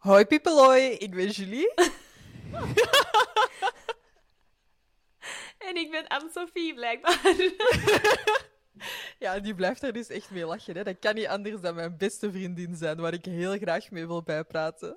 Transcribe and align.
Hoi 0.00 0.24
Pipeloi, 0.24 0.90
ik 0.90 1.10
ben 1.10 1.28
Julie. 1.28 1.74
en 5.68 5.76
ik 5.76 5.90
ben 5.90 6.08
Anne-Sophie, 6.08 6.74
blijkbaar. 6.74 7.20
ja, 9.24 9.38
die 9.38 9.54
blijft 9.54 9.82
er 9.82 9.92
dus 9.92 10.08
echt 10.08 10.30
mee 10.30 10.46
lachen. 10.46 10.76
Hè. 10.76 10.84
Dat 10.84 10.98
kan 10.98 11.14
niet 11.14 11.26
anders 11.26 11.60
dan 11.60 11.74
mijn 11.74 11.96
beste 11.96 12.30
vriendin 12.30 12.76
zijn, 12.76 13.00
waar 13.00 13.12
ik 13.12 13.24
heel 13.24 13.58
graag 13.58 13.90
mee 13.90 14.06
wil 14.06 14.22
bijpraten. 14.22 14.96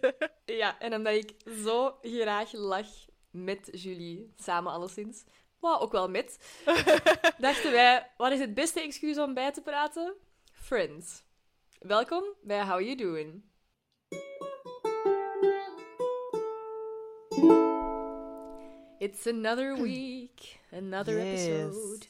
ja, 0.44 0.78
en 0.78 0.94
omdat 0.94 1.14
ik 1.14 1.32
zo 1.64 1.98
graag 2.02 2.52
lach 2.52 2.88
met 3.30 3.68
Julie, 3.72 4.32
samen 4.36 4.72
alleszins, 4.72 5.24
maar 5.60 5.80
ook 5.80 5.92
wel 5.92 6.08
met, 6.08 6.38
dachten 7.38 7.72
wij, 7.72 8.10
wat 8.16 8.32
is 8.32 8.40
het 8.40 8.54
beste 8.54 8.80
excuus 8.80 9.18
om 9.18 9.34
bij 9.34 9.52
te 9.52 9.62
praten? 9.62 10.14
Friends. 10.52 11.22
Welkom 11.78 12.24
bij 12.42 12.66
How 12.66 12.80
You 12.80 12.96
Doing. 12.96 13.49
It's 19.00 19.26
another 19.26 19.82
week, 19.82 20.60
another 20.72 21.18
episode. 21.18 22.06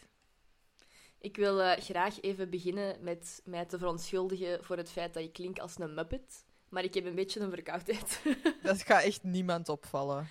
Ik 1.20 1.36
wil 1.36 1.60
uh, 1.60 1.72
graag 1.72 2.20
even 2.20 2.50
beginnen 2.50 2.96
met 3.00 3.42
mij 3.44 3.64
te 3.64 3.78
verontschuldigen 3.78 4.64
voor 4.64 4.76
het 4.76 4.90
feit 4.90 5.14
dat 5.14 5.22
ik 5.22 5.32
klink 5.32 5.58
als 5.58 5.78
een 5.78 5.94
muppet. 5.94 6.44
Maar 6.68 6.84
ik 6.84 6.94
heb 6.94 7.04
een 7.04 7.14
beetje 7.14 7.40
een 7.40 7.50
verkoudheid. 7.50 8.20
dat 8.62 8.82
gaat 8.82 9.02
echt 9.02 9.22
niemand 9.22 9.68
opvallen. 9.68 10.28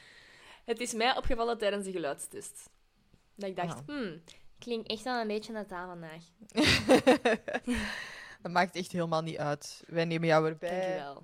Het 0.66 0.80
is 0.80 0.94
mij 0.94 1.18
opgevallen 1.18 1.58
tijdens 1.58 1.86
de 1.86 1.92
geluidstest. 1.92 2.70
Dat 3.36 3.50
ik 3.50 3.56
dacht, 3.56 3.80
oh. 3.80 3.86
hmm, 3.86 4.22
ik 4.26 4.40
klink 4.60 4.88
echt 4.88 5.04
wel 5.04 5.22
een 5.22 5.28
beetje 5.28 5.54
naar 5.54 5.68
taal 5.68 5.88
vandaag. 5.88 6.24
dat 8.42 8.52
maakt 8.52 8.76
echt 8.76 8.92
helemaal 8.92 9.22
niet 9.22 9.38
uit. 9.38 9.84
Wij 9.88 10.06
nemen 10.06 10.28
jou 10.28 10.48
erbij. 10.48 10.70
Dankjewel. 10.70 11.24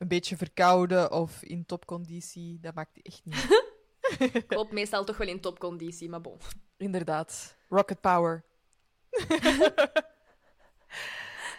Een 0.00 0.08
beetje 0.08 0.36
verkouden 0.36 1.12
of 1.12 1.42
in 1.42 1.66
topconditie, 1.66 2.58
dat 2.60 2.74
maakt 2.74 3.02
echt 3.02 3.20
niet 3.24 3.68
Ik 4.18 4.52
hoop 4.52 4.72
meestal 4.72 5.04
toch 5.04 5.16
wel 5.16 5.28
in 5.28 5.40
topconditie, 5.40 6.08
maar 6.08 6.20
bon. 6.20 6.38
Inderdaad. 6.76 7.56
Rocket 7.68 8.00
power. 8.00 8.44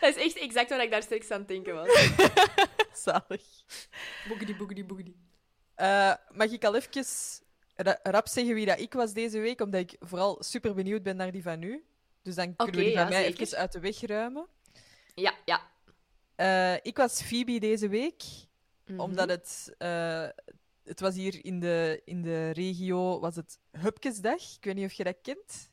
dat 0.02 0.16
is 0.16 0.16
echt 0.16 0.38
exact 0.38 0.70
wat 0.70 0.82
ik 0.82 0.92
daar 0.92 1.04
straks 1.04 1.32
aan 1.32 1.40
het 1.40 1.48
denken 1.48 1.74
was. 1.74 1.88
Zalig. 2.94 3.64
Boogedy, 4.28 4.56
boogedy, 4.56 4.86
boogedy. 4.86 5.16
Uh, 5.78 6.14
mag 6.32 6.52
ik 6.52 6.64
al 6.64 6.76
even 6.76 7.06
rap 8.04 8.28
zeggen 8.28 8.54
wie 8.54 8.66
dat 8.66 8.80
ik 8.80 8.94
was 8.94 9.14
deze 9.14 9.40
week? 9.40 9.62
Omdat 9.62 9.82
ik 9.82 9.96
vooral 10.00 10.44
super 10.44 10.74
benieuwd 10.74 11.04
ben 11.04 11.16
naar 11.16 11.32
die 11.32 11.44
van 11.44 11.62
u. 11.62 11.86
Dus 12.22 12.36
dan 12.36 12.56
kunnen 12.56 12.76
we 12.76 12.86
die 12.86 12.98
van 12.98 13.10
mij 13.10 13.26
even 13.26 13.58
uit 13.58 13.72
de 13.72 13.80
weg 13.80 14.02
ruimen. 14.02 14.48
Ja, 15.16 15.34
ja. 15.46 15.71
Uh, 16.38 16.76
ik 16.76 16.98
was 16.98 17.22
Phoebe 17.22 17.60
deze 17.60 17.88
week, 17.88 18.24
mm 18.24 18.48
-hmm. 18.86 19.00
omdat 19.00 19.30
het, 19.30 19.76
uh, 19.80 20.28
het 20.84 21.00
was 21.00 21.16
hier 21.16 21.46
in 21.46 21.60
de, 21.60 22.02
in 22.06 22.22
de 22.22 22.50
regio 22.50 23.20
was 23.20 23.36
het 23.36 23.60
Hupkesdag. 23.72 24.56
Ik 24.56 24.64
weet 24.64 24.76
niet 24.76 24.86
of 24.86 24.94
je 24.94 25.04
dat 25.04 25.18
kent. 25.22 25.70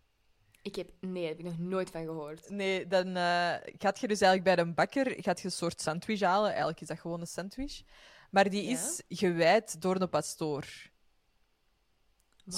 Ik 0.63 0.75
heb, 0.75 0.91
nee, 1.01 1.21
daar 1.21 1.29
heb 1.29 1.39
ik 1.39 1.45
nog 1.45 1.59
nooit 1.59 1.91
van 1.91 2.05
gehoord. 2.05 2.51
Nee, 2.51 2.87
dan 2.87 3.07
uh, 3.07 3.55
gaat 3.79 4.01
je 4.01 4.09
dus 4.09 4.21
eigenlijk 4.21 4.57
bij 4.57 4.65
een 4.65 4.75
bakker 4.75 5.23
gaat 5.23 5.39
je 5.39 5.45
een 5.45 5.53
soort 5.53 5.81
sandwich 5.81 6.21
halen. 6.21 6.49
Eigenlijk 6.49 6.81
is 6.81 6.87
dat 6.87 6.99
gewoon 6.99 7.21
een 7.21 7.27
sandwich. 7.27 7.83
Maar 8.31 8.51
die 8.51 8.65
ja? 8.65 8.71
is 8.71 9.03
gewijd 9.09 9.81
door 9.81 10.01
een 10.01 10.09
pastoor. 10.09 10.65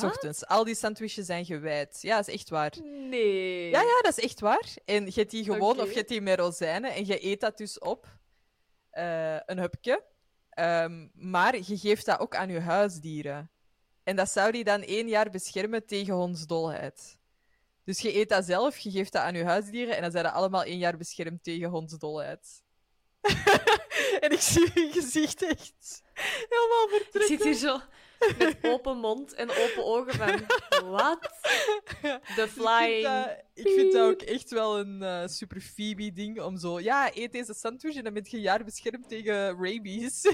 Ochtends. 0.03 0.47
Al 0.47 0.65
die 0.65 0.75
sandwiches 0.75 1.27
zijn 1.27 1.45
gewijd. 1.45 1.99
Ja, 2.03 2.17
dat 2.17 2.29
is 2.29 2.35
echt 2.35 2.49
waar. 2.49 2.73
Nee. 2.83 3.71
Ja, 3.71 3.81
ja, 3.81 4.01
dat 4.03 4.19
is 4.19 4.25
echt 4.25 4.41
waar. 4.41 4.69
En 4.85 5.05
je 5.05 5.13
hebt 5.15 5.31
die 5.31 5.45
gewoon, 5.45 5.73
okay. 5.73 5.85
of 5.85 5.89
je 5.89 5.97
hebt 5.97 6.09
die 6.09 6.21
met 6.21 6.39
rozijnen, 6.39 6.95
en 6.95 7.07
je 7.07 7.27
eet 7.27 7.41
dat 7.41 7.57
dus 7.57 7.79
op. 7.79 8.19
Uh, 8.93 9.37
een 9.47 9.59
hupje. 9.59 10.05
Um, 10.59 11.11
maar 11.15 11.57
je 11.57 11.79
geeft 11.79 12.07
dat 12.07 12.19
ook 12.19 12.35
aan 12.35 12.51
je 12.51 12.61
huisdieren. 12.61 13.51
En 14.05 14.17
dat 14.17 14.31
zou 14.31 14.53
die 14.53 14.65
dan 14.65 14.83
één 14.83 15.09
jaar 15.09 15.31
beschermen 15.31 15.87
tegen 15.87 16.15
hondsdolheid. 16.15 17.19
Dus 17.85 18.01
je 18.01 18.17
eet 18.17 18.29
dat 18.29 18.45
zelf, 18.45 18.79
je 18.79 18.91
geeft 18.91 19.13
dat 19.13 19.23
aan 19.23 19.35
je 19.35 19.45
huisdieren 19.45 19.97
en 19.97 20.03
dan 20.03 20.11
zijn 20.11 20.25
dat 20.25 20.33
allemaal 20.33 20.63
één 20.63 20.79
jaar 20.79 20.97
beschermd 20.97 21.43
tegen 21.43 21.69
hondsdolheid. 21.69 22.63
en 24.25 24.31
ik 24.31 24.41
zie 24.41 24.71
je 24.75 24.89
gezicht 24.93 25.43
echt 25.43 26.03
helemaal 26.49 26.89
vertrekken. 26.89 27.21
Ik 27.21 27.27
zit 27.27 27.43
hier 27.43 27.55
zo 27.55 27.81
met 28.39 28.57
open 28.63 28.99
mond 28.99 29.35
en 29.35 29.51
open 29.51 29.85
ogen 29.85 30.15
van... 30.15 30.47
Wat? 30.91 31.19
The 32.37 32.49
flying... 32.49 33.07
Ik 33.07 33.07
vind, 33.07 33.13
dat, 33.13 33.67
ik 33.67 33.69
vind 33.73 33.93
dat 33.93 34.11
ook 34.11 34.23
echt 34.23 34.51
wel 34.51 34.79
een 34.79 35.03
uh, 35.03 35.27
super 35.27 35.61
Phoebe-ding 35.61 36.41
om 36.41 36.59
zo... 36.59 36.81
Ja, 36.81 37.11
eet 37.15 37.33
deze 37.33 37.55
sandwich 37.55 37.97
en 37.97 38.05
dan 38.05 38.13
ben 38.13 38.27
je 38.29 38.37
een 38.37 38.43
jaar 38.43 38.65
beschermd 38.65 39.09
tegen 39.09 39.65
rabies. 39.65 40.23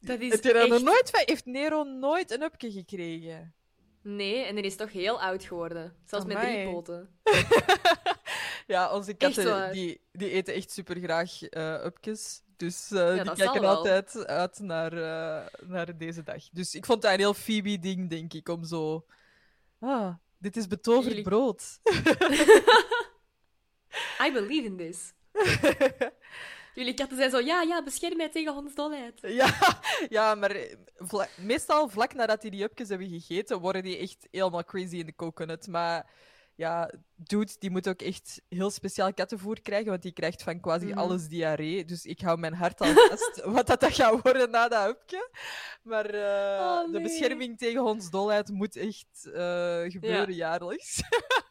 dat 0.00 0.20
is 0.20 0.32
Heb 0.32 0.42
je 0.42 0.52
echt... 0.52 0.68
nog 0.68 0.82
nooit 0.82 1.10
van... 1.10 1.22
Heeft 1.24 1.46
Nero 1.46 1.82
nooit 1.82 2.30
een 2.30 2.42
upje 2.42 2.72
gekregen? 2.72 3.54
Nee, 4.02 4.44
en 4.44 4.54
hij 4.54 4.64
is 4.64 4.76
toch 4.76 4.92
heel 4.92 5.20
oud 5.20 5.44
geworden. 5.44 5.96
Zelfs 6.04 6.24
Amai. 6.24 6.38
met 6.38 6.54
drie 6.54 6.72
poten. 6.72 7.08
ja, 8.66 8.92
onze 8.92 9.14
katten 9.14 9.72
die, 9.72 10.00
die 10.12 10.30
eten 10.30 10.54
echt 10.54 10.70
super 10.70 11.00
graag 11.00 11.50
uh, 11.50 11.84
upjes. 11.84 12.42
Dus 12.56 12.90
uh, 12.92 13.16
ja, 13.16 13.22
die 13.22 13.32
kijken 13.32 13.64
altijd 13.64 14.26
uit 14.26 14.58
naar, 14.58 14.92
uh, 14.92 15.68
naar 15.68 15.98
deze 15.98 16.22
dag. 16.22 16.48
Dus 16.52 16.74
ik 16.74 16.86
vond 16.86 17.02
dat 17.02 17.12
een 17.12 17.18
heel 17.18 17.34
Phoebe-ding, 17.34 18.10
denk 18.10 18.32
ik, 18.32 18.48
om 18.48 18.64
zo... 18.64 19.06
Ah, 19.80 20.14
dit 20.38 20.56
is 20.56 20.66
betoverd 20.66 21.06
Jullie... 21.06 21.22
brood. 21.22 21.80
I 24.26 24.32
believe 24.32 24.66
in 24.66 24.76
this. 24.76 25.12
Jullie 26.74 26.94
katten 26.94 27.16
zijn 27.16 27.30
zo, 27.30 27.38
ja, 27.38 27.62
ja, 27.62 27.82
bescherm 27.82 28.16
mij 28.16 28.28
tegen 28.28 28.52
hondsdolheid. 28.52 29.20
Ja, 29.20 29.54
ja 30.08 30.34
maar 30.34 30.56
vla 30.96 31.28
meestal 31.36 31.88
vlak 31.88 32.14
nadat 32.14 32.42
die 32.42 32.50
die 32.50 32.62
upjes 32.62 32.88
hebben 32.88 33.08
gegeten, 33.08 33.60
worden 33.60 33.82
die 33.82 33.96
echt 33.96 34.28
helemaal 34.30 34.64
crazy 34.64 34.96
in 34.96 35.06
de 35.06 35.14
coconut. 35.14 35.66
Maar 35.66 36.10
ja, 36.56 36.90
dude, 37.16 37.52
die 37.58 37.70
moet 37.70 37.88
ook 37.88 38.02
echt 38.02 38.42
heel 38.48 38.70
speciaal 38.70 39.14
kattenvoer 39.14 39.60
krijgen, 39.60 39.90
want 39.90 40.02
die 40.02 40.12
krijgt 40.12 40.42
van 40.42 40.60
quasi 40.60 40.86
mm. 40.86 40.98
alles 40.98 41.28
diarree. 41.28 41.84
Dus 41.84 42.04
ik 42.04 42.20
hou 42.20 42.38
mijn 42.38 42.54
hart 42.54 42.80
al 42.80 42.92
vast 42.92 43.42
wat 43.56 43.66
dat, 43.66 43.80
dat 43.80 43.94
gaat 43.94 44.22
worden 44.22 44.50
na 44.50 44.68
dat 44.68 44.88
upje. 44.88 45.30
Maar 45.82 46.14
uh, 46.14 46.20
oh, 46.20 46.82
nee. 46.82 46.92
de 46.92 47.00
bescherming 47.00 47.58
tegen 47.58 47.80
hondsdolheid 47.80 48.48
moet 48.48 48.76
echt 48.76 49.06
uh, 49.26 49.82
gebeuren 49.82 50.34
ja. 50.34 50.48
jaarlijks. 50.48 51.02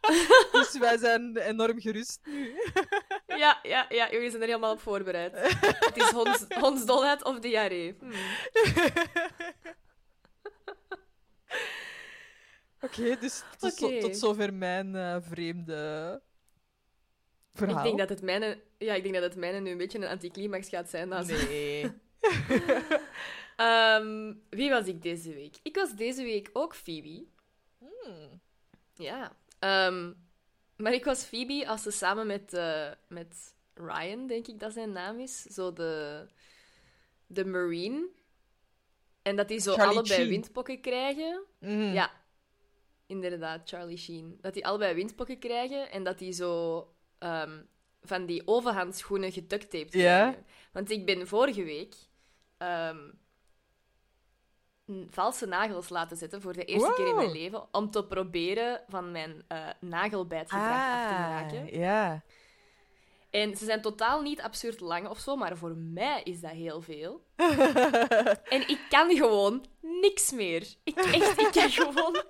dus 0.52 0.78
wij 0.78 0.97
zijn 0.97 1.38
enorm 1.38 1.80
gerust 1.80 2.19
nu. 2.24 2.56
ja, 3.44 3.59
ja, 3.63 3.86
ja, 3.90 4.12
jullie 4.12 4.30
zijn 4.30 4.42
er 4.42 4.47
helemaal 4.47 4.74
op 4.74 4.81
voorbereid. 4.81 5.31
Het 5.62 5.97
is 5.97 6.09
honds, 6.09 6.46
hondsdolheid 6.59 7.24
of 7.24 7.40
diarree. 7.40 7.96
Hmm. 8.00 8.12
Oké, 12.83 13.01
okay, 13.01 13.17
dus 13.19 13.44
tot, 13.57 13.81
okay. 13.81 13.99
tot, 13.99 14.17
zover 14.17 14.53
mijn 14.53 14.95
uh, 14.95 15.17
vreemde 15.21 16.21
verhaal. 17.53 17.77
Ik 17.77 17.83
denk 17.83 17.97
dat 17.97 18.09
het 18.09 18.21
mijne, 18.21 18.61
ja, 18.77 18.94
ik 18.94 19.03
denk 19.03 19.16
dat 19.16 19.23
het 19.23 19.35
mijne 19.35 19.59
nu 19.59 19.71
een 19.71 19.77
beetje 19.77 19.97
een 19.97 20.07
anticlimax 20.07 20.69
gaat 20.69 20.89
zijn. 20.89 21.09
Dan 21.09 21.25
nee. 21.25 21.83
um, 23.57 24.41
wie 24.59 24.69
was 24.69 24.88
ik 24.88 25.01
deze 25.01 25.33
week? 25.33 25.55
Ik 25.61 25.75
was 25.75 25.95
deze 25.95 26.23
week 26.23 26.49
ook 26.53 26.75
Phoebe. 26.75 27.25
Hmm. 27.77 28.41
Ja. 28.94 29.35
Um, 29.88 30.15
maar 30.75 30.94
ik 30.94 31.05
was 31.05 31.23
Phoebe 31.23 31.67
als 31.67 31.83
ze 31.83 31.91
samen 31.91 32.27
met, 32.27 32.53
uh, 32.53 32.91
met 33.07 33.55
Ryan, 33.73 34.27
denk 34.27 34.47
ik 34.47 34.59
dat 34.59 34.73
zijn 34.73 34.91
naam 34.91 35.19
is, 35.19 35.41
zo 35.41 35.73
de, 35.73 36.25
de 37.27 37.45
Marine. 37.45 38.07
En 39.21 39.35
dat 39.35 39.47
die 39.47 39.59
zo 39.59 39.73
Charlie 39.73 39.97
allebei 39.97 40.29
windpokken 40.29 40.81
krijgen. 40.81 41.44
Mm. 41.59 41.94
Ja, 41.94 42.22
inderdaad, 43.06 43.62
Charlie 43.69 43.97
Sheen. 43.97 44.38
Dat 44.41 44.53
die 44.53 44.66
allebei 44.68 44.94
windpokken 44.94 45.40
krijgen 45.40 45.91
en 45.91 46.03
dat 46.03 46.19
die 46.19 46.31
zo 46.31 46.78
um, 47.19 47.68
van 48.02 48.25
die 48.25 48.47
overhandschoenen 48.47 49.31
Ja. 49.94 50.19
krijgen. 50.19 50.46
Want 50.72 50.90
ik 50.91 51.06
ben 51.06 51.27
vorige 51.27 51.63
week 51.63 51.95
um, 52.57 53.19
valse 55.10 55.45
nagels 55.45 55.89
laten 55.89 56.18
zetten 56.18 56.42
voor 56.42 56.54
de 56.54 56.66
eerste 56.66 56.88
Wow. 56.88 56.95
keer 56.95 57.07
in 57.07 57.16
mijn 57.16 57.31
leven 57.31 57.68
om 57.74 57.92
te 57.92 58.06
proberen 58.06 58.81
van 58.88 59.12
mijn 59.12 59.45
uh, 59.51 59.68
nagelbijtgedrag 59.80 60.68
af 61.01 61.07
te 61.07 61.13
Ah, 61.13 61.30
maken. 61.30 61.80
ja. 61.80 62.24
En 63.33 63.56
ze 63.56 63.65
zijn 63.65 63.81
totaal 63.81 64.21
niet 64.21 64.41
absurd 64.41 64.80
lang 64.80 65.07
of 65.07 65.19
zo, 65.19 65.35
maar 65.35 65.57
voor 65.57 65.75
mij 65.75 66.21
is 66.24 66.39
dat 66.39 66.51
heel 66.51 66.81
veel. 66.81 67.24
En 68.56 68.68
ik 68.68 68.80
kan 68.89 69.15
gewoon 69.15 69.65
niks 69.81 70.31
meer. 70.31 70.68
Ik, 70.83 70.97
echt, 70.97 71.39
ik 71.39 71.51
kan 71.51 71.69
gewoon 71.69 72.24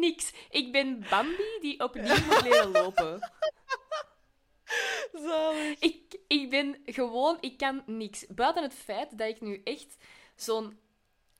niks. 0.00 0.32
Ik 0.50 0.72
ben 0.72 1.04
Bambi 1.10 1.58
die 1.60 1.80
opnieuw 1.84 2.24
moet 2.26 2.42
leren 2.42 2.70
lopen. 2.70 3.30
Zalig. 5.12 5.78
Ik, 5.78 6.18
ik 6.28 6.50
ben 6.50 6.76
gewoon... 6.84 7.36
Ik 7.40 7.58
kan 7.58 7.82
niks. 7.86 8.26
Buiten 8.26 8.62
het 8.62 8.74
feit 8.74 9.18
dat 9.18 9.28
ik 9.28 9.40
nu 9.40 9.60
echt 9.64 9.96
zo'n 10.36 10.78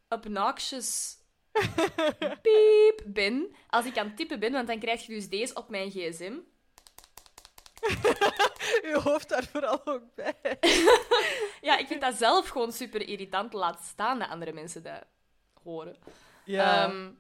obnoxious 0.09 1.17
piep 2.43 3.03
ben. 3.07 3.55
Als 3.69 3.87
ik 3.87 3.99
aan 3.99 4.07
het 4.07 4.17
typen 4.17 4.41
ben, 4.41 4.53
want 4.53 4.67
dan 4.67 4.79
krijg 4.79 5.07
je 5.07 5.13
dus 5.15 5.29
deze 5.29 5.55
op 5.55 5.69
mijn 5.69 5.91
gsm. 5.91 6.35
Je 8.89 9.01
hoofd 9.03 9.29
daar 9.29 9.45
vooral 9.45 9.87
ook 9.87 10.15
bij. 10.15 10.35
ja, 11.69 11.77
ik 11.79 11.87
vind 11.87 12.01
dat 12.01 12.15
zelf 12.15 12.49
gewoon 12.49 12.73
super 12.73 13.09
irritant. 13.09 13.53
Laat 13.53 13.81
staan 13.83 14.19
dat 14.19 14.29
andere 14.29 14.53
mensen 14.53 14.83
dat 14.83 15.05
horen. 15.63 15.97
Ja. 16.45 16.85
Ehm, 16.85 17.11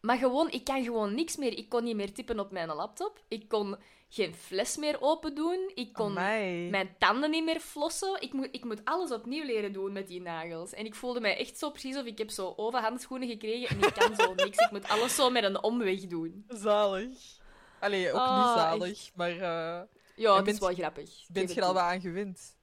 maar 0.00 0.16
gewoon, 0.16 0.50
ik 0.50 0.64
kan 0.64 0.82
gewoon 0.82 1.14
niks 1.14 1.36
meer. 1.36 1.58
Ik 1.58 1.68
kon 1.68 1.84
niet 1.84 1.96
meer 1.96 2.12
typen 2.12 2.40
op 2.40 2.50
mijn 2.50 2.68
laptop. 2.68 3.20
Ik 3.28 3.48
kon 3.48 3.76
geen 4.08 4.34
fles 4.34 4.76
meer 4.76 4.96
open 5.00 5.34
doen. 5.34 5.70
Ik 5.74 5.92
kon 5.92 6.10
Amai. 6.10 6.70
mijn 6.70 6.94
tanden 6.98 7.30
niet 7.30 7.44
meer 7.44 7.60
flossen. 7.60 8.20
Ik 8.20 8.32
moet, 8.32 8.48
ik 8.50 8.64
moet 8.64 8.84
alles 8.84 9.10
opnieuw 9.10 9.44
leren 9.44 9.72
doen 9.72 9.92
met 9.92 10.08
die 10.08 10.20
nagels. 10.20 10.72
En 10.72 10.84
ik 10.84 10.94
voelde 10.94 11.20
mij 11.20 11.36
echt 11.38 11.58
zo 11.58 11.70
precies 11.70 11.96
of 11.96 12.04
ik 12.04 12.18
heb 12.18 12.30
zo 12.30 12.52
overhandschoenen 12.56 13.28
gekregen 13.28 13.68
en 13.68 13.82
ik 13.88 13.94
kan 13.94 14.16
zo 14.16 14.34
niks. 14.44 14.58
Ik 14.58 14.70
moet 14.70 14.88
alles 14.88 15.14
zo 15.14 15.30
met 15.30 15.44
een 15.44 15.62
omweg 15.62 16.00
doen. 16.00 16.44
Zalig. 16.48 17.40
Allee, 17.82 18.12
ook 18.12 18.18
Ah, 18.18 18.36
niet 18.36 18.62
zalig, 18.62 19.10
maar 19.14 19.30
eh 19.30 19.82
Ja, 20.16 20.36
dat 20.36 20.46
is 20.46 20.58
wel 20.58 20.74
grappig. 20.74 21.10
Bent 21.28 21.52
je 21.54 21.60
er 21.60 21.66
al 21.66 21.74
het 21.74 21.82
wat 21.82 21.90
aan 21.92 22.00
gewend? 22.00 22.56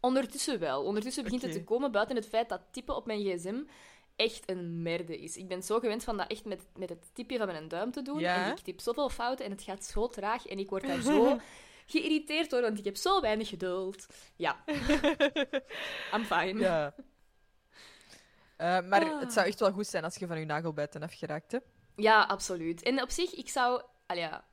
Ondertussen 0.00 0.58
wel. 0.58 0.84
Ondertussen 0.84 1.22
begint 1.24 1.42
het 1.42 1.52
te 1.52 1.64
komen 1.64 1.92
buiten 1.92 2.16
het 2.16 2.26
feit 2.28 2.48
dat 2.48 2.60
typen 2.70 2.96
op 2.96 3.06
mijn 3.06 3.20
gsm 3.20 3.62
echt 4.16 4.50
een 4.50 4.82
merde 4.82 5.20
is. 5.20 5.36
Ik 5.36 5.48
ben 5.48 5.62
zo 5.62 5.78
gewend 5.78 6.04
van 6.04 6.16
dat 6.16 6.30
echt 6.30 6.44
met, 6.44 6.62
met 6.76 6.88
het 6.88 7.04
tipje 7.14 7.38
van 7.38 7.46
mijn 7.46 7.68
duim 7.68 7.90
te 7.92 8.02
doen. 8.02 8.18
Ja? 8.18 8.44
En 8.44 8.50
ik 8.50 8.58
typ 8.58 8.80
zoveel 8.80 9.08
fouten 9.08 9.44
en 9.44 9.50
het 9.50 9.62
gaat 9.62 9.84
zo 9.84 10.06
traag 10.06 10.46
en 10.46 10.58
ik 10.58 10.70
word 10.70 10.86
daar 10.86 11.00
zo 11.00 11.38
geïrriteerd 11.86 12.50
door, 12.50 12.60
want 12.60 12.78
ik 12.78 12.84
heb 12.84 12.96
zo 12.96 13.20
weinig 13.20 13.48
geduld. 13.48 14.06
Ja. 14.36 14.64
I'm 16.14 16.24
fine. 16.24 16.60
Ja. 16.60 16.94
Eh, 18.56 18.80
maar 18.88 19.04
Ah. 19.04 19.20
het 19.20 19.32
zou 19.32 19.46
echt 19.46 19.60
wel 19.60 19.72
goed 19.72 19.86
zijn 19.86 20.04
als 20.04 20.16
je 20.16 20.26
van 20.26 20.38
je 20.38 20.44
nagelbijten 20.44 21.02
afgeraakt 21.02 21.52
hebt. 21.52 21.66
Ja, 21.96 22.22
absoluut. 22.22 22.82
En 22.82 23.02
op 23.02 23.10
zich, 23.10 23.34
ik 23.34 23.48
zou... 23.48 23.82
Allee, 24.10 24.22
ja, 24.22 24.44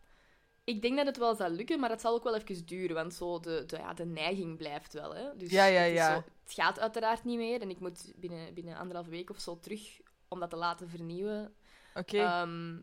ik 0.64 0.82
denk 0.82 0.98
dat 0.98 1.06
het 1.06 1.18
wel 1.18 1.36
zal 1.36 1.50
lukken, 1.50 1.80
maar 1.80 1.90
het 1.90 2.02
zal 2.02 2.14
ook 2.14 2.24
wel 2.24 2.36
even 2.36 2.66
duren, 2.66 2.96
want 2.96 3.14
zo 3.14 3.40
de, 3.40 3.64
de, 3.68 3.78
ja, 3.78 3.94
de 3.94 4.06
neiging 4.06 4.58
blijft 4.58 4.94
wel. 4.94 5.16
Hè? 5.16 5.36
Dus 5.36 5.50
Ja, 5.52 5.66
ja, 5.66 5.82
het, 5.82 5.94
ja. 5.94 6.14
zo- 6.16 6.24
het 6.44 6.54
gaat 6.54 6.80
uiteraard 6.80 7.24
niet 7.24 7.38
meer 7.38 7.62
en 7.62 7.70
ik 7.70 7.80
moet 7.80 8.12
binnen, 8.16 8.54
binnen 8.54 8.78
anderhalve 8.78 9.10
week 9.10 9.30
of 9.30 9.40
zo 9.40 9.60
terug 9.60 10.00
om 10.28 10.40
dat 10.40 10.50
te 10.50 10.56
laten 10.56 10.90
vernieuwen. 10.90 11.56
Oké. 11.94 12.18
Ehm, 12.18 12.80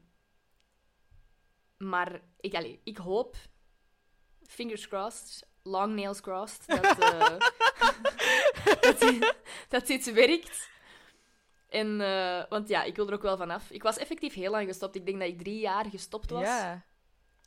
maar 1.77 2.21
ik, 2.41 2.55
allee, 2.55 2.81
ik 2.85 2.97
hoop, 2.97 3.37
fingers 4.47 4.89
crossed, 4.89 5.47
long 5.63 5.95
nails 5.95 6.21
crossed, 6.21 6.67
dat, 6.67 6.99
eh, 6.99 7.37
dat, 8.81 8.99
di- 9.01 9.31
dat 9.69 9.87
dit 9.87 10.13
werkt. 10.13 10.71
En, 11.75 12.01
eh, 12.01 12.43
want 12.49 12.69
ja, 12.69 12.83
ik 12.83 12.97
wil 12.97 13.07
er 13.09 13.15
ook 13.15 13.23
wel 13.23 13.37
vanaf. 13.37 13.71
Ik 13.71 13.83
was 13.83 13.97
effectief 13.97 14.35
heel 14.35 14.51
lang 14.51 14.67
gestopt. 14.67 14.97
Ik 14.97 15.07
denk 15.07 15.19
dat 15.21 15.29
ik 15.29 15.39
drie 15.39 15.59
jaar 15.59 15.85
gestopt 15.91 16.31
was 16.31 16.43
ja. 16.43 16.85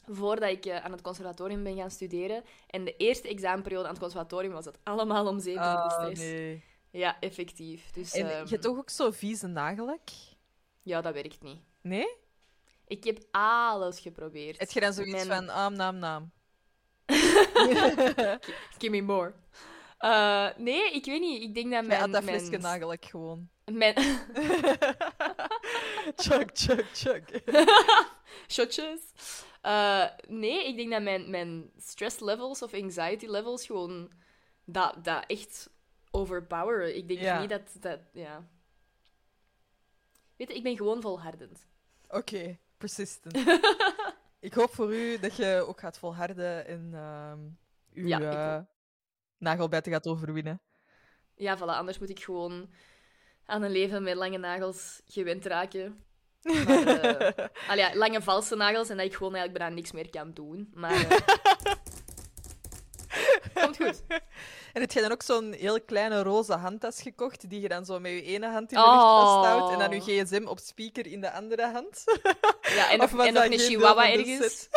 voordat 0.08 0.50
ik 0.50 0.66
eh, 0.66 0.86
aan 0.86 0.92
het 0.92 1.02
conservatorium 1.02 1.64
ben 1.64 1.76
gaan 1.76 1.92
studeren. 1.92 2.44
En 2.68 2.86
de 2.86 2.96
eerste 2.96 3.28
examenperiode 3.28 3.86
aan 3.86 3.94
het 3.94 4.02
conservatorium 4.02 4.54
was 4.54 4.66
het 4.66 4.78
allemaal 4.84 5.28
om 5.28 5.36
door 5.36 5.54
de 5.54 5.60
Oh, 5.60 5.92
stress. 5.92 6.22
nee. 6.22 6.64
Ja, 6.92 7.20
effectief. 7.20 7.92
Dus 7.92 8.14
En 8.14 8.30
ehm, 8.30 8.44
je 8.44 8.50
hebt 8.50 8.62
toch 8.62 8.78
ook 8.78 8.90
zo 8.90 9.12
vieze 9.12 9.48
nagellak? 9.48 10.10
ja, 10.82 11.02
dat 11.02 11.14
werkt 11.14 11.42
niet. 11.44 11.62
Nee? 11.82 12.08
Ik 12.88 13.04
heb 13.04 13.24
alles 13.32 14.00
geprobeerd. 14.00 14.60
Heb 14.60 14.70
je 14.70 14.80
dan 14.80 14.94
zoiets 14.94 15.26
Mijn- 15.26 15.46
van, 15.46 15.52
aam, 15.52 15.74
naam, 15.74 15.98
naam? 15.98 16.32
Give 18.80 18.90
me 18.90 19.02
more. 19.02 19.34
Eh, 19.98 20.48
nee, 20.58 20.92
ik 20.92 21.06
weet 21.06 21.20
niet. 21.22 21.42
Ik 21.42 21.54
denk 21.54 21.72
dat 21.72 21.86
mijn... 21.86 22.00
had 22.00 22.12
dat 22.12 22.24
mijn, 22.24 22.98
gewoon. 23.06 23.50
Mijn 23.72 23.96
chug, 26.16 26.50
chug, 26.54 26.90
chug. 26.94 27.24
shotjes. 28.56 29.02
Eh, 29.62 30.06
nee, 30.28 30.68
ik 30.68 30.76
denk 30.76 30.92
dat 30.92 31.02
mijn, 31.02 31.30
mijn 31.30 31.72
stress 31.78 32.20
levels 32.20 32.62
of 32.62 32.74
anxiety 32.74 33.26
levels 33.26 33.66
gewoon 33.66 34.12
dat, 34.66 34.96
dat 35.04 35.24
echt 35.26 35.70
overpoweren. 36.12 36.96
Ik 36.98 37.08
denk 37.08 37.20
Ja. 37.20 37.40
niet 37.40 37.50
dat, 37.50 37.76
dat... 37.80 38.00
Ja. 38.14 38.48
Weet 40.36 40.48
je, 40.50 40.56
ik 40.56 40.64
ben 40.64 40.78
gewoon 40.78 41.02
volhardend. 41.02 41.66
Oké, 42.10 42.58
persistent. 42.78 43.38
ik 44.40 44.54
hoop 44.54 44.74
voor 44.74 44.94
u 44.96 45.20
dat 45.20 45.36
je 45.36 45.64
ook 45.68 45.80
gaat 45.80 45.98
volharden 45.98 46.66
en 46.68 46.90
ehm 46.94 47.40
uw 47.94 48.08
Ja, 48.08 48.20
eh, 48.58 48.64
nagelbijten 49.38 49.92
gaat 49.92 50.08
overwinnen. 50.08 50.62
Ja, 51.36 51.58
voilà. 51.58 51.62
Anders 51.62 52.00
moet 52.00 52.10
ik 52.10 52.24
gewoon 52.24 52.70
aan 53.48 53.62
een 53.62 53.72
leven 53.72 54.04
met 54.04 54.16
lange 54.16 54.38
nagels 54.38 55.02
gewend 55.08 55.46
raken. 55.46 56.02
Maar, 56.48 56.88
eh, 57.68 57.76
ja, 57.76 57.96
lange 57.96 58.22
valse 58.22 58.56
nagels 58.56 58.90
en 58.90 58.98
dat 58.98 59.06
ik 59.06 59.14
gewoon 59.16 59.36
eigenlijk 59.36 59.64
bijna 59.64 59.76
niks 59.76 59.92
meer 59.92 60.10
kan 60.10 60.32
doen. 60.34 60.72
Maar... 60.74 61.06
eh, 61.10 61.18
Komt 63.64 63.78
goed. 63.78 64.04
En 64.74 64.82
heb 64.82 64.92
je 64.92 65.02
dan 65.02 65.12
ook 65.12 65.22
zo'n 65.22 65.54
heel 65.54 65.82
kleine 65.82 66.24
roze 66.24 66.54
handtas 66.54 67.02
gekocht, 67.02 67.50
die 67.50 67.62
je 67.62 67.68
dan 67.68 67.86
zo 67.86 68.00
met 68.00 68.12
je 68.12 68.22
ene 68.22 68.48
hand 68.48 68.72
in 68.72 68.78
de 68.78 68.84
lucht 68.86 68.96
Oh. 68.98 69.22
vasthoudt 69.22 69.74
en 69.74 69.80
dan 69.80 69.92
je 70.06 70.24
gsm 70.24 70.46
op 70.48 70.60
speaker 70.60 71.08
in 71.08 71.22
de 71.22 71.32
andere 71.32 71.66
hand? 71.72 72.04
Ja, 72.62 72.92
en 72.92 73.02
Of 73.04 73.14
nog, 73.14 73.26
en 73.26 73.36
een 73.52 73.60
chihuahua 73.60 74.12
ergens. 74.12 74.70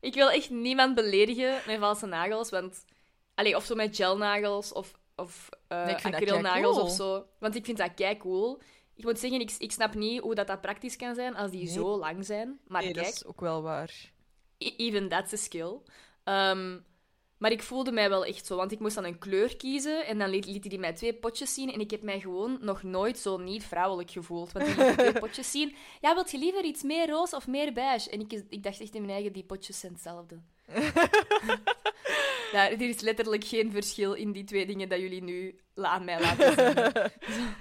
Ik 0.00 0.14
wil 0.14 0.30
echt 0.30 0.50
niemand 0.50 0.94
beledigen 0.94 1.60
met 1.66 1.78
valse 1.78 2.06
nagels, 2.06 2.50
want... 2.50 2.84
Allee, 3.34 3.56
of 3.56 3.64
zo 3.64 3.74
met 3.74 3.96
gelnagels 3.96 4.72
of, 4.72 4.92
of 5.16 5.48
eh 5.68 5.84
Nee, 5.84 5.94
acrylnagels 5.94 6.78
of 6.78 6.90
zo. 6.90 7.26
Want 7.38 7.54
ik 7.54 7.64
vind 7.64 7.78
dat 7.78 7.94
kei 7.94 8.16
cool. 8.16 8.60
Ik 8.94 9.04
moet 9.04 9.18
zeggen, 9.18 9.40
ik, 9.40 9.54
ik 9.58 9.72
snap 9.72 9.94
niet 9.94 10.20
hoe 10.20 10.34
dat, 10.34 10.46
dat 10.46 10.60
praktisch 10.60 10.96
kan 10.96 11.14
zijn 11.14 11.36
als 11.36 11.50
die 11.50 11.64
Nee. 11.64 11.72
zo 11.72 11.98
lang 11.98 12.24
zijn. 12.24 12.60
Maar 12.66 12.82
nee, 12.82 12.92
dat 12.92 13.02
kijk, 13.02 13.14
is 13.14 13.24
ook 13.24 13.40
wel 13.40 13.62
waar. 13.62 14.10
E- 14.58 14.74
even 14.76 15.08
that's 15.08 15.32
a 15.32 15.36
skill. 15.36 15.76
Ehm, 16.24 16.78
maar 17.38 17.50
ik 17.50 17.62
voelde 17.62 17.92
mij 17.92 18.08
wel 18.08 18.24
echt 18.24 18.46
zo, 18.46 18.56
want 18.56 18.72
ik 18.72 18.78
moest 18.78 18.94
dan 18.94 19.04
een 19.04 19.18
kleur 19.18 19.56
kiezen 19.56 20.06
en 20.06 20.18
dan 20.18 20.28
liet, 20.28 20.46
liet 20.46 20.64
hij 20.68 20.78
mij 20.78 20.92
twee 20.92 21.14
potjes 21.14 21.54
zien 21.54 21.72
en 21.72 21.80
ik 21.80 21.90
heb 21.90 22.02
mij 22.02 22.20
gewoon 22.20 22.58
nog 22.60 22.82
nooit 22.82 23.18
zo 23.18 23.36
niet 23.38 23.64
vrouwelijk 23.64 24.10
gevoeld. 24.10 24.52
Want 24.52 24.66
die 24.66 24.76
liet 24.84 24.98
twee 24.98 25.12
potjes 25.26 25.50
zien. 25.50 25.74
Ja, 26.00 26.14
wilt 26.14 26.30
je 26.30 26.38
liever 26.38 26.64
iets 26.64 26.82
meer 26.82 27.08
roze 27.08 27.36
of 27.36 27.46
meer 27.46 27.72
beige? 27.72 28.10
En 28.10 28.20
ik, 28.20 28.44
ik 28.48 28.62
dacht 28.62 28.80
echt 28.80 28.94
in 28.94 29.00
mijn 29.00 29.12
eigen, 29.14 29.32
die 29.32 29.44
potjes 29.44 29.80
zijn 29.80 29.92
hetzelfde. 29.92 30.40
ja, 32.52 32.70
er 32.70 32.80
is 32.80 33.00
letterlijk 33.00 33.44
geen 33.44 33.70
verschil 33.70 34.12
in 34.12 34.32
die 34.32 34.44
twee 34.44 34.66
dingen 34.66 34.88
dat 34.88 34.98
jullie 35.00 35.22
nu 35.22 35.60
aan 35.74 36.04
mij 36.04 36.20
laten 36.20 36.52
zien. 37.28 37.54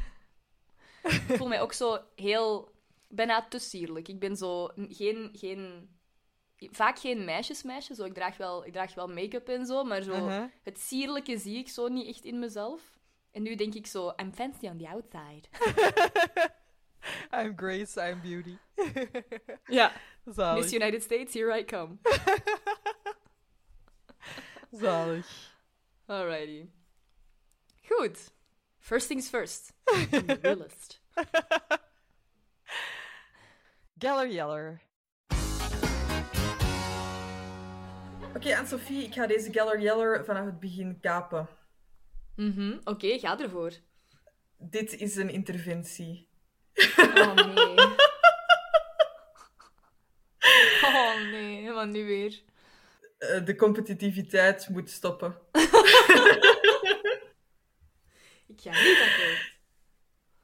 ik 1.04 1.38
voel 1.38 1.48
mij 1.48 1.62
ook 1.62 1.74
zo 1.74 2.00
heel, 2.16 2.72
bijna 3.08 3.46
te 3.50 3.60
sierlijk. 3.60 4.08
Ik 4.08 4.20
ben 4.20 4.36
zo 4.36 4.70
geen, 4.90 5.30
geen 5.34 5.90
vaak 6.58 7.00
geen 7.00 7.26
meisjesmeisje. 7.26 7.96
Zo, 7.96 8.04
ik, 8.04 8.14
draag 8.14 8.38
wel, 8.38 8.66
ik 8.66 8.74
draag 8.74 8.94
wel 8.94 9.08
make-up 9.08 9.48
en 9.50 9.66
zo, 9.66 9.84
maar 9.84 10.02
zo, 10.02 10.12
Uh-huh. 10.12 10.44
het 10.64 10.80
sierlijke 10.80 11.38
zie 11.38 11.58
ik 11.58 11.70
zo 11.70 11.88
niet 11.88 12.08
echt 12.08 12.24
in 12.26 12.40
mezelf. 12.40 12.82
En 13.32 13.42
nu 13.42 13.56
denk 13.56 13.74
ik 13.74 13.88
zo, 13.88 14.14
I'm 14.18 14.34
fancy 14.34 14.68
on 14.68 14.78
the 14.78 14.88
outside. 14.88 15.42
I'm 17.42 17.54
Grace, 17.56 18.10
I'm 18.10 18.22
Beauty. 18.22 18.58
Ja, 19.66 19.92
Zalig. 20.36 20.64
Miss 20.64 20.74
United 20.74 21.04
States, 21.04 21.34
here 21.34 21.60
I 21.60 21.66
come. 21.66 21.98
Zalig. 24.72 25.26
Alrighty. 26.08 26.70
Goed. 27.88 28.18
First 28.80 29.08
things 29.08 29.30
first. 29.30 29.74
The 29.86 30.40
real 30.44 30.56
list. 30.58 31.00
Geller 34.00 34.26
Yeller. 34.28 34.82
Oké, 38.36 38.56
Anne-Sophie, 38.58 39.04
ik 39.04 39.14
ga 39.14 39.28
deze 39.28 39.52
Geller 39.52 39.80
Yeller 39.80 40.26
vanaf 40.26 40.46
het 40.46 40.60
begin 40.60 41.00
kapen. 41.02 41.48
Mhm, 42.36 42.78
Oké, 42.84 43.20
ga 43.20 43.40
ervoor. 43.40 43.72
Dit 44.58 44.94
is 44.94 45.16
een 45.16 45.30
interventie. 45.30 46.28
Oh 46.98 47.34
nee. 47.34 47.76
Oh 50.84 51.16
nee, 51.32 51.72
wat 51.72 51.88
nu 51.88 52.06
weer? 52.06 52.42
Eh, 53.22 53.46
de 53.46 53.56
competitiviteit 53.56 54.70
moet 54.70 54.90
stoppen. 54.90 55.38
Ik 58.48 58.62
ga 58.62 58.70
niet 58.70 59.00
akkoord. 59.00 59.60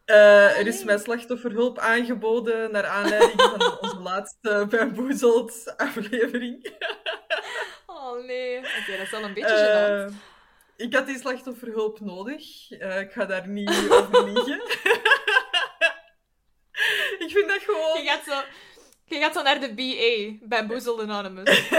Eh, 0.05 0.59
er 0.59 0.67
is 0.67 0.83
mij 0.83 0.97
slachtofferhulp 0.97 1.77
aangeboden 1.77 2.71
naar 2.71 2.85
aanleiding 2.85 3.41
van 3.41 3.61
onze 3.81 3.99
laatste 3.99 4.67
bamboezeld 4.69 5.73
aflevering. 5.77 6.65
Oh 7.85 8.25
nee. 8.25 8.57
Oké, 8.57 8.91
dat 8.91 8.99
is 8.99 9.09
wel 9.09 9.23
een 9.23 9.33
beetje. 9.33 9.55
Eh, 9.55 10.07
ik 10.75 10.93
had 10.93 11.05
die 11.07 11.17
slachtofferhulp 11.17 11.99
nodig. 11.99 12.71
Ik 12.71 13.11
ga 13.11 13.25
daar 13.25 13.47
niet 13.47 13.89
over 13.89 14.23
liegen. 14.23 14.61
ik 17.23 17.29
vind 17.29 17.47
dat 17.47 17.61
gewoon... 17.61 18.03
Je 18.03 18.09
gaat 18.09 18.23
zo, 18.23 18.41
je 19.05 19.19
gaat 19.19 19.33
zo 19.33 19.41
naar 19.41 19.59
de 19.59 19.73
BA, 19.73 20.47
Bamboozled 20.47 20.99
Anonymous. 20.99 21.69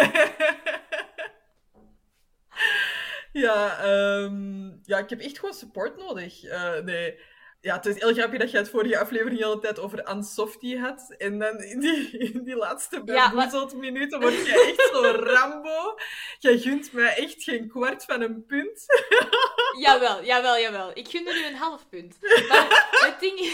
Ja, 3.32 3.78
ehm, 3.78 4.66
ja, 4.82 4.98
ik 4.98 5.10
heb 5.10 5.20
echt 5.20 5.38
gewoon 5.38 5.54
support 5.54 5.96
nodig. 5.96 6.44
Eh, 6.44 6.78
nee. 6.78 7.18
ja, 7.60 7.76
het 7.76 7.86
is 7.86 7.98
heel 8.00 8.14
grappig 8.14 8.38
dat 8.38 8.50
je 8.50 8.56
het 8.56 8.68
vorige 8.70 8.98
aflevering 8.98 9.38
de 9.38 9.44
hele 9.46 9.58
tijd 9.60 9.78
over 9.78 10.02
Ansoftie 10.04 10.78
had. 10.78 11.14
En 11.18 11.38
dan 11.38 11.62
in 11.62 11.80
die, 11.80 12.18
in 12.18 12.44
die 12.44 12.56
laatste 12.56 13.02
Ja, 13.04 13.48
minuten 13.76 14.20
word 14.20 14.46
je 14.46 14.74
echt 14.76 14.88
zo 14.92 15.02
Rambo. 15.32 15.98
Jij 16.38 16.58
gunt 16.58 16.92
mij 16.92 17.14
echt 17.16 17.42
geen 17.42 17.68
kwart 17.68 18.04
van 18.04 18.20
een 18.20 18.46
punt. 18.46 18.84
Jawel, 19.84 20.24
jawel, 20.24 20.58
jawel. 20.58 20.90
Ik 20.94 21.08
gun 21.08 21.26
er 21.26 21.34
nu 21.34 21.44
een 21.46 21.54
half 21.54 21.88
punt. 21.88 22.16
Maar 22.48 22.88
het 22.90 23.20
ding... 23.20 23.38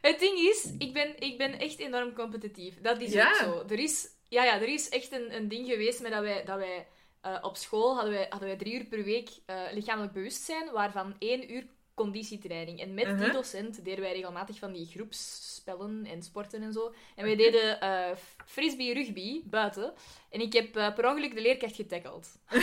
Het 0.00 0.18
ding 0.18 0.38
is, 0.38 0.68
ik 0.78 0.92
ben, 0.92 1.14
ik 1.18 1.38
ben 1.38 1.58
echt 1.58 1.78
enorm 1.78 2.14
competitief. 2.14 2.74
Dat 2.80 3.00
is 3.00 3.12
Ja. 3.12 3.28
ook 3.28 3.34
zo. 3.34 3.64
Er 3.68 3.78
is, 3.78 4.06
ja, 4.28 4.44
ja, 4.44 4.54
er 4.54 4.68
is 4.68 4.88
echt 4.88 5.12
een, 5.12 5.34
een 5.34 5.48
ding 5.48 5.68
geweest 5.68 6.00
met 6.00 6.12
dat 6.12 6.22
wij, 6.22 6.44
dat 6.44 6.56
wij 6.56 6.86
eh, 7.34 7.38
op 7.44 7.56
school 7.56 7.94
hadden 7.94 8.12
wij, 8.12 8.26
hadden 8.30 8.48
wij 8.48 8.56
drie 8.58 8.74
uur 8.74 8.84
per 8.84 9.04
week 9.04 9.28
eh, 9.46 9.60
lichamelijk 9.72 10.12
bewustzijn, 10.12 10.70
waarvan 10.72 11.14
één 11.18 11.52
uur 11.52 11.66
conditietraining. 11.94 12.80
En 12.80 12.94
met 12.94 13.04
die 13.04 13.14
Mhm. 13.14 13.32
docent 13.32 13.84
deden 13.84 14.00
wij 14.00 14.12
regelmatig 14.12 14.58
van 14.58 14.72
die 14.72 14.86
groepsspellen 14.86 16.06
en 16.06 16.22
sporten 16.22 16.62
en 16.62 16.72
zo. 16.72 16.94
En 17.16 17.24
wij 17.24 17.36
deden 17.36 17.80
eh 17.80 18.10
frisbee 18.46 18.94
rugby 18.94 19.42
buiten. 19.44 19.94
En 20.30 20.40
ik 20.40 20.52
heb 20.52 20.72
per 20.72 21.06
ongeluk 21.08 21.34
de 21.34 21.40
leerkracht 21.40 21.74
getackeld. 21.74 22.26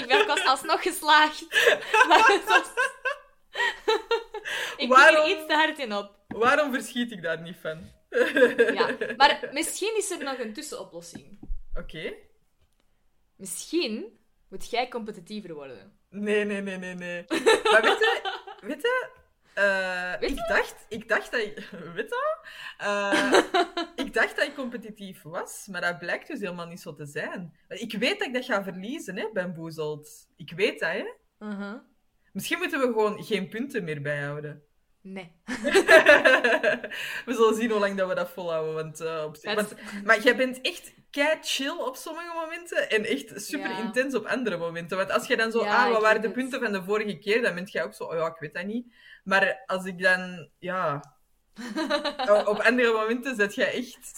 ik 0.00 0.04
ben 0.06 0.26
was 0.26 0.44
alsnog 0.44 0.82
geslaagd. 0.82 1.46
Maar 2.08 2.26
het 2.26 2.44
was... 2.44 2.66
ik 4.76 4.88
Waarom? 4.88 5.22
er 5.24 5.30
iets 5.30 5.46
te 5.46 5.54
hard 5.54 5.78
in 5.78 5.94
op. 5.94 6.10
Waarom 6.28 6.72
verschiet 6.72 7.12
ik 7.12 7.22
daar 7.22 7.40
niet 7.40 7.56
van? 7.60 7.90
Ja. 8.74 8.96
Maar 9.16 9.48
misschien 9.52 9.96
is 9.96 10.10
er 10.10 10.24
nog 10.24 10.38
een 10.38 10.52
tussenoplossing. 10.52 11.38
Oké. 11.74 12.14
Misschien 13.36 14.18
moet 14.48 14.70
jij 14.70 14.88
competitiever 14.88 15.54
worden. 15.54 15.98
Nee, 16.08 16.44
nee, 16.44 16.60
nee, 16.60 16.78
nee, 16.78 16.94
nee. 16.94 17.24
Maar 17.72 17.82
weet 17.82 17.98
je... 17.98 18.42
Weet 18.60 18.82
je 18.82 19.22
eh, 19.54 20.20
Weet 20.20 20.30
ik, 20.30 20.44
dacht, 20.48 20.86
ik 20.88 21.08
dacht 21.08 21.30
dat 21.30 21.40
ik... 21.40 21.70
Weet 21.94 22.08
je? 22.08 22.38
Eh, 22.78 23.42
ik 24.04 24.14
dacht 24.14 24.36
dat 24.36 24.46
ik 24.46 24.54
competitief 24.54 25.22
was, 25.22 25.66
maar 25.70 25.80
dat 25.80 25.98
blijkt 25.98 26.26
dus 26.26 26.40
helemaal 26.40 26.66
niet 26.66 26.80
zo 26.80 26.94
te 26.94 27.06
zijn. 27.06 27.56
Ik 27.68 27.92
weet 27.92 28.18
dat 28.18 28.28
ik 28.28 28.34
dat 28.34 28.44
ga 28.44 28.62
verliezen, 28.62 29.16
hè, 29.16 29.30
bamboezeld. 29.32 30.28
Ik 30.36 30.52
weet 30.52 30.80
dat, 30.80 30.90
hè. 30.90 31.04
Uh-huh. 31.38 31.74
Misschien 32.32 32.58
moeten 32.58 32.80
we 32.80 32.86
gewoon 32.86 33.24
geen 33.24 33.48
punten 33.48 33.84
meer 33.84 34.02
bijhouden. 34.02 34.62
Nee. 35.06 35.32
we 37.26 37.32
zullen 37.34 37.54
zien 37.54 37.70
hoe 37.70 37.80
lang 37.80 37.96
dat 37.96 38.08
we 38.08 38.14
dat 38.14 38.30
volhouden. 38.30 38.74
Want, 38.74 39.00
eh, 39.00 39.22
op 39.24 39.36
zich- 39.36 39.54
want- 39.54 39.74
maar 40.04 40.20
jij 40.20 40.36
bent 40.36 40.60
echt 40.60 40.92
kei 41.10 41.38
chill 41.42 41.76
op 41.78 41.96
sommige 41.96 42.34
momenten 42.34 42.90
en 42.90 43.04
echt 43.04 43.42
super 43.42 43.70
Ja. 43.70 43.78
intens 43.78 44.14
op 44.14 44.26
andere 44.26 44.56
momenten. 44.56 44.96
Want 44.96 45.10
als 45.10 45.26
je 45.26 45.36
dan 45.36 45.50
zo, 45.50 45.64
Ja, 45.64 45.84
ah, 45.84 45.92
wat 45.92 46.02
waren 46.02 46.20
de 46.20 46.26
het. 46.26 46.36
punten 46.36 46.60
van 46.60 46.72
de 46.72 46.82
vorige 46.84 47.18
keer, 47.18 47.42
dan 47.42 47.54
bent 47.54 47.72
jij 47.72 47.84
ook 47.84 47.94
zo, 47.94 48.04
oh 48.04 48.14
ja, 48.14 48.26
ik 48.26 48.36
weet 48.38 48.54
dat 48.54 48.64
niet. 48.64 48.94
Maar 49.24 49.62
als 49.66 49.84
ik 49.84 50.02
dan, 50.02 50.48
ja, 50.58 51.00
op 52.44 52.58
andere 52.60 52.92
momenten 52.92 53.36
zet 53.36 53.54
jij 53.54 53.72
echt. 53.74 53.98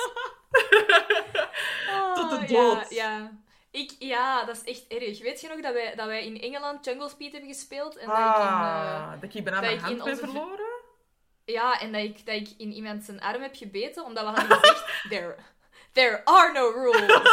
Tot 2.15 2.31
de 2.31 2.47
dood. 2.47 2.91
Ja, 2.91 3.17
ja. 3.19 3.45
Ik, 3.71 3.95
ja, 3.99 4.45
dat 4.45 4.57
is 4.57 4.63
echt 4.73 4.87
erg. 4.89 5.23
Weet 5.23 5.41
je 5.41 5.49
nog 5.49 5.61
dat 5.61 5.73
wij, 5.73 5.95
dat 5.95 6.07
wij 6.07 6.27
in 6.27 6.41
Engeland 6.41 6.85
Jungle 6.85 7.09
Speed 7.09 7.33
hebben 7.33 7.51
gespeeld? 7.51 7.97
En 7.97 8.07
dat 8.09 8.17
ik 8.17 8.23
in, 8.25 8.31
Ah, 8.31 9.11
dat 9.21 9.35
ik 9.35 9.45
bijna 9.45 9.61
dat 9.61 9.71
mijn 9.71 9.79
hand 9.81 10.05
ben 10.05 10.17
verloren. 10.17 10.75
Ja, 11.47 11.81
en 11.81 11.93
dat 11.93 12.03
ik, 12.03 12.27
dat 12.27 12.35
ik 12.35 12.49
in 12.57 12.73
iemand 12.73 13.05
zijn 13.05 13.21
arm 13.21 13.43
heb 13.43 13.55
gebeten, 13.57 14.05
omdat 14.05 14.25
we 14.25 14.31
hadden 14.41 14.59
gezegd... 14.59 14.85
There, 15.11 15.37
there 15.93 16.25
are 16.25 16.53
no 16.53 16.71
rules. 16.71 17.17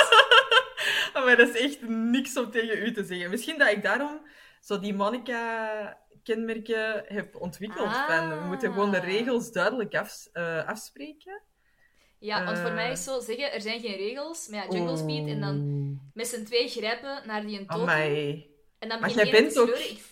Maar 1.13 1.38
dat 1.38 1.50
is 1.50 1.55
echt 1.62 1.82
niks 1.88 2.38
om 2.38 2.51
tegen 2.51 2.77
u 2.86 2.93
te 2.93 3.03
zeggen. 3.03 3.29
Misschien 3.29 3.58
dat 3.58 3.72
ik 3.72 3.84
daarom 3.84 4.27
zo 4.62 4.79
die 4.79 4.93
Monica-kenmerken 4.93 7.03
heb 7.08 7.36
ontwikkeld. 7.36 7.88
Ah. 7.88 8.08
Van, 8.08 8.39
we 8.39 8.46
moeten 8.46 8.72
gewoon 8.74 8.91
de 8.91 9.00
regels 9.00 9.51
duidelijk 9.51 9.96
afs- 9.96 10.29
eh, 10.32 10.67
afspreken. 10.67 11.41
Ja, 12.20 12.46
want 12.46 12.58
voor 12.60 12.70
Eh. 12.70 12.75
mij 12.75 12.91
is 12.91 13.03
zo 13.03 13.20
zeggen, 13.20 13.51
er 13.51 13.62
zijn 13.62 13.79
geen 13.79 13.96
regels, 13.96 14.48
maar 14.48 14.63
ja, 14.65 14.72
Jungle 14.72 14.98
Speed, 14.98 15.27
en 15.27 15.41
dan 15.41 16.00
met 16.13 16.27
z'n 16.27 16.43
twee 16.43 16.67
grijpen 16.67 17.22
naar 17.25 17.41
die 17.46 17.60
een 17.60 17.67
totem. 17.67 17.89
En 17.89 18.43
dan 18.89 19.00
Maar 19.00 19.10
begint 19.10 19.29
jij 19.29 19.41
bent 19.41 19.60
ook-. 19.60 19.70
Ik, 19.77 20.12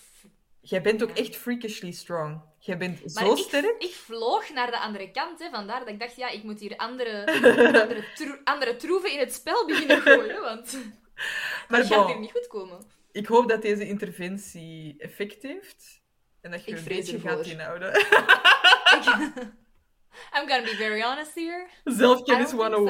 Jij 0.63 0.81
bent 0.81 1.03
ook 1.03 1.09
echt 1.17 1.35
freakishly 1.35 1.91
strong. 1.91 2.41
Jij 2.63 2.77
bent 2.77 3.13
maar 3.13 3.25
zo 3.25 3.31
ik, 3.31 3.37
sterk. 3.37 3.75
ik 3.81 3.93
vloog 3.93 4.49
naar 4.49 4.71
de 4.71 4.79
andere 4.79 5.11
kant, 5.11 5.39
hè, 5.39 5.49
vandaar 5.49 5.79
dat 5.79 5.87
ik 5.87 5.99
dacht, 5.99 6.15
ja, 6.15 6.29
ik 6.29 6.43
moet 6.43 6.59
hier 6.59 6.75
andere, 6.77 7.25
andere, 7.81 8.03
tro- 8.15 8.39
andere 8.43 8.75
troeven 8.75 9.11
in 9.11 9.19
het 9.19 9.33
spel 9.33 9.65
beginnen 9.65 10.01
gooien, 10.01 10.41
want 10.41 10.77
Maar 11.69 11.79
dat 11.79 11.87
gaat 11.87 11.97
bon, 11.97 12.07
hier 12.07 12.19
niet 12.19 12.31
goed 12.31 12.47
komen. 12.47 12.79
ik 13.11 13.25
hoop 13.27 13.49
dat 13.49 13.61
deze 13.61 13.87
interventie 13.87 14.95
effect 14.97 15.43
heeft. 15.43 16.01
En 16.41 16.51
dat 16.51 16.65
je 16.65 16.71
Ik 16.71 16.77
een 16.77 16.83
beetje 16.83 17.13
ervoor. 17.15 17.29
gaat 17.31 17.45
inhouden. 17.45 17.93
Ik- 17.95 19.33
I'm 20.35 20.47
gonna 20.47 20.61
be 20.61 20.75
very 20.77 21.01
honest 21.01 21.35
here. 21.35 21.67
Zelfkennis 21.83 22.53
I 22.53 22.55
don't 22.57 22.87
think 22.87 22.89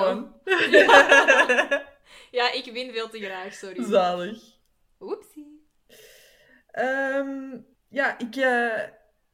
101. 0.50 1.90
Ja, 2.32 2.52
ik 2.52 2.66
win 2.74 2.92
veel 2.92 3.10
te 3.10 3.20
graag, 3.20 3.54
sorry. 3.54 3.84
Zalig. 3.84 4.42
Oepsie. 5.00 5.66
Ehm, 6.72 7.58
ja, 7.90 8.18
ik, 8.18 8.36
eh, 8.36 8.84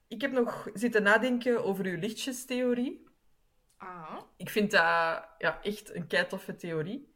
ik 0.07 0.21
heb 0.21 0.31
nog 0.31 0.67
zitten 0.73 1.03
nadenken 1.03 1.63
over 1.63 1.85
uw 1.85 1.97
lichtjestheorie. 1.99 3.05
Ah, 3.77 4.19
Ik 4.37 4.49
vind 4.49 4.71
dat 4.71 4.81
ja, 5.37 5.59
echt 5.61 5.95
een 5.95 6.07
keitoffe 6.07 6.55
theorie. 6.55 7.15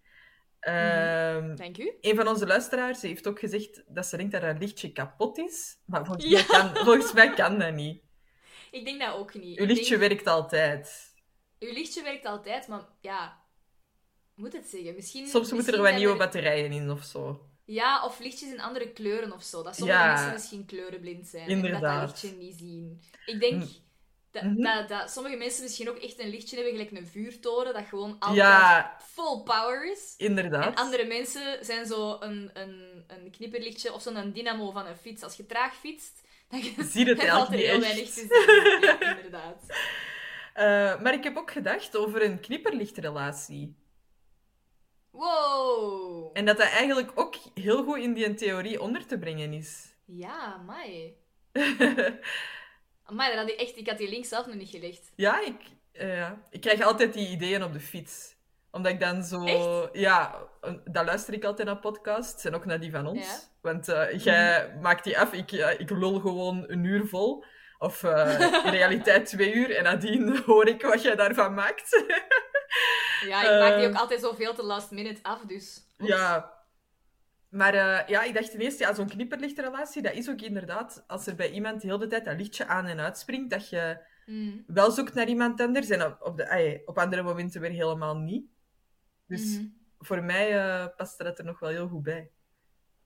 Mhm. 0.61 0.73
Ehm, 0.73 1.73
u. 1.79 1.97
Een 2.01 2.15
van 2.15 2.27
onze 2.27 2.47
luisteraars 2.47 3.01
heeft 3.01 3.27
ook 3.27 3.39
gezegd 3.39 3.83
dat 3.87 4.05
ze 4.05 4.17
denkt 4.17 4.31
dat 4.31 4.41
haar 4.41 4.57
lichtje 4.57 4.91
kapot 4.91 5.37
is. 5.37 5.77
Maar 5.85 6.05
volgens, 6.05 6.25
Ja. 6.25 6.37
mij, 6.37 6.45
kan, 6.45 6.75
volgens 6.85 7.13
mij 7.13 7.33
kan 7.33 7.59
dat 7.59 7.73
niet. 7.73 8.03
Ik 8.71 8.85
denk 8.85 8.99
dat 9.01 9.13
ook 9.15 9.33
niet. 9.33 9.59
Uw 9.59 9.65
lichtje 9.65 9.97
denk- 9.97 10.09
werkt 10.09 10.27
altijd. 10.27 11.13
Uw 11.59 11.73
lichtje 11.73 12.03
werkt 12.03 12.25
altijd, 12.25 12.67
maar 12.67 12.85
ja... 13.01 13.39
Moet 14.35 14.53
het 14.53 14.67
zeggen? 14.67 14.95
Misschien, 14.95 15.27
Soms 15.27 15.51
moeten 15.51 15.73
er 15.73 15.81
wat 15.81 15.95
nieuwe 15.95 16.11
er- 16.13 16.17
batterijen 16.19 16.71
in 16.71 16.89
of 16.89 17.03
zo. 17.03 17.49
Ja, 17.73 18.05
of 18.05 18.19
lichtjes 18.19 18.51
in 18.51 18.61
andere 18.61 18.91
kleuren 18.91 19.31
of 19.33 19.43
zo. 19.43 19.63
Dat 19.63 19.75
sommige 19.75 19.99
Ja. 19.99 20.11
mensen 20.11 20.31
misschien 20.33 20.65
kleurenblind 20.65 21.27
zijn. 21.27 21.47
En 21.49 21.55
dat 21.55 21.65
Inderdaad. 21.65 21.99
dat 21.99 22.09
lichtje 22.21 22.39
niet 22.39 22.55
zien. 22.57 23.01
Ik 23.25 23.39
denk 23.39 23.53
Mm. 23.53 23.69
dat, 24.31 24.43
Mhm. 24.43 24.61
dat, 24.61 24.89
dat 24.89 25.11
sommige 25.11 25.35
mensen 25.35 25.63
misschien 25.63 25.89
ook 25.89 25.97
echt 25.97 26.19
een 26.19 26.29
lichtje 26.29 26.55
hebben, 26.55 26.73
gelijk 26.73 26.91
een 26.91 27.07
vuurtoren, 27.07 27.73
dat 27.73 27.85
gewoon 27.89 28.15
altijd 28.19 28.35
Ja, 28.37 28.97
full 29.03 29.41
power 29.43 29.91
is. 29.91 30.13
inderdaad. 30.17 30.65
En 30.65 30.75
andere 30.75 31.05
mensen 31.05 31.65
zijn 31.65 31.85
zo 31.85 32.17
een, 32.19 32.49
een, 32.53 33.03
een 33.07 33.31
knipperlichtje 33.31 33.93
of 33.93 34.01
zo'n 34.01 34.31
dynamo 34.31 34.71
van 34.71 34.85
een 34.85 34.95
fiets. 34.95 35.23
Als 35.23 35.37
je 35.37 35.45
traag 35.45 35.75
fietst, 35.75 36.21
dan 36.49 36.61
Zie 36.91 37.05
het 37.05 37.23
valt 37.23 37.47
er 37.47 37.53
eigenlijk 37.53 37.63
heel 37.63 37.79
weinig 37.79 38.09
te 38.09 38.13
zien. 38.13 38.27
Ja, 38.81 39.15
inderdaad. 39.17 39.65
Eh, 40.53 41.01
maar 41.01 41.13
ik 41.13 41.23
heb 41.23 41.37
ook 41.37 41.51
gedacht 41.51 41.97
over 41.97 42.21
een 42.23 42.39
knipperlichtrelatie. 42.39 43.75
Wow! 45.11 46.29
En 46.33 46.45
dat 46.45 46.57
dat 46.57 46.67
eigenlijk 46.67 47.11
ook 47.15 47.35
heel 47.53 47.83
goed 47.83 47.97
in 47.97 48.13
die 48.13 48.33
theorie 48.33 48.81
onder 48.81 49.05
te 49.05 49.17
brengen 49.17 49.53
is. 49.53 49.95
Ja, 50.05 50.53
amai. 50.53 51.15
Amai, 53.03 53.29
dat 53.29 53.39
had 53.39 53.49
ik, 53.49 53.59
echt, 53.59 53.77
ik 53.77 53.87
had 53.87 53.97
die 53.97 54.09
link 54.09 54.25
zelf 54.25 54.45
nog 54.45 54.55
niet 54.55 54.69
gelegd. 54.69 55.11
ja, 55.15 55.45
ik, 55.45 55.61
eh, 55.91 56.31
ik 56.49 56.61
krijg 56.61 56.81
altijd 56.81 57.13
die 57.13 57.29
ideeën 57.29 57.63
op 57.63 57.73
de 57.73 57.79
fiets. 57.79 58.35
Omdat 58.71 58.91
ik 58.91 58.99
dan 58.99 59.23
zo... 59.23 59.43
Ja, 59.93 60.47
dat 60.85 61.05
luister 61.05 61.33
ik 61.33 61.43
altijd 61.43 61.67
naar 61.67 61.79
podcasts 61.79 62.45
en 62.45 62.55
ook 62.55 62.65
naar 62.65 62.79
die 62.79 62.91
van 62.91 63.07
ons. 63.07 63.25
Ja. 63.25 63.39
Want 63.61 63.87
eh, 63.87 64.19
jij 64.23 64.77
maakt 64.81 65.03
die 65.03 65.19
af, 65.19 65.33
ik, 65.33 65.51
ik 65.77 65.89
lul 65.89 66.19
gewoon 66.19 66.63
een 66.67 66.83
uur 66.83 67.07
vol. 67.07 67.43
Of 67.81 68.03
eh, 68.03 68.39
in 68.65 68.71
realiteit 68.71 69.25
twee 69.25 69.53
uur. 69.53 69.75
En 69.75 69.83
nadien 69.83 70.37
hoor 70.45 70.67
ik 70.67 70.81
wat 70.81 71.01
jij 71.01 71.15
daarvan 71.15 71.53
maakt. 71.53 71.89
Ja, 73.27 73.41
ik 73.43 73.59
maak 73.59 73.77
die 73.79 73.87
ook 73.87 73.95
altijd 73.95 74.21
zo 74.21 74.33
veel 74.33 74.53
te 74.53 74.63
last 74.63 74.91
minute 74.91 75.23
af, 75.23 75.41
dus... 75.45 75.83
Ja. 75.97 76.59
Maar 77.49 77.73
eh, 77.73 78.07
ja, 78.07 78.23
ik 78.23 78.33
dacht 78.33 78.53
ineens, 78.53 78.77
ja, 78.77 78.93
zo'n 78.93 79.07
knipperlichtrelatie, 79.09 80.01
dat 80.01 80.13
is 80.13 80.29
ook 80.29 80.41
inderdaad, 80.41 81.03
als 81.07 81.27
er 81.27 81.35
bij 81.35 81.51
iemand 81.51 81.81
de 81.81 81.87
hele 81.87 82.07
tijd 82.07 82.25
dat 82.25 82.37
lichtje 82.37 82.65
aan 82.65 82.85
en 82.85 82.99
uitspringt, 82.99 83.49
dat 83.49 83.69
je 83.69 84.09
Mm. 84.25 84.63
wel 84.67 84.91
zoekt 84.91 85.13
naar 85.13 85.27
iemand 85.27 85.61
anders 85.61 85.89
en 85.89 86.05
op, 86.05 86.21
op, 86.21 86.37
de, 86.37 86.81
op 86.85 86.97
andere 86.97 87.21
momenten 87.21 87.61
weer 87.61 87.69
helemaal 87.71 88.17
niet. 88.17 88.45
Dus 89.27 89.57
Mhm. 89.57 89.65
voor 89.99 90.23
mij 90.23 90.59
eh 90.59 90.87
past 90.95 91.17
dat 91.17 91.39
er 91.39 91.45
nog 91.45 91.59
wel 91.59 91.69
heel 91.69 91.87
goed 91.87 92.03
bij. 92.03 92.31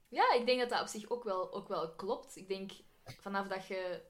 Ja, 0.07 0.33
ik 0.33 0.45
denk 0.45 0.59
dat 0.59 0.69
dat 0.69 0.81
op 0.81 0.87
zich 0.87 1.09
ook 1.09 1.23
wel, 1.23 1.53
ook 1.53 1.67
wel 1.67 1.95
klopt. 1.95 2.35
Ik 2.35 2.47
denk, 2.47 2.71
vanaf 3.05 3.47
dat 3.47 3.67
je... 3.67 4.01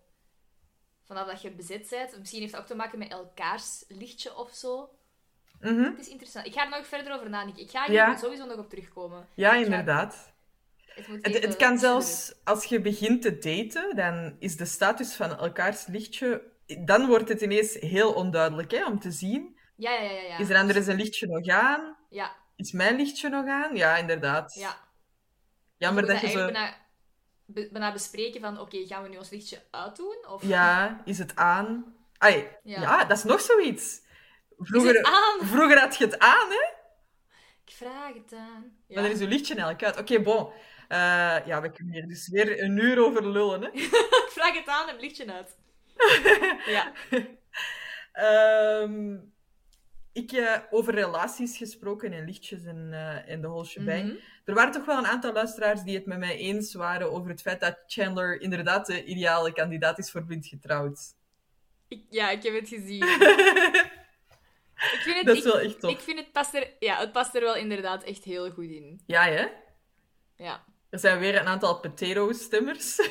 Vanaf 1.03 1.27
dat 1.27 1.41
je 1.41 1.51
bezet 1.51 1.88
bent, 1.89 2.19
misschien 2.19 2.39
heeft 2.41 2.51
dat 2.51 2.62
ook 2.62 2.67
te 2.67 2.75
maken 2.75 3.00
met 3.00 3.12
elkaars 3.12 3.85
lichtje 3.88 4.35
of 4.35 4.53
zo. 4.53 4.89
Mhm. 5.62 5.83
Het 5.83 6.00
is 6.00 6.07
interessant. 6.09 6.45
Ik 6.45 6.53
ga 6.53 6.63
er 6.63 6.69
nog 6.69 6.88
verder 6.88 7.13
over 7.13 7.29
nadenken. 7.29 7.62
Ik 7.63 7.69
ga 7.69 7.83
hier 7.85 7.93
Ja. 7.93 8.15
sowieso 8.17 8.45
nog 8.45 8.57
op 8.57 8.69
terugkomen. 8.69 9.27
Ja, 9.33 9.50
ga- 9.51 9.55
inderdaad. 9.55 10.33
Het, 10.85 11.07
moet 11.07 11.25
Het, 11.25 11.35
even 11.35 11.50
het 11.50 11.57
kan 11.57 11.77
zelfs, 11.77 12.33
als 12.43 12.65
je 12.65 12.81
begint 12.81 13.21
te 13.21 13.38
daten, 13.38 13.95
dan 13.95 14.35
is 14.39 14.57
de 14.57 14.65
status 14.65 15.13
van 15.13 15.38
elkaars 15.38 15.85
lichtje... 15.88 16.53
Dan 16.85 17.07
wordt 17.07 17.29
het 17.29 17.41
ineens 17.41 17.74
heel 17.74 18.13
onduidelijk 18.13 18.71
hè, 18.71 18.85
om 18.85 19.00
te 19.00 19.12
zien. 19.12 19.57
Ja, 19.75 19.91
ja, 19.91 20.01
ja. 20.12 20.21
ja. 20.21 20.38
Is 20.38 20.50
er 20.50 20.57
anders 20.57 20.88
een 20.88 20.95
lichtje 20.95 21.27
nog 21.27 21.47
aan? 21.47 21.95
Ja, 22.09 22.35
Is 22.55 22.71
mijn 22.71 22.95
lichtje 22.95 23.29
nog 23.29 23.47
aan? 23.47 23.75
Ja, 23.75 23.95
inderdaad. 23.97 24.53
ja. 24.53 24.77
Jammer 25.77 26.05
dat 26.05 26.21
je 26.21 26.27
zo... 26.27 26.43
bijna- 26.45 26.75
bijna 27.45 27.91
bespreken 27.91 28.41
van, 28.41 28.59
oké, 28.59 28.85
gaan 28.85 29.03
we 29.03 29.09
nu 29.09 29.17
ons 29.17 29.29
lichtje 29.29 29.62
uitdoen? 29.71 30.25
Of 30.29 30.43
Ja, 30.47 31.01
is 31.05 31.17
het 31.17 31.35
aan? 31.35 31.95
Ai, 32.17 32.47
ja. 32.63 32.81
Ja. 32.81 33.05
dat 33.05 33.17
is 33.17 33.24
nog 33.24 33.41
zoiets. 33.41 34.01
Vroeger, 34.57 35.07
vroeger 35.39 35.79
had 35.79 35.97
je 35.97 36.05
het 36.05 36.19
aan, 36.19 36.50
hè? 36.50 36.74
Ik 37.65 37.74
vraag 37.74 38.13
het 38.13 38.33
aan. 38.33 38.77
Ja. 38.88 38.95
Maar 38.95 39.03
dan 39.03 39.12
is 39.12 39.19
je 39.19 39.27
lichtje 39.27 39.55
eigenlijk 39.55 39.83
uit. 39.83 40.00
Oké, 40.00 40.21
bon. 40.21 40.50
Eh, 40.88 40.97
ja, 41.45 41.62
we 41.62 41.71
kunnen 41.71 41.93
hier 41.93 42.07
dus 42.07 42.29
weer 42.29 42.63
een 42.63 42.77
uur 42.77 43.05
over 43.05 43.27
lullen, 43.27 43.62
hè? 43.62 43.67
Ik 44.25 44.31
vraag 44.31 44.53
het 44.53 44.67
aan 44.67 44.89
en 44.89 45.00
lichtje 45.00 45.33
uit. 45.33 45.57
ja. 46.75 46.91
Ehm, 48.12 49.17
ik, 50.13 50.31
eh, 50.31 50.57
over 50.69 50.93
relaties 50.93 51.57
gesproken 51.57 52.13
en 52.13 52.25
lichtjes 52.25 52.63
en, 52.63 52.89
eh, 52.91 53.31
en 53.31 53.41
de 53.41 53.47
whole 53.47 53.65
shebang. 53.65 54.03
Mhm. 54.03 54.15
Er 54.45 54.53
waren 54.53 54.71
toch 54.71 54.85
wel 54.85 54.97
een 54.97 55.07
aantal 55.07 55.33
luisteraars 55.33 55.83
die 55.83 55.95
het 55.95 56.05
met 56.05 56.17
mij 56.17 56.38
eens 56.38 56.74
waren 56.74 57.12
over 57.12 57.29
het 57.29 57.41
feit 57.41 57.59
dat 57.59 57.83
Chandler 57.88 58.41
inderdaad 58.41 58.85
de 58.85 59.03
ideale 59.03 59.53
kandidaat 59.53 59.97
is 59.97 60.12
voor 60.12 60.24
blind 60.24 60.47
getrouwd. 60.47 61.00
Ik, 61.88 62.03
ja, 62.09 62.29
ik 62.29 62.43
heb 62.43 62.53
het 62.53 62.69
gezien. 62.69 63.05
Ik 64.75 65.00
vind 65.01 65.17
het, 65.17 65.25
dat 65.25 65.36
is 65.36 65.46
ik, 65.46 65.51
wel 65.51 65.60
echt 65.62 65.79
tof. 65.79 65.91
ik 65.91 66.00
vind 66.00 66.20
het 66.20 66.32
past 66.32 66.53
er, 66.53 66.72
ja, 66.79 66.98
het 67.00 67.12
past 67.12 67.36
er 67.36 67.41
wel 67.41 67.55
inderdaad 67.55 68.03
echt 68.03 68.24
heel 68.24 68.51
goed 68.51 68.70
in. 68.70 69.01
Ja, 69.05 69.24
hè? 69.24 69.48
Ja. 70.36 70.63
Er 70.89 71.00
zijn 71.00 71.20
weer 71.20 71.36
een 71.39 71.48
aantal 71.48 71.79
potato-stemmers. 71.79 72.96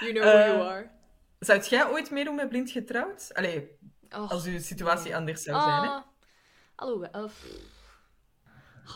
You 0.00 0.12
know 0.12 0.22
who 0.24 0.36
Eh, 0.38 0.46
you 0.46 0.60
are. 0.60 0.90
Zou 1.38 1.60
jij 1.62 1.88
ooit 1.88 2.10
meedoen 2.10 2.34
met 2.34 2.48
blind 2.48 2.70
getrouwd? 2.70 3.30
Allee, 3.34 3.78
Oh, 4.10 4.30
als 4.30 4.44
uw 4.44 4.58
situatie 4.58 5.04
nee. 5.04 5.16
anders 5.16 5.42
zou 5.42 5.60
zijn, 5.60 5.82
hè? 5.82 5.88
Ah, 5.88 6.02
Hallo, 6.74 7.02
eh, 7.02 7.24
pff. 7.24 7.44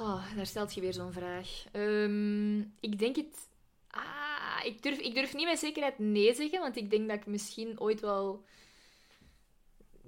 Oh, 0.01 0.37
daar 0.37 0.47
stelt 0.47 0.75
je 0.75 0.81
weer 0.81 0.93
zo'n 0.93 1.13
vraag. 1.13 1.49
Ehm, 1.73 2.59
ik 2.61 2.99
denk 2.99 3.17
het... 3.17 3.49
Ah, 3.91 4.61
ik 4.65 4.83
durf, 4.83 4.99
ik 4.99 5.15
durf 5.15 5.35
niet 5.35 5.47
met 5.47 5.59
zekerheid 5.59 5.99
nee 5.99 6.35
zeggen, 6.35 6.61
want 6.61 6.77
ik 6.77 6.91
denk 6.91 7.09
dat 7.09 7.17
ik 7.17 7.27
misschien 7.27 7.81
ooit 7.81 8.01
wel 8.01 8.45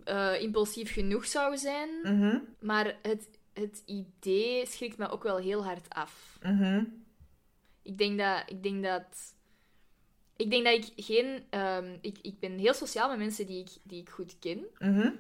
eh, 0.07 0.41
impulsief 0.43 0.93
genoeg 0.93 1.27
zou 1.27 1.57
zijn. 1.57 1.89
Mhm, 2.03 2.39
Maar 2.61 2.97
het, 3.03 3.29
het 3.53 3.83
idee 3.87 4.67
schrikt 4.67 4.99
me 4.99 5.09
ook 5.09 5.23
wel 5.23 5.37
heel 5.37 5.65
hard 5.65 5.89
af. 5.89 6.39
mhm. 6.43 6.85
Ik 7.83 7.99
denk 7.99 8.19
dat... 8.19 8.43
Ik 8.47 8.63
denk 8.63 8.85
dat 8.85 9.35
ik 10.37 10.51
denk 10.51 10.65
dat 10.65 10.75
ik 10.75 11.05
geen... 11.05 11.45
ehm, 11.51 11.97
ik, 12.01 12.19
ik 12.23 12.39
ben 12.41 12.59
heel 12.59 12.75
sociaal 12.75 13.09
met 13.09 13.19
mensen 13.19 13.47
die 13.47 13.61
ik, 13.61 13.69
die 13.83 14.01
ik 14.01 14.11
goed 14.11 14.39
ken. 14.39 14.67
mhm. 14.79 15.11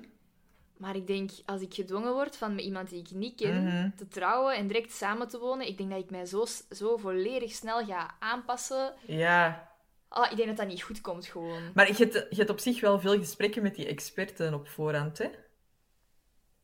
Maar 0.77 0.97
ik 0.97 1.07
denk, 1.07 1.31
als 1.45 1.63
ik 1.63 1.75
gedwongen 1.75 2.13
word 2.13 2.37
van 2.37 2.59
iemand 2.59 2.91
die 2.91 3.01
ik 3.01 3.11
niet 3.11 3.35
ken 3.35 3.93
te 3.97 4.09
trouwen 4.09 4.57
en 4.57 4.67
direct 4.67 4.93
samen 4.93 5.29
te 5.29 5.39
wonen, 5.39 5.67
ik 5.67 5.77
denk 5.79 5.91
dat 5.91 5.99
ik 6.03 6.11
mij 6.11 6.27
zo, 6.27 6.45
zo 6.71 6.97
volledig 6.97 7.53
snel 7.53 7.85
ga 7.85 8.15
aanpassen. 8.19 8.95
Ja. 9.07 9.71
Ah, 10.09 10.31
ik 10.31 10.37
denk 10.37 10.49
dat 10.49 10.57
dat 10.57 10.67
niet 10.67 10.83
goed 10.83 11.01
komt, 11.01 11.27
gewoon. 11.27 11.71
Maar 11.75 11.87
je 11.89 11.95
hebt, 11.97 12.13
je 12.15 12.37
hebt 12.37 12.51
op 12.51 12.59
zich 12.59 12.81
wel 12.81 13.01
veel 13.01 13.19
gesprekken 13.19 13.63
met 13.63 13.75
die 13.75 13.87
experten 13.87 14.55
op 14.55 14.69
voorhand, 14.69 15.19
hè? 15.19 15.29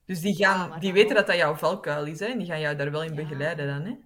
Dus 0.07 0.21
die, 0.21 0.37
gaan, 0.37 0.69
Ja, 0.71 0.79
die 0.79 0.93
weten 0.93 1.11
ook. 1.11 1.17
dat 1.17 1.27
dat 1.27 1.37
jouw 1.37 1.55
valkuil 1.55 2.07
is, 2.07 2.19
hè? 2.21 2.27
En 2.27 2.39
die 2.39 2.47
gaan 2.47 2.61
jou 2.61 2.77
daar 2.77 2.91
wel 2.91 3.03
in 3.03 3.15
Ja. 3.15 3.23
begeleiden 3.23 3.67
dan, 3.67 3.85
hè? 3.85 3.97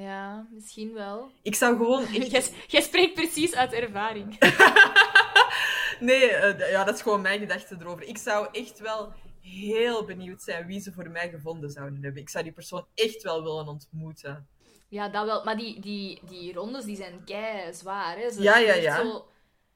Ja, 0.00 0.46
misschien 0.50 0.92
wel. 0.92 1.30
Ik 1.42 1.54
zou 1.54 1.76
gewoon... 1.76 2.02
echt- 2.14 2.30
Jij, 2.30 2.44
jij 2.66 2.80
spreekt 2.80 3.14
precies 3.14 3.54
uit 3.54 3.72
ervaring. 3.72 4.36
Nee, 6.00 6.30
eh, 6.30 6.70
ja, 6.70 6.84
dat 6.84 6.94
is 6.94 7.02
gewoon 7.02 7.20
mijn 7.20 7.38
gedachte 7.38 7.76
erover. 7.80 8.02
Ik 8.02 8.18
zou 8.18 8.48
echt 8.52 8.78
wel 8.80 9.12
heel 9.40 10.04
benieuwd 10.04 10.42
zijn 10.42 10.66
wie 10.66 10.80
ze 10.80 10.92
voor 10.92 11.10
mij 11.10 11.28
gevonden 11.28 11.70
zouden 11.70 12.02
hebben. 12.02 12.22
Ik 12.22 12.28
zou 12.28 12.44
die 12.44 12.52
persoon 12.52 12.86
echt 12.94 13.22
wel 13.22 13.42
willen 13.42 13.66
ontmoeten. 13.68 14.46
Ja, 14.94 15.08
dat 15.08 15.24
wel. 15.26 15.44
Maar 15.44 15.56
die, 15.56 15.80
die, 15.80 16.20
die 16.28 16.52
rondes 16.52 16.84
die 16.84 16.96
zijn 16.96 17.24
kei 17.24 17.74
zwaar. 17.74 18.16
Hè. 18.16 18.28
Ja, 18.38 18.58
ja, 18.58 18.74
ja. 18.74 18.96
Zo, 18.96 19.26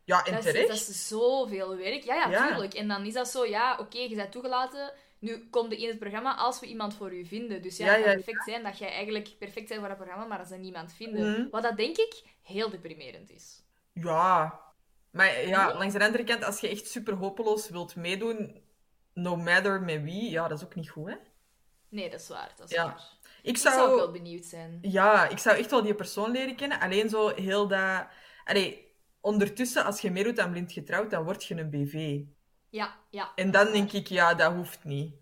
Ja, 0.05 0.25
en 0.25 0.33
dat, 0.35 0.45
is, 0.45 0.51
terecht. 0.53 0.69
dat 0.69 0.77
is 0.77 1.09
zoveel 1.09 1.77
werk. 1.77 2.03
Ja, 2.05 2.15
ja, 2.15 2.29
Ja. 2.31 2.49
tuurlijk. 2.49 2.75
En 2.75 2.89
dan 2.89 3.05
is 3.07 3.13
dat 3.15 3.29
zo, 3.29 3.45
ja, 3.47 3.79
oké, 3.79 3.99
je 3.99 4.15
bent 4.15 4.33
toegelaten. 4.33 4.93
Nu 5.19 5.49
komt 5.51 5.73
er 5.73 5.79
in 5.79 5.89
het 5.89 5.99
programma 5.99 6.37
als 6.37 6.61
we 6.61 6.67
iemand 6.67 6.95
voor 6.95 7.13
u 7.15 7.25
vinden. 7.27 7.63
Dus 7.63 7.77
ja, 7.77 7.85
Ja, 7.87 7.93
het 7.93 8.01
kan 8.03 8.11
ja, 8.11 8.17
perfect 8.17 8.45
zijn 8.45 8.63
dat 8.63 8.79
jij 8.79 8.89
eigenlijk 8.93 9.29
perfect 9.39 9.69
bent 9.69 9.81
voor 9.81 9.89
dat 9.89 9.97
programma, 9.97 10.25
maar 10.25 10.39
als 10.39 10.49
ze 10.49 10.57
niemand 10.57 10.93
vinden. 10.93 11.31
Mhm. 11.33 11.49
Wat 11.51 11.63
dat 11.63 11.77
denk 11.77 11.97
ik 11.97 12.23
heel 12.43 12.71
deprimerend 12.71 13.31
is. 13.31 13.63
Ja. 13.93 14.61
Maar 15.11 15.47
ja, 15.47 15.75
langs 15.75 15.95
de 15.95 16.05
andere 16.05 16.25
kant, 16.25 16.45
als 16.45 16.61
je 16.61 16.69
echt 16.69 16.89
super 16.91 17.15
hopeloos 17.15 17.69
wilt 17.69 17.97
meedoen, 17.97 18.63
no 19.15 19.37
matter 19.37 19.83
met 19.83 20.03
wie, 20.03 20.31
ja, 20.31 20.49
dat 20.49 20.59
is 20.59 20.65
ook 20.65 20.75
niet 20.75 20.91
goed, 20.91 21.09
hè? 21.09 21.15
Nee, 21.89 22.11
dat 22.11 22.21
is 22.21 22.29
waar. 22.29 22.53
Dat 22.57 22.71
is 22.71 22.77
Ja. 22.77 22.85
waar. 22.85 23.17
Ik 23.43 23.49
Ik 23.51 23.57
zou 23.57 23.75
zou... 23.75 23.91
ook 23.91 23.97
wel 23.97 24.11
benieuwd 24.11 24.45
zijn. 24.45 24.79
Ja, 24.83 25.29
ik 25.29 25.39
zou 25.39 25.57
echt 25.57 25.71
wel 25.71 25.83
die 25.83 25.95
persoon 25.95 26.31
leren 26.31 26.57
kennen. 26.57 26.81
Alleen 26.81 27.09
zo 27.09 27.29
heel 27.35 27.69
dat... 27.69 28.07
Allee, 28.45 28.93
ondertussen, 29.21 29.85
als 29.85 30.01
je 30.01 30.11
meedoet 30.11 30.41
aan 30.41 30.51
Blind 30.51 30.73
Getrouwd, 30.73 31.11
dan 31.11 31.25
word 31.25 31.45
je 31.45 31.55
een 31.55 31.71
BV. 31.71 32.21
Ja, 32.71 32.97
ja. 33.11 33.33
En 33.35 33.51
dan 33.51 33.73
denk 33.73 33.93
ik, 33.93 34.07
ja, 34.07 34.35
dat 34.35 34.53
hoeft 34.53 34.85
niet. 34.85 35.15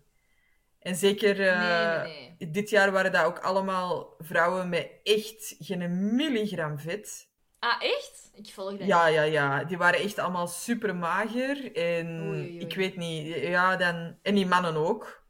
En 0.79 0.95
zeker 0.95 1.47
eh, 1.47 2.03
Nee, 2.03 2.35
nee, 2.37 2.51
dit 2.51 2.69
jaar 2.69 2.91
waren 2.91 3.11
dat 3.11 3.25
ook 3.25 3.39
allemaal 3.39 4.15
vrouwen 4.19 4.69
met 4.69 4.91
echt 5.03 5.55
geen 5.59 6.15
milligram 6.15 6.79
vet. 6.79 7.29
Ah, 7.59 7.81
echt? 7.83 8.29
Ik 8.33 8.53
volg 8.53 8.77
dat 8.77 8.87
Ja, 8.87 9.07
ja, 9.07 9.21
ja. 9.21 9.63
Die 9.63 9.77
waren 9.77 9.99
echt 9.99 10.19
allemaal 10.19 10.47
super 10.47 10.95
mager. 10.95 11.75
En 11.75 12.07
Oei, 12.07 12.27
oei, 12.29 12.39
oei. 12.39 12.59
ik 12.59 12.75
weet 12.75 12.95
niet, 12.95 13.35
ja, 13.35 13.75
dan... 13.75 14.17
En 14.21 14.35
die 14.35 14.45
mannen 14.45 14.75
ook. 14.75 15.23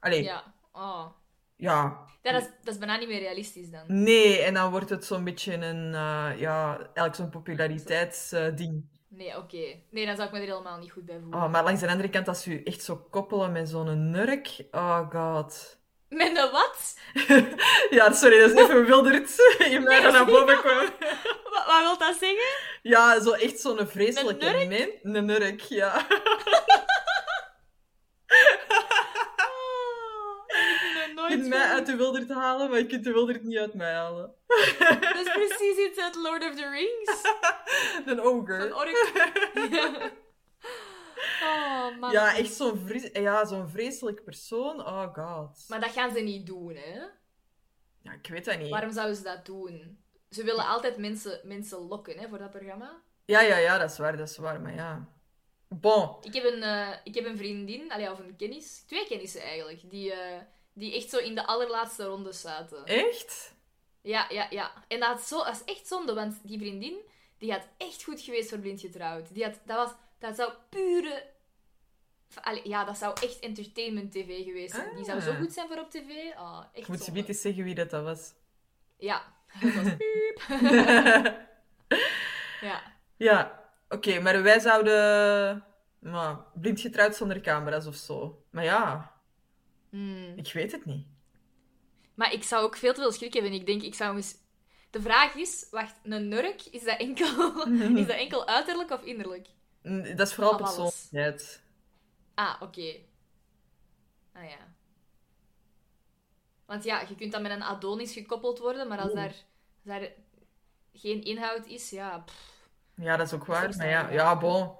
Allee. 0.00 0.22
Ja. 0.22 0.54
Oh. 0.72 1.06
Ja, 1.56 2.06
dat, 2.22 2.42
is, 2.42 2.48
dat 2.62 2.74
is 2.74 2.78
bijna 2.78 2.96
niet 2.96 3.08
meer 3.08 3.20
realistisch 3.20 3.70
dan. 3.70 3.82
Nee, 3.86 4.42
en 4.42 4.54
dan 4.54 4.70
wordt 4.70 4.90
het 4.90 5.04
zo'n 5.04 5.24
beetje 5.24 5.52
een, 5.52 5.94
eh, 5.94 6.30
ja, 6.38 6.76
eigenlijk 6.76 7.14
zo'n 7.14 7.30
populariteitsding. 7.30 8.84
Nee, 9.08 9.36
oké. 9.36 9.80
Nee, 9.90 10.06
dan 10.06 10.16
zou 10.16 10.28
ik 10.28 10.34
me 10.34 10.40
er 10.40 10.46
helemaal 10.46 10.78
niet 10.78 10.92
goed 10.92 11.04
bij 11.04 11.18
voelen. 11.22 11.42
Oh, 11.42 11.50
maar 11.50 11.64
langs 11.64 11.80
de 11.80 11.88
andere 11.88 12.08
kant, 12.08 12.28
als 12.28 12.44
je 12.44 12.62
echt 12.62 12.82
zo 12.82 13.06
koppelen 13.10 13.52
met 13.52 13.68
zo'n 13.68 14.10
nurk, 14.10 14.64
oh 14.70 15.10
god. 15.10 15.80
Met 16.08 16.36
een 16.36 16.50
wat? 16.50 16.98
Ja, 17.90 18.12
sorry, 18.12 18.40
dat 18.40 18.50
is 18.50 18.56
even 18.56 18.82
bewilderd 18.82 19.56
in 19.58 19.82
mij 19.82 20.00
dat 20.00 20.12
naar 20.12 20.24
boven 20.24 20.58
kwam. 20.58 20.76
Wat, 21.52 21.66
wat 21.66 21.80
wil 21.80 21.98
dat 21.98 22.16
zeggen? 22.20 22.48
Ja, 22.82 23.20
zo 23.20 23.32
echt 23.32 23.60
zo'n 23.60 23.86
vreselijke 23.86 24.66
men. 24.68 25.16
Een 25.16 25.24
nurk, 25.24 25.60
ja. 25.60 25.94
Oh, 29.36 30.48
dat 30.48 30.56
heb 30.58 31.08
ik 31.08 31.14
nog 31.14 31.14
Je 31.14 31.14
nooit 31.14 31.21
kunt 31.36 31.48
mij 31.48 31.66
uit 31.66 31.86
de 31.86 31.96
wilderd 31.96 32.28
halen, 32.28 32.70
maar 32.70 32.78
je 32.78 32.86
kunt 32.86 33.04
de 33.04 33.12
wilderd 33.12 33.42
niet 33.42 33.58
uit 33.58 33.74
mij 33.74 33.92
halen. 33.92 34.34
Dat 35.00 35.26
is 35.26 35.32
precies 35.32 35.88
iets 35.88 35.98
uit 35.98 36.14
Lord 36.14 36.44
of 36.44 36.54
the 36.54 36.68
Rings. 36.68 37.22
Een 38.10 38.20
ogre. 38.20 38.68
Van 38.68 38.74
ork. 38.74 39.12
oh, 41.42 41.98
man. 41.98 42.10
Ja, 42.10 42.36
echt 42.36 42.52
zo'n 42.52 42.78
vres 42.86 43.08
ja, 43.12 43.44
zo'n 43.44 43.68
vreselijk 43.68 44.24
persoon. 44.24 44.80
Oh 44.80 45.14
god. 45.14 45.64
Maar 45.68 45.80
dat 45.80 45.90
gaan 45.90 46.12
ze 46.12 46.20
niet 46.20 46.46
doen, 46.46 46.74
hè? 46.74 47.00
Ja, 48.02 48.12
ik 48.12 48.26
weet 48.26 48.44
dat 48.44 48.58
niet. 48.58 48.70
Waarom 48.70 48.92
zouden 48.92 49.16
ze 49.16 49.22
dat 49.22 49.46
doen? 49.46 50.04
Ze 50.30 50.44
willen 50.44 50.66
altijd 50.66 50.96
mensen, 50.96 51.40
mensen 51.44 51.78
lokken, 51.78 52.18
hè, 52.18 52.28
voor 52.28 52.38
dat 52.38 52.50
programma. 52.50 53.02
Ja, 53.24 53.40
ja, 53.40 53.56
ja, 53.56 53.78
dat 53.78 53.90
is 53.90 53.98
waar, 53.98 54.16
dat 54.16 54.28
is 54.28 54.36
waar, 54.36 54.60
maar 54.60 54.74
ja. 54.74 55.08
Bon. 55.68 56.16
Ik 56.20 56.34
heb 56.34 56.44
een, 56.44 56.62
eh, 56.62 56.90
ik 57.04 57.14
heb 57.14 57.24
een 57.24 57.36
vriendin, 57.36 57.92
allee, 57.92 58.10
of 58.10 58.18
een 58.18 58.36
kennis, 58.36 58.84
twee 58.86 59.06
kennissen 59.06 59.40
eigenlijk, 59.40 59.90
die, 59.90 60.12
eh, 60.12 60.40
die 60.72 60.94
echt 60.96 61.10
zo 61.10 61.18
in 61.18 61.34
de 61.34 61.46
allerlaatste 61.46 62.04
ronde 62.04 62.32
zaten. 62.32 62.84
Echt? 62.86 63.54
Ja, 64.00 64.26
ja, 64.28 64.46
ja. 64.50 64.72
En 64.88 65.00
dat, 65.00 65.08
had 65.08 65.20
zo, 65.20 65.44
dat 65.44 65.54
is 65.66 65.74
echt 65.74 65.86
zonde, 65.86 66.14
want 66.14 66.38
die 66.42 66.58
vriendin, 66.58 66.96
die 67.38 67.52
had 67.52 67.68
echt 67.76 68.02
goed 68.02 68.20
geweest 68.20 68.48
voor 68.48 68.58
blind 68.58 68.80
getrouwd. 68.80 69.34
Die 69.34 69.44
had, 69.44 69.58
dat, 69.64 69.76
was, 69.76 69.90
dat 70.18 70.36
zou 70.36 70.52
pure... 70.68 71.30
Allee, 72.42 72.68
ja, 72.68 72.84
dat 72.84 72.96
zou 72.96 73.16
echt 73.22 73.38
entertainment 73.38 74.12
tv 74.12 74.44
geweest 74.44 74.74
zijn. 74.74 74.96
Die 74.96 75.04
zou 75.04 75.20
zo 75.20 75.30
Ah. 75.30 75.36
goed 75.36 75.52
zijn 75.52 75.68
voor 75.68 75.78
op 75.78 75.90
tv. 75.90 76.34
Ah, 76.36 76.58
echt 76.72 76.82
Ik 76.82 76.88
moet 76.88 76.98
ze 76.98 77.04
zonde. 77.04 77.24
eens 77.26 77.40
zeggen 77.40 77.64
wie 77.64 77.74
dat, 77.74 77.90
dat 77.90 78.04
was. 78.04 78.32
Ja. 78.98 79.22
Dat 79.60 79.74
was 79.74 79.84
piep. 79.96 80.42
ja. 82.60 82.82
Ja, 83.16 83.62
oké, 83.88 84.20
maar 84.20 84.42
wij 84.42 84.60
zouden... 84.60 85.64
Maar, 85.98 86.36
blind 86.54 86.80
getrouwd 86.80 87.16
zonder 87.16 87.40
camera's 87.40 87.86
of 87.86 87.94
zo. 87.94 88.44
Maar 88.50 88.64
ja, 88.64 89.11
Hmm. 89.92 90.32
ik 90.36 90.52
weet 90.52 90.72
het 90.72 90.84
niet. 90.84 91.06
Maar 92.14 92.32
ik 92.32 92.42
zou 92.42 92.64
ook 92.64 92.76
veel 92.76 92.94
te 92.94 93.00
veel 93.00 93.12
schrik 93.12 93.32
hebben. 93.32 93.52
Ik 93.52 93.66
denk, 93.66 93.82
ik 93.82 93.94
zou 93.94 94.16
eens... 94.16 94.34
De 94.90 95.00
vraag 95.00 95.34
is, 95.34 95.66
wacht, 95.70 95.94
een 96.02 96.28
nurk, 96.28 96.62
is 96.62 96.84
dat 96.84 96.98
enkel, 96.98 97.66
is 98.00 98.06
dat 98.06 98.16
enkel 98.16 98.46
uiterlijk 98.46 98.90
of 98.90 99.02
innerlijk? 99.02 99.48
Mm, 99.82 100.16
Dat 100.16 100.26
is 100.28 100.34
vooral 100.34 100.54
Of 100.54 100.60
alles. 100.60 100.74
persoonlijkheid. 100.74 101.62
Ah, 102.34 102.54
oké. 102.60 102.94
Ah 104.32 104.44
ja. 104.48 104.74
Want 106.66 106.84
ja, 106.84 107.00
je 107.08 107.14
kunt 107.14 107.32
dan 107.32 107.42
met 107.42 107.50
een 107.50 107.62
Adonis 107.62 108.12
gekoppeld 108.12 108.58
worden, 108.58 108.88
maar 108.88 108.98
als 108.98 109.12
daar, 109.12 109.24
als 109.26 109.82
daar 109.82 110.08
geen 110.92 111.22
inhoud 111.24 111.66
is, 111.66 111.90
ja... 111.90 112.18
pff. 112.18 112.50
Ja, 112.94 113.16
dat 113.16 113.26
is 113.26 113.32
ook 113.32 113.44
waar. 113.46 113.76
Maar 113.76 113.88
ja, 113.88 114.10
ja. 114.10 114.38
bon. 114.38 114.70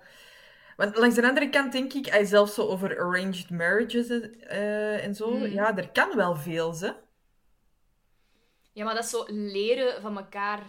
Want 0.83 0.97
langs 0.97 1.15
de 1.15 1.27
andere 1.29 1.49
kant 1.51 1.73
denk 1.73 1.93
ik, 1.93 2.07
hij 2.07 2.25
zelfs 2.25 2.55
zo 2.55 2.63
over 2.67 2.99
arranged 2.99 3.51
marriages 3.51 4.09
eh, 4.09 5.05
en 5.05 5.15
zo. 5.15 5.31
Hmm. 5.31 5.47
Ja, 5.47 5.77
er 5.77 5.89
kan 5.91 6.17
wel 6.17 6.37
veel, 6.37 6.73
ze. 6.73 6.95
Ja, 8.73 8.85
maar 8.85 8.95
dat 8.95 9.05
is 9.05 9.11
zo 9.11 9.25
leren 9.29 10.01
van 10.03 10.17
elkaar 10.19 10.63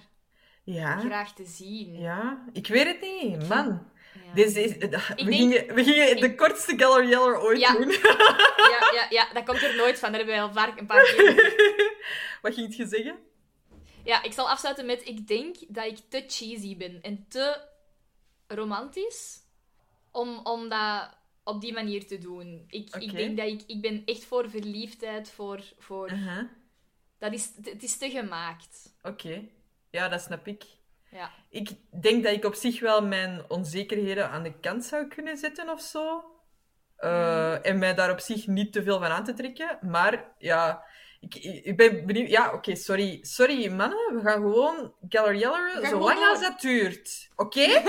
Ja, 0.63 0.97
graag 0.99 1.33
te 1.33 1.45
zien. 1.45 1.99
ja. 1.99 2.45
Ik 2.51 2.67
weet 2.67 2.85
het 2.87 3.01
niet, 3.01 3.47
man. 3.49 3.87
Ja. 4.25 4.33
Dit 4.33 4.55
is, 4.55 4.77
we, 4.77 4.87
denk- 4.87 5.01
gingen, 5.15 5.73
we 5.75 5.83
gingen 5.83 6.19
de 6.21 6.35
kortste 6.35 6.77
Gallery 6.77 7.09
Yeller 7.09 7.41
ooit 7.41 7.59
Ja. 7.59 7.73
doen. 7.73 7.89
Ja, 8.73 8.89
ja, 8.93 9.05
ja, 9.09 9.33
dat 9.33 9.43
komt 9.45 9.61
er 9.61 9.75
nooit 9.75 9.99
van. 9.99 10.11
Dat 10.11 10.17
hebben 10.17 10.35
wij 10.35 10.43
al 10.43 10.53
vaak 10.53 10.79
een 10.79 10.85
paar 10.85 11.03
keer 11.03 11.95
Wat 12.41 12.53
ging 12.53 12.75
je 12.75 12.87
zeggen? 12.87 13.15
Ja, 14.03 14.23
ik 14.23 14.33
zal 14.33 14.49
afsluiten 14.49 14.85
met... 14.85 15.07
Ik 15.07 15.27
denk 15.27 15.55
dat 15.67 15.85
ik 15.85 15.97
te 16.09 16.23
cheesy 16.27 16.77
ben 16.77 16.99
en 17.01 17.25
te 17.29 17.61
romantisch 18.47 19.41
om, 20.13 20.39
om 20.43 20.69
dat 20.69 21.09
op 21.43 21.61
die 21.61 21.73
manier 21.73 22.07
te 22.07 22.17
doen. 22.17 22.63
Ik, 22.67 22.95
ik 22.95 23.11
denk 23.11 23.37
dat 23.37 23.47
ik... 23.47 23.63
Ik 23.67 23.81
ben 23.81 24.01
echt 24.05 24.25
voor 24.25 24.49
verliefdheid, 24.49 25.31
voor... 25.31 25.61
voor 25.77 26.11
Uh-huh. 26.11 26.43
dat 27.17 27.33
is, 27.33 27.51
het 27.61 27.83
is 27.83 27.97
te 27.97 28.09
gemaakt. 28.09 28.95
Oké. 29.01 29.43
Ja, 29.89 30.07
dat 30.07 30.21
snap 30.21 30.47
ik. 30.47 30.63
Ja. 31.11 31.31
Ik 31.49 31.69
denk 32.01 32.23
dat 32.23 32.33
ik 32.33 32.45
op 32.45 32.53
zich 32.55 32.79
wel 32.79 33.05
mijn 33.05 33.43
onzekerheden 33.47 34.29
aan 34.29 34.43
de 34.43 34.59
kant 34.59 34.85
zou 34.85 35.07
kunnen 35.07 35.37
zetten 35.37 35.69
of 35.69 35.81
zo. 35.81 36.23
Eh, 36.95 37.65
En 37.65 37.79
mij 37.79 37.93
daar 37.93 38.11
op 38.11 38.19
zich 38.19 38.47
niet 38.47 38.73
te 38.73 38.83
veel 38.83 38.99
van 38.99 39.11
aan 39.11 39.23
te 39.23 39.33
trekken. 39.33 39.79
Maar 39.81 40.33
ja, 40.37 40.83
ik, 41.19 41.35
ik 41.63 41.77
ben 41.77 42.05
benieuwd. 42.05 42.29
Ja, 42.29 42.53
oké, 42.53 42.75
sorry. 42.75 43.19
Sorry, 43.21 43.71
mannen. 43.71 44.15
We 44.15 44.21
gaan 44.21 44.41
gewoon 44.41 44.93
Gallery 45.09 45.41
gaan 45.41 45.85
zolang 45.85 46.29
als 46.29 46.41
dat 46.41 46.61
duurt. 46.61 47.29
Oké? 47.35 47.67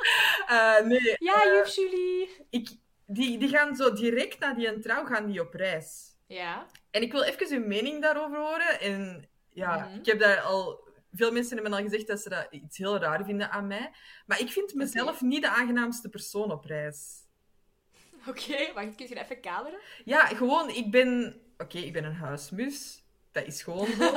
Eh, 0.46 0.80
nee, 0.80 1.16
Ja, 1.18 1.44
juf 1.44 1.74
Julie! 1.74 2.30
ik, 2.50 2.68
die, 3.06 3.38
die 3.38 3.48
gaan 3.48 3.76
zo 3.76 3.92
direct 3.92 4.38
na 4.38 4.54
die 4.54 4.68
een 4.68 4.80
trouw 4.80 5.04
gaan 5.04 5.26
die 5.26 5.40
op 5.40 5.54
reis. 5.54 6.08
Ja. 6.26 6.66
En 6.90 7.02
ik 7.02 7.12
wil 7.12 7.22
even 7.22 7.56
uw 7.56 7.66
mening 7.66 8.02
daarover 8.02 8.38
horen. 8.38 8.80
En 8.80 9.28
ja, 9.52 9.76
Mhm. 9.76 9.98
ik 9.98 10.06
heb 10.06 10.18
daar 10.20 10.40
al... 10.40 10.88
Veel 11.12 11.32
mensen 11.32 11.54
hebben 11.54 11.72
al 11.72 11.82
gezegd 11.82 12.06
dat 12.06 12.20
ze 12.20 12.28
dat 12.28 12.46
iets 12.50 12.78
heel 12.78 12.98
raar 12.98 13.24
vinden 13.24 13.50
aan 13.50 13.66
mij. 13.66 13.90
Maar 14.26 14.40
ik 14.40 14.50
vind 14.50 14.74
mezelf 14.74 15.20
niet 15.20 15.42
de 15.42 15.48
aangenaamste 15.48 16.08
persoon 16.08 16.52
op 16.52 16.64
reis. 16.64 17.18
Oké, 18.26 18.72
wacht, 18.74 18.94
kun 18.94 19.08
je 19.08 19.20
even 19.22 19.40
kaderen? 19.40 19.80
Ja, 20.04 20.26
gewoon, 20.26 20.68
ik 20.70 20.90
ben... 20.90 21.40
Oké, 21.58 21.78
ik 21.78 21.92
ben 21.92 22.04
een 22.04 22.14
huismus. 22.14 22.99
Dat 23.32 23.46
is 23.46 23.62
gewoon 23.62 23.86
zo. 23.86 24.12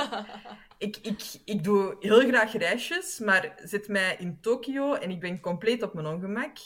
ik, 0.78 0.98
ik, 1.02 1.22
ik 1.46 1.64
doe 1.64 1.96
heel 2.00 2.20
graag 2.20 2.54
reisjes, 2.54 3.20
maar 3.20 3.54
zet 3.64 3.88
mij 3.88 4.16
in 4.20 4.38
Tokio 4.42 4.94
en 4.94 5.10
ik 5.12 5.20
ben 5.20 5.40
compleet 5.40 5.84
op 5.84 5.94
mijn 5.94 6.08
ongemak. 6.08 6.58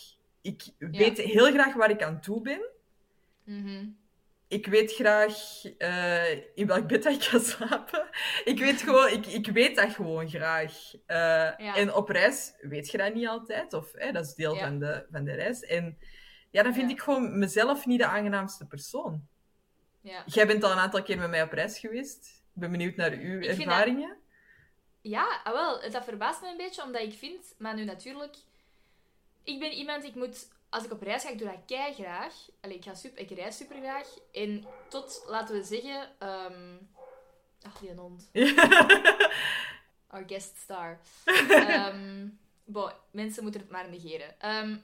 Ik 0.42 0.64
weet 0.78 1.18
heel 1.18 1.52
graag 1.52 1.74
waar 1.74 1.90
ik 1.90 2.04
aan 2.04 2.22
toe 2.22 2.42
ben. 2.42 2.62
Mhm. 3.44 3.86
Ik 4.50 4.66
weet 4.68 4.94
graag 4.94 5.64
eh, 5.78 6.32
in 6.56 6.68
welk 6.68 6.88
bed 6.88 7.06
ik 7.06 7.24
ga 7.24 7.40
slapen. 7.40 8.08
Ik 8.44 8.60
weet, 8.60 8.82
gewoon, 8.82 9.10
ik, 9.10 9.26
ik 9.26 9.48
weet 9.48 9.76
dat 9.76 9.90
gewoon 9.94 10.30
graag. 10.30 10.94
Eh, 11.06 11.78
En 11.78 11.94
op 11.94 12.10
reis 12.10 12.54
weet 12.62 12.92
je 12.92 12.98
dat 12.98 13.14
niet 13.14 13.28
altijd. 13.28 13.74
Of 13.74 13.92
hè, 13.94 14.12
dat 14.12 14.26
is 14.26 14.34
deel 14.34 14.56
Ja. 14.56 14.60
van, 14.60 14.80
de, 14.80 15.06
van 15.12 15.24
de 15.24 15.34
reis. 15.34 15.62
En 15.64 15.98
ja, 16.52 16.64
dan 16.64 16.74
vind 16.74 16.92
ik 16.92 17.02
gewoon 17.02 17.40
mezelf 17.40 17.86
niet 17.86 18.00
de 18.00 18.06
aangenaamste 18.06 18.66
persoon. 18.68 19.28
Ja. 20.02 20.24
Jij 20.26 20.48
bent 20.48 20.64
al 20.64 20.72
een 20.72 20.78
aantal 20.78 21.04
keer 21.04 21.18
met 21.18 21.30
mij 21.30 21.44
op 21.44 21.52
reis 21.52 21.80
geweest. 21.80 22.37
Ik 22.58 22.64
ben 22.64 22.72
benieuwd 22.72 22.96
naar 22.96 23.12
uw 23.12 23.40
Ik 23.40 23.44
vind 23.46 23.58
dat- 23.58 23.68
ervaringen. 23.68 24.18
Ja, 25.02 25.42
ah, 25.44 25.54
wel, 25.54 25.92
dat 25.92 26.04
verbaast 26.04 26.42
me 26.42 26.48
een 26.50 26.58
beetje, 26.58 26.84
omdat 26.84 27.02
ik 27.02 27.14
vind, 27.14 27.54
maar 27.58 27.74
nu 27.76 27.84
natuurlijk, 27.84 28.36
ik 29.44 29.60
ben 29.60 29.72
iemand, 29.72 30.04
ik 30.04 30.16
moet, 30.16 30.48
als 30.70 30.84
ik 30.84 30.92
op 30.92 31.02
reis 31.02 31.24
ga, 31.24 31.30
ik 31.30 31.38
doe 31.38 31.48
dat 31.48 31.60
kei 31.66 31.94
graag. 31.94 32.34
Allee, 32.62 32.76
ik, 32.78 32.84
ga 32.84 32.94
super, 32.94 33.20
ik 33.20 33.30
reis 33.30 33.58
super 33.58 33.76
graag. 33.82 34.08
En 34.32 34.66
tot, 34.90 35.24
laten 35.28 35.56
we 35.56 35.64
zeggen, 35.64 36.10
ehm 36.20 36.76
ach, 37.62 37.78
die 37.80 37.94
hond, 37.96 38.30
our 40.14 40.24
guest 40.28 40.58
star. 40.58 41.00
Bon, 42.70 42.92
mensen 43.12 43.44
moeten 43.44 43.62
het 43.62 43.70
maar 43.70 43.90
negeren. 43.90 44.40
Ehm, 44.40 44.78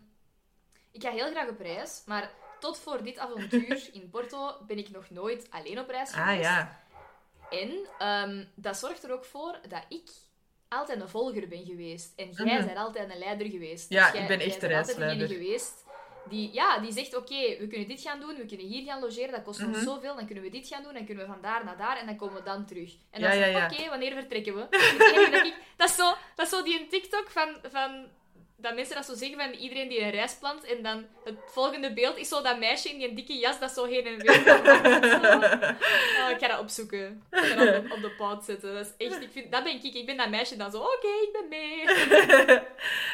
ik 0.92 1.02
ga 1.04 1.10
heel 1.12 1.32
graag 1.32 1.48
op 1.50 1.60
reis, 1.60 2.02
maar 2.06 2.32
tot 2.60 2.78
voor 2.80 3.04
dit 3.04 3.18
avontuur 3.18 3.90
in 3.94 4.10
Porto 4.10 4.58
ben 4.68 4.78
ik 4.78 4.90
nog 4.90 5.10
nooit 5.10 5.48
alleen 5.50 5.80
op 5.80 5.90
reis 5.90 6.12
geweest. 6.12 6.30
ah 6.38 6.42
ja. 6.42 6.83
En 7.60 7.88
ehm, 8.00 8.46
dat 8.56 8.78
zorgt 8.78 9.04
er 9.04 9.12
ook 9.12 9.26
voor 9.26 9.60
dat 9.68 9.86
ik 9.90 10.10
altijd 10.70 11.02
een 11.02 11.10
volger 11.10 11.48
ben 11.48 11.66
geweest. 11.66 12.14
En 12.16 12.30
jij 12.32 12.58
Mhm. 12.58 12.66
bent 12.66 12.78
altijd 12.78 13.10
een 13.12 13.18
leider 13.18 13.48
geweest. 13.50 13.90
Ja, 13.90 14.10
jij, 14.14 14.22
ik 14.22 14.28
ben 14.28 14.40
echt 14.40 14.62
de 14.62 14.68
reisleider. 14.68 15.18
degene 15.28 15.42
geweest 15.44 15.82
die, 16.30 16.54
ja, 16.54 16.80
die 16.80 16.92
zegt, 16.92 17.16
oké, 17.16 17.58
we 17.60 17.68
kunnen 17.68 17.88
dit 17.88 18.02
gaan 18.02 18.20
doen, 18.20 18.36
we 18.36 18.46
kunnen 18.46 18.66
hier 18.66 18.84
gaan 18.84 19.00
logeren, 19.02 19.32
dat 19.32 19.44
kost 19.44 19.64
ons 19.64 19.78
Mhm. 19.78 19.86
zoveel, 19.86 20.16
dan 20.16 20.26
kunnen 20.26 20.44
we 20.44 20.50
dit 20.50 20.68
gaan 20.68 20.84
doen, 20.84 20.94
dan 20.94 21.06
kunnen 21.06 21.26
we 21.26 21.32
van 21.32 21.42
daar 21.42 21.66
naar 21.66 21.78
daar 21.78 21.98
en 21.98 22.06
dan 22.06 22.16
komen 22.16 22.36
we 22.36 22.44
dan 22.44 22.66
terug. 22.66 22.94
En 23.10 23.20
Ja, 23.22 23.28
dan 23.30 23.38
ja, 23.38 23.44
zeg 23.44 23.54
ja. 23.54 23.70
ik, 23.70 23.80
oké, 23.80 23.90
wanneer 23.90 24.14
vertrekken 24.14 24.56
we? 24.56 24.68
Enige 25.16 25.32
dat, 25.32 25.46
ik, 25.46 25.56
dat, 25.78 25.90
is 25.90 25.96
zo, 25.96 26.14
dat 26.36 26.46
is 26.46 26.52
zo 26.52 26.64
die 26.64 26.80
een 26.80 26.90
TikTok 26.90 27.30
van... 27.30 27.58
van 27.72 28.06
dat 28.64 28.76
mensen 28.76 28.96
dat 28.96 29.06
zo 29.06 29.16
zeggen 29.16 29.38
van 29.40 29.52
iedereen 29.52 29.90
die 29.90 30.02
een 30.02 30.10
reis 30.10 30.36
plant 30.36 30.64
en 30.64 30.84
dan 30.84 31.06
het 31.24 31.36
volgende 31.46 31.94
beeld 31.94 32.18
is 32.18 32.28
zo 32.28 32.42
dat 32.42 32.60
meisje 32.60 32.90
in 32.90 32.98
die 32.98 33.14
dikke 33.14 33.38
jas 33.38 33.60
dat 33.60 33.72
zo 33.72 33.86
heen 33.86 34.06
en 34.06 34.18
weer. 34.18 34.32
Oh, 36.24 36.30
ik 36.30 36.40
ga 36.40 36.48
dat 36.48 36.60
opzoeken. 36.60 37.24
Ik 37.32 37.40
ga 37.40 37.66
dat 37.66 37.78
op, 37.84 37.92
op 37.92 38.02
de 38.02 38.12
pod 38.18 38.44
zetten. 38.44 38.74
Dat 38.74 38.86
is 38.98 39.08
echt, 39.08 39.22
ik 39.22 39.32
vind, 39.32 39.52
dat 39.52 39.64
ben 39.64 39.76
ik. 39.76 39.84
Ik 39.84 40.06
ben 40.06 40.18
dat 40.18 40.30
meisje 40.30 40.56
dan 40.56 40.72
zo, 40.72 40.78
oké, 40.78 41.08
ik 41.08 41.30
ben 41.32 41.48
mee. 41.48 41.86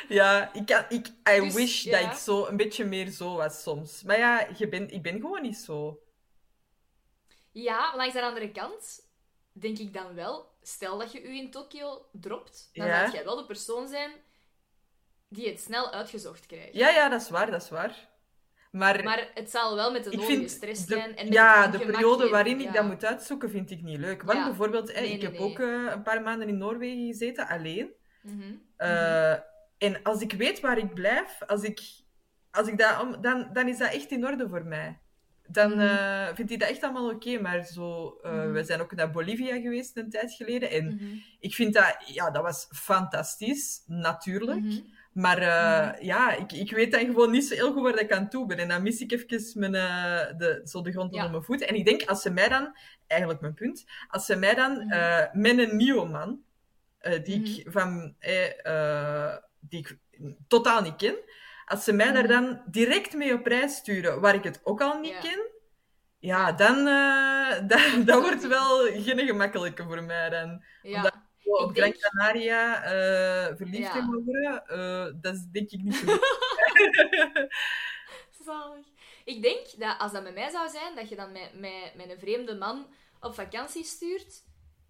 ja, 0.19 0.53
ik, 0.53 0.65
kan, 0.65 0.85
ik 0.89 1.07
I 1.07 1.39
Dus, 1.39 1.53
wish 1.53 1.83
ja. 1.83 1.99
dat 2.01 2.11
ik 2.11 2.17
zo 2.17 2.45
een 2.45 2.57
beetje 2.57 2.85
meer 2.85 3.07
zo 3.09 3.35
was 3.35 3.61
soms. 3.61 4.03
Maar 4.03 4.17
ja, 4.17 4.47
je 4.57 4.67
bent, 4.67 4.91
ik 4.91 5.01
ben 5.01 5.19
gewoon 5.19 5.41
niet 5.41 5.57
zo. 5.57 5.99
Ja, 7.51 7.77
maar 7.87 7.95
langs 7.95 8.13
de 8.13 8.21
andere 8.21 8.51
kant 8.51 8.99
denk 9.51 9.77
ik 9.77 9.93
dan 9.93 10.15
wel, 10.15 10.49
stel 10.61 10.97
dat 10.97 11.11
je 11.11 11.23
u 11.23 11.35
in 11.35 11.51
Tokio 11.51 12.05
dropt, 12.11 12.69
dan 12.73 12.87
Ja. 12.87 12.99
zou 13.01 13.11
jij 13.11 13.23
wel 13.23 13.35
de 13.35 13.45
persoon 13.45 13.87
zijn 13.87 14.11
die 15.29 15.47
het 15.49 15.59
snel 15.61 15.91
uitgezocht 15.91 16.45
krijgt. 16.45 16.73
Ja, 16.73 16.89
ja, 16.89 17.09
dat 17.09 17.21
is 17.21 17.29
waar, 17.29 17.51
dat 17.51 17.61
is 17.63 17.69
waar. 17.69 18.07
Maar, 18.71 19.03
Maar 19.03 19.29
het 19.33 19.49
zal 19.51 19.75
wel 19.75 19.91
met 19.91 20.03
de 20.03 20.09
ik 20.11 20.15
nodige 20.17 20.37
vind 20.37 20.51
stress 20.51 20.85
de, 20.85 20.93
zijn. 20.93 21.15
En 21.15 21.25
met 21.25 21.33
ja, 21.33 21.67
de 21.67 21.79
periode 21.79 22.23
en- 22.23 22.29
waarin 22.31 22.59
ik 22.61 22.73
dat 22.73 22.85
moet 22.85 23.05
uitzoeken, 23.05 23.49
vind 23.49 23.71
ik 23.71 23.81
niet 23.81 23.97
leuk. 23.99 24.21
Want 24.23 24.37
Ja. 24.37 24.45
bijvoorbeeld, 24.45 24.85
Nee, 24.93 24.95
ik 24.95 25.21
nee, 25.21 25.21
heb 25.21 25.31
nee. 25.31 25.41
ook 25.41 25.59
eh, 25.59 25.91
een 25.91 26.01
paar 26.03 26.21
maanden 26.21 26.47
in 26.47 26.57
Noorwegen 26.57 27.05
gezeten, 27.07 27.47
alleen. 27.47 27.89
Mhm. 28.21 28.53
Eh, 28.77 29.31
En 29.77 30.03
als 30.03 30.21
ik 30.21 30.33
weet 30.33 30.59
waar 30.59 30.77
ik 30.77 30.93
blijf, 30.93 31.41
als 31.47 31.63
ik, 31.63 31.79
als 32.51 32.67
ik 32.67 32.77
dat, 32.77 33.01
om- 33.01 33.21
dan, 33.21 33.49
dan 33.53 33.67
is 33.67 33.77
dat 33.77 33.91
echt 33.93 34.11
in 34.11 34.25
orde 34.25 34.49
voor 34.49 34.65
mij. 34.65 34.99
Dan 35.47 35.69
Mhm. 35.71 35.79
eh, 35.79 36.27
vindt 36.33 36.49
hij 36.49 36.59
dat 36.59 36.69
echt 36.69 36.83
allemaal 36.83 37.09
oké. 37.09 37.39
Maar 37.41 37.63
zo, 37.65 38.17
Mhm. 38.21 38.51
we 38.51 38.63
zijn 38.63 38.81
ook 38.81 38.95
naar 38.95 39.11
Bolivia 39.11 39.59
geweest 39.61 39.97
een 39.97 40.09
tijd 40.09 40.31
geleden. 40.33 40.69
En 40.71 40.85
Mhm. 40.85 41.15
ik 41.39 41.53
vind 41.53 41.73
dat, 41.73 41.95
ja, 42.05 42.31
dat 42.31 42.41
was 42.43 42.67
fantastisch, 42.71 43.83
natuurlijk. 43.85 44.65
Mhm. 45.11 45.21
Maar 45.21 45.37
eh, 45.37 46.01
ja, 46.05 46.31
ik, 46.35 46.51
ik 46.51 46.71
weet 46.71 46.91
dan 46.91 47.05
gewoon 47.05 47.31
niet 47.31 47.45
zo 47.45 47.55
heel 47.55 47.73
goed 47.73 47.83
waar 47.83 47.99
ik 47.99 48.11
aan 48.11 48.29
toe 48.29 48.45
ben. 48.45 48.57
En 48.57 48.67
dan 48.67 48.83
mis 48.83 48.99
ik 49.01 49.11
even 49.11 49.59
mijn, 49.59 49.75
eh, 49.75 50.37
de, 50.37 50.61
zo 50.63 50.81
de 50.81 50.91
grond 50.91 51.09
Ja. 51.11 51.15
onder 51.17 51.31
mijn 51.31 51.43
voeten. 51.43 51.67
En 51.67 51.75
ik 51.75 51.85
denk, 51.85 52.03
als 52.03 52.21
ze 52.21 52.29
mij 52.31 52.49
dan, 52.49 52.75
eigenlijk 53.07 53.41
mijn 53.41 53.53
punt, 53.53 53.85
als 54.07 54.25
ze 54.25 54.35
mij 54.35 54.55
dan 54.55 54.71
Mhm. 54.73 54.91
eh, 54.91 55.25
met 55.33 55.57
een 55.57 55.75
nieuwe 55.77 56.05
man, 56.05 56.39
die, 57.23 57.39
Mhm. 57.39 57.49
ik 57.59 57.65
van, 57.71 58.15
eh, 58.19 58.65
eh, 58.65 59.37
die 59.59 59.79
ik 59.79 59.97
totaal 60.47 60.81
niet 60.81 60.95
ken, 60.95 61.15
als 61.65 61.83
ze 61.83 61.93
mij 61.93 62.11
daar 62.11 62.23
Mhm. 62.23 62.31
dan 62.31 62.61
direct 62.65 63.13
mee 63.13 63.33
op 63.33 63.45
reis 63.45 63.75
sturen, 63.75 64.21
waar 64.21 64.35
ik 64.35 64.43
het 64.43 64.61
ook 64.63 64.81
al 64.81 64.99
niet 64.99 65.11
Ja. 65.13 65.19
ken, 65.19 65.39
ja, 66.19 66.51
dan 66.51 66.75
dat, 67.67 68.05
dat 68.05 68.21
wordt 68.21 68.47
wel 68.47 68.77
geen 68.91 69.19
gemakkelijke 69.19 69.83
voor 69.83 70.03
mij 70.03 70.29
dan. 70.29 70.63
Ja. 70.81 70.95
Omdat- 70.95 71.27
op 71.57 71.69
Ik 71.69 71.77
Gran 71.77 71.89
denk- 71.89 71.99
Canaria 72.01 72.83
eh, 72.83 73.55
verliefd 73.55 73.93
Ja. 73.93 74.05
worden, 74.05 74.63
eh, 74.67 75.05
dat 75.21 75.33
is 75.33 75.45
denk 75.51 75.69
ik 75.71 75.81
niet 75.81 75.95
zo. 75.95 76.05
Zalig. 78.45 78.85
Ik 79.25 79.41
denk 79.41 79.65
dat 79.77 79.95
als 79.99 80.11
dat 80.11 80.23
met 80.23 80.33
mij 80.33 80.49
zou 80.49 80.69
zijn, 80.69 80.95
dat 80.95 81.09
je 81.09 81.15
dan 81.15 81.31
met, 81.31 81.49
met, 81.59 81.91
met 81.95 82.09
een 82.09 82.19
vreemde 82.19 82.55
man 82.55 82.85
op 83.21 83.33
vakantie 83.35 83.83
stuurt. 83.83 84.43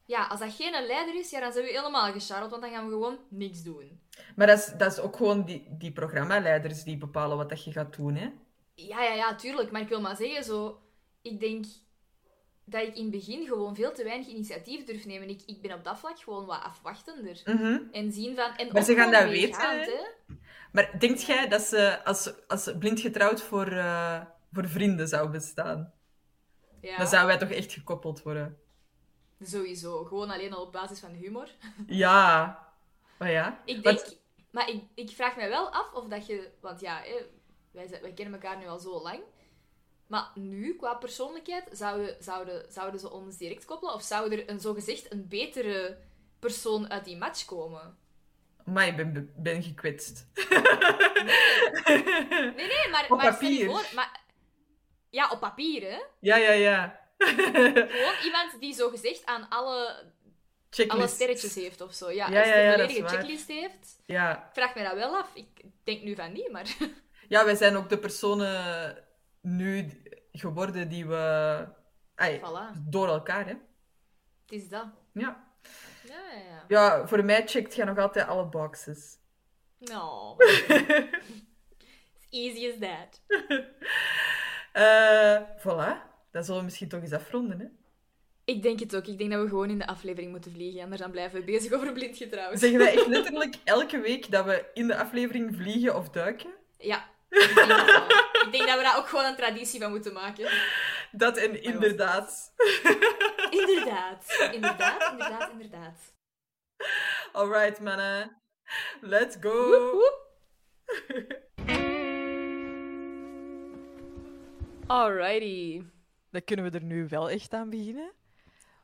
Ja, 0.05 0.25
als 0.27 0.39
dat 0.39 0.53
geen 0.53 0.85
leider 0.85 1.15
is, 1.15 1.29
ja, 1.29 1.39
dan 1.39 1.51
zijn 1.53 1.65
we 1.65 1.71
helemaal 1.71 2.11
gecharreld, 2.11 2.49
want 2.49 2.61
dan 2.61 2.71
gaan 2.71 2.85
we 2.85 2.91
gewoon 2.91 3.17
niks 3.29 3.63
doen. 3.63 4.01
Maar 4.35 4.47
dat 4.47 4.57
is, 4.57 4.65
dat 4.77 4.91
is 4.91 4.99
ook 4.99 5.15
gewoon 5.15 5.45
die, 5.45 5.65
die 5.69 5.91
programmaleiders 5.91 6.83
die 6.83 6.97
bepalen 6.97 7.37
wat 7.37 7.49
dat 7.49 7.63
je 7.63 7.71
gaat 7.71 7.95
doen, 7.95 8.15
hè? 8.15 8.29
Ja, 8.73 9.03
ja, 9.03 9.13
ja, 9.13 9.35
tuurlijk. 9.35 9.71
Maar 9.71 9.81
ik 9.81 9.87
wil 9.89 10.01
maar 10.01 10.15
zeggen, 10.15 10.43
zo... 10.43 10.81
Ik 11.21 11.39
denk 11.39 11.65
dat 12.71 12.81
ik 12.81 12.95
in 12.95 13.01
het 13.01 13.11
begin 13.11 13.47
gewoon 13.47 13.75
veel 13.75 13.93
te 13.93 14.03
weinig 14.03 14.27
initiatief 14.27 14.83
durf 14.85 15.05
nemen. 15.05 15.29
Ik, 15.29 15.41
ik 15.45 15.61
ben 15.61 15.73
op 15.73 15.83
dat 15.83 15.99
vlak 15.99 16.19
gewoon 16.19 16.45
wat 16.45 16.61
afwachtender. 16.63 17.41
Mhm. 17.45 17.79
En 17.91 18.11
zien 18.11 18.35
van... 18.35 18.55
En 18.55 18.71
Maar 18.71 18.83
ze 18.83 18.95
gaan 18.95 19.11
dat 19.11 19.23
weten, 19.23 19.49
meegaand, 19.49 19.85
hè? 19.85 19.91
hè. 19.91 20.35
Maar 20.71 20.99
denkt 20.99 21.21
jij 21.21 21.47
dat 21.47 21.61
ze 21.61 22.03
als, 22.03 22.33
als 22.47 22.71
blind 22.79 22.99
getrouwd 22.99 23.41
voor, 23.41 23.67
eh, 23.67 24.21
voor 24.51 24.67
vrienden 24.67 25.07
zou 25.07 25.29
bestaan? 25.29 25.93
Ja, 26.81 26.97
Dan 26.97 27.07
zouden 27.07 27.37
wij 27.37 27.47
toch 27.47 27.57
echt 27.57 27.73
gekoppeld 27.73 28.23
worden? 28.23 28.57
sowieso. 29.41 30.03
Gewoon 30.03 30.29
alleen 30.29 30.53
al 30.53 30.61
op 30.65 30.71
basis 30.71 30.99
van 30.99 31.11
humor. 31.11 31.47
Ja. 31.87 32.59
Maar 33.17 33.31
ja. 33.31 33.61
Ik 33.65 33.83
Want- 33.83 34.05
denk, 34.05 34.17
maar 34.51 34.69
ik, 34.69 34.83
ik 34.95 35.09
vraag 35.09 35.35
me 35.35 35.47
wel 35.47 35.69
af 35.69 35.93
of 35.93 36.07
dat 36.07 36.25
je, 36.27 36.49
want 36.61 36.79
ja, 36.79 37.01
wij, 37.71 37.89
wij 38.01 38.13
kennen 38.13 38.33
elkaar 38.41 38.57
nu 38.57 38.67
al 38.67 38.79
zo 38.79 39.01
lang. 39.01 39.19
Maar 40.09 40.31
nu, 40.35 40.75
qua 40.75 40.93
persoonlijkheid, 40.93 41.69
zouden, 41.71 42.15
zouden, 42.19 42.65
zouden 42.71 42.99
ze 42.99 43.11
ons 43.11 43.37
direct 43.37 43.65
koppelen? 43.65 43.93
Of 43.93 44.01
zou 44.03 44.31
er 44.31 44.49
een 44.49 44.59
zogezegd 44.59 45.11
een 45.11 45.27
betere 45.27 45.97
persoon 46.39 46.89
uit 46.91 47.05
die 47.05 47.17
match 47.17 47.45
komen? 47.45 47.97
Maar 48.65 48.87
ik 48.87 48.95
ben, 48.95 49.33
ben 49.35 49.63
gekwetst. 49.63 50.27
Nee, 51.85 52.67
nee, 52.67 52.89
maar, 52.91 53.05
Op 53.09 53.17
maar 53.17 53.31
papier. 53.31 53.65
voor... 53.65 53.85
Maar, 53.95 54.19
ja, 55.09 55.29
op 55.29 55.39
papier, 55.39 55.81
hè? 55.91 55.99
Ja, 56.19 56.35
ja, 56.35 56.51
ja. 56.51 56.99
Gewoon 57.17 58.23
iemand 58.23 58.59
die 58.59 58.73
zogezegd 58.73 59.25
aan 59.25 59.49
alle, 59.49 60.03
alle 60.87 61.07
sterretjes 61.07 61.55
heeft 61.55 61.81
of 61.81 61.93
zo. 61.93 62.11
Ja, 62.11 62.29
Ja, 62.29 62.39
als 62.39 62.47
ja, 62.47 62.63
een 62.63 62.71
volledige 62.71 63.01
waar. 63.01 63.09
checklist 63.09 63.47
heeft. 63.47 64.01
Ja. 64.05 64.37
Ik 64.37 64.53
vraag 64.53 64.75
me 64.75 64.83
dat 64.83 64.93
wel 64.93 65.17
af. 65.17 65.29
Ik 65.33 65.47
denk 65.83 66.03
nu 66.03 66.15
van 66.15 66.31
niet, 66.33 66.51
maar... 66.51 66.75
ja, 67.27 67.45
wij 67.45 67.55
zijn 67.55 67.75
ook 67.75 67.89
de 67.89 67.97
personen 67.97 69.07
nu 69.55 70.01
geworden 70.31 70.89
die 70.89 71.07
we... 71.07 71.65
Ai, 72.15 72.39
Voilà, 72.39 72.77
door 72.89 73.07
elkaar, 73.07 73.45
hè. 73.45 73.51
het 73.51 74.51
is 74.51 74.69
dat. 74.69 74.87
Ja. 75.13 75.47
Ja, 76.07 76.19
ja, 76.33 76.43
ja. 76.43 76.63
Ja, 76.67 77.07
voor 77.07 77.25
mij 77.25 77.47
checkt 77.47 77.75
jij 77.75 77.85
nog 77.85 77.97
altijd 77.97 78.27
alle 78.27 78.45
boxes. 78.45 79.17
No. 79.77 80.35
It's 82.13 82.27
easy 82.29 82.69
as 82.69 82.79
that. 82.79 83.21
Eh 84.71 85.41
voilà. 85.57 86.07
Dat 86.31 86.45
zullen 86.45 86.59
we 86.59 86.65
misschien 86.65 86.89
toch 86.89 87.01
eens 87.01 87.11
afronden, 87.13 87.59
hè. 87.59 87.65
Ik 88.45 88.61
denk 88.63 88.79
het 88.79 88.95
ook. 88.95 89.05
Ik 89.07 89.17
denk 89.17 89.31
dat 89.31 89.41
we 89.41 89.47
gewoon 89.49 89.69
in 89.69 89.77
de 89.79 89.87
aflevering 89.87 90.31
moeten 90.31 90.51
vliegen. 90.51 90.81
Anders 90.83 91.01
dan 91.01 91.11
blijven 91.11 91.39
we 91.39 91.45
bezig 91.45 91.71
over 91.71 91.93
blind 91.93 92.17
getrouwd. 92.17 92.59
Zeggen 92.59 92.79
wij 92.79 92.93
echt 92.93 93.07
letterlijk 93.17 93.55
elke 93.63 93.99
week 93.99 94.31
dat 94.31 94.45
we 94.45 94.65
in 94.73 94.87
de 94.87 94.97
aflevering 94.97 95.55
vliegen 95.55 95.95
of 95.95 96.09
duiken? 96.09 96.49
Ja. 96.77 97.09
Ik 98.45 98.51
denk, 98.51 98.67
dat 98.67 98.77
we 98.77 98.83
daar 98.83 98.97
ook 98.97 99.07
gewoon 99.07 99.25
een 99.25 99.35
traditie 99.35 99.81
van 99.81 99.89
moeten 99.91 100.13
maken. 100.13 100.49
Dat 101.11 101.37
en 101.37 101.63
inderdaad. 101.63 102.53
Inderdaad. 103.49 104.49
Inderdaad, 104.51 105.11
inderdaad, 105.11 105.51
inderdaad. 105.51 106.13
Alright, 107.31 107.79
mannen. 107.79 108.41
Let's 109.01 109.35
go. 109.39 109.67
Woep, 109.69 109.91
woep. 109.91 110.27
Alrighty. 114.87 115.83
Dan 116.31 116.43
kunnen 116.43 116.71
we 116.71 116.77
er 116.77 116.83
nu 116.83 117.07
wel 117.07 117.29
echt 117.29 117.53
aan 117.53 117.69
beginnen. 117.69 118.11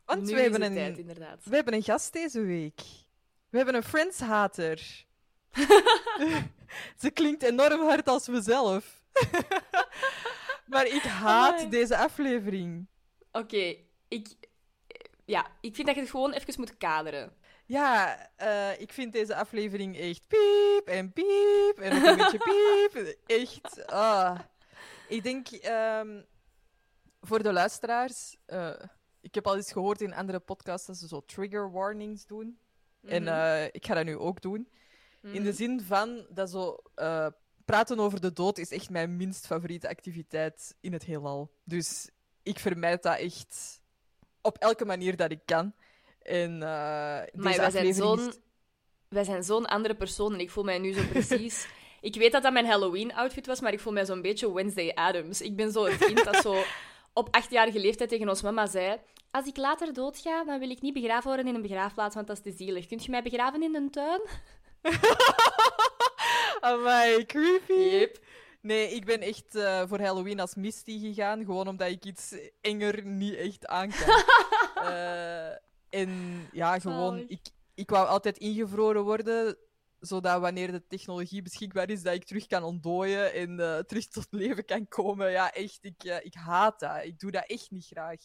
Want 0.06 0.20
Nu 0.22 0.26
we 0.28 0.34
is 0.34 0.42
hebben, 0.42 0.62
het 0.62 0.70
een, 0.70 0.76
tijd, 0.78 0.98
inderdaad. 0.98 1.40
we 1.44 1.56
hebben 1.56 1.74
een 1.74 1.84
gast 1.84 2.14
deze 2.14 2.42
week. 2.42 2.82
We 3.50 3.58
hebben 3.58 3.76
een 3.76 3.84
Friends-hater. 3.84 5.06
Ze 7.02 7.10
klinkt 7.14 7.44
enorm 7.44 7.82
hard 7.82 8.08
als 8.08 8.28
mezelf. 8.28 8.95
maar 10.72 10.86
ik 10.88 11.02
haat 11.02 11.72
deze 11.72 11.98
aflevering. 11.98 12.88
Oké, 13.32 13.76
ik... 14.08 14.28
Ja, 15.26 15.48
ik 15.62 15.76
vind 15.76 15.88
dat 15.88 15.96
je 15.96 16.02
het 16.02 16.10
gewoon 16.10 16.34
even 16.34 16.54
moet 16.58 16.78
kaderen. 16.78 17.36
Ja, 17.66 18.18
eh, 18.36 18.80
ik 18.82 18.94
vind 18.94 19.14
deze 19.14 19.36
aflevering 19.36 19.98
echt 19.98 20.28
piep 20.28 20.88
en 20.88 21.14
piep 21.14 21.80
en 21.80 21.94
nog 21.94 22.04
een 22.10 22.18
beetje 22.18 22.38
piep. 22.94 23.18
Echt, 23.26 23.88
ah. 23.88 24.40
Ik 25.08 25.24
denk, 25.24 25.48
ehm, 25.48 26.22
voor 27.22 27.44
de 27.44 27.54
luisteraars, 27.54 28.38
eh, 28.46 28.74
ik 29.22 29.36
heb 29.36 29.48
al 29.48 29.56
eens 29.56 29.72
gehoord 29.72 30.02
in 30.02 30.14
andere 30.14 30.40
podcasts 30.40 30.88
dat 30.88 30.98
ze 30.98 31.08
zo 31.08 31.22
trigger 31.26 31.72
warnings 31.72 32.26
doen. 32.26 32.60
En 33.06 33.24
Mhm. 33.24 33.32
eh, 33.34 33.64
ik 33.66 33.86
ga 33.86 33.94
dat 33.94 34.06
nu 34.06 34.18
ook 34.18 34.42
doen. 34.42 34.70
In 35.22 35.32
de 35.44 35.50
Mhm. 35.50 35.52
zin 35.54 35.82
van 35.82 36.26
dat 36.30 36.50
zo 36.50 36.78
eh, 36.96 37.28
praten 37.66 38.00
over 38.00 38.22
de 38.22 38.34
dood 38.34 38.58
is 38.58 38.72
echt 38.72 38.90
mijn 38.90 39.16
minst 39.16 39.46
favoriete 39.46 39.90
activiteit 39.90 40.76
in 40.82 40.94
het 40.94 41.04
heelal. 41.06 41.52
Dus 41.64 42.10
ik 42.44 42.60
vermijd 42.60 43.04
dat 43.04 43.18
echt 43.18 43.82
op 44.42 44.58
elke 44.58 44.86
manier 44.86 45.16
dat 45.16 45.32
ik 45.32 45.42
kan. 45.46 45.74
En 46.22 46.54
eh 46.54 46.60
Maar 46.60 47.26
deze 47.32 47.42
wij 47.44 47.54
zijn 47.54 47.66
aflevering 47.66 47.96
zo'n... 48.20 48.30
is- 48.30 48.40
Wij 49.10 49.24
zijn 49.24 49.44
zo'n 49.44 49.66
andere 49.66 49.96
persoon 49.96 50.34
en 50.34 50.40
ik 50.40 50.50
voel 50.50 50.64
mij 50.64 50.80
nu 50.80 50.94
zo 50.94 51.02
precies... 51.10 51.68
ik 52.02 52.16
weet 52.16 52.32
dat 52.32 52.44
dat 52.44 52.54
mijn 52.54 52.66
Halloween-outfit 52.66 53.46
was, 53.46 53.60
maar 53.62 53.74
ik 53.74 53.80
voel 53.80 53.94
mij 53.94 54.06
zo'n 54.06 54.22
beetje 54.22 54.54
Wednesday 54.54 54.92
Adams. 54.94 55.42
Ik 55.42 55.56
ben 55.56 55.72
zo 55.72 55.86
het 55.86 55.98
kind 56.06 56.24
dat 56.24 56.36
zo 56.36 56.64
op 57.14 57.28
achtjarige 57.32 57.80
leeftijd 57.80 58.10
tegen 58.10 58.30
ons 58.30 58.42
mama 58.42 58.66
zei... 58.68 59.00
Als 59.32 59.46
ik 59.46 59.58
later 59.58 59.94
doodga, 59.94 60.44
dan 60.44 60.60
wil 60.60 60.70
ik 60.70 60.82
niet 60.82 60.94
begraven 60.94 61.28
worden 61.28 61.48
in 61.48 61.56
een 61.56 61.62
begraafplaats, 61.62 62.16
want 62.16 62.28
dat 62.28 62.38
is 62.38 62.44
te 62.44 62.52
zielig. 62.64 62.88
Kunt 62.88 63.04
je 63.06 63.12
mij 63.12 63.24
begraven 63.24 63.64
in 63.64 63.76
een 63.76 63.90
tuin? 63.92 64.22
Amai, 66.66 67.26
creepy. 67.26 67.74
Yep. 67.74 68.20
Nee, 68.62 68.90
ik 68.90 69.06
ben 69.06 69.22
echt 69.22 69.56
eh, 69.56 69.84
voor 69.88 70.00
Halloween 70.00 70.40
als 70.40 70.56
Misty 70.56 71.00
gegaan, 71.00 71.46
gewoon 71.46 71.68
omdat 71.68 71.90
ik 71.90 72.06
iets 72.06 72.36
enger 72.62 73.06
niet 73.06 73.36
echt 73.36 73.68
aan 73.68 73.90
kan. 73.90 74.24
Eh, 74.76 75.52
en 75.90 76.10
ja, 76.52 76.80
gewoon, 76.80 77.26
ik, 77.28 77.40
ik 77.76 77.90
wou 77.90 78.08
altijd 78.08 78.38
ingevroren 78.38 79.04
worden, 79.04 79.58
zodat 80.00 80.42
wanneer 80.42 80.72
de 80.72 80.88
technologie 80.88 81.42
beschikbaar 81.42 81.90
is, 81.90 82.02
dat 82.02 82.14
ik 82.14 82.26
terug 82.26 82.48
kan 82.48 82.64
ontdooien 82.64 83.34
en 83.34 83.60
eh, 83.60 83.80
terug 83.80 84.08
tot 84.08 84.28
leven 84.30 84.66
kan 84.66 84.88
komen. 84.88 85.32
Ja, 85.32 85.54
echt, 85.54 85.80
ik, 85.82 86.22
ik 86.24 86.34
haat 86.34 86.80
dat. 86.80 87.04
Ik 87.04 87.20
doe 87.20 87.32
dat 87.32 87.46
echt 87.48 87.72
niet 87.72 87.86
graag. 87.86 88.20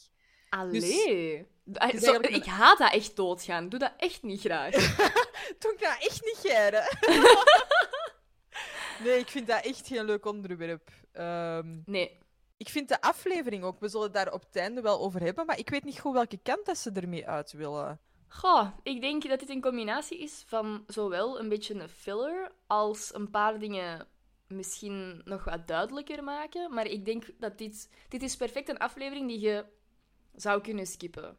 Allee. 0.48 1.46
Zo, 1.64 1.72
eigenlijk 1.72 2.34
ik 2.34 2.44
haat 2.44 2.78
dat 2.78 2.92
echt 2.92 3.16
doodgaan. 3.16 3.68
Doe 3.68 3.78
dat 3.78 3.92
echt 3.96 4.22
niet 4.22 4.40
graag. 4.40 4.72
Doe 5.58 5.72
ik 5.72 5.80
dat 5.80 5.96
echt 5.98 6.24
niet 6.24 6.38
geren. 6.42 6.84
nee, 9.04 9.18
ik 9.18 9.28
vind 9.28 9.46
dat 9.46 9.64
echt 9.64 9.86
geen 9.86 10.04
leuk 10.04 10.26
onderwerp. 10.26 10.90
Ehm, 11.12 11.78
Nee. 11.84 12.18
Ik 12.56 12.68
vind 12.68 12.88
de 12.88 13.00
aflevering 13.00 13.64
ook, 13.64 13.80
we 13.80 13.88
zullen 13.88 14.04
het 14.06 14.14
daar 14.14 14.32
op 14.32 14.40
het 14.46 14.56
einde 14.56 14.80
wel 14.80 15.00
over 15.00 15.20
hebben, 15.20 15.46
maar 15.46 15.58
ik 15.58 15.68
weet 15.70 15.84
niet 15.84 15.98
goed 16.00 16.12
welke 16.12 16.36
kant 16.42 16.66
dat 16.66 16.78
ze 16.78 16.90
ermee 16.92 17.28
uit 17.28 17.52
willen. 17.52 18.00
Goh, 18.28 18.68
ik 18.82 19.00
denk 19.00 19.28
dat 19.28 19.40
dit 19.40 19.48
een 19.48 19.60
combinatie 19.60 20.18
is 20.18 20.44
van 20.46 20.84
zowel 20.86 21.40
een 21.40 21.48
beetje 21.48 21.74
een 21.74 21.88
filler 21.88 22.52
als 22.66 23.14
een 23.14 23.30
paar 23.30 23.58
dingen 23.58 24.06
misschien 24.46 25.20
nog 25.24 25.44
wat 25.44 25.66
duidelijker 25.68 26.24
maken. 26.24 26.74
Maar 26.74 26.86
ik 26.86 27.04
denk 27.04 27.24
dat 27.38 27.58
dit... 27.58 27.88
Dit 28.08 28.22
is 28.22 28.36
perfect 28.36 28.68
een 28.68 28.78
aflevering 28.78 29.28
die 29.28 29.40
je 29.40 29.64
zou 30.34 30.60
kunnen 30.60 30.86
skippen. 30.86 31.36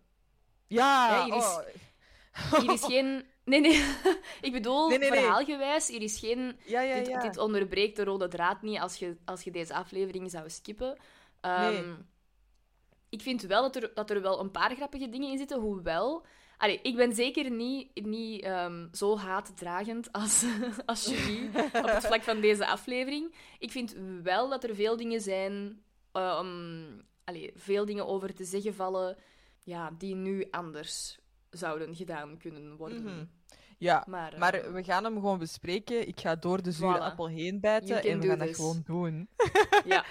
Ja, 0.67 1.09
Ja, 1.11 1.23
hier 1.25 1.35
is- 1.35 1.43
oh. 1.43 2.59
Hier 2.61 2.71
is 2.73 2.83
geen... 2.83 3.25
Nee, 3.43 3.59
nee. 3.59 3.83
ik 4.41 4.51
bedoel, 4.51 4.89
Nee, 4.89 4.97
nee, 4.97 5.09
nee. 5.09 5.19
verhaalgewijs, 5.19 5.87
hier 5.87 6.01
is 6.01 6.19
geen... 6.19 6.59
Ja, 6.65 6.81
ja, 6.81 6.95
Dit, 6.95 7.07
ja. 7.07 7.21
dit 7.21 7.37
onderbreekt 7.37 7.95
de 7.95 8.03
rode 8.03 8.27
draad 8.27 8.61
niet 8.61 8.79
als 8.79 8.95
je, 8.95 9.17
als 9.25 9.41
je 9.43 9.51
deze 9.51 9.73
aflevering 9.73 10.31
zou 10.31 10.49
skippen. 10.49 10.97
Ehm. 11.41 11.93
Ik 13.09 13.21
vind 13.21 13.41
wel 13.41 13.61
dat 13.61 13.75
er, 13.75 13.91
dat 13.93 14.09
er 14.09 14.21
wel 14.21 14.39
een 14.39 14.51
paar 14.51 14.75
grappige 14.75 15.09
dingen 15.09 15.31
in 15.31 15.37
zitten, 15.37 15.59
hoewel... 15.59 16.25
Allee, 16.57 16.79
ik 16.81 16.95
ben 16.95 17.13
zeker 17.13 17.51
niet, 17.51 18.05
niet 18.05 18.43
ehm, 18.43 18.87
zo 18.91 19.17
haatdragend 19.17 20.11
als, 20.11 20.45
als 20.85 21.05
Julie 21.05 21.47
op 21.73 21.89
het 21.89 22.05
vlak 22.05 22.21
van 22.21 22.41
deze 22.41 22.65
aflevering. 22.65 23.35
Ik 23.59 23.71
vind 23.71 23.95
wel 24.23 24.49
dat 24.49 24.63
er 24.63 24.75
veel 24.75 24.97
dingen 24.97 25.21
zijn... 25.21 25.83
ehm, 26.11 26.99
allee, 27.23 27.51
veel 27.55 27.85
dingen 27.85 28.07
over 28.07 28.33
te 28.33 28.43
zeggen 28.43 28.73
vallen 28.73 29.17
ja, 29.63 29.91
die 29.97 30.15
nu 30.15 30.47
anders 30.51 31.19
zouden 31.51 31.95
gedaan 31.95 32.37
kunnen 32.37 32.75
worden. 32.77 33.03
Mhm. 33.03 33.25
Ja, 33.77 34.05
Maar, 34.07 34.33
eh, 34.33 34.39
maar 34.39 34.73
we 34.73 34.83
gaan 34.83 35.03
hem 35.03 35.13
gewoon 35.13 35.37
bespreken. 35.39 36.07
Ik 36.07 36.19
ga 36.19 36.35
door 36.35 36.61
de 36.61 36.71
zure 36.71 36.97
Voilà. 36.97 37.01
appel 37.01 37.27
heen 37.27 37.59
bijten 37.59 38.03
en 38.03 38.19
we 38.19 38.27
gaan 38.27 38.37
dat 38.37 38.47
this. 38.47 38.55
gewoon 38.55 38.81
doen. 38.85 39.29
ja. 39.85 40.05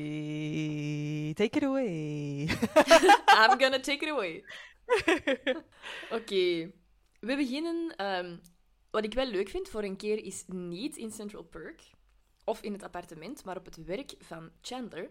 Anne-Sophie, 0.00 1.34
take 1.34 1.56
it 1.58 1.64
away. 1.64 2.46
I'm 3.42 3.58
gonna 3.60 3.80
take 3.80 4.04
it 4.04 4.10
away. 4.10 4.44
Oké. 6.10 6.70
We 7.20 7.36
beginnen... 7.36 7.94
ehm, 7.96 8.36
wat 8.90 9.04
ik 9.04 9.14
wel 9.14 9.26
leuk 9.26 9.48
vind 9.48 9.68
voor 9.68 9.82
een 9.82 9.96
keer 9.96 10.24
is 10.24 10.44
niet 10.46 10.96
in 10.96 11.10
Central 11.10 11.42
Perk 11.42 11.82
of 12.44 12.62
in 12.62 12.72
het 12.72 12.82
appartement, 12.82 13.44
maar 13.44 13.56
op 13.56 13.64
het 13.64 13.84
werk 13.84 14.14
van 14.18 14.50
Chandler. 14.60 15.10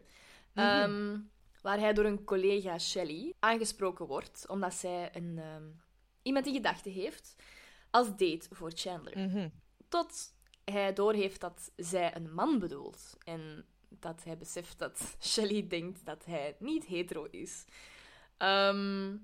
Ehm, 0.54 1.18
waar 1.62 1.80
hij 1.80 1.94
door 1.94 2.06
een 2.06 2.24
collega 2.24 2.78
Shelley 2.78 3.34
aangesproken 3.40 4.06
wordt, 4.06 4.46
omdat 4.48 4.74
zij 4.74 5.10
een, 5.14 5.38
ehm, 5.38 5.64
iemand 6.22 6.46
in 6.46 6.54
gedachten 6.54 6.92
heeft 6.92 7.36
als 7.90 8.08
date 8.08 8.48
voor 8.50 8.72
Chandler. 8.76 9.18
Mhm. 9.18 9.50
Tot 9.88 10.34
hij 10.64 10.94
doorheeft 10.94 11.42
dat 11.42 11.72
zij 11.76 12.16
een 12.16 12.34
man 12.34 12.60
bedoelt. 12.60 13.18
En 13.24 13.66
dat 13.90 14.24
hij 14.24 14.38
beseft 14.38 14.80
dat 14.80 15.16
Shelley 15.30 15.68
denkt 15.68 16.06
dat 16.06 16.26
hij 16.26 16.56
niet 16.60 16.86
hetero 16.86 17.28
is. 17.32 17.66
Ehm, 18.38 19.16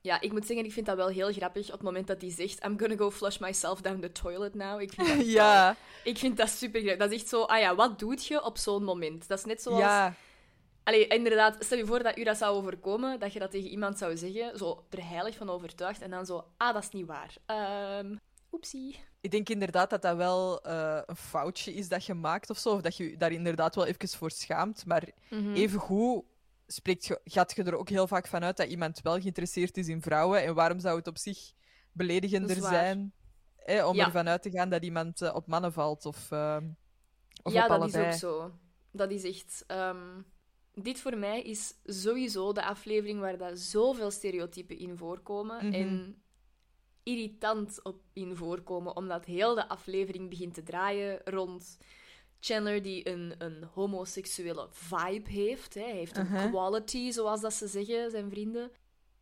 ja, 0.00 0.20
ik 0.20 0.32
moet 0.32 0.46
zeggen, 0.46 0.66
ik 0.66 0.72
vind 0.72 0.86
dat 0.86 0.96
wel 0.96 1.08
heel 1.08 1.32
grappig 1.32 1.66
op 1.66 1.72
het 1.72 1.82
moment 1.82 2.06
dat 2.06 2.20
hij 2.20 2.30
zegt 2.30 2.64
I'm 2.64 2.78
gonna 2.78 2.96
go 2.96 3.10
flush 3.10 3.38
myself 3.38 3.80
down 3.80 4.00
the 4.00 4.12
toilet 4.12 4.54
now. 4.54 4.80
Ik 4.80 4.92
vind 4.92 5.08
dat, 5.08 5.26
Ja, 5.40 5.76
ik 6.04 6.18
vind 6.18 6.36
dat 6.36 6.48
super 6.48 6.80
grappig. 6.80 7.00
Dat 7.00 7.10
is 7.12 7.20
echt 7.20 7.28
zo, 7.28 7.42
ah 7.42 7.58
ja, 7.60 7.74
wat 7.74 7.98
doet 7.98 8.26
je 8.26 8.42
op 8.44 8.58
zo'n 8.58 8.84
moment? 8.84 9.28
Dat 9.28 9.38
is 9.38 9.44
net 9.44 9.62
zoals... 9.62 9.78
ja. 9.78 10.14
Allee, 10.88 11.06
inderdaad, 11.06 11.56
stel 11.64 11.78
je 11.78 11.86
voor 11.86 12.02
dat 12.02 12.18
u 12.18 12.24
dat 12.24 12.36
zou 12.36 12.56
overkomen, 12.56 13.20
dat 13.20 13.32
je 13.32 13.38
dat 13.38 13.50
tegen 13.50 13.68
iemand 13.70 13.98
zou 13.98 14.16
zeggen, 14.16 14.58
zo 14.58 14.86
er 14.90 15.08
heilig 15.08 15.36
van 15.36 15.50
overtuigd, 15.50 16.00
en 16.02 16.10
dan 16.10 16.26
zo, 16.26 16.44
ah, 16.56 16.74
dat 16.74 16.82
is 16.82 16.90
niet 16.90 17.06
waar. 17.06 17.34
Ehm, 17.46 18.16
Oepsie. 18.52 19.00
Ik 19.20 19.30
denk 19.30 19.48
inderdaad 19.48 19.90
dat 19.90 20.02
dat 20.02 20.16
wel 20.16 20.62
eh, 20.62 21.00
een 21.06 21.16
foutje 21.16 21.74
is 21.74 21.88
dat 21.88 22.04
je 22.04 22.14
maakt 22.14 22.50
of 22.50 22.58
zo. 22.58 22.70
Of 22.74 22.80
dat 22.80 22.96
je 22.96 23.10
je 23.10 23.16
daar 23.16 23.32
inderdaad 23.32 23.74
wel 23.74 23.86
even 23.86 24.08
voor 24.08 24.30
schaamt. 24.30 24.86
Maar 24.86 25.08
Mhm. 25.30 25.54
evengoed 25.54 26.24
spreekt 26.66 27.04
je, 27.06 27.20
gaat 27.24 27.56
je 27.56 27.62
er 27.62 27.76
ook 27.78 27.88
heel 27.88 28.06
vaak 28.06 28.26
van 28.26 28.44
uit 28.44 28.56
dat 28.56 28.68
iemand 28.68 29.00
wel 29.02 29.20
geïnteresseerd 29.20 29.76
is 29.76 29.88
in 29.88 30.02
vrouwen. 30.02 30.42
En 30.44 30.54
waarom 30.54 30.80
zou 30.80 30.96
het 30.98 31.06
op 31.06 31.18
zich 31.18 31.38
Dat 31.38 31.56
beledigender 31.92 32.56
zijn 32.56 33.12
hè, 33.56 33.84
om 33.86 33.94
Ja. 33.96 34.04
ervan 34.04 34.28
uit 34.28 34.42
te 34.42 34.50
gaan 34.50 34.68
dat 34.70 34.82
iemand 34.84 35.22
eh, 35.22 35.34
op 35.34 35.46
mannen 35.46 35.72
valt 35.72 36.06
of, 36.06 36.30
eh, 36.30 36.56
of 37.42 37.52
ja, 37.52 37.62
op 37.62 37.68
dat 37.68 37.80
allebei. 37.80 38.06
is 38.08 38.12
ook 38.14 38.18
zo. 38.20 38.52
Dat 38.92 39.10
is 39.10 39.24
echt... 39.24 39.64
ehm, 39.66 40.20
dit 40.82 41.00
voor 41.00 41.16
mij 41.16 41.42
is 41.42 41.74
sowieso 41.84 42.52
de 42.52 42.64
aflevering 42.64 43.20
waar 43.20 43.38
dat 43.38 43.58
zoveel 43.58 44.10
stereotypen 44.10 44.78
in 44.78 44.96
voorkomen. 44.96 45.66
Mhm. 45.66 45.74
En 45.74 46.22
irritant 47.02 47.82
op 47.82 48.00
in 48.12 48.36
voorkomen, 48.36 48.96
omdat 48.96 49.24
heel 49.24 49.54
de 49.54 49.68
aflevering 49.68 50.28
begint 50.28 50.54
te 50.54 50.62
draaien 50.62 51.20
rond 51.24 51.78
Chandler 52.40 52.82
die 52.82 53.08
een, 53.08 53.34
een 53.38 53.64
homoseksuele 53.74 54.66
vibe 54.70 55.30
heeft. 55.30 55.74
Hè. 55.74 55.82
Hij 55.82 55.92
heeft 55.96 56.16
een 56.16 56.26
Uh-huh. 56.26 56.50
quality, 56.50 57.10
zoals 57.10 57.40
dat 57.40 57.52
ze 57.54 57.66
zeggen, 57.66 58.10
zijn 58.10 58.30
vrienden. 58.30 58.70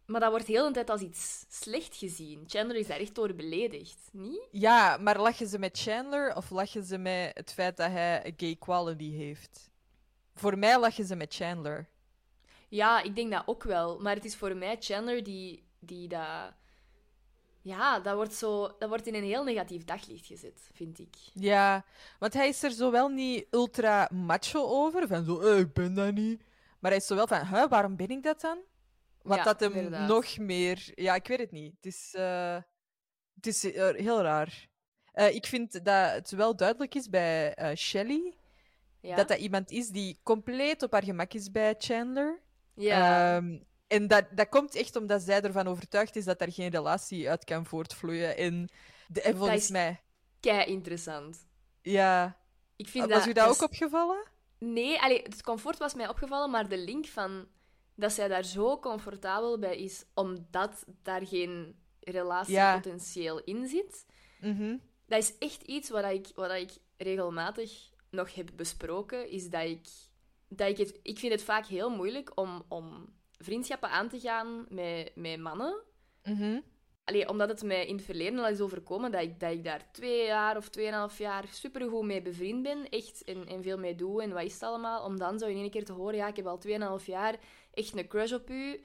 Maar 0.06 0.20
dat 0.20 0.30
wordt 0.30 0.46
heel 0.46 0.66
de 0.66 0.72
tijd 0.72 0.90
als 0.90 1.00
iets 1.00 1.44
slecht 1.48 1.96
gezien. 1.96 2.44
Chandler 2.46 2.76
is 2.76 2.86
daar 2.86 2.98
echt 2.98 3.14
door 3.14 3.34
beledigd, 3.34 4.08
niet? 4.12 4.48
Ja, 4.50 4.96
maar 4.96 5.20
lachen 5.20 5.46
ze 5.46 5.58
met 5.58 5.78
Chandler 5.78 6.36
of 6.36 6.50
lachen 6.50 6.84
ze 6.84 6.98
met 6.98 7.30
het 7.34 7.52
feit 7.52 7.76
dat 7.76 7.90
hij 7.90 8.26
een 8.26 8.34
gay 8.36 8.56
quality 8.56 9.10
heeft? 9.10 9.70
Voor 10.38 10.58
mij 10.58 10.78
lachen 10.78 11.04
ze 11.04 11.16
met 11.16 11.34
Chandler. 11.34 11.88
Ja, 12.68 13.02
ik 13.02 13.16
denk 13.16 13.30
dat 13.30 13.42
ook 13.46 13.62
wel. 13.62 13.98
Maar 14.00 14.14
het 14.14 14.24
is 14.24 14.36
voor 14.36 14.56
mij 14.56 14.76
Chandler 14.80 15.22
die, 15.22 15.68
die 15.78 16.08
dat... 16.08 16.52
Ja, 17.62 18.00
dat 18.00 18.14
wordt, 18.14 18.34
zo, 18.34 18.74
dat 18.78 18.88
wordt 18.88 19.06
in 19.06 19.14
een 19.14 19.22
heel 19.24 19.44
negatief 19.44 19.84
daglicht 19.84 20.26
gezet, 20.26 20.68
vind 20.72 20.98
ik. 20.98 21.14
Ja, 21.32 21.84
want 22.18 22.34
hij 22.34 22.48
is 22.48 22.62
er 22.62 22.70
zowel 22.70 23.08
niet 23.08 23.46
ultra 23.50 24.08
macho 24.12 24.64
over, 24.66 25.06
van 25.06 25.24
zo, 25.24 25.40
eh, 25.40 25.58
ik 25.58 25.72
ben 25.72 25.94
dat 25.94 26.14
niet. 26.14 26.40
Maar 26.78 26.90
hij 26.90 27.00
is 27.00 27.06
zowel 27.06 27.26
van, 27.26 27.46
huh, 27.46 27.68
waarom 27.68 27.96
ben 27.96 28.08
ik 28.08 28.22
dat 28.22 28.40
dan? 28.40 28.58
Wat 29.22 29.36
Ja, 29.36 29.44
dat 29.44 29.60
hem 29.60 29.72
inderdaad. 29.72 30.08
nog 30.08 30.38
meer... 30.38 30.92
Ja, 30.94 31.14
ik 31.14 31.26
weet 31.26 31.38
het 31.38 31.50
niet. 31.50 31.74
Het 31.76 31.86
is, 31.86 32.14
eh, 32.14 32.56
het 33.34 33.46
is 33.46 33.62
heel 33.62 34.22
raar. 34.22 34.68
Eh, 35.12 35.34
ik 35.34 35.46
vind 35.46 35.84
dat 35.84 36.10
het 36.12 36.30
wel 36.30 36.56
duidelijk 36.56 36.94
is 36.94 37.08
bij 37.08 37.54
Shelley, 37.76 38.34
Ja? 39.06 39.16
dat 39.16 39.28
dat 39.28 39.38
iemand 39.38 39.70
is 39.70 39.88
die 39.88 40.20
compleet 40.22 40.82
op 40.82 40.92
haar 40.92 41.04
gemak 41.04 41.32
is 41.32 41.50
bij 41.50 41.74
Chandler. 41.78 42.40
ja. 42.74 43.36
Ehm, 43.36 43.58
en 43.86 44.08
dat, 44.08 44.24
dat 44.34 44.48
komt 44.48 44.74
echt 44.74 44.96
omdat 44.96 45.22
zij 45.22 45.40
ervan 45.40 45.66
overtuigd 45.66 46.16
is 46.16 46.24
dat 46.24 46.40
er 46.40 46.52
geen 46.52 46.70
relatie 46.70 47.30
uit 47.30 47.44
kan 47.44 47.66
voortvloeien. 47.66 48.36
En, 48.36 48.68
de, 49.08 49.22
en 49.22 49.36
volgens 49.36 49.62
is 49.62 49.70
mij, 49.70 50.00
kei 50.40 50.64
interessant. 50.70 51.46
ja. 51.82 52.36
Ik 52.76 52.88
vind 52.88 53.10
Was 53.10 53.26
u 53.26 53.32
dat 53.32 53.50
is- 53.50 53.56
ook 53.56 53.68
opgevallen? 53.70 54.24
Nee, 54.58 55.00
allee, 55.00 55.22
het 55.22 55.42
comfort 55.42 55.78
was 55.78 55.94
mij 55.94 56.08
opgevallen, 56.08 56.50
maar 56.50 56.68
de 56.68 56.78
link 56.78 57.06
van 57.06 57.46
dat 57.94 58.12
zij 58.12 58.28
daar 58.28 58.44
zo 58.44 58.78
comfortabel 58.78 59.58
bij 59.58 59.76
is, 59.76 60.04
omdat 60.14 60.84
daar 61.02 61.26
geen 61.26 61.76
relatiepotentieel 62.00 63.40
in 63.44 63.66
zit, 63.68 64.06
Mhm. 64.40 64.76
dat 65.06 65.18
is 65.22 65.38
echt 65.38 65.62
iets 65.62 65.90
wat 65.90 66.04
ik, 66.04 66.26
wat 66.34 66.52
ik 66.52 66.70
regelmatig 66.96 67.70
nog 68.16 68.34
heb 68.34 68.50
besproken, 68.56 69.30
is 69.30 69.50
dat 69.50 69.62
ik... 69.62 69.86
Dat 70.48 70.68
ik, 70.68 70.76
het, 70.76 70.98
ik 71.02 71.18
vind 71.18 71.32
het 71.32 71.42
vaak 71.42 71.66
heel 71.66 71.90
moeilijk 71.90 72.30
om, 72.34 72.62
om 72.68 73.14
vriendschappen 73.38 73.90
aan 73.90 74.08
te 74.08 74.20
gaan 74.20 74.66
met, 74.68 75.12
met 75.14 75.38
mannen. 75.40 75.82
Allee, 77.04 77.28
omdat 77.28 77.48
het 77.48 77.62
mij 77.62 77.86
in 77.86 77.96
het 77.96 78.04
verleden 78.04 78.38
al 78.38 78.48
is 78.48 78.60
overkomen 78.60 79.10
dat 79.12 79.22
ik, 79.22 79.40
dat 79.40 79.52
ik 79.52 79.64
daar 79.64 79.92
twee 79.92 80.26
jaar 80.26 80.56
of 80.56 80.68
tweeënhalf 80.68 81.18
jaar 81.18 81.44
supergoed 81.50 82.04
mee 82.04 82.22
bevriend 82.22 82.62
ben. 82.62 82.88
Echt, 82.88 83.24
en, 83.24 83.46
en 83.46 83.62
veel 83.62 83.78
mee 83.78 83.94
doe 83.94 84.22
en 84.22 84.32
wat 84.32 84.42
is 84.42 84.52
het 84.52 84.62
allemaal. 84.62 85.04
Om 85.04 85.18
dan 85.18 85.38
zo 85.38 85.46
in 85.46 85.56
één 85.56 85.70
keer 85.70 85.84
te 85.84 85.92
horen, 85.92 86.16
ja, 86.16 86.26
ik 86.28 86.36
heb 86.36 86.46
al 86.46 86.58
tweeënhalf 86.58 87.06
jaar 87.06 87.36
echt 87.72 87.96
een 87.96 88.08
crush 88.08 88.32
op 88.32 88.50
u. 88.50 88.84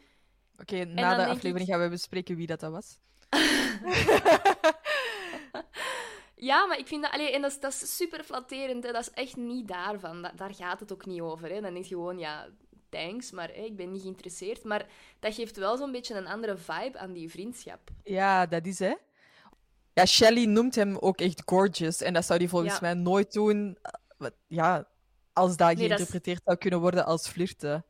Oké, 0.58 0.78
dan 0.86 0.94
na 0.94 1.16
de 1.16 1.26
aflevering 1.26 1.68
ik- 1.68 1.74
gaan 1.74 1.84
we 1.84 1.90
bespreken 1.90 2.36
wie 2.36 2.48
dat, 2.48 2.60
dat 2.60 2.72
was. 2.72 3.00
Ja, 6.44 6.66
maar 6.66 6.78
ik 6.78 6.88
vind 6.88 7.02
dat... 7.04 7.12
Allee, 7.12 7.32
en 7.34 7.42
dat 7.42 7.52
is, 7.52 7.60
dat 7.60 7.72
is 7.72 7.96
super 7.96 8.24
flatterend. 8.24 8.84
Hè. 8.84 8.92
Dat 8.92 9.02
is 9.02 9.12
echt 9.12 9.36
niet 9.36 9.68
daarvan. 9.68 10.22
Da- 10.22 10.32
daar 10.36 10.54
gaat 10.56 10.80
het 10.80 10.94
ook 10.94 11.06
niet 11.06 11.22
over. 11.22 11.50
Hè. 11.50 11.62
Dan 11.62 11.74
denk 11.74 11.86
je 11.86 11.96
gewoon, 11.96 12.18
ja, 12.20 12.48
thanks, 12.90 13.32
maar 13.32 13.56
ik 13.56 13.76
ben 13.76 13.92
niet 13.92 14.02
geïnteresseerd. 14.02 14.64
Maar 14.64 14.86
dat 15.20 15.34
geeft 15.36 15.56
wel 15.58 15.78
zo'n 15.78 15.92
beetje 15.92 16.16
een 16.16 16.28
andere 16.28 16.58
vibe 16.58 16.98
aan 16.98 17.14
die 17.14 17.30
vriendschap. 17.30 17.80
Ja, 18.04 18.46
dat 18.46 18.66
is 18.66 18.80
hè. 18.80 18.94
Ja, 19.94 20.06
Shelley 20.06 20.46
noemt 20.46 20.76
hem 20.76 20.98
ook 20.98 21.20
echt 21.20 21.42
gorgeous. 21.46 22.02
En 22.02 22.14
dat 22.14 22.26
zou 22.26 22.40
hij 22.40 22.48
volgens 22.48 22.74
Ja. 22.74 22.80
mij 22.82 22.94
nooit 22.94 23.34
doen. 23.34 23.78
eh, 24.18 24.28
Ja, 24.48 24.88
als 25.34 25.50
dat 25.50 25.58
dat 25.58 25.72
is- 25.80 25.86
geïnterpreteerd 25.86 26.42
zou 26.46 26.58
kunnen 26.58 26.80
worden 26.80 27.06
als 27.06 27.28
flirten. 27.28 27.86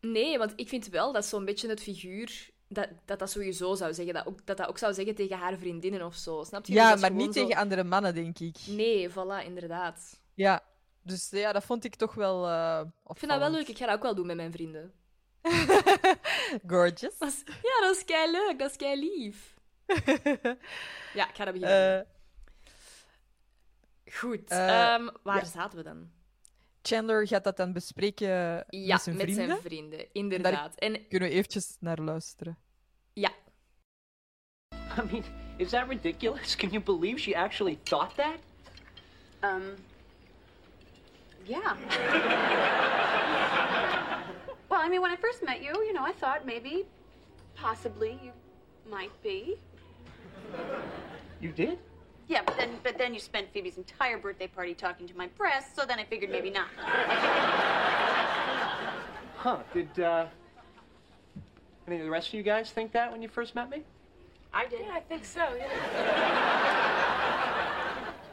Nee, 0.00 0.38
want 0.38 0.52
ik 0.56 0.68
vind 0.68 0.88
wel 0.88 1.12
dat 1.12 1.24
zo'n 1.26 1.44
beetje 1.44 1.68
het 1.68 1.80
figuur... 1.82 2.50
Dat, 2.68 2.88
dat 3.04 3.18
dat 3.18 3.30
sowieso 3.30 3.74
zou 3.74 3.94
zeggen. 3.94 4.14
Dat, 4.14 4.26
ook, 4.26 4.46
dat 4.46 4.56
dat 4.56 4.68
ook 4.68 4.78
zou 4.78 4.94
zeggen 4.94 5.14
tegen 5.14 5.38
haar 5.38 5.56
vriendinnen 5.58 6.02
of 6.02 6.14
zo. 6.14 6.44
Snap 6.44 6.66
je? 6.66 6.72
Ja, 6.72 6.94
maar 6.96 7.10
niet 7.10 7.34
zo- 7.34 7.40
tegen 7.46 7.60
andere 7.60 7.84
mannen, 7.84 8.14
denk 8.14 8.38
ik. 8.38 8.56
Nee, 8.66 9.10
voilà, 9.10 9.44
inderdaad. 9.44 10.20
Ja, 10.34 10.62
dus 11.02 11.28
ja, 11.30 11.52
dat 11.52 11.64
vond 11.64 11.84
ik 11.84 11.94
toch 11.94 12.14
wel 12.14 12.48
uh, 12.48 12.80
Ik 13.06 13.18
vind 13.18 13.30
dat 13.30 13.40
wel 13.40 13.50
leuk. 13.50 13.68
Ik 13.68 13.76
ga 13.78 13.86
dat 13.86 13.94
ook 13.94 14.02
wel 14.02 14.14
doen 14.14 14.26
met 14.26 14.36
mijn 14.36 14.52
vrienden. 14.52 14.92
Gorgeous. 16.66 17.18
Dat 17.18 17.28
is- 17.28 17.42
ja, 17.46 17.80
dat 17.86 17.96
is 17.96 18.04
kei 18.04 18.30
leuk. 18.30 18.58
Dat 18.58 18.70
is 18.70 18.76
kei 18.76 19.00
lief. 19.00 19.54
Ja, 21.14 21.28
ik 21.28 21.34
ga 21.34 21.44
dat 21.44 21.52
beginnen. 21.54 22.06
Eh, 24.04 24.14
Goed. 24.14 24.50
eh, 24.50 24.92
ehm, 24.94 25.08
waar 25.22 25.36
ja. 25.36 25.44
zaten 25.44 25.78
we 25.78 25.84
dan? 25.84 26.10
Chandler 26.82 27.26
gaat 27.26 27.44
dat 27.44 27.56
dan 27.56 27.72
bespreken 27.72 28.28
Ja, 28.68 28.94
met 28.94 29.02
zijn 29.02 29.18
vrienden. 29.18 29.60
vrienden. 29.60 30.12
Inderdaad. 30.12 30.74
En 30.74 31.08
Kunnen 31.08 31.28
we 31.28 31.34
eventjes 31.34 31.76
naar 31.80 31.98
luisteren? 31.98 32.58
ja, 33.12 33.30
I 34.98 35.02
mean, 35.10 35.24
is 35.56 35.70
that 35.70 35.88
ridiculous? 35.88 36.56
Can 36.56 36.70
you 36.70 36.82
believe 36.82 37.18
she 37.20 37.36
actually 37.36 37.78
thought 37.82 38.14
that? 38.16 38.36
Um, 39.42 39.74
yeah. 41.44 41.76
well, 44.68 44.80
I 44.80 44.88
mean, 44.88 45.00
when 45.00 45.12
I 45.12 45.16
first 45.20 45.42
met 45.44 45.60
you, 45.62 45.72
you 45.84 45.92
know, 45.92 46.04
I 46.04 46.12
thought 46.12 46.44
maybe, 46.44 46.84
possibly, 47.54 48.18
you 48.22 48.32
might 48.90 49.12
be. 49.22 49.56
You 51.40 51.52
did? 51.52 51.78
Yeah, 52.28 52.42
but 52.44 52.56
then, 52.58 52.70
but 52.82 52.98
then 52.98 53.14
you 53.14 53.20
spent 53.20 53.46
Phoebe's 53.54 53.78
entire 53.78 54.18
birthday 54.18 54.48
party 54.48 54.74
talking 54.74 55.08
to 55.08 55.16
my 55.16 55.28
press, 55.28 55.64
so 55.74 55.86
then 55.86 55.98
I 55.98 56.04
figured 56.04 56.30
maybe 56.30 56.50
not. 56.50 56.68
Huh. 59.36 59.58
Did, 59.72 59.98
uh. 59.98 60.26
Any 61.86 61.96
of 61.96 62.04
the 62.04 62.10
rest 62.10 62.28
of 62.28 62.34
you 62.34 62.42
guys 62.42 62.70
think 62.70 62.92
that 62.92 63.10
when 63.10 63.22
you 63.22 63.28
first 63.28 63.54
met 63.54 63.70
me? 63.70 63.82
I 64.52 64.66
did. 64.68 64.82
I 64.90 65.00
think 65.08 65.24
so, 65.24 65.40
yeah. 65.56 65.68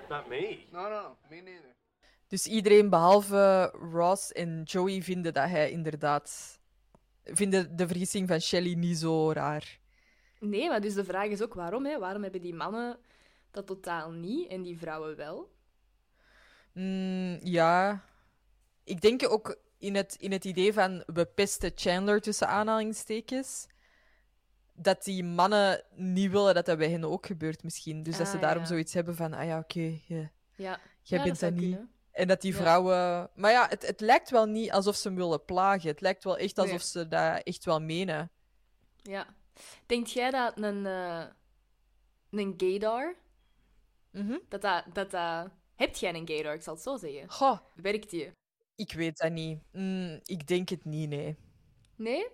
Not 0.10 0.30
me. 0.30 0.68
No, 0.74 0.90
no, 0.90 1.16
me 1.30 1.42
neither. 1.42 1.74
Dus 2.28 2.48
iedereen 2.48 2.90
behalve 2.90 3.72
Ross 3.92 4.32
en 4.32 4.62
Joey 4.64 5.02
vinden 5.02 5.34
dat 5.34 5.50
hij 5.50 5.72
inderdaad... 5.72 6.60
Vinden 7.24 7.76
de 7.76 7.88
vergissing 7.88 8.28
van 8.28 8.40
Shelley 8.40 8.74
niet 8.74 8.98
zo 8.98 9.32
raar. 9.32 9.80
nee, 10.40 10.68
maar 10.68 10.82
dus 10.82 10.94
de 10.94 11.04
vraag 11.04 11.28
is 11.28 11.42
ook 11.42 11.54
waarom, 11.54 11.86
hè? 11.86 12.00
Waarom 12.00 12.24
hebben 12.24 12.42
die 12.42 12.54
mannen 12.54 12.98
dat 13.56 13.68
totaal 13.68 14.12
niet 14.12 14.50
en 14.50 14.62
die 14.62 14.78
vrouwen 14.78 15.15
wel? 15.15 15.54
Mm, 16.74 17.39
ja. 17.44 18.04
Ik 18.84 19.02
denk 19.02 19.30
ook 19.30 19.58
in 19.78 19.96
het, 19.96 20.15
in 20.20 20.32
het 20.32 20.46
idee 20.46 20.74
van 20.74 21.04
we 21.06 21.26
pesten 21.26 21.72
Chandler 21.76 22.22
tussen 22.22 22.48
aanhalingstekens. 22.48 23.68
Dat 24.74 25.04
die 25.04 25.24
mannen 25.24 25.84
niet 25.96 26.32
willen 26.32 26.54
dat 26.54 26.65
dat 26.65 26.78
bij 26.78 26.89
hen 26.89 27.04
ook 27.04 27.26
gebeurt, 27.26 27.63
misschien. 27.63 28.04
Dus 28.04 28.18
dat 28.18 28.28
ze 28.28 28.36
Ah, 28.36 28.41
daarom 28.41 28.62
ja. 28.62 28.68
zoiets 28.68 28.94
hebben 28.94 29.15
van: 29.15 29.34
ah 29.34 29.46
ja, 29.46 29.60
oké, 29.60 30.00
Ja, 30.08 30.30
jij 31.02 31.18
ja, 31.18 31.24
bent 31.24 31.39
dat 31.39 31.52
niet. 31.54 31.62
kunnen. 31.62 31.89
En 32.12 32.28
dat 32.28 32.41
die 32.41 32.52
Ja. 32.54 32.58
vrouwen. 32.60 33.30
Maar 33.36 33.52
ja, 33.52 33.68
het, 33.70 33.88
het 33.88 34.00
lijkt 34.02 34.30
wel 34.30 34.46
niet 34.46 34.72
alsof 34.72 34.96
ze 34.96 35.08
hem 35.08 35.18
willen 35.18 35.46
plagen. 35.46 35.89
Het 35.89 36.02
lijkt 36.02 36.24
wel 36.24 36.38
echt 36.38 36.58
alsof 36.58 36.72
Nee. 36.78 36.88
ze 37.04 37.08
dat 37.08 37.44
echt 37.44 37.65
wel 37.65 37.82
menen. 37.82 38.30
Ja. 39.02 39.28
Denkt 39.86 40.12
jij 40.12 40.32
dat 40.32 40.58
een, 40.58 40.86
eh 40.86 41.24
een 42.30 42.54
gaydar, 42.58 43.15
Mhm. 44.16 44.38
dat 44.49 44.61
dat, 44.61 44.84
dat 44.93 45.11
dat... 45.11 45.49
Hebt 45.76 45.99
jij 45.99 46.13
een 46.13 46.28
gaydar, 46.28 46.53
ik 46.53 46.61
zal 46.61 46.74
het 46.74 46.84
zo 46.84 46.97
zeggen? 46.97 47.32
Goh, 47.32 47.59
Werkt 47.76 48.09
die? 48.09 48.32
ik 48.76 48.93
weet 48.93 49.18
dat 49.18 49.32
niet. 49.32 49.59
Mm, 49.72 50.20
ik 50.24 50.47
denk 50.47 50.70
het 50.70 50.86
niet, 50.86 51.09
nee. 51.09 51.38
Nee? 51.95 52.28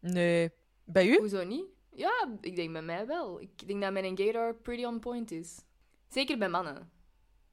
Nee. 0.00 0.50
Bij 0.84 1.06
u? 1.06 1.18
Hoezo 1.18 1.44
niet? 1.44 1.64
Ja, 1.90 2.28
ik 2.40 2.56
denk 2.56 2.72
bij 2.72 2.82
mij 2.82 3.06
wel. 3.06 3.40
Ik 3.40 3.66
denk 3.66 3.82
dat 3.82 3.92
mijn 3.92 4.16
gaydar 4.16 4.54
pretty 4.54 4.84
on 4.84 5.00
point 5.00 5.30
is. 5.30 5.58
Zeker 6.08 6.38
bij 6.38 6.48
mannen. 6.48 6.90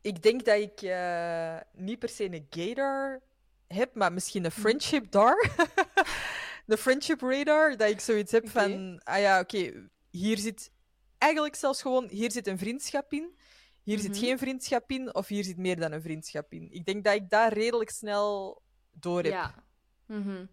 Ik 0.01 0.23
denk 0.23 0.45
dat 0.45 0.59
ik 0.59 0.81
eh, 0.81 1.57
niet 1.73 1.99
per 1.99 2.09
se 2.09 2.23
een 2.23 2.47
gaydar 2.49 3.21
heb, 3.67 3.95
maar 3.95 4.13
misschien 4.13 4.45
een 4.45 4.51
friendship 4.51 5.11
dar. 5.11 5.51
de 6.65 6.77
friendship 6.77 7.21
radar. 7.21 7.77
Dat 7.77 7.89
ik 7.89 7.99
zoiets 7.99 8.31
heb 8.31 8.49
van, 8.49 9.01
ah 9.03 9.19
ja, 9.19 9.39
oké, 9.39 9.89
hier 10.09 10.37
zit 10.37 10.71
eigenlijk 11.17 11.55
zelfs 11.55 11.81
gewoon, 11.81 12.07
hier 12.09 12.31
zit 12.31 12.47
een 12.47 12.57
vriendschap 12.57 13.13
in, 13.13 13.35
hier 13.89 13.99
zit 13.99 14.11
Mhm. 14.11 14.19
geen 14.19 14.37
vriendschap 14.37 14.91
in, 14.91 15.15
of 15.15 15.27
hier 15.27 15.43
zit 15.43 15.57
meer 15.57 15.79
dan 15.79 15.91
een 15.91 16.01
vriendschap 16.01 16.53
in. 16.53 16.71
Ik 16.71 16.85
denk 16.85 17.03
dat 17.03 17.13
ik 17.15 17.29
daar 17.29 17.53
redelijk 17.53 17.89
snel 17.89 18.61
door 18.91 19.23
heb. 19.23 19.31
Ja. 19.31 19.63
Mhm. 20.05 20.45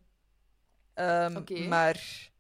Ehm. 0.95 1.69
Maar 1.69 2.31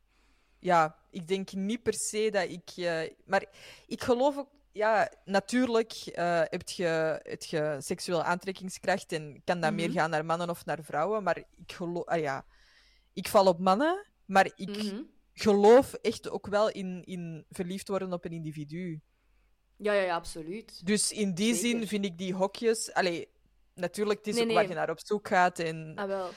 ja, 0.58 0.96
ik 1.10 1.28
denk 1.28 1.52
niet 1.52 1.82
per 1.82 1.94
se 1.94 2.28
dat 2.30 2.48
ik. 2.50 2.70
eh, 2.76 3.10
maar 3.24 3.44
ik 3.86 4.02
geloof 4.02 4.36
ook. 4.36 4.50
Ja, 4.72 5.10
natuurlijk 5.24 5.92
eh, 5.92 6.40
heb, 6.44 6.68
je, 6.68 7.20
je 7.38 7.76
seksuele 7.80 8.22
aantrekkingskracht 8.22 9.12
en 9.12 9.42
kan 9.44 9.60
dat 9.60 9.72
meer 9.72 9.88
Mhm. 9.88 9.98
gaan 9.98 10.10
naar 10.10 10.24
mannen 10.24 10.50
of 10.50 10.64
naar 10.64 10.84
vrouwen. 10.84 11.22
Maar 11.22 11.36
ik 11.38 11.72
geloof. 11.72 12.04
Ah, 12.04 12.20
ja, 12.20 12.46
ik 13.12 13.28
val 13.28 13.46
op 13.46 13.58
mannen, 13.58 14.06
maar 14.24 14.50
ik 14.54 14.70
geloof 15.32 15.92
echt 15.94 16.30
ook 16.30 16.46
wel 16.46 16.70
in, 16.70 17.02
in 17.04 17.44
verliefd 17.50 17.88
worden 17.88 18.12
op 18.12 18.24
een 18.24 18.32
individu. 18.32 19.00
Ja, 19.76 19.92
ja, 19.92 20.02
ja, 20.02 20.14
absoluut. 20.14 20.86
Dus 20.86 21.12
in 21.12 21.34
die 21.34 21.54
zin 21.54 21.86
vind 21.86 22.04
ik 22.04 22.18
die 22.18 22.34
hokjes. 22.34 22.92
Allee, 22.92 23.28
natuurlijk, 23.74 24.18
het 24.18 24.26
is 24.28 24.34
Nee, 24.34 24.42
ook 24.42 24.48
nee. 24.48 24.56
waar 24.56 24.68
je 24.68 24.74
naar 24.74 24.90
op 24.90 25.00
zoek 25.04 25.28
gaat 25.28 25.58
en 25.58 25.92
Ah, 25.94 26.06
wel. 26.06 26.30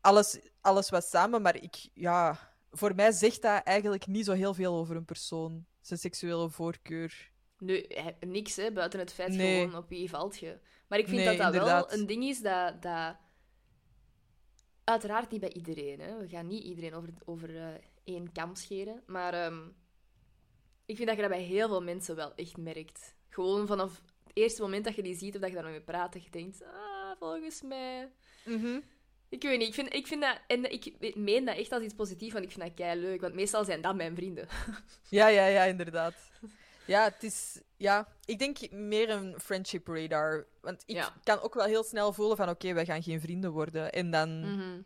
alles, 0.00 0.38
alles 0.60 0.90
wat 0.90 1.04
samen, 1.04 1.42
maar 1.42 1.56
ik, 1.62 1.88
ja, 1.94 2.38
voor 2.70 2.94
mij 2.94 3.12
zegt 3.12 3.42
dat 3.42 3.62
eigenlijk 3.62 4.06
niet 4.06 4.24
zo 4.24 4.32
heel 4.32 4.54
veel 4.54 4.74
over 4.74 4.96
een 4.96 5.04
persoon, 5.04 5.66
zijn 5.80 5.98
seksuele 5.98 6.50
voorkeur. 6.50 7.30
Nee, 7.58 7.84
hè, 7.88 8.26
niks, 8.26 8.56
hè, 8.56 8.72
buiten 8.72 8.98
het 8.98 9.12
feit 9.12 9.32
Nee. 9.32 9.60
gewoon 9.64 9.82
op 9.82 9.88
wie 9.88 10.08
valt 10.08 10.38
je. 10.38 10.58
Maar 10.88 10.98
ik 10.98 11.08
vind 11.08 11.24
dat 11.24 11.36
dat 11.36 11.46
inderdaad. 11.46 11.90
wel 11.90 11.98
een 12.00 12.06
ding 12.06 12.24
is 12.24 12.40
dat, 12.40 12.82
dat... 12.82 13.16
Uiteraard 14.84 15.30
niet 15.30 15.40
bij 15.40 15.52
iedereen, 15.52 16.00
hè. 16.00 16.16
We 16.18 16.28
gaan 16.28 16.46
niet 16.46 16.64
iedereen 16.64 16.94
over, 16.94 17.08
over 17.24 17.56
eh, 17.56 17.68
één 18.04 18.32
kam 18.32 18.54
scheren. 18.54 19.02
Maar 19.06 19.34
ehm, 19.34 19.68
ik 20.88 20.96
vind 20.96 21.08
dat 21.08 21.16
je 21.16 21.22
dat 21.22 21.30
bij 21.30 21.42
heel 21.42 21.68
veel 21.68 21.82
mensen 21.82 22.16
wel 22.16 22.34
echt 22.34 22.56
merkt. 22.56 23.14
Gewoon 23.28 23.66
vanaf 23.66 24.02
het 24.24 24.36
eerste 24.36 24.62
moment 24.62 24.84
dat 24.84 24.94
je 24.94 25.02
die 25.02 25.16
ziet 25.16 25.34
of 25.34 25.40
dat 25.40 25.50
je 25.50 25.56
daar 25.56 25.70
mee 25.70 25.80
praat, 25.80 26.12
dat 26.12 26.24
je 26.24 26.30
denkt... 26.30 26.62
Ah, 26.64 27.10
volgens 27.18 27.62
mij... 27.62 28.10
Ik 29.28 29.42
weet 29.42 29.58
niet, 29.58 29.68
ik 29.68 29.74
vind, 29.74 29.94
ik 29.94 30.06
vind 30.06 30.20
dat... 30.22 30.40
En 30.46 30.72
ik 30.72 31.14
meen 31.16 31.44
dat 31.44 31.56
echt 31.56 31.72
als 31.72 31.82
iets 31.82 31.94
positiefs, 31.94 32.32
want 32.32 32.44
ik 32.44 32.50
vind 32.50 32.64
dat 32.64 32.74
kei 32.74 33.00
leuk. 33.00 33.20
Want 33.20 33.34
meestal 33.34 33.64
zijn 33.64 33.80
dat 33.80 33.96
mijn 33.96 34.14
vrienden. 34.14 34.48
Ja, 35.10 35.26
ja, 35.28 35.46
ja, 35.46 35.64
inderdaad. 35.64 36.14
Ja, 36.86 37.04
het 37.04 37.22
is... 37.22 37.60
Ja, 37.76 38.08
ik 38.24 38.38
denk 38.38 38.70
meer 38.70 39.10
een 39.10 39.40
friendship 39.40 39.86
radar. 39.88 40.46
Want 40.60 40.82
ik 40.86 40.94
Ja. 40.96 41.14
kan 41.24 41.40
ook 41.40 41.54
wel 41.54 41.64
heel 41.66 41.84
snel 41.84 42.12
voelen 42.12 42.36
van, 42.36 42.48
oké, 42.48 42.72
wij 42.72 42.84
gaan 42.84 43.02
geen 43.02 43.20
vrienden 43.20 43.50
worden. 43.50 43.92
En 43.92 44.10
dan... 44.10 44.40
Mhm. 44.40 44.80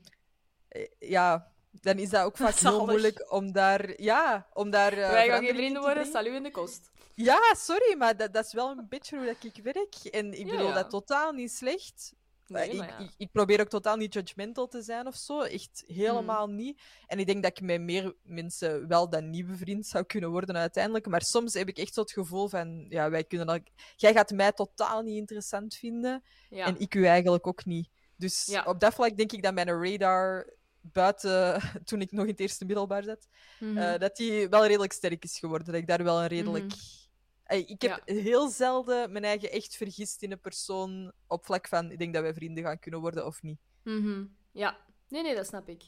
eh, 0.69 0.87
Ja, 0.99 1.53
dan 1.81 1.99
is 1.99 2.11
dat 2.11 2.25
ook 2.25 2.37
vaak 2.37 2.55
heel 2.59 2.71
Zalig. 2.71 2.87
moeilijk 2.87 3.33
om 3.33 3.53
daar... 3.53 4.03
Ja, 4.03 4.49
om 4.53 4.71
daar... 4.71 4.93
eh, 4.93 5.11
Wij 5.11 5.29
gaan 5.29 5.45
geen 5.45 5.55
vrienden 5.55 5.83
worden, 5.83 6.03
brengen. 6.03 6.21
stel 6.21 6.33
u 6.33 6.37
in 6.37 6.43
de 6.43 6.51
kost. 6.51 6.91
Ja, 7.15 7.55
sorry, 7.57 7.95
maar 7.99 8.17
dat, 8.17 8.33
dat 8.33 8.45
is 8.47 8.53
wel 8.53 8.71
een 8.71 8.87
beetje 8.89 9.17
hoe 9.17 9.27
dat 9.27 9.37
ik 9.55 9.63
werk. 9.63 9.95
En 10.11 10.33
ik 10.33 10.47
Ja, 10.47 10.51
bedoel 10.53 10.67
ja. 10.69 10.75
dat 10.75 10.91
totaal 10.91 11.33
niet 11.33 11.53
slecht. 11.53 12.13
Nee, 12.47 12.69
ik, 12.71 12.75
ja. 12.75 12.99
ik, 12.99 13.11
ik 13.17 13.33
probeer 13.33 13.61
ook 13.61 13.69
totaal 13.69 13.97
niet 13.97 14.15
judgmental 14.15 14.69
te 14.69 14.83
zijn 14.83 15.07
of 15.07 15.15
zo. 15.17 15.41
Echt 15.41 15.85
helemaal 15.87 16.47
Mm. 16.47 16.55
niet. 16.55 16.81
En 17.07 17.19
ik 17.19 17.27
denk 17.27 17.43
dat 17.43 17.51
ik 17.59 17.61
met 17.65 17.81
meer 17.81 18.15
mensen 18.23 18.89
wel 18.89 19.09
dan 19.09 19.31
nieuwe 19.31 19.57
vriend 19.57 19.87
zou 19.87 20.05
kunnen 20.05 20.31
worden 20.31 20.57
uiteindelijk. 20.57 21.07
Maar 21.07 21.23
soms 21.23 21.55
heb 21.55 21.69
ik 21.69 21.79
echt 21.79 21.95
zo 21.95 22.01
het 22.01 22.13
gevoel 22.13 22.49
van... 22.49 22.87
Ja, 22.89 23.11
wij 23.11 23.25
kunnen 23.25 23.47
dat... 23.47 23.61
Jij 23.97 24.13
gaat 24.13 24.31
mij 24.31 24.53
totaal 24.53 25.03
niet 25.03 25.17
interessant 25.17 25.75
vinden. 25.75 26.23
Ja. 26.51 26.67
En 26.67 26.79
ik 26.79 26.95
u 26.95 27.05
eigenlijk 27.07 27.47
ook 27.47 27.65
niet. 27.65 27.89
Dus 28.17 28.45
Ja. 28.47 28.65
op 28.65 28.81
dat 28.81 28.95
vlak 28.95 29.17
denk 29.17 29.33
ik 29.33 29.43
dat 29.43 29.55
mijn 29.55 29.83
radar 29.85 30.53
buiten 30.83 31.61
toen 31.89 32.01
ik 32.01 32.13
nog 32.13 32.25
in 32.25 32.31
het 32.31 32.41
eerste 32.41 32.65
middelbaar 32.65 33.03
zat, 33.03 33.29
Mhm. 33.61 33.77
eh, 33.79 33.99
dat 33.99 34.17
die 34.17 34.49
wel 34.49 34.67
redelijk 34.67 34.93
sterk 34.93 35.25
is 35.25 35.39
geworden. 35.39 35.67
Dat 35.67 35.77
ik 35.77 35.87
daar 35.87 36.05
wel 36.05 36.21
een 36.21 36.27
redelijk... 36.29 36.65
Mhm. 36.65 37.01
Ik 37.47 37.83
heb 37.83 38.03
heel 38.05 38.49
zelden 38.49 39.13
mijn 39.13 39.25
eigen 39.25 39.51
echt 39.51 39.77
vergist 39.77 40.23
in 40.23 40.33
een 40.33 40.41
persoon 40.41 41.13
op 41.27 41.45
vlak 41.45 41.69
van 41.69 41.91
ik 41.91 41.99
denk 41.99 42.15
dat 42.15 42.23
wij 42.23 42.35
vrienden 42.35 42.65
gaan 42.65 42.79
kunnen 42.79 43.01
worden 43.01 43.27
of 43.27 43.43
niet. 43.43 43.59
Mhm. 43.83 44.25
Ja. 44.53 44.79
Nee, 45.09 45.23
nee, 45.23 45.35
dat 45.35 45.47
snap 45.47 45.69
ik. 45.69 45.83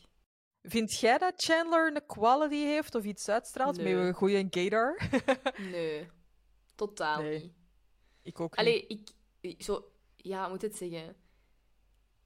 Vind 0.62 0.98
jij 0.98 1.18
dat 1.18 1.32
Chandler 1.36 1.94
een 1.96 2.06
quality 2.06 2.54
heeft 2.64 2.94
of 2.94 3.04
iets 3.04 3.28
uitstraalt 3.28 3.76
Nee. 3.76 3.94
met 3.94 4.04
een 4.04 4.12
goede 4.14 4.46
gaydar? 4.50 5.10
Nee. 5.70 6.08
Totaal 6.74 7.22
Nee. 7.22 7.42
niet. 7.42 7.52
ik 8.22 8.40
ook 8.40 8.50
niet. 8.50 8.66
Allee, 8.66 8.86
ik... 8.86 9.62
Zo... 9.62 9.92
Ja, 10.16 10.48
moet 10.48 10.62
het 10.62 10.76
zeggen? 10.76 11.16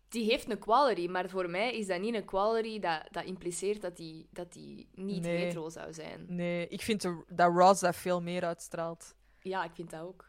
Die 0.09 0.25
heeft 0.31 0.51
een 0.51 0.59
quality, 0.59 1.07
maar 1.07 1.29
voor 1.29 1.51
mij 1.51 1.77
is 1.77 1.87
dat 1.87 2.01
niet 2.01 2.15
een 2.15 2.25
quality 2.25 2.79
dat, 2.79 3.03
dat 3.11 3.25
impliceert 3.25 3.81
dat 3.81 3.97
die, 3.97 4.29
dat 4.31 4.53
die 4.53 4.89
niet 4.95 5.23
Nee. 5.23 5.37
hetero 5.45 5.69
zou 5.69 5.93
zijn. 5.93 6.25
Nee, 6.29 6.69
ik 6.69 6.83
vind 6.83 7.03
de- 7.03 7.25
dat 7.29 7.53
Ross 7.55 7.81
dat 7.81 7.97
veel 7.97 8.23
meer 8.23 8.45
uitstraalt. 8.45 9.15
Ja, 9.41 9.65
ik 9.65 9.71
vind 9.75 9.91
dat 9.91 10.01
ook. 10.01 10.27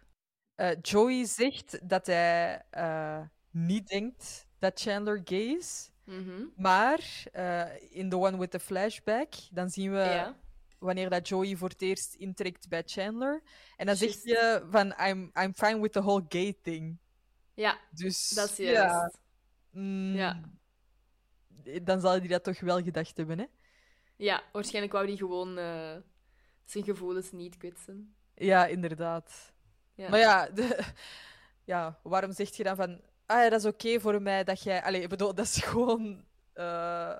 Eh, 0.55 0.71
Joey 0.81 1.25
zegt 1.25 1.89
dat 1.89 2.05
hij 2.05 2.65
eh, 2.69 3.21
niet 3.51 3.87
denkt 3.87 4.47
dat 4.59 4.79
Chandler 4.81 5.21
gay 5.23 5.55
is. 5.57 5.91
Mhm. 6.03 6.43
Maar 6.55 7.23
eh, 7.31 7.65
in 7.89 8.09
The 8.09 8.17
One 8.17 8.37
with 8.37 8.51
the 8.51 8.59
Flashback, 8.59 9.33
dan 9.51 9.69
zien 9.69 9.91
we 9.91 9.97
Ja. 9.97 10.35
wanneer 10.79 11.09
dat 11.09 11.27
Joey 11.27 11.55
voor 11.55 11.69
het 11.69 11.81
eerst 11.81 12.13
intrekt 12.13 12.67
bij 12.69 12.83
Chandler. 12.85 13.43
En 13.77 13.85
dan 13.85 13.95
zegt 13.95 14.23
je 14.23 14.65
van, 14.69 14.93
I'm, 15.07 15.31
I'm 15.41 15.53
fine 15.53 15.79
with 15.81 15.91
the 15.91 16.01
whole 16.01 16.25
gay 16.29 16.57
thing. 16.61 16.97
Ja, 17.53 17.77
Dus 17.91 18.29
dat 18.29 18.49
is 18.49 18.57
ja, 18.57 18.71
juist. 18.71 19.17
Mm, 19.71 20.15
Ja. 20.15 20.41
dan 21.83 21.99
zal 21.99 22.11
hij 22.11 22.27
dat 22.27 22.43
toch 22.43 22.59
wel 22.59 22.81
gedacht 22.83 23.17
hebben, 23.17 23.39
hè? 23.39 23.45
Ja, 24.15 24.43
waarschijnlijk 24.51 24.93
wou 24.93 25.05
die 25.05 25.17
gewoon 25.17 25.57
eh, 25.57 25.95
zijn 26.65 26.83
gevoelens 26.83 27.31
niet 27.31 27.57
kwetsen. 27.57 28.15
Ja, 28.35 28.65
inderdaad. 28.65 29.53
Ja. 29.95 30.09
Maar 30.09 30.19
ja, 30.19 30.49
de- 30.49 30.79
ja, 31.73 31.99
waarom 32.03 32.31
zeg 32.33 32.55
je 32.55 32.63
dan 32.63 32.75
van... 32.75 33.01
Ah 33.25 33.43
ja, 33.43 33.49
dat 33.49 33.59
is 33.59 33.65
oké 33.65 33.99
voor 33.99 34.21
mij 34.21 34.43
dat 34.43 34.63
jij... 34.63 34.83
Allee, 34.83 35.01
ik 35.01 35.09
bedoel, 35.09 35.33
dat 35.35 35.45
is 35.45 35.63
gewoon... 35.63 36.25
eh, 36.53 37.17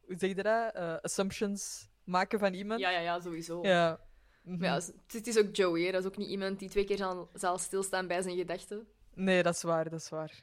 hoe 0.00 0.16
zeg 0.18 0.28
je 0.36 0.42
dat? 0.42 0.74
Eh, 0.74 0.94
assumptions 1.00 1.88
maken 2.04 2.38
van 2.38 2.54
iemand. 2.54 2.80
Ja, 2.80 2.90
ja, 2.90 2.98
ja, 3.00 3.20
sowieso. 3.20 3.62
Ja. 3.62 4.00
Mhm. 4.42 4.58
Maar 4.58 4.68
ja, 4.68 4.74
het 4.74 4.94
het 5.12 5.26
is 5.26 5.38
ook 5.38 5.56
Joey, 5.56 5.82
hè. 5.82 5.92
dat 5.92 6.00
is 6.00 6.06
ook 6.06 6.16
niet 6.16 6.28
iemand 6.28 6.58
die 6.58 6.68
twee 6.68 6.84
keer 6.84 6.96
zal, 6.96 7.30
zal 7.34 7.58
stilstaan 7.58 8.06
bij 8.06 8.22
zijn 8.22 8.36
gedachten. 8.36 8.86
Nee, 9.14 9.42
dat 9.42 9.54
is 9.54 9.62
waar, 9.62 9.90
dat 9.90 10.00
is 10.00 10.08
waar. 10.08 10.42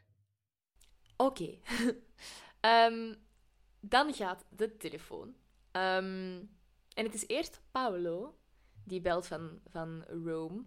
Oké. 1.26 1.58
Ehm, 2.60 3.14
dan 3.80 4.14
gaat 4.14 4.46
de 4.50 4.78
telefoon. 4.78 5.36
Ehm, 5.72 6.40
en 6.94 7.06
het 7.06 7.14
is 7.14 7.28
eerst 7.28 7.62
Paolo, 7.72 8.38
die 8.84 9.02
belt 9.02 9.28
van, 9.28 9.60
van 9.70 10.04
Rome. 10.24 10.64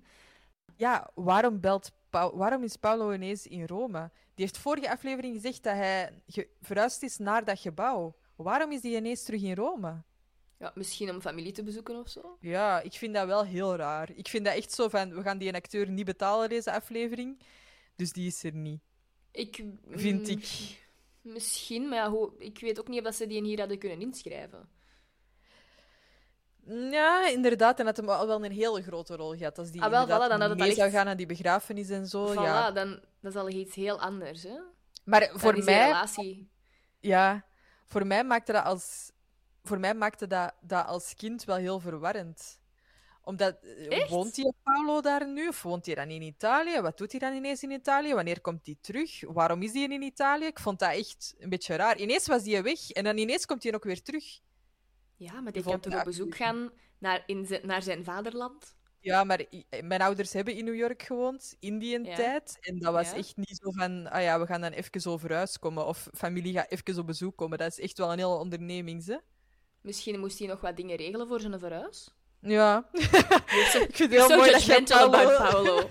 Ja, 0.77 1.11
waarom, 1.15 1.61
belt 1.61 1.91
waarom 2.11 2.63
is 2.63 2.77
Paulo 2.77 3.13
ineens 3.13 3.47
in 3.47 3.67
Rome? 3.67 4.11
Die 4.35 4.45
heeft 4.45 4.59
vorige 4.59 4.91
aflevering 4.91 5.35
gezegd 5.35 5.63
dat 5.63 5.75
hij 5.75 6.23
ge- 6.27 6.49
verhuisd 6.61 7.03
is 7.03 7.19
naar 7.19 7.45
dat 7.45 7.59
gebouw. 7.61 8.17
Waarom 8.37 8.73
is 8.73 8.81
die 8.81 8.97
ineens 8.97 9.23
terug 9.23 9.43
in 9.43 9.55
Rome? 9.55 10.03
Ja, 10.59 10.73
misschien 10.75 11.11
om 11.11 11.21
familie 11.21 11.53
te 11.53 11.63
bezoeken 11.63 11.97
of 11.97 12.09
zo. 12.09 12.37
Ja, 12.41 12.81
ik 12.81 12.93
vind 12.93 13.15
dat 13.15 13.27
wel 13.27 13.45
heel 13.45 13.77
raar. 13.77 14.11
Ik 14.15 14.29
vind 14.29 14.45
dat 14.45 14.55
echt 14.55 14.73
zo 14.73 14.89
van, 14.89 15.15
we 15.15 15.23
gaan 15.23 15.39
die 15.39 15.55
acteur 15.55 15.89
niet 15.91 16.05
betalen 16.05 16.49
deze 16.49 16.73
aflevering. 16.73 17.43
Dus 17.97 18.13
die 18.13 18.27
is 18.27 18.45
er 18.45 18.55
niet. 18.55 18.81
Ik, 19.35 19.65
Vind 19.91 20.21
mm, 20.21 20.29
ik. 20.29 20.49
Misschien, 21.21 21.89
maar 21.89 21.99
ja, 21.99 22.29
ik 22.39 22.59
weet 22.61 22.81
ook 22.81 22.89
niet 22.89 22.99
of 22.99 23.05
dat 23.05 23.15
ze 23.15 23.27
die 23.27 23.43
hier 23.43 23.59
hadden 23.59 23.79
kunnen 23.79 24.01
inschrijven. 24.01 24.69
Ja, 26.67 27.29
inderdaad. 27.29 27.79
En 27.79 27.85
dat 27.85 27.97
hem 27.97 28.07
wel 28.07 28.45
een 28.45 28.53
hele 28.53 28.83
grote 28.83 29.17
rol 29.17 29.37
gehad. 29.37 29.59
Als 29.59 29.71
die 29.71 29.83
Ah, 29.83 29.91
wel, 29.91 30.07
voilà, 30.07 30.29
dan 30.29 30.41
het 30.41 30.59
mee 30.59 30.75
zou 30.75 30.91
gaan 30.91 31.05
naar 31.05 31.17
die 31.17 31.27
begrafenis 31.27 31.91
en 31.91 32.07
zo. 32.07 32.33
voilà, 32.33 32.35
ja. 32.35 32.71
dan 32.71 33.01
dat 33.21 33.35
is 33.35 33.41
al 33.41 33.49
iets 33.49 33.75
heel 33.75 34.01
anders, 34.01 34.43
hè? 34.43 34.59
Maar 35.05 35.21
Dan 35.21 35.41
voor 35.41 35.57
is 35.57 35.65
mij... 35.65 35.85
relatie... 35.85 36.51
Ja, 37.01 37.45
voor 37.85 38.07
mij 38.07 38.25
maakte 38.25 38.53
dat 38.53 38.65
als, 38.65 39.11
voor 39.63 39.81
mij 39.81 39.95
maakte 39.95 40.27
dat, 40.27 40.55
dat 40.61 40.87
als 40.87 41.15
kind 41.15 41.45
wel 41.45 41.57
heel 41.57 41.81
verwarrend. 41.81 42.59
Omdat, 43.25 43.57
eh, 43.63 43.91
Echt? 44.01 44.11
woont 44.11 44.35
die 44.35 44.53
Paolo 44.63 45.01
daar 45.01 45.29
nu? 45.29 45.49
Of 45.49 45.63
woont 45.63 45.87
hij 45.87 45.95
dan 45.95 46.09
in 46.11 46.23
Italië? 46.23 46.81
Wat 46.81 46.99
doet 46.99 47.11
hij 47.11 47.21
dan 47.21 47.33
ineens 47.33 47.63
in 47.63 47.71
Italië? 47.71 48.15
Wanneer 48.15 48.41
komt 48.41 48.67
hij 48.67 48.77
terug? 48.81 49.21
Waarom 49.21 49.63
is 49.63 49.73
hij 49.73 49.83
in 49.83 50.03
Italië? 50.03 50.45
Ik 50.47 50.59
vond 50.59 50.79
dat 50.79 50.91
echt 50.93 51.35
een 51.39 51.49
beetje 51.49 51.77
raar. 51.77 51.99
Ineens 51.99 52.27
was 52.27 52.45
hij 52.47 52.63
weg 52.63 52.91
en 52.91 53.05
dan 53.05 53.19
ineens 53.19 53.47
komt 53.47 53.63
hij 53.63 53.75
ook 53.75 53.85
weer 53.85 54.03
terug. 54.03 54.25
Ja, 55.17 55.41
maar 55.41 55.53
die 55.53 55.63
kan 55.63 55.81
toch 55.81 55.99
op 55.99 56.05
bezoek 56.05 56.37
gaan 56.37 56.71
naar, 56.99 57.23
in 57.27 57.47
zijn, 57.47 57.67
naar 57.67 57.83
zijn 57.83 58.05
vaderland? 58.05 58.75
Ja, 59.01 59.25
maar 59.25 59.41
i- 59.51 59.67
mijn 59.83 60.03
ouders 60.03 60.33
hebben 60.33 60.55
in 60.55 60.65
New 60.65 60.75
York 60.75 61.03
gewoond 61.03 61.57
in 61.61 61.79
die 61.79 62.05
Ja. 62.05 62.15
tijd. 62.15 62.57
En 62.61 62.79
dat 62.79 62.93
was 62.93 63.11
Ja. 63.11 63.17
echt 63.17 63.37
niet 63.37 63.59
zo 63.63 63.71
van, 63.71 64.11
ah 64.11 64.23
ja, 64.23 64.41
we 64.41 64.47
gaan 64.47 64.61
dan 64.61 64.73
even 64.73 65.31
huis 65.31 65.59
komen. 65.59 65.87
Of 65.87 66.09
familie 66.15 66.53
gaat 66.53 66.71
even 66.71 66.99
op 66.99 67.07
bezoek 67.07 67.37
komen. 67.37 67.59
Dat 67.59 67.71
is 67.71 67.81
echt 67.81 67.99
wel 67.99 68.13
een 68.13 68.19
hele 68.19 68.39
onderneming, 68.39 69.05
hè? 69.07 69.17
Misschien 69.81 70.21
moest 70.21 70.39
hij 70.39 70.49
nog 70.49 70.61
wat 70.61 70.77
dingen 70.77 70.97
regelen 70.97 71.27
voor 71.29 71.41
zijn 71.41 71.59
verhuis? 71.59 72.09
Ja. 72.45 72.85
Je 72.93 73.01
Ik 73.89 73.97
vind 73.97 73.97
je 73.97 74.03
het 74.03 74.13
heel 74.13 74.37
mooi 74.37 74.51
dat 74.51 74.91
about 74.91 75.37
Paolo... 75.37 75.51
Paolo. 75.51 75.91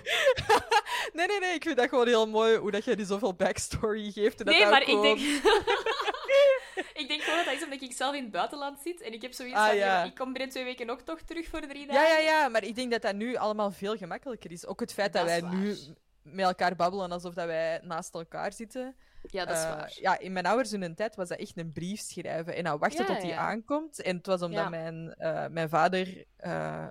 Nee, 1.12 1.26
nee, 1.26 1.40
nee. 1.40 1.54
Ik 1.54 1.62
vind 1.62 1.76
dat 1.76 1.88
gewoon 1.88 2.06
heel 2.06 2.28
mooi 2.28 2.56
hoe 2.56 2.70
dat 2.70 2.84
jij 2.84 2.94
die 2.94 3.06
zoveel 3.06 3.34
backstory 3.34 4.10
geeft. 4.10 4.38
En 4.38 4.44
dat 4.46 4.54
Nee, 4.54 4.62
dat 4.62 4.70
maar 4.70 4.82
ook 4.82 4.88
ik 4.88 5.02
denk... 5.02 5.18
ik 7.02 7.08
denk 7.08 7.22
gewoon 7.22 7.36
dat 7.36 7.44
dat 7.44 7.54
is 7.54 7.64
omdat 7.64 7.82
ik 7.82 7.92
zelf 7.92 8.14
in 8.14 8.22
het 8.22 8.32
buitenland 8.32 8.78
zit 8.84 9.00
en 9.00 9.12
ik 9.12 9.22
heb 9.22 9.32
zoiets 9.32 9.56
Ah, 9.56 9.66
van, 9.66 9.76
ja. 9.76 10.04
ik 10.04 10.14
kom 10.14 10.32
binnen 10.32 10.50
twee 10.50 10.64
weken 10.64 10.86
nog 10.86 11.02
toch 11.02 11.20
terug 11.20 11.48
voor 11.48 11.60
drie 11.60 11.86
dagen. 11.86 12.02
Ja, 12.02 12.08
ja, 12.08 12.18
ja, 12.18 12.48
maar 12.48 12.64
ik 12.64 12.74
denk 12.74 12.90
dat 12.90 13.02
dat 13.02 13.14
nu 13.14 13.36
allemaal 13.36 13.70
veel 13.70 13.96
gemakkelijker 13.96 14.52
is. 14.52 14.66
Ook 14.66 14.80
het 14.80 14.92
feit 14.92 15.12
dat, 15.12 15.28
Dat 15.28 15.40
wij 15.40 15.50
nu 15.50 15.76
met 16.22 16.44
elkaar 16.44 16.76
babbelen 16.76 17.12
alsof 17.12 17.34
dat 17.34 17.46
wij 17.46 17.80
naast 17.82 18.14
elkaar 18.14 18.52
zitten. 18.52 18.96
Ja, 19.30 19.44
dat 19.44 19.56
is 19.56 19.62
Eh, 19.62 19.68
waar. 19.68 19.92
Ja, 20.00 20.18
in 20.18 20.32
mijn 20.32 20.46
ouders 20.46 20.70
hun 20.70 20.94
tijd 20.94 21.16
was 21.16 21.28
dat 21.28 21.38
echt 21.38 21.56
een 21.58 21.72
brief 21.72 22.00
schrijven 22.00 22.54
en 22.54 22.64
dan 22.64 22.78
wachten 22.78 23.00
Ja, 23.00 23.12
tot 23.12 23.20
die 23.20 23.30
ja. 23.30 23.38
aankomt. 23.38 24.02
En 24.02 24.16
het 24.16 24.26
was 24.26 24.42
omdat 24.42 24.70
mijn, 24.70 25.14
eh, 25.14 25.46
mijn 25.46 25.68
vader 25.68 26.24
eh, 26.36 26.86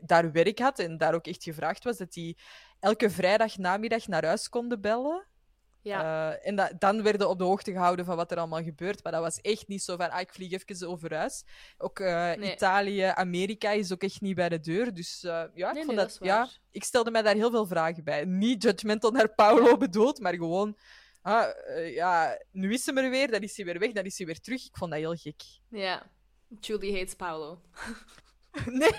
daar 0.00 0.32
werk 0.32 0.58
had 0.58 0.78
en 0.78 0.98
daar 0.98 1.14
ook 1.14 1.26
echt 1.26 1.42
gevraagd 1.42 1.84
was 1.84 1.96
dat 1.96 2.14
hij 2.14 2.36
elke 2.80 3.10
vrijdag 3.10 3.56
namiddag 3.56 4.06
naar 4.06 4.24
huis 4.24 4.48
konden 4.48 4.80
bellen. 4.80 5.26
Ja. 5.82 6.32
En 6.36 6.56
dat, 6.56 6.72
dan 6.78 7.02
werden 7.02 7.28
op 7.28 7.38
de 7.38 7.44
hoogte 7.44 7.72
gehouden 7.72 8.04
van 8.04 8.16
wat 8.16 8.30
er 8.30 8.38
allemaal 8.38 8.62
gebeurt. 8.62 9.02
Maar 9.02 9.12
dat 9.12 9.22
was 9.22 9.40
echt 9.40 9.68
niet 9.68 9.82
zo 9.82 9.96
van, 9.96 10.10
ah, 10.10 10.20
ik 10.20 10.32
vlieg 10.32 10.52
even 10.52 10.88
over 10.88 11.14
huis. 11.14 11.44
Ook 11.78 11.98
Nee. 11.98 12.52
Italië, 12.52 13.02
Amerika 13.02 13.70
is 13.70 13.92
ook 13.92 14.02
echt 14.02 14.20
niet 14.20 14.34
bij 14.34 14.48
de 14.48 14.60
deur. 14.60 14.94
Dus 14.94 15.20
ja, 15.20 15.44
ik 15.44 15.54
Nee, 15.54 15.72
vond 15.72 15.86
nee, 15.86 15.96
dat... 15.96 16.08
dat 16.08 16.18
ja, 16.20 16.48
ik 16.70 16.84
stelde 16.84 17.10
mij 17.10 17.22
daar 17.22 17.34
heel 17.34 17.50
veel 17.50 17.66
vragen 17.66 18.04
bij. 18.04 18.24
Niet 18.24 18.62
judgmental 18.62 19.10
naar 19.10 19.34
Paolo 19.34 19.76
bedoeld, 19.76 20.20
maar 20.20 20.34
gewoon... 20.34 20.76
Ah, 21.22 21.48
eh, 21.66 21.94
ja, 21.94 22.38
nu 22.50 22.72
is 22.72 22.86
hij 22.86 22.94
er 23.04 23.10
weer, 23.10 23.30
dan 23.30 23.40
is 23.40 23.56
hij 23.56 23.64
weer 23.66 23.78
weg, 23.78 23.92
dan 23.92 24.04
is 24.04 24.18
hij 24.18 24.26
weer 24.26 24.40
terug. 24.40 24.64
Ik 24.66 24.76
vond 24.76 24.90
dat 24.90 25.00
heel 25.00 25.14
gek. 25.14 25.42
ja. 25.68 26.10
Julie 26.60 26.98
hates 26.98 27.14
Paolo. 27.14 27.60
Nee, 28.66 28.90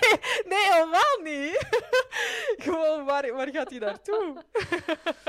nee, 0.46 0.72
helemaal 0.72 1.18
niet. 1.22 1.66
gewoon, 2.64 3.04
waar, 3.04 3.32
waar 3.32 3.48
gaat 3.50 3.70
hij 3.70 3.78
naartoe? 3.78 4.44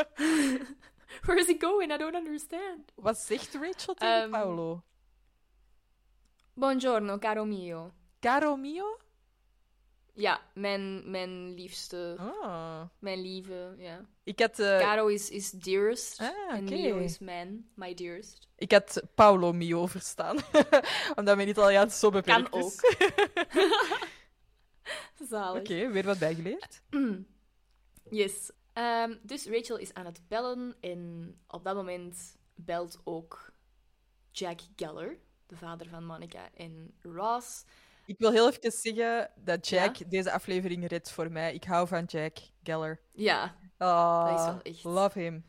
Where 1.25 1.39
is 1.39 1.47
he 1.47 1.55
going? 1.59 1.91
I 1.91 1.97
don't 1.97 2.15
understand. 2.15 2.91
Wat 2.95 3.17
zegt 3.17 3.53
Rachel 3.53 3.93
tegen 3.93 4.21
Ehm, 4.21 4.29
Paolo? 4.31 4.83
Buongiorno, 6.53 7.17
caro 7.17 7.45
mio. 7.45 7.93
Caro 8.19 8.55
mio? 8.55 8.97
Ja, 10.14 10.41
mijn, 10.53 11.12
mijn 11.12 11.53
liefste, 11.53 12.16
Ah. 12.20 12.82
mijn 12.99 13.22
lieve, 13.22 13.76
ja. 13.78 14.05
Ik 14.24 14.39
had, 14.39 14.59
eh, 14.59 14.80
Caro 14.80 15.07
is, 15.07 15.30
is 15.30 15.49
dearest 15.51 16.20
Ah, 16.20 16.53
en. 16.55 16.64
Mio 16.64 16.97
is 16.97 17.20
mijn, 17.20 17.70
my 17.76 17.93
dearest. 17.93 18.47
ik 18.55 18.72
had 18.72 19.01
Paolo 19.16 19.53
Mio 19.53 19.86
verstaan. 19.88 20.38
Omdat 21.16 21.36
mijn 21.36 21.47
Italiaans 21.47 21.99
zo 21.99 22.09
beperkt 22.09 22.49
Kan 22.49 22.59
is. 22.59 22.66
ook. 22.66 22.95
Zalig. 25.30 25.62
Oké, 25.62 25.91
weer 25.91 26.03
wat 26.05 26.20
bijgeleerd. 26.20 26.82
Yes. 28.09 28.51
Ehm, 28.74 29.16
dus 29.22 29.45
Rachel 29.45 29.78
is 29.78 29.93
aan 29.93 30.05
het 30.05 30.22
bellen 30.28 30.76
en 30.80 31.34
op 31.47 31.64
dat 31.64 31.76
moment 31.76 32.38
belt 32.55 32.99
ook 33.03 33.51
Jack 34.32 34.59
Geller, 34.76 35.18
de 35.47 35.55
vader 35.55 35.88
van 35.88 36.05
Monica 36.05 36.49
en 36.53 36.93
Ross. 37.01 37.64
Ik 38.06 38.16
wil 38.18 38.32
heel 38.32 38.49
even 38.49 38.72
zeggen 38.72 39.32
dat 39.36 39.68
Jack 39.68 39.95
Ja? 39.95 40.06
deze 40.08 40.32
aflevering 40.32 40.88
redt 40.88 41.12
voor 41.12 41.32
mij. 41.32 41.54
Ik 41.54 41.64
hou 41.64 41.88
van 41.88 42.04
Jack 42.06 42.38
Geller. 42.64 43.02
Ja, 43.12 43.56
Ah, 43.78 44.26
Dat 44.30 44.39
is 44.39 44.45
wel 44.45 44.62
echt. 44.62 44.84
Love 44.84 45.20
him. 45.20 45.45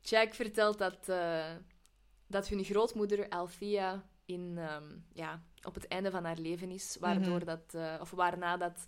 Jack 0.00 0.34
vertelt 0.34 0.78
dat, 0.78 1.08
eh, 1.08 1.54
dat 2.26 2.48
hun 2.48 2.64
grootmoeder 2.64 3.28
Althea 3.28 4.04
in, 4.24 4.54
ehm, 4.58 4.94
ja, 5.12 5.42
op 5.62 5.74
het 5.74 5.88
einde 5.88 6.10
van 6.10 6.24
haar 6.24 6.36
leven 6.38 6.70
is, 6.70 6.96
waardoor 7.00 7.36
Mhm. 7.36 7.44
dat, 7.44 7.74
eh, 7.74 7.94
of 8.00 8.10
waarna 8.10 8.56
dat 8.56 8.86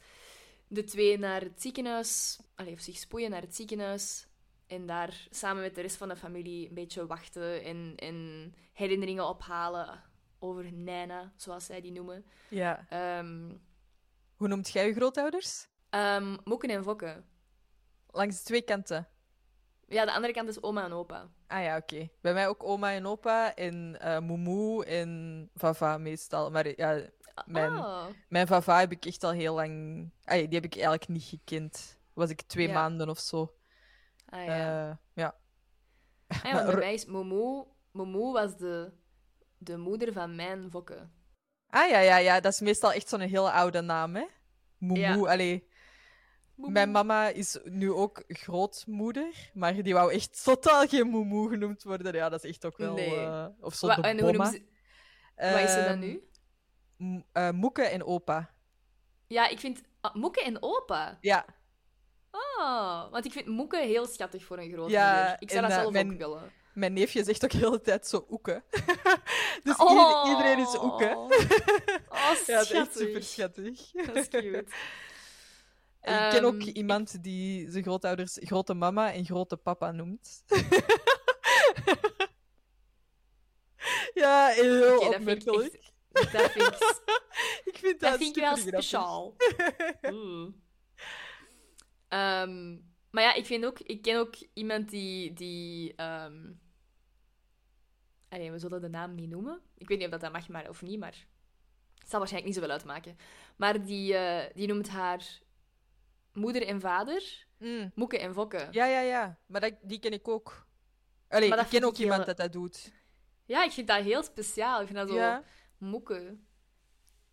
de 0.68 0.84
twee 0.84 1.18
naar 1.18 1.40
het 1.40 1.62
ziekenhuis, 1.62 2.40
allee, 2.54 2.72
of 2.72 2.80
zich 2.80 2.96
spoeien 2.96 3.30
naar 3.30 3.40
het 3.40 3.54
ziekenhuis 3.56 4.26
en 4.66 4.86
daar 4.86 5.26
samen 5.30 5.62
met 5.62 5.74
de 5.74 5.80
rest 5.80 5.96
van 5.96 6.08
de 6.08 6.16
familie 6.16 6.68
een 6.68 6.74
beetje 6.74 7.06
wachten 7.06 7.62
en, 7.64 7.92
en 7.96 8.54
herinneringen 8.72 9.28
ophalen 9.28 10.02
over 10.38 10.72
Nana, 10.72 11.32
zoals 11.36 11.64
zij 11.66 11.80
die 11.80 11.92
noemen. 11.92 12.24
Ja. 12.48 12.86
Ehm 12.88 13.50
Hoe 14.36 14.48
noemt 14.48 14.68
jij 14.70 14.86
je 14.86 14.92
grootouders? 14.94 15.68
ehm, 15.90 16.36
Mokken 16.44 16.70
en 16.70 16.82
Fokken. 16.82 17.24
Langs 18.10 18.42
twee 18.42 18.62
kanten. 18.62 19.08
Ja, 19.86 20.04
de 20.04 20.12
andere 20.12 20.32
kant 20.32 20.48
is 20.48 20.62
oma 20.62 20.84
en 20.84 20.92
opa. 20.92 21.28
Ah 21.46 21.62
ja, 21.62 21.76
oké. 21.76 22.08
Bij 22.20 22.32
mij 22.32 22.48
ook 22.48 22.64
oma 22.64 22.92
en 22.92 23.06
opa 23.06 23.54
en 23.54 24.00
eh 24.00 24.18
Moemoe 24.18 24.84
en 24.84 25.50
Vava 25.54 25.98
meestal. 25.98 26.50
Maar 26.50 26.68
ja, 26.76 27.02
Mijn- 27.46 27.76
Oh. 27.76 28.04
mijn 28.28 28.46
Vava 28.46 28.78
heb 28.78 28.92
ik 28.92 29.04
echt 29.06 29.24
al 29.24 29.30
heel 29.30 29.54
lang... 29.54 30.02
Ah, 30.24 30.34
die 30.34 30.48
heb 30.54 30.64
ik 30.64 30.72
eigenlijk 30.74 31.08
niet 31.08 31.22
gekend. 31.22 31.98
Was 32.12 32.30
ik 32.30 32.42
twee 32.42 32.66
Ja. 32.68 32.72
maanden 32.74 33.08
of 33.08 33.18
zo. 33.18 33.54
Ah, 34.28 34.44
ja. 34.44 34.88
Eh, 34.90 34.96
ja. 35.12 35.34
Ah 36.28 36.42
ja, 36.44 36.64
bij 36.64 36.76
mij 36.84 36.94
is 36.94 37.06
was 38.32 38.56
de, 38.56 38.92
de 39.58 39.76
moeder 39.76 40.12
van 40.12 40.34
mijn 40.36 40.70
fokken. 40.70 41.12
Ah 41.70 41.88
ja, 41.88 41.98
ja, 41.98 42.16
ja. 42.16 42.40
Dat 42.40 42.52
is 42.52 42.60
meestal 42.60 42.92
echt 42.92 43.08
zo'n 43.08 43.20
hele 43.20 43.50
oude 43.50 43.80
naam, 43.80 44.14
hè? 44.16 44.24
Moemoe, 44.78 44.98
Ja. 45.26 45.32
allee. 45.32 45.68
Mijn 46.54 46.90
mama 46.90 47.28
is 47.28 47.58
nu 47.64 47.92
ook 47.92 48.22
grootmoeder, 48.26 49.50
maar 49.54 49.82
die 49.82 49.94
wou 49.94 50.12
echt 50.12 50.44
totaal 50.44 50.86
geen 50.86 51.06
moemoe 51.06 51.48
genoemd 51.48 51.82
worden. 51.82 52.14
Ja, 52.14 52.28
dat 52.28 52.44
is 52.44 52.50
echt 52.50 52.64
ook 52.64 52.76
wel... 52.76 52.94
Nee. 52.94 53.14
eh, 53.16 53.46
of 53.60 53.74
zo 53.74 53.86
Wa- 53.86 53.94
de 53.94 54.02
en 54.02 54.20
hoe 54.20 54.32
ze... 54.46 54.62
Wat 55.36 55.60
is 55.60 55.72
ze 55.72 55.84
dan 55.88 55.98
nu? 55.98 56.28
Eh, 57.32 57.50
Moeke 57.50 57.82
en 57.82 58.04
opa. 58.04 58.50
Ja, 59.26 59.48
ik 59.48 59.58
vind... 59.58 59.82
ah, 60.00 60.14
Moeke 60.14 60.42
en 60.42 60.62
opa. 60.62 61.18
Ja, 61.20 61.44
Oh, 62.30 63.10
want 63.10 63.24
ik 63.24 63.32
vind 63.32 63.46
Moeke 63.46 63.76
heel 63.78 64.06
schattig 64.06 64.44
voor 64.44 64.58
een 64.58 64.66
grootmoeder. 64.68 64.98
Ja, 64.98 65.40
ik 65.40 65.50
zou 65.50 65.62
dat 65.62 65.70
eh, 65.70 65.76
zelf 65.78 65.92
mijn- 65.92 66.12
ook 66.12 66.18
willen. 66.18 66.52
Mijn 66.78 66.92
neefje 66.92 67.24
zegt 67.24 67.44
ook 67.44 67.50
de 67.50 67.56
hele 67.58 67.80
tijd 67.80 68.06
zo 68.06 68.26
oeke. 68.30 68.62
dus 69.64 69.76
Oh. 69.76 69.90
ieder- 69.90 70.30
iedereen 70.30 70.58
is 70.66 70.74
oeke. 70.82 71.14
Oh, 71.16 71.30
ja, 72.46 72.56
dat 72.56 72.62
is 72.64 72.70
echt 72.70 72.96
super 72.96 73.22
schattig. 73.22 73.90
Dat 73.90 74.16
is 74.16 74.28
cute. 74.28 74.64
Ik 76.02 76.30
ken 76.30 76.44
ook 76.44 76.54
Ehm, 76.60 76.68
iemand 76.68 77.22
die 77.22 77.70
zijn 77.70 77.82
grootouders 77.82 78.36
grote 78.40 78.74
mama 78.74 79.12
en 79.12 79.24
grote 79.24 79.56
papa 79.56 79.90
noemt. 79.92 80.42
ja, 84.14 84.46
heel 84.48 84.96
Oké, 84.96 85.04
dat 85.04 85.14
vind 85.22 85.42
ik 85.42 85.48
opmerkelijk. 85.48 85.74
echt... 85.74 86.32
Dat 86.32 86.50
vind 86.50 86.66
ik, 86.66 87.02
Ik 87.64 87.78
vind 87.78 88.00
dat, 88.00 88.10
dat 88.10 88.18
vind 88.18 88.36
ik 88.36 88.42
wel 88.42 88.56
speciaal. 88.56 89.34
Oeh. 90.12 90.48
Ehm, 92.08 92.76
maar 93.10 93.22
ja, 93.22 93.34
ik 93.34 93.46
vind 93.46 93.64
ook... 93.64 93.78
Ik 93.80 94.02
ken 94.02 94.18
ook 94.18 94.34
iemand 94.54 94.90
die... 94.90 95.32
die 95.32 95.94
ehm, 95.96 96.52
allee, 98.28 98.50
we 98.50 98.58
zullen 98.58 98.80
de 98.80 98.88
naam 98.88 99.14
niet 99.14 99.28
noemen. 99.30 99.60
Ik 99.74 99.88
weet 99.88 99.96
niet 99.98 100.06
of 100.06 100.12
dat, 100.12 100.20
dat 100.20 100.32
mag 100.32 100.48
maar 100.48 100.68
of 100.68 100.82
niet, 100.82 100.98
maar... 100.98 101.26
Het 101.98 102.08
zal 102.16 102.18
waarschijnlijk 102.18 102.44
niet 102.44 102.54
zoveel 102.54 102.70
uitmaken. 102.78 103.16
Maar 103.56 103.84
die, 103.84 104.14
eh, 104.14 104.54
die 104.54 104.66
noemt 104.66 104.88
haar 104.88 105.38
moeder 106.32 106.66
en 106.66 106.80
vader 106.80 107.46
Mm. 107.58 107.92
Moeke 107.94 108.18
en 108.18 108.32
Fokke. 108.34 108.68
Ja, 108.70 108.86
ja, 108.86 109.00
ja. 109.00 109.38
Maar 109.46 109.60
dat, 109.60 109.72
die 109.82 109.98
ken 109.98 110.12
ik 110.12 110.28
ook. 110.28 110.66
Allee, 111.28 111.48
Maar 111.48 111.58
ik 111.60 111.66
ken 111.68 111.84
ook 111.84 111.92
ik 111.92 111.98
iemand 111.98 112.16
heel- 112.18 112.26
dat 112.26 112.36
dat 112.36 112.52
doet. 112.52 112.92
Ja, 113.44 113.64
ik 113.64 113.70
vind 113.70 113.88
dat 113.88 114.02
heel 114.02 114.22
speciaal. 114.22 114.80
Ik 114.80 114.86
vind 114.86 114.98
dat 114.98 115.08
zo... 115.08 115.14
Ja. 115.14 115.42
Moeke. 115.78 116.38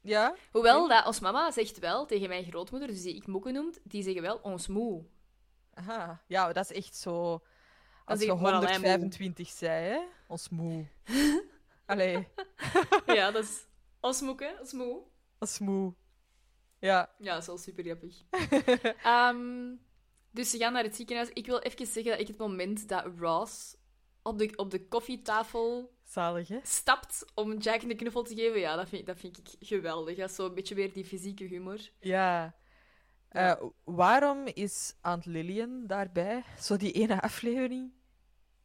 Ja? 0.01 0.35
Hoewel, 0.51 0.87
dat 0.87 1.05
ons 1.05 1.19
mama 1.19 1.51
zegt 1.51 1.79
wel 1.79 2.05
tegen 2.05 2.27
mijn 2.29 2.43
grootmoeder, 2.43 2.87
dus 2.89 3.01
die 3.01 3.15
ik 3.15 3.27
Moeke 3.27 3.51
noemt, 3.51 3.79
die 3.83 4.03
zeggen 4.03 4.21
wel 4.21 4.37
ons 4.37 4.67
moe. 4.67 5.05
Aha. 5.73 6.23
Ja, 6.27 6.53
dat 6.53 6.69
is 6.69 6.77
echt 6.77 6.95
zo... 6.95 7.43
Als 8.05 8.19
je 8.19 8.25
ik 8.25 8.39
maar 8.39 8.53
alleen 8.53 8.81
moe. 8.81 8.89
125 8.89 9.49
zei, 9.49 9.85
hè? 9.89 9.99
Ons 10.27 10.49
moe. 10.49 10.85
Allee, 11.85 12.27
ja, 13.05 13.31
dat 13.31 13.43
is 13.43 13.65
ons 13.99 14.21
moeke, 14.21 14.57
ons 14.59 14.73
moe. 14.73 15.01
ons 15.39 15.59
moe. 15.59 15.93
Ja. 16.79 17.09
Ja, 17.17 17.33
dat 17.33 17.41
is 17.41 17.47
wel 17.47 17.57
super 17.57 17.83
grappig. 17.83 18.21
Ehm, 19.03 19.75
dus 20.31 20.49
ze 20.49 20.57
gaan 20.57 20.73
naar 20.73 20.83
het 20.83 20.95
ziekenhuis. 20.95 21.29
Ik 21.33 21.45
wil 21.45 21.59
even 21.59 21.85
zeggen 21.85 22.11
dat 22.11 22.21
ik 22.21 22.27
het 22.27 22.37
moment 22.37 22.89
dat 22.89 23.05
Ross 23.17 23.75
op 24.21 24.37
de, 24.37 24.53
op 24.55 24.71
de 24.71 24.87
koffietafel 24.87 25.93
Zalig, 26.03 26.47
hè? 26.47 26.59
stapt 26.63 27.25
om 27.33 27.57
Jack 27.57 27.81
een 27.81 27.97
knuffel 27.97 28.23
te 28.23 28.35
geven, 28.35 28.59
ja, 28.59 28.75
dat 28.75 28.89
vind, 28.89 29.05
dat 29.05 29.19
vind 29.19 29.37
ik 29.37 29.47
geweldig. 29.59 30.17
Dat 30.17 30.29
is 30.29 30.35
zo'n 30.35 30.53
beetje 30.53 30.75
weer 30.75 30.93
die 30.93 31.05
fysieke 31.05 31.43
humor. 31.43 31.89
Ja. 31.99 32.55
Ja. 33.31 33.57
Eh, 33.57 33.65
waarom 33.83 34.45
is 34.45 34.95
Aunt 35.01 35.25
Lillian 35.25 35.87
daarbij? 35.87 36.43
Zo 36.59 36.77
die 36.77 36.91
ene 36.91 37.21
aflevering? 37.21 37.91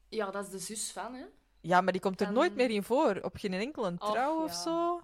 Ja, 0.09 0.31
dat 0.31 0.45
is 0.45 0.51
de 0.51 0.59
zus 0.59 0.93
van, 0.93 1.15
hè. 1.15 1.25
Ja, 1.61 1.81
maar 1.81 1.93
die 1.93 2.01
komt 2.01 2.21
er 2.21 2.33
nooit 2.33 2.55
meer 2.55 2.71
in 2.71 2.83
voor. 2.83 3.19
Op 3.23 3.37
geen 3.37 3.53
enkele 3.53 3.95
trouw 3.95 4.43
of 4.43 4.53
ja. 4.53 4.63
zo. 4.63 5.03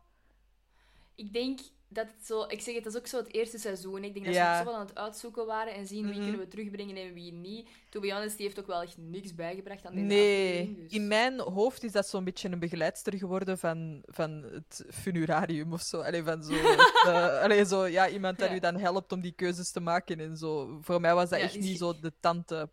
Ik 1.15 1.33
denk 1.33 1.61
dat 1.89 2.07
het 2.17 2.27
zo... 2.27 2.43
Ik 2.49 2.61
zeg 2.61 2.75
het, 2.75 2.85
dat 2.85 2.93
is 2.93 2.99
ook 2.99 3.07
zo 3.07 3.17
het 3.19 3.33
eerste 3.35 3.59
seizoen. 3.59 4.05
Ik 4.05 4.13
denk 4.15 4.27
dat 4.27 4.35
Ja. 4.35 4.53
ze 4.55 4.59
ook 4.61 4.65
zo 4.67 4.71
wel 4.73 4.81
aan 4.81 4.87
het 4.87 4.97
uitzoeken 4.99 5.47
waren 5.47 5.75
en 5.75 5.87
zien 5.87 6.03
wie 6.05 6.13
Mhm. 6.13 6.23
kunnen 6.23 6.41
we 6.41 6.49
terugbrengen 6.49 6.97
en 6.97 7.13
wie 7.13 7.33
niet. 7.33 7.69
To 7.91 8.01
be 8.01 8.13
honest, 8.13 8.37
die 8.37 8.47
heeft 8.47 8.59
ook 8.61 8.67
wel 8.67 8.83
echt 8.83 8.97
niks 8.97 9.35
bijgebracht 9.35 9.87
aan 9.87 9.95
deze 9.95 10.07
Nee. 10.07 10.75
Dus... 10.75 10.93
in 10.93 11.09
mijn 11.09 11.41
hoofd 11.41 11.83
is 11.85 11.93
dat 11.93 12.09
zo'n 12.09 12.25
beetje 12.25 12.49
een 12.49 12.59
begeleidster 12.59 13.15
geworden 13.19 13.59
van, 13.59 14.03
van 14.07 14.31
het 14.43 14.85
funerarium 14.91 15.73
of 15.73 15.81
zo. 15.83 16.01
Allee, 16.01 16.23
van 16.25 16.43
zo, 16.45 16.53
eh, 17.07 17.41
allee, 17.43 17.65
zo 17.67 17.87
ja, 17.87 18.09
iemand 18.09 18.39
dat 18.39 18.49
Ja. 18.49 18.55
u 18.55 18.59
dan 18.59 18.77
helpt 18.77 19.13
om 19.13 19.21
die 19.21 19.33
keuzes 19.33 19.71
te 19.71 19.81
maken 19.81 20.21
en 20.21 20.37
zo. 20.37 20.79
Voor 20.81 21.01
mij 21.01 21.15
was 21.15 21.29
dat 21.31 21.39
Ja, 21.39 21.45
echt 21.45 21.59
niet 21.59 21.79
zo 21.79 22.01
de 22.01 22.13
tante. 22.21 22.71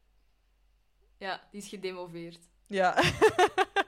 Ja, 1.18 1.48
die 1.52 1.62
is 1.62 1.68
gedemoveerd. 1.68 2.40
Ja. 2.68 2.96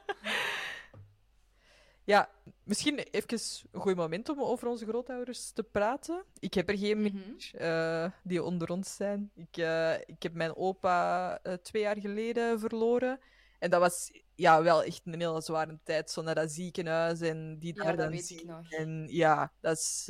Ja, 2.06 2.30
misschien 2.64 2.98
even 2.98 3.40
een 3.72 3.82
goed 3.82 3.96
moment 3.96 4.30
om 4.30 4.42
over 4.42 4.68
onze 4.68 4.86
grootouders 4.86 5.52
te 5.52 5.64
praten. 5.64 6.24
Ik 6.40 6.54
heb 6.54 6.70
er 6.70 6.78
geen 6.78 6.98
Mhm. 7.02 7.14
meer 7.14 7.52
eh, 7.54 8.12
die 8.24 8.44
onder 8.44 8.70
ons 8.70 8.96
zijn. 8.96 9.32
Ik, 9.36 9.58
eh, 9.58 9.94
ik 9.94 10.24
heb 10.24 10.34
mijn 10.34 10.56
opa 10.56 11.40
eh, 11.44 11.54
twee 11.54 11.82
jaar 11.82 12.00
geleden 12.00 12.60
verloren. 12.60 13.20
En 13.60 13.70
dat 13.70 13.80
was 13.80 14.12
ja, 14.36 14.64
wel 14.64 14.84
echt 14.84 15.02
een 15.06 15.20
hele 15.22 15.42
zware 15.42 15.80
tijd. 15.84 16.12
Zo 16.12 16.22
naar 16.22 16.36
dat 16.36 16.52
ziekenhuis 16.52 17.22
en 17.22 17.60
die 17.60 17.76
Ja, 17.76 17.84
daar 17.84 17.96
dat 17.96 18.06
dan 18.06 18.16
weet 18.16 18.30
ik 18.30 18.46
nog. 18.46 18.72
En 18.72 19.08
ja, 19.08 19.52
dat 19.62 19.78
is 19.78 20.10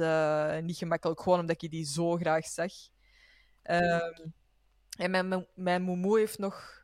niet 0.61 0.77
gemakkelijk. 0.77 1.21
Gewoon 1.21 1.39
omdat 1.39 1.61
ik 1.61 1.71
die 1.71 1.85
zo 1.85 2.15
graag 2.15 2.45
zag. 2.45 2.71
Ehm, 3.61 4.27
en 4.97 5.11
mijn, 5.11 5.47
mijn 5.55 5.81
moemoe 5.81 6.19
heeft 6.19 6.39
nog 6.39 6.83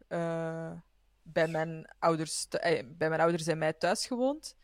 bij, 1.24 1.48
mijn 1.48 1.94
ouders, 2.00 2.48
bij 2.86 3.10
mijn 3.10 3.22
ouders 3.22 3.48
en 3.48 3.58
mij 3.58 3.74
thuis 3.74 4.06
gewoond. 4.08 4.56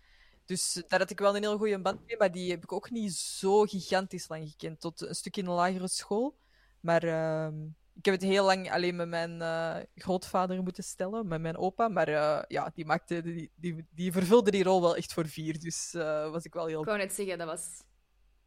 Dus 0.48 0.84
daar 0.88 1.00
had 1.00 1.10
ik 1.10 1.20
wel 1.20 1.36
een 1.36 1.42
heel 1.42 1.58
goede 1.58 1.80
band 1.82 2.06
mee, 2.06 2.18
maar 2.18 2.32
die 2.32 2.52
heb 2.52 2.64
ik 2.64 2.72
ook 2.72 2.90
niet 2.90 3.14
zo 3.14 3.62
gigantisch 3.64 4.28
lang 4.28 4.50
gekend. 4.50 4.80
Tot 4.80 5.02
een 5.02 5.16
stuk 5.16 5.38
in 5.38 5.46
de 5.46 5.52
lagere 5.52 5.88
school. 5.88 6.38
Maar 6.80 7.04
ehm, 7.04 7.66
ik 7.94 8.06
heb 8.06 8.14
het 8.14 8.24
heel 8.24 8.46
lang 8.46 8.72
alleen 8.72 8.96
met 8.96 9.08
mijn 9.08 9.42
eh, 9.42 9.76
grootvader 9.96 10.64
moeten 10.64 10.84
stellen, 10.84 11.28
met 11.28 11.42
mijn 11.42 11.58
opa. 11.58 11.88
Maar 11.88 12.08
eh, 12.08 12.44
ja, 12.48 12.72
die, 12.74 12.86
maakte, 12.86 13.22
die, 13.22 13.52
die, 13.56 13.86
die 13.90 14.12
vervulde 14.12 14.52
die 14.52 14.64
rol 14.64 14.82
wel 14.82 14.96
echt 14.96 15.14
voor 15.14 15.28
vier. 15.28 15.60
Dus 15.60 15.94
eh, 15.94 16.30
was 16.32 16.44
ik 16.44 16.54
wel 16.54 16.66
heel 16.66 16.80
Ik 16.80 16.86
wou 16.86 16.98
net 16.98 17.14
zeggen, 17.14 17.38
dat 17.38 17.48
was, 17.48 17.68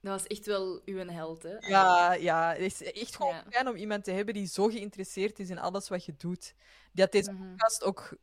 dat 0.00 0.12
was 0.12 0.26
echt 0.26 0.46
wel 0.46 0.82
uw 0.84 1.06
held, 1.08 1.42
hè? 1.42 1.56
Ja, 1.58 2.12
ja, 2.12 2.50
het 2.52 2.60
is 2.80 2.82
echt 2.92 3.16
gewoon 3.16 3.34
Ja. 3.34 3.44
fijn 3.50 3.68
om 3.68 3.76
iemand 3.76 4.04
te 4.04 4.10
hebben 4.12 4.34
die 4.34 4.46
zo 4.46 4.66
geïnteresseerd 4.68 5.38
is 5.38 5.50
in 5.50 5.58
alles 5.58 5.88
wat 5.88 6.04
je 6.04 6.14
doet. 6.16 6.54
Die 6.92 7.02
had 7.04 7.12
deze 7.12 7.32
Mhm. 7.32 7.48
podcast 7.50 7.82
ook 7.84 8.16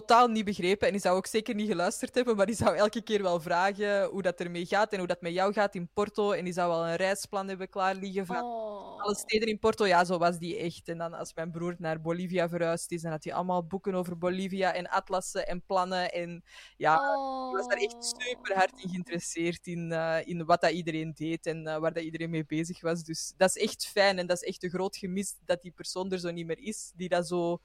totaal 0.00 0.28
niet 0.28 0.44
begrepen 0.44 0.86
en 0.86 0.92
die 0.92 1.02
zou 1.02 1.16
ook 1.16 1.26
zeker 1.26 1.54
niet 1.54 1.68
geluisterd 1.68 2.14
hebben, 2.14 2.36
maar 2.36 2.46
die 2.46 2.54
zou 2.54 2.76
elke 2.76 3.02
keer 3.02 3.22
wel 3.22 3.40
vragen 3.40 4.04
hoe 4.04 4.22
dat 4.22 4.40
ermee 4.40 4.66
gaat 4.66 4.92
en 4.92 4.98
hoe 4.98 5.06
dat 5.06 5.20
met 5.20 5.32
jou 5.32 5.52
gaat 5.52 5.74
in 5.74 5.88
Porto. 5.92 6.32
En 6.32 6.44
die 6.44 6.52
zou 6.52 6.68
wel 6.70 6.86
een 6.86 6.96
reisplan 6.96 7.48
hebben 7.48 7.68
klaar 7.68 7.94
liggen 7.94 8.26
van 8.26 8.42
Oh. 8.42 9.00
alle 9.02 9.16
steden 9.16 9.48
in 9.48 9.58
Porto. 9.58 9.86
Ja, 9.86 10.04
zo 10.04 10.18
was 10.18 10.38
die 10.38 10.56
echt. 10.56 10.88
En 10.88 10.98
dan 10.98 11.12
als 11.14 11.34
mijn 11.34 11.50
broer 11.50 11.74
naar 11.78 12.00
Bolivia 12.00 12.48
verhuisd 12.48 12.92
is, 12.92 13.02
dan 13.02 13.10
had 13.10 13.24
hij 13.24 13.32
allemaal 13.34 13.66
boeken 13.66 13.94
over 13.94 14.18
Bolivia 14.18 14.72
en 14.72 14.88
atlassen 14.88 15.46
en 15.46 15.62
plannen. 15.66 16.12
En 16.12 16.44
ja, 16.76 16.94
Oh. 17.16 17.50
ik 17.50 17.56
was 17.56 17.66
daar 17.68 17.78
echt 17.82 17.96
super 18.16 18.54
hard 18.54 18.82
in 18.82 18.88
geïnteresseerd 18.88 19.66
in, 19.66 19.92
eh, 19.92 20.18
in 20.24 20.44
wat 20.44 20.60
dat 20.60 20.70
iedereen 20.70 21.12
deed 21.14 21.46
en 21.46 21.66
eh, 21.66 21.78
waar 21.78 21.92
dat 21.92 22.02
iedereen 22.02 22.30
mee 22.30 22.46
bezig 22.46 22.80
was. 22.80 23.02
Dus 23.02 23.32
dat 23.36 23.56
is 23.56 23.62
echt 23.62 23.86
fijn 23.86 24.18
en 24.18 24.26
dat 24.26 24.36
is 24.42 24.48
echt 24.48 24.62
een 24.62 24.70
groot 24.70 24.96
gemis 24.96 25.34
dat 25.44 25.62
die 25.62 25.72
persoon 25.72 26.12
er 26.12 26.18
zo 26.18 26.30
niet 26.30 26.46
meer 26.46 26.58
is, 26.58 26.92
die 26.96 27.08
dat 27.08 27.26
zo 27.26 27.60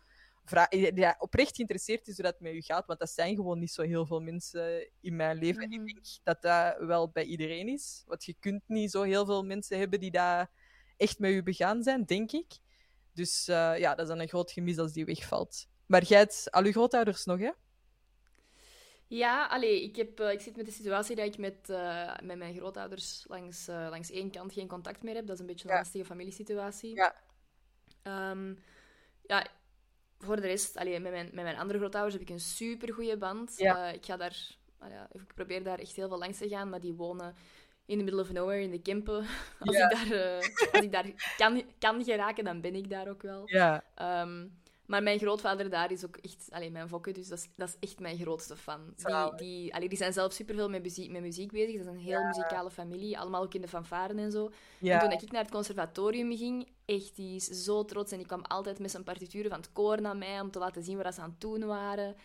die 0.70 0.94
dat 0.94 1.16
oprecht 1.20 1.56
geïnteresseerd 1.56 2.08
is 2.08 2.16
hoe 2.16 2.26
dat 2.26 2.40
met 2.40 2.54
u 2.54 2.62
gaat. 2.62 2.86
Want 2.86 3.00
dat 3.00 3.10
zijn 3.10 3.36
gewoon 3.36 3.60
niet 3.60 3.72
zo 3.72 3.82
heel 3.82 4.06
veel 4.06 4.20
mensen 4.20 4.90
in 5.02 5.16
mijn 5.16 5.38
leven. 5.38 5.62
En 5.64 5.72
ik 5.72 5.78
Mhm. 5.80 5.86
denk 5.86 6.06
dat 6.24 6.42
dat 6.42 6.78
wel 6.88 7.10
bij 7.10 7.24
iedereen 7.24 7.68
is. 7.68 8.04
Want 8.06 8.26
je 8.26 8.36
kunt 8.40 8.62
niet 8.68 8.92
zo 8.92 9.02
heel 9.02 9.26
veel 9.26 9.44
mensen 9.44 9.78
hebben 9.80 10.00
die 10.00 10.12
dat 10.12 10.48
echt 10.98 11.20
met 11.20 11.32
u 11.32 11.44
begaan 11.44 11.84
zijn, 11.84 12.06
denk 12.06 12.32
ik. 12.32 12.48
Dus 13.14 13.48
eh, 13.48 13.78
ja, 13.78 13.90
dat 13.96 14.00
is 14.00 14.08
dan 14.08 14.20
een 14.20 14.28
groot 14.28 14.52
gemis 14.52 14.78
als 14.78 14.94
die 14.94 15.06
wegvalt. 15.06 15.68
Maar 15.86 16.04
jij 16.04 16.20
hebt 16.20 16.52
al 16.52 16.64
uw 16.64 16.72
grootouders 16.72 17.26
nog, 17.26 17.40
hè? 17.40 17.52
Ja, 19.08 19.46
allee, 19.48 19.84
ik, 19.84 19.96
heb, 19.96 20.20
eh, 20.20 20.32
ik 20.32 20.42
zit 20.42 20.56
met 20.56 20.66
de 20.66 20.72
situatie 20.72 21.16
dat 21.16 21.26
ik 21.26 21.38
met, 21.38 21.70
eh, 21.70 22.16
met 22.24 22.38
mijn 22.38 22.56
grootouders 22.56 23.26
langs, 23.28 23.68
eh, 23.68 23.88
langs 23.90 24.12
één 24.12 24.32
kant 24.32 24.54
geen 24.54 24.68
contact 24.68 25.04
meer 25.04 25.16
heb. 25.16 25.26
Dat 25.26 25.36
is 25.36 25.42
een 25.42 25.48
beetje 25.48 25.68
een 25.68 25.74
Ja. 25.74 25.80
lastige 25.80 26.06
familiesituatie. 26.06 26.96
Ja. 26.96 27.16
Ehm, 28.04 28.56
ja, 29.22 29.48
voor 30.20 30.36
de 30.36 30.42
rest, 30.48 30.78
allee, 30.78 31.00
met, 31.00 31.12
mijn, 31.12 31.30
met 31.34 31.44
mijn 31.44 31.58
andere 31.58 31.80
grootouders 31.80 32.14
heb 32.14 32.24
ik 32.24 32.30
een 32.30 32.40
super 32.40 32.94
goede 32.94 33.18
band. 33.18 33.54
Ja. 33.58 33.88
Eh, 33.88 33.94
ik 33.94 34.06
ga 34.06 34.18
daar, 34.18 34.56
ja, 34.90 35.08
ik 35.12 35.34
probeer 35.36 35.64
daar 35.64 35.80
echt 35.80 35.96
heel 35.96 36.08
veel 36.08 36.18
langs 36.18 36.38
te 36.38 36.48
gaan, 36.50 36.70
maar 36.70 36.80
die 36.80 36.94
wonen 36.94 37.36
in 37.86 37.98
the 37.98 38.04
middle 38.04 38.22
of 38.22 38.32
nowhere, 38.32 38.62
in 38.62 38.72
de 38.72 38.82
Kempen. 38.82 39.26
Als 39.60 39.76
Ja. 39.76 39.90
ik 39.90 40.10
daar, 40.10 40.20
eh, 40.20 40.38
als 40.72 40.84
ik 40.84 40.92
daar 40.92 41.34
kan, 41.38 41.64
kan 41.80 42.04
geraken, 42.04 42.44
dan 42.44 42.62
ben 42.62 42.76
ik 42.76 42.90
daar 42.90 43.10
ook 43.10 43.22
wel. 43.22 43.42
Ja. 43.46 43.84
Ehm, 43.96 44.48
maar 44.90 45.04
mijn 45.04 45.20
grootvader 45.20 45.70
daar 45.70 45.92
is 45.92 46.06
ook 46.06 46.18
echt... 46.18 46.48
Allee, 46.50 46.72
mijn 46.72 46.88
fokke, 46.88 47.12
dus 47.12 47.28
dat 47.28 47.38
is, 47.38 47.50
dat 47.56 47.68
is 47.68 47.90
echt 47.90 48.00
mijn 48.00 48.18
grootste 48.18 48.56
fan. 48.56 48.94
Die, 48.96 49.36
die, 49.36 49.74
allee, 49.76 49.90
die 49.90 49.98
zijn 49.98 50.14
zelf 50.14 50.34
superveel 50.34 50.70
met 50.70 50.82
muziek, 50.82 51.12
met 51.12 51.22
muziek 51.22 51.52
bezig. 51.52 51.78
Dat 51.78 51.86
is 51.86 51.92
een 51.92 52.06
heel 52.06 52.24
muzikale 52.24 52.72
familie. 52.72 53.20
Allemaal 53.20 53.44
ook 53.44 53.54
in 53.54 53.62
de 53.62 53.68
fanfaren 53.68 54.20
en 54.20 54.32
zo. 54.32 54.52
En 54.82 55.00
toen 55.00 55.12
ik 55.12 55.32
naar 55.32 55.42
het 55.42 55.52
conservatorium 55.52 56.38
ging, 56.38 56.68
echt, 56.86 57.16
die 57.16 57.36
is 57.36 57.46
zo 57.46 57.86
trots. 57.86 58.12
En 58.12 58.18
die 58.18 58.28
kwam 58.28 58.42
altijd 58.42 58.80
met 58.80 58.92
zijn 58.92 59.04
partituren 59.04 59.50
van 59.50 59.60
het 59.60 59.72
koor 59.72 60.02
naar 60.02 60.18
mij 60.18 60.40
om 60.40 60.52
te 60.52 60.60
laten 60.60 60.84
zien 60.84 60.98
waar 60.98 61.14
ze 61.14 61.22
aan 61.22 61.30
het 61.30 61.42
doen 61.42 61.66
waren. 61.66 62.16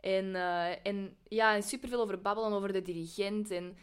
En, 0.00 0.34
eh, 0.34 0.86
en 0.86 1.16
ja, 1.28 1.54
en 1.54 1.62
superveel 1.62 2.00
over 2.00 2.20
babbelen, 2.20 2.52
over 2.52 2.72
de 2.72 2.82
dirigent. 2.82 3.50
En 3.50 3.76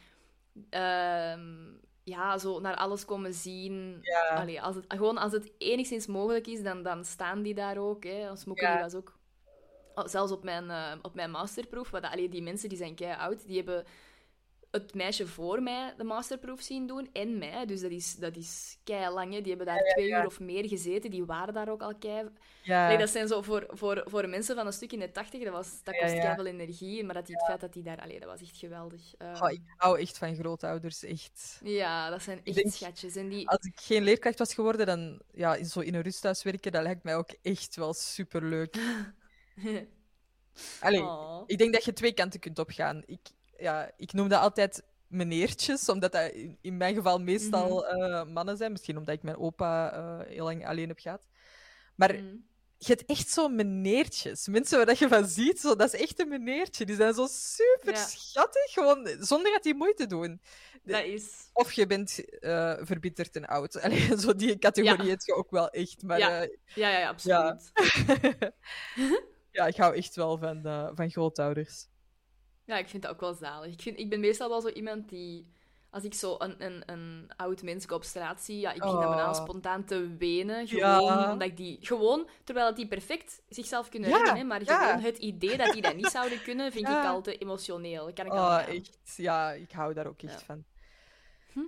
ehm, 0.69 1.73
ja, 2.08 2.38
zo 2.38 2.60
naar 2.60 2.76
alles 2.76 3.05
komen 3.05 3.34
zien. 3.34 3.99
Ja. 4.01 4.36
Allee, 4.36 4.62
als 4.62 4.76
het, 4.76 4.86
gewoon 4.88 5.18
als 5.18 5.32
het 5.32 5.51
enigszins 5.58 6.08
mogelijk 6.08 6.47
is, 6.47 6.64
dan, 6.64 6.84
dan 6.84 7.05
staan 7.05 7.41
die 7.41 7.53
daar 7.53 7.78
ook. 7.78 8.03
Hè. 8.03 8.36
Smokken 8.36 8.68
Ja. 8.68 8.80
was 8.82 8.93
ook... 8.95 9.18
oh, 9.95 10.05
Zelfs 10.08 10.32
op 10.32 10.43
mijn, 10.43 10.70
eh, 10.70 10.91
op 11.01 11.14
mijn 11.16 11.32
masterproef, 11.32 11.89
wat, 11.89 12.03
allee, 12.03 12.30
die 12.30 12.43
mensen 12.43 12.70
die 12.70 12.78
zijn 12.78 12.95
kei 12.95 13.16
oud, 13.20 13.47
die 13.47 13.58
hebben 13.58 13.86
het 14.84 14.93
meisje 14.93 15.28
voor 15.28 15.61
mij 15.61 15.93
de 15.97 16.03
masterproef 16.03 16.61
zien 16.61 16.88
doen 16.88 17.09
en 17.13 17.38
mij. 17.38 17.65
Dus 17.65 17.82
dat 17.82 17.91
is, 17.91 18.15
dat 18.15 18.36
is 18.36 18.78
kei 18.84 19.13
lang. 19.13 19.34
Hè. 19.34 19.39
Die 19.39 19.49
hebben 19.55 19.65
daar 19.65 19.84
twee 19.84 20.07
ja. 20.07 20.19
uur 20.19 20.25
of 20.25 20.39
meer 20.39 20.67
gezeten. 20.67 21.11
Die 21.11 21.25
waren 21.25 21.53
daar 21.53 21.69
ook 21.69 21.82
al 21.82 21.95
kei. 21.95 22.30
Ja. 22.63 22.97
Dat 22.97 23.09
zijn 23.09 23.28
zo 23.28 23.41
voor, 23.41 23.65
voor, 23.69 24.03
voor 24.05 24.30
mensen 24.30 24.55
van 24.55 24.65
een 24.65 24.73
stuk 24.73 24.91
in 24.91 24.99
de 24.99 25.11
tachtig, 25.11 25.43
dat, 25.43 25.53
was, 25.53 25.84
dat 25.84 25.97
kost 25.97 26.13
ja. 26.13 26.19
kei 26.19 26.36
veel 26.36 26.45
energie. 26.45 27.03
Maar 27.03 27.13
dat 27.13 27.25
die, 27.25 27.36
het 27.36 27.45
feit 27.45 27.59
dat 27.59 27.73
die 27.73 27.84
daar... 27.84 28.01
Allee, 28.01 28.19
dat 28.19 28.30
was 28.30 28.41
echt 28.41 28.57
geweldig. 28.57 29.01
Oh, 29.19 29.51
ik 29.51 29.61
hou 29.78 29.99
echt 29.99 30.17
van 30.17 30.36
grootouders, 30.36 31.03
echt. 31.03 31.59
Ja, 31.63 32.09
dat 32.09 32.21
zijn 32.21 32.41
echt 32.43 32.55
denk- 32.55 32.71
schatjes. 32.71 33.15
En 33.15 33.30
die... 33.30 33.49
Als 33.49 33.65
ik 33.65 33.80
geen 33.80 34.03
leerkracht 34.03 34.39
was 34.39 34.53
geworden, 34.53 34.86
dan 34.86 35.21
ja, 35.34 35.63
zo 35.63 35.80
in 35.80 35.95
een 35.95 36.01
rusthuis 36.01 36.43
werken, 36.43 36.71
dat 36.71 36.84
lijkt 36.84 37.03
mij 37.03 37.15
ook 37.15 37.30
echt 37.41 37.75
wel 37.75 37.93
superleuk. 37.93 38.75
Allee, 40.80 41.01
Oh. 41.01 41.43
ik 41.45 41.57
denk 41.57 41.73
dat 41.73 41.86
je 41.86 41.93
twee 41.93 42.13
kanten 42.13 42.39
kunt 42.39 42.59
opgaan. 42.59 43.03
Ik, 43.05 43.19
ja, 43.60 43.91
ik 43.97 44.14
noem 44.14 44.28
dat 44.30 44.41
altijd 44.41 44.84
meneertjes, 45.08 45.89
omdat 45.89 46.12
dat 46.12 46.32
in, 46.32 46.58
in 46.62 46.78
mijn 46.78 46.95
geval 46.95 47.20
meestal 47.20 47.86
Mhm. 47.89 48.01
eh, 48.01 48.26
mannen 48.26 48.58
zijn. 48.58 48.72
Misschien 48.72 48.97
omdat 48.97 49.16
ik 49.16 49.24
mijn 49.24 49.38
opa 49.38 49.91
eh, 49.93 50.28
heel 50.28 50.43
lang 50.43 50.68
alleen 50.68 50.88
heb 50.88 50.99
gehad. 50.99 51.22
Maar 51.95 52.14
Mm. 52.16 52.45
je 52.78 52.88
hebt 52.88 53.05
echt 53.05 53.30
zo 53.30 53.47
meneertjes. 53.49 54.47
Mensen 54.47 54.78
waar 54.78 54.86
dat 54.86 54.97
je 54.97 55.08
van 55.08 55.26
ziet, 55.28 55.60
zo, 55.60 55.76
dat 55.76 55.93
is 55.93 56.01
echt 56.01 56.20
een 56.20 56.28
meneertje. 56.28 56.86
Die 56.86 56.95
zijn 56.95 57.14
zo 57.14 57.28
super 57.30 57.93
Ja. 57.93 58.05
schattig, 58.05 58.72
gewoon 58.72 59.08
zonder 59.20 59.51
dat 59.51 59.64
die 59.64 59.76
moeite 59.76 60.05
doen. 60.08 60.41
Dat 60.84 61.03
is... 61.03 61.49
Of 61.53 61.72
je 61.72 61.88
bent 61.88 62.39
eh, 62.39 62.74
verbitterd 62.82 63.36
en 63.36 63.45
oud. 63.45 63.80
Allee, 63.82 64.20
zo 64.20 64.36
die 64.36 64.58
categorie 64.58 65.03
Ja. 65.03 65.10
heb 65.10 65.22
je 65.22 65.34
ook 65.34 65.51
wel 65.51 65.70
echt. 65.70 66.03
Maar 66.03 66.20
Ja. 66.20 66.30
ja, 66.41 66.47
Ja, 66.76 66.89
ja, 66.89 66.99
ja 66.99 67.08
absoluut. 67.08 67.72
ja 69.51 69.68
ik 69.68 69.76
hou 69.78 69.95
echt 69.95 70.16
wel 70.16 70.38
van, 70.38 70.62
van 70.95 71.10
grootouders. 71.12 71.88
Ja, 72.68 72.78
ik 72.78 72.88
vind 72.88 73.03
dat 73.03 73.11
ook 73.11 73.20
wel 73.20 73.34
zalig. 73.34 73.74
Ik, 73.74 73.82
vind, 73.82 73.99
ik 73.99 74.09
ben 74.09 74.20
meestal 74.20 74.49
wel 74.49 74.61
zo 74.61 74.68
iemand 74.70 75.09
die... 75.09 75.47
Als 75.89 76.03
ik 76.03 76.13
zo 76.13 76.36
een, 76.39 76.63
een, 76.65 76.84
een 76.86 77.30
oud 77.36 77.61
mens 77.61 77.88
op 77.88 78.03
straat 78.03 78.41
zie, 78.41 78.59
ja, 78.59 78.72
ik 78.72 78.80
begin 78.82 78.99
dan 78.99 79.09
bijna 79.09 79.30
Oh. 79.30 79.34
spontaan 79.43 79.84
te 79.86 80.15
wenen. 80.18 80.68
Gewoon 80.68 80.84
Ja. 81.03 81.32
omdat 81.32 81.47
ik 81.47 81.57
die... 81.57 81.78
Gewoon, 81.82 82.28
terwijl 82.43 82.74
die 82.74 82.88
perfect 82.88 83.41
zichzelf 83.49 83.89
kunnen 83.89 84.09
Ja, 84.09 84.15
redden, 84.18 84.36
hè, 84.36 84.43
maar 84.43 84.63
ja. 84.63 84.86
gewoon 84.88 85.03
het 85.03 85.18
idee 85.18 85.57
dat 85.57 85.74
die 85.74 85.82
dat 85.82 85.95
niet 85.95 86.07
zouden 86.07 86.41
kunnen, 86.41 86.72
vind 86.72 86.88
ik 86.97 87.03
al 87.03 87.22
te 87.22 87.38
emotioneel. 87.38 88.13
Kan 88.13 88.26
ik 88.26 88.32
Oh, 88.34 88.39
aan. 88.39 88.59
echt. 88.65 89.13
Ja, 89.15 89.51
ik 89.51 89.72
hou 89.72 89.93
daar 89.93 90.07
ook 90.07 90.22
echt 90.22 90.43
van. 90.43 90.63
Hm. 91.53 91.59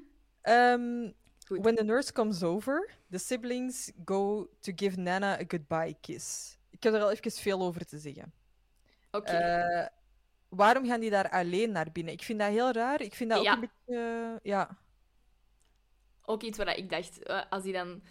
Ehm, 0.41 1.11
when 1.47 1.75
the 1.75 1.83
nurse 1.83 2.13
comes 2.13 2.43
over, 2.43 2.89
the 3.11 3.17
siblings 3.17 3.91
go 4.05 4.49
to 4.59 4.71
give 4.75 4.99
Nana 4.99 5.33
a 5.39 5.43
goodbye 5.47 5.95
kiss. 6.01 6.57
Ik 6.69 6.83
heb 6.83 6.93
er 6.93 7.01
al 7.01 7.11
even 7.11 7.31
veel 7.31 7.61
over 7.61 7.85
te 7.85 7.97
zeggen. 7.99 8.33
Oké. 9.11 9.31
Eh, 9.31 9.87
waarom 10.49 10.85
gaan 10.85 10.99
die 10.99 11.09
daar 11.09 11.29
alleen 11.29 11.71
naar 11.71 11.91
binnen? 11.91 12.13
Ik 12.13 12.23
vind 12.23 12.39
dat 12.39 12.49
heel 12.49 12.71
raar. 12.71 13.01
Ik 13.01 13.15
vind 13.15 13.29
dat 13.29 13.39
ook 13.39 13.45
een 13.45 13.59
beetje... 13.59 14.01
eh, 14.01 14.51
ja. 14.51 14.77
Ook 16.25 16.43
iets 16.43 16.57
waar 16.57 16.77
ik 16.77 16.89
dacht, 16.89 17.23
eh, 17.23 17.41
als 17.49 17.63
die 17.63 17.73
dan... 17.73 18.01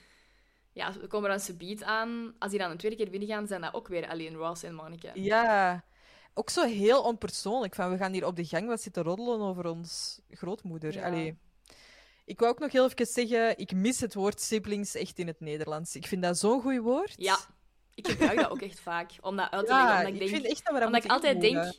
Ja, 0.73 0.93
we 0.93 1.07
komen 1.07 1.31
dan 1.31 1.41
subiet 1.41 1.83
aan. 1.83 2.35
Als 2.39 2.51
die 2.51 2.61
dan 2.61 2.71
een 2.71 2.77
tweede 2.77 2.97
keer 2.97 3.11
binnengaan, 3.11 3.47
zijn 3.47 3.61
dat 3.61 3.75
ook 3.75 3.89
weer 3.89 4.09
alleen 4.09 4.35
Ross 4.35 4.63
en 4.63 4.75
Monica. 4.75 5.11
Ja, 5.15 5.85
ook 6.35 6.51
zo 6.51 6.65
heel 6.65 7.03
onpersoonlijk. 7.03 7.75
Van, 7.75 7.91
we 7.91 7.97
gaan 7.97 8.13
hier 8.13 8.27
op 8.27 8.37
de 8.37 8.45
gang 8.45 8.67
wat 8.67 8.81
zitten 8.81 9.03
roddelen 9.03 9.41
over 9.41 9.67
ons 9.67 10.21
grootmoeder. 10.31 10.93
Ja. 10.93 11.07
Allee. 11.07 11.39
Ik 12.25 12.39
wou 12.39 12.53
ook 12.53 12.59
nog 12.59 12.73
heel 12.73 12.85
even 12.85 13.07
zeggen, 13.07 13.59
ik 13.59 13.73
mis 13.73 14.01
het 14.01 14.15
woord 14.15 14.41
siblings 14.41 14.95
echt 14.95 15.19
in 15.19 15.27
het 15.27 15.41
Nederlands. 15.41 15.97
Ik 15.97 16.07
vind 16.07 16.23
dat 16.23 16.39
zo'n 16.39 16.61
goed 16.61 16.79
woord. 16.79 17.15
Ja, 17.17 17.39
ik 17.95 18.09
gebruik 18.09 18.39
dat 18.41 18.51
ook 18.51 18.63
echt 18.63 18.81
vaak. 18.81 19.11
Om 19.21 19.37
dat 19.37 19.51
uit 19.51 19.67
te 19.67 19.73
Ja, 19.73 19.79
leggen. 19.79 20.07
Omdat 20.07 20.15
ik, 20.15 20.23
ik 20.23 20.29
denk, 20.29 20.43
vind 20.43 20.53
echt 20.53 20.65
dat 20.65 20.75
we 20.75 20.79
dat 20.79 20.89
omdat 20.89 21.05
ik 21.05 21.11
altijd 21.11 21.41
denk... 21.41 21.73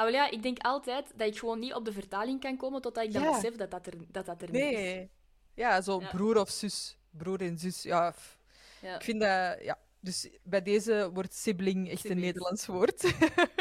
Ah, 0.00 0.10
ja, 0.10 0.30
ik 0.30 0.42
denk 0.42 0.58
altijd 0.58 1.12
dat 1.16 1.26
ik 1.26 1.38
gewoon 1.38 1.58
niet 1.58 1.74
op 1.74 1.84
de 1.84 1.92
vertaling 1.92 2.40
kan 2.40 2.56
komen 2.56 2.80
totdat 2.80 3.04
ik 3.04 3.12
dan 3.12 3.22
Ja. 3.22 3.30
besef 3.32 3.56
dat 3.56 3.70
dat 3.70 3.86
er, 3.86 3.94
dat 4.08 4.26
dat 4.26 4.42
er 4.42 4.50
niet 4.50 4.62
is. 4.62 4.70
Nee. 4.70 5.10
Ja, 5.54 5.80
zo 5.80 6.00
Ja. 6.00 6.08
broer 6.08 6.40
of 6.40 6.50
zus. 6.50 6.98
Broer 7.10 7.40
en 7.40 7.58
zus. 7.58 7.82
Ja, 7.82 8.14
Ja. 8.80 8.94
ik 8.94 9.02
vind 9.02 9.20
dat... 9.20 9.62
Ja. 9.62 9.78
Dus 10.00 10.28
bij 10.42 10.62
deze 10.62 11.10
wordt 11.12 11.34
sibling 11.34 11.90
echt 11.90 12.10
een. 12.10 12.18
Nederlands 12.18 12.66
woord. 12.66 13.02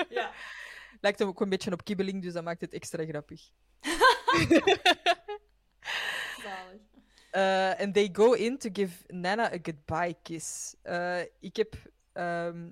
Ja. 0.09 0.31
Lijkt 1.01 1.19
hem 1.19 1.27
ook 1.27 1.41
een 1.41 1.49
beetje 1.49 1.71
op 1.71 1.83
kibbeling, 1.83 2.21
dus 2.21 2.33
dat 2.33 2.43
maakt 2.43 2.61
het 2.61 2.73
extra 2.73 3.05
grappig. 3.05 3.41
Zalig. 6.43 6.81
Uh, 7.35 7.81
and 7.81 7.93
they 7.93 8.09
go 8.13 8.31
in 8.33 8.57
to 8.57 8.69
give 8.73 9.03
Nana 9.07 9.51
a 9.53 9.57
goodbye 9.61 10.15
kiss. 10.23 10.75
Uh, 10.83 11.19
ik 11.39 11.55
heb, 11.55 11.75
ehm, 12.19 12.69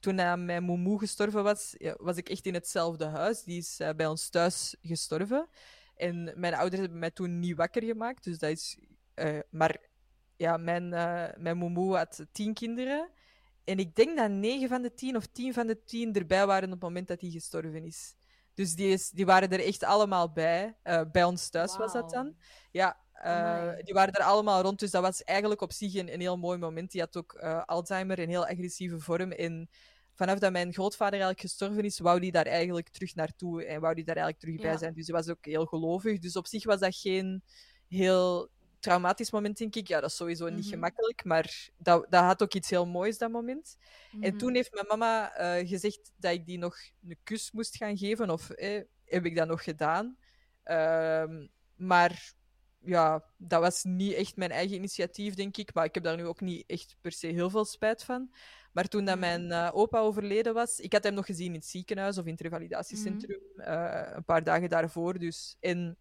toen 0.00 0.18
uh, 0.18 0.34
mijn 0.34 0.62
moemoe 0.62 0.98
gestorven 0.98 1.42
was, 1.42 1.74
ja, 1.78 1.94
was 1.98 2.16
ik 2.16 2.28
echt 2.28 2.46
in 2.46 2.54
hetzelfde 2.54 3.04
huis. 3.06 3.42
Die 3.42 3.58
is 3.58 3.80
eh, 3.80 3.90
bij 3.96 4.06
ons 4.06 4.28
thuis 4.28 4.76
gestorven. 4.82 5.48
En 5.96 6.32
mijn 6.36 6.54
ouders 6.54 6.80
hebben 6.80 6.98
mij 6.98 7.10
toen 7.10 7.38
niet 7.38 7.56
wakker 7.56 7.82
gemaakt. 7.84 8.24
Dus 8.24 8.38
dat 8.38 8.50
is. 8.50 8.78
eh, 9.14 9.38
maar 9.50 9.78
ja, 10.36 10.56
mijn, 10.56 10.92
eh, 10.92 11.28
mijn 11.36 11.56
moemoe 11.56 11.96
had 11.96 12.26
tien 12.32 12.54
kinderen. 12.54 13.10
En 13.64 13.78
ik 13.78 13.94
denk 13.94 14.16
dat 14.16 14.30
negen 14.30 14.68
van 14.68 14.82
de 14.82 14.94
tien 14.94 15.16
of 15.16 15.26
tien 15.26 15.52
van 15.52 15.66
de 15.66 15.84
tien 15.84 16.12
erbij 16.14 16.46
waren 16.46 16.64
op 16.64 16.70
het 16.70 16.82
moment 16.82 17.08
dat 17.08 17.20
hij 17.20 17.30
gestorven 17.30 17.84
is. 17.84 18.14
Dus 18.54 18.74
die, 18.74 18.92
is, 18.92 19.10
die 19.10 19.26
waren 19.26 19.50
er 19.50 19.64
echt 19.64 19.84
allemaal 19.84 20.32
bij. 20.32 20.76
Bij 21.12 21.24
ons 21.24 21.48
thuis 21.48 21.76
was 21.76 21.92
dat 21.92 22.10
dan. 22.10 22.36
Ja, 22.70 22.96
eh, 23.20 23.72
die 23.84 23.94
waren 23.94 24.14
er 24.14 24.22
allemaal 24.22 24.62
rond. 24.62 24.78
Dus 24.78 24.90
dat 24.90 25.02
was 25.02 25.22
eigenlijk 25.24 25.60
op 25.60 25.72
zich 25.72 25.94
een, 25.94 26.12
een 26.12 26.20
heel 26.20 26.36
mooi 26.38 26.58
moment. 26.58 26.90
Die 26.90 27.00
had 27.00 27.16
ook 27.16 27.32
eh, 27.34 27.62
Alzheimer 27.64 28.18
in 28.18 28.28
heel 28.28 28.46
agressieve 28.46 29.00
vorm. 29.00 29.32
En 29.32 29.68
vanaf 30.14 30.38
dat 30.38 30.52
mijn 30.52 30.72
grootvader 30.72 31.12
eigenlijk 31.12 31.40
gestorven 31.40 31.84
is, 31.84 31.98
wou 31.98 32.20
die 32.20 32.32
daar 32.32 32.46
eigenlijk 32.46 32.88
terug 32.88 33.14
naartoe. 33.14 33.64
En 33.64 33.80
wou 33.80 33.94
die 33.94 34.04
daar 34.04 34.16
eigenlijk 34.16 34.44
terug 34.44 34.60
bij 34.60 34.70
Ja. 34.72 34.78
zijn. 34.78 34.94
Dus 34.94 35.06
hij 35.06 35.16
was 35.16 35.28
ook 35.28 35.44
heel 35.44 35.66
gelovig. 35.66 36.18
Dus 36.18 36.36
op 36.36 36.46
zich 36.46 36.64
was 36.64 36.80
dat 36.80 36.96
geen 36.96 37.42
heel 37.88 38.48
traumatisch 38.78 39.30
moment, 39.30 39.56
denk 39.58 39.74
ik. 39.76 39.88
Ja, 39.88 40.00
dat 40.00 40.10
is 40.10 40.16
sowieso 40.16 40.48
niet 40.48 40.64
Mhm. 40.64 40.68
gemakkelijk. 40.68 41.24
Maar 41.24 41.68
dat, 41.76 42.06
dat 42.10 42.22
had 42.22 42.42
ook 42.42 42.54
iets 42.54 42.70
heel 42.70 42.86
moois, 42.86 43.18
dat 43.18 43.30
moment. 43.30 43.76
En 44.12 44.18
Mhm. 44.18 44.36
toen 44.36 44.54
heeft 44.54 44.72
mijn 44.72 44.86
mama 44.88 45.32
eh, 45.34 45.68
gezegd 45.68 46.12
dat 46.16 46.32
ik 46.32 46.46
die 46.46 46.58
nog 46.58 46.76
een 47.08 47.18
kus 47.24 47.52
moest 47.52 47.76
gaan 47.76 47.96
geven. 47.98 48.30
Of 48.30 48.50
eh, 48.50 48.82
heb 49.04 49.24
ik 49.24 49.36
dat 49.36 49.48
nog 49.48 49.64
gedaan? 49.64 50.16
Ehm, 50.62 51.46
maar 51.76 52.32
ja, 52.84 53.24
dat 53.36 53.60
was 53.60 53.84
niet 53.84 54.12
echt 54.12 54.36
mijn 54.36 54.50
eigen 54.50 54.76
initiatief, 54.76 55.34
denk 55.34 55.56
ik. 55.56 55.74
Maar 55.74 55.84
ik 55.84 55.94
heb 55.94 56.04
daar 56.04 56.16
nu 56.16 56.26
ook 56.26 56.40
niet 56.40 56.64
echt 56.66 56.96
per 57.00 57.12
se 57.12 57.26
heel 57.26 57.50
veel 57.50 57.64
spijt 57.64 58.04
van. 58.04 58.34
Maar 58.72 58.88
toen 58.88 59.04
dat 59.04 59.18
Mhm. 59.18 59.24
mijn 59.26 59.50
eh, 59.52 59.70
opa 59.72 59.98
overleden 59.98 60.54
was, 60.54 60.78
ik 60.80 60.92
had 60.92 61.04
hem 61.04 61.14
nog 61.14 61.26
gezien 61.26 61.46
in 61.46 61.54
het 61.54 61.66
ziekenhuis 61.66 62.18
of 62.18 62.24
in 62.24 62.32
het 62.32 62.40
revalidatiecentrum 62.40 63.40
eh, 63.56 64.10
een 64.14 64.24
paar 64.24 64.44
dagen 64.44 64.68
daarvoor. 64.68 65.18
Dus. 65.18 65.56
En 65.60 65.96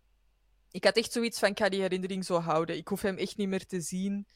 ik 0.71 0.83
had 0.83 0.97
echt 0.97 1.11
zoiets 1.11 1.39
van, 1.39 1.49
ik 1.49 1.59
ga 1.59 1.69
die 1.69 1.81
herinnering 1.81 2.25
zo 2.25 2.39
houden. 2.39 2.77
Ik 2.77 2.87
hoef 2.87 3.01
hem 3.01 3.17
echt 3.17 3.37
niet 3.37 3.47
meer 3.47 3.65
te 3.65 3.81
zien. 3.81 4.27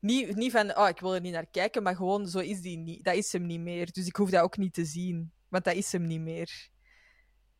Niet, 0.00 0.36
niet 0.36 0.52
van, 0.52 0.76
oh, 0.76 0.88
ik 0.88 1.00
wil 1.00 1.14
er 1.14 1.20
niet 1.20 1.32
naar 1.32 1.46
kijken, 1.46 1.82
maar 1.82 1.96
gewoon, 1.96 2.28
zo 2.28 2.38
is 2.38 2.60
die 2.60 2.76
niet. 2.78 3.04
Dat 3.04 3.14
is 3.14 3.32
hem 3.32 3.46
niet 3.46 3.60
meer. 3.60 3.92
Dus 3.92 4.06
ik 4.06 4.16
hoef 4.16 4.30
dat 4.30 4.42
ook 4.42 4.56
niet 4.56 4.74
te 4.74 4.84
zien, 4.84 5.32
want 5.48 5.64
dat 5.64 5.74
is 5.74 5.92
hem 5.92 6.06
niet 6.06 6.20
meer. 6.20 6.70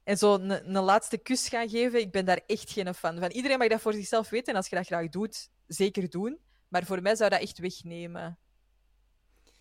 En 0.05 0.17
zo 0.19 0.35
een, 0.35 0.51
een 0.77 0.83
laatste 0.83 1.19
kus 1.19 1.49
gaan 1.49 1.69
geven, 1.69 2.01
ik 2.01 2.11
ben 2.13 2.25
daar 2.25 2.41
echt 2.47 2.71
geen 2.71 2.95
fan 2.95 3.19
van. 3.19 3.31
Iedereen 3.31 3.59
mag 3.59 3.69
dat 3.69 3.81
voor 3.81 3.93
zichzelf 3.93 4.29
weten 4.31 4.53
en 4.53 4.57
als 4.57 4.69
je 4.69 4.77
dat 4.77 4.87
graag 4.87 5.09
doet, 5.09 5.49
zeker 5.67 6.11
doen. 6.11 6.39
Maar 6.69 6.85
voor 6.85 7.03
mij 7.03 7.15
zou 7.17 7.31
dat 7.31 7.41
echt 7.41 7.59
wegnemen. 7.59 8.39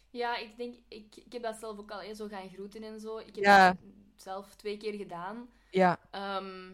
Ja, 0.10 0.38
ik 0.38 0.58
denk, 0.58 0.76
ik, 0.88 1.16
ik 1.16 1.34
heb 1.34 1.42
dat 1.44 1.58
zelf 1.60 1.78
ook 1.78 1.92
al 1.92 2.02
hè, 2.02 2.14
zo 2.14 2.28
gaan 2.28 2.50
groeten 2.50 2.84
en 2.84 3.00
zo. 3.00 3.18
Ik 3.18 3.26
heb 3.36 3.44
Ja. 3.44 3.68
dat 3.68 3.78
zelf 4.16 4.56
twee 4.56 4.78
keer 4.78 4.94
gedaan. 4.94 5.50
Ja, 5.70 6.00
Ehm, 6.12 6.72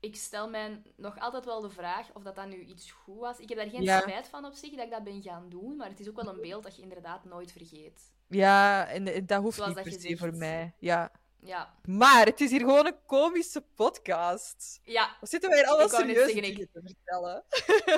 ik 0.00 0.16
stel 0.16 0.48
mij 0.48 0.82
nog 0.96 1.18
altijd 1.18 1.44
wel 1.44 1.60
de 1.60 1.70
vraag 1.70 2.14
of 2.14 2.22
dat, 2.22 2.34
dat 2.36 2.48
nu 2.48 2.60
iets 2.64 2.90
goed 2.90 3.18
was. 3.18 3.38
Ik 3.38 3.48
heb 3.48 3.58
daar 3.58 3.68
geen 3.68 3.82
Ja. 3.82 4.00
spijt 4.00 4.28
van 4.28 4.44
op 4.44 4.54
zich 4.54 4.70
dat 4.70 4.84
ik 4.84 4.90
dat 4.90 5.04
ben 5.04 5.22
gaan 5.22 5.48
doen, 5.48 5.76
maar 5.76 5.88
het 5.88 6.00
is 6.00 6.08
ook 6.08 6.22
wel 6.22 6.34
een 6.34 6.40
beeld 6.40 6.62
dat 6.62 6.76
je 6.76 6.82
inderdaad 6.82 7.24
nooit 7.24 7.52
vergeet. 7.52 8.12
ja 8.28 8.86
en, 8.86 9.14
en 9.14 9.26
dat 9.26 9.42
hoeft 9.42 9.56
Zoals 9.56 9.74
niet 9.74 9.84
dat 9.84 9.92
per 9.98 10.02
se 10.10 10.16
voor 10.16 10.34
mij. 10.34 10.74
Ja. 10.78 11.10
Ja, 11.40 11.74
Maar 11.84 12.24
het 12.26 12.40
is 12.40 12.50
hier 12.50 12.60
gewoon 12.60 12.86
een 12.86 12.96
komische 13.06 13.60
podcast. 13.74 14.80
ja, 14.82 15.16
Wat 15.20 15.28
zitten 15.30 15.50
wij 15.50 15.58
hier 15.58 15.68
allemaal 15.68 15.88
serieus 15.88 16.32
zeggen, 16.32 16.68
te 16.72 16.80
vertellen? 16.84 17.44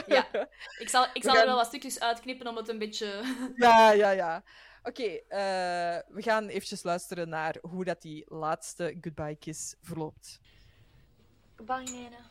ja. 0.07 0.27
Ik 0.79 0.89
zal, 0.89 1.07
ik 1.15 1.23
zal 1.23 1.33
gaan- 1.33 1.41
er 1.41 1.47
wel 1.47 1.57
wat 1.57 1.67
stukjes 1.67 2.01
uitknippen 2.01 2.47
om 2.47 2.57
het 2.57 2.69
een 2.69 2.79
beetje... 2.79 3.23
Ja, 3.57 3.91
ja, 3.93 4.11
ja. 4.11 4.43
Oké, 4.83 5.03
eh, 5.03 5.99
we 6.09 6.23
gaan 6.23 6.49
eventjes 6.49 6.83
luisteren 6.83 7.29
naar 7.29 7.57
hoe 7.61 7.85
dat 7.85 8.03
die 8.03 8.25
laatste 8.29 8.97
goodbye 9.01 9.37
kiss 9.37 9.75
verloopt. 9.81 10.41
Goodbye, 11.57 11.83
Nana. 11.85 12.31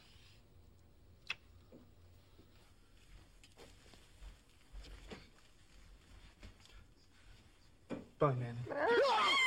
Bye, 8.20 8.36
Nana. 8.36 9.38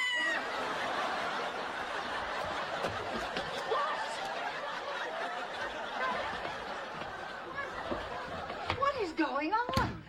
What 8.79 8.95
is 9.03 9.13
going 9.17 9.53
on? 9.53 10.03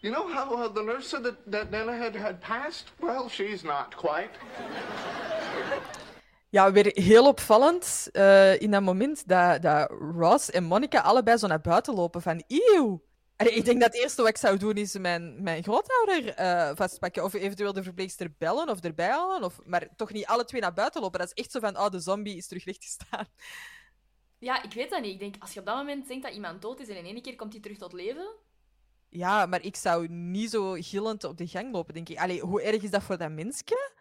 You 0.00 0.12
know 0.12 0.28
how 0.28 0.54
uh, 0.54 0.68
the 0.68 0.82
nurse 0.82 1.08
said 1.08 1.22
that, 1.24 1.50
that 1.50 1.70
Nana 1.70 1.96
had, 1.96 2.14
had 2.16 2.40
passed? 2.40 2.92
Well, 3.00 3.28
she's 3.28 3.64
not 3.64 3.96
quite. 3.96 4.30
Ja, 6.50 6.72
weer 6.72 6.90
heel 6.94 7.26
opvallend 7.26 8.08
eh, 8.12 8.60
in 8.60 8.70
dat 8.70 8.82
moment 8.82 9.28
dat, 9.28 9.62
dat 9.62 9.90
Ross 10.16 10.50
en 10.50 10.64
Monica 10.64 11.00
allebei 11.00 11.36
zo 11.36 11.46
naar 11.46 11.60
buiten 11.60 11.94
lopen 11.94 12.22
van 12.22 12.42
eeuw. 12.46 13.02
Allee, 13.36 13.52
ik 13.52 13.64
denk 13.64 13.80
dat 13.80 13.92
het 13.92 14.02
eerste 14.02 14.20
wat 14.22 14.30
ik 14.30 14.36
zou 14.36 14.56
doen 14.56 14.74
is 14.74 14.98
mijn, 14.98 15.42
mijn 15.42 15.62
grootouder 15.62 16.34
eh, 16.34 16.70
vastpakken 16.74 17.24
of 17.24 17.34
eventueel 17.34 17.72
de 17.72 17.82
verpleegster 17.82 18.34
bellen 18.38 18.68
of 18.68 18.80
erbij 18.80 19.08
halen. 19.08 19.42
Of, 19.44 19.58
maar 19.64 19.88
toch 19.96 20.12
niet 20.12 20.26
alle 20.26 20.44
twee 20.44 20.60
naar 20.60 20.72
buiten 20.72 21.00
lopen. 21.00 21.18
Dat 21.18 21.32
is 21.34 21.42
echt 21.42 21.50
zo 21.50 21.60
van, 21.60 21.78
oh, 21.78 21.90
de 21.90 22.00
zombie 22.00 22.36
is 22.36 22.46
terug 22.46 22.64
rechtgestaan. 22.64 23.26
Ja, 24.38 24.62
ik 24.62 24.72
weet 24.72 24.90
dat 24.90 25.00
niet. 25.00 25.12
Ik 25.12 25.18
denk, 25.18 25.34
als 25.38 25.52
je 25.52 25.60
op 25.60 25.66
dat 25.66 25.76
moment 25.76 26.08
denkt 26.08 26.24
dat 26.24 26.34
iemand 26.34 26.62
dood 26.62 26.80
is 26.80 26.88
en 26.88 26.96
in 26.96 27.04
één 27.04 27.22
keer 27.22 27.36
komt 27.36 27.52
hij 27.52 27.62
terug 27.62 27.78
tot 27.78 27.92
leven... 27.92 28.34
Ja, 29.08 29.46
maar 29.46 29.62
ik 29.62 29.76
zou 29.76 30.08
niet 30.08 30.50
zo 30.50 30.76
gillend 30.78 31.24
op 31.24 31.38
de 31.38 31.46
gang 31.46 31.72
lopen, 31.72 31.94
denk 31.94 32.08
ik. 32.08 32.18
Allee, 32.18 32.40
hoe 32.40 32.62
erg 32.62 32.82
is 32.82 32.90
dat 32.90 33.02
voor 33.02 33.18
dat 33.18 33.30
mensje? 33.30 33.92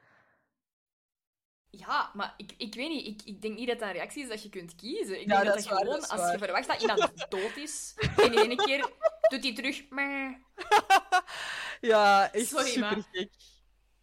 Ja, 1.77 2.11
maar 2.13 2.33
ik, 2.37 2.53
ik 2.57 2.75
weet 2.75 2.89
niet. 2.89 3.07
Ik, 3.07 3.21
ik 3.27 3.41
denk 3.41 3.57
niet 3.57 3.67
dat 3.67 3.79
dat 3.79 3.87
een 3.87 3.93
reactie 3.93 4.23
is 4.23 4.29
dat 4.29 4.43
je 4.43 4.49
kunt 4.49 4.75
kiezen. 4.75 5.21
Ik 5.21 5.27
Ja, 5.27 5.33
denk 5.41 5.45
dat 5.45 5.63
dat, 5.63 5.67
gewoon, 5.77 6.07
als 6.07 6.31
je 6.31 6.37
verwacht 6.37 6.67
dat 6.67 6.81
iemand 6.81 7.11
dood 7.29 7.55
is, 7.57 7.93
en 8.17 8.33
in 8.33 8.49
één 8.49 8.57
keer 8.57 8.89
doet 9.29 9.43
hij 9.43 9.53
terug... 9.55 9.83
Ja, 11.81 12.31
echt 12.33 12.47
Sorry, 12.47 12.79
maar- 12.79 12.89
super 12.91 13.03
gek. 13.11 13.31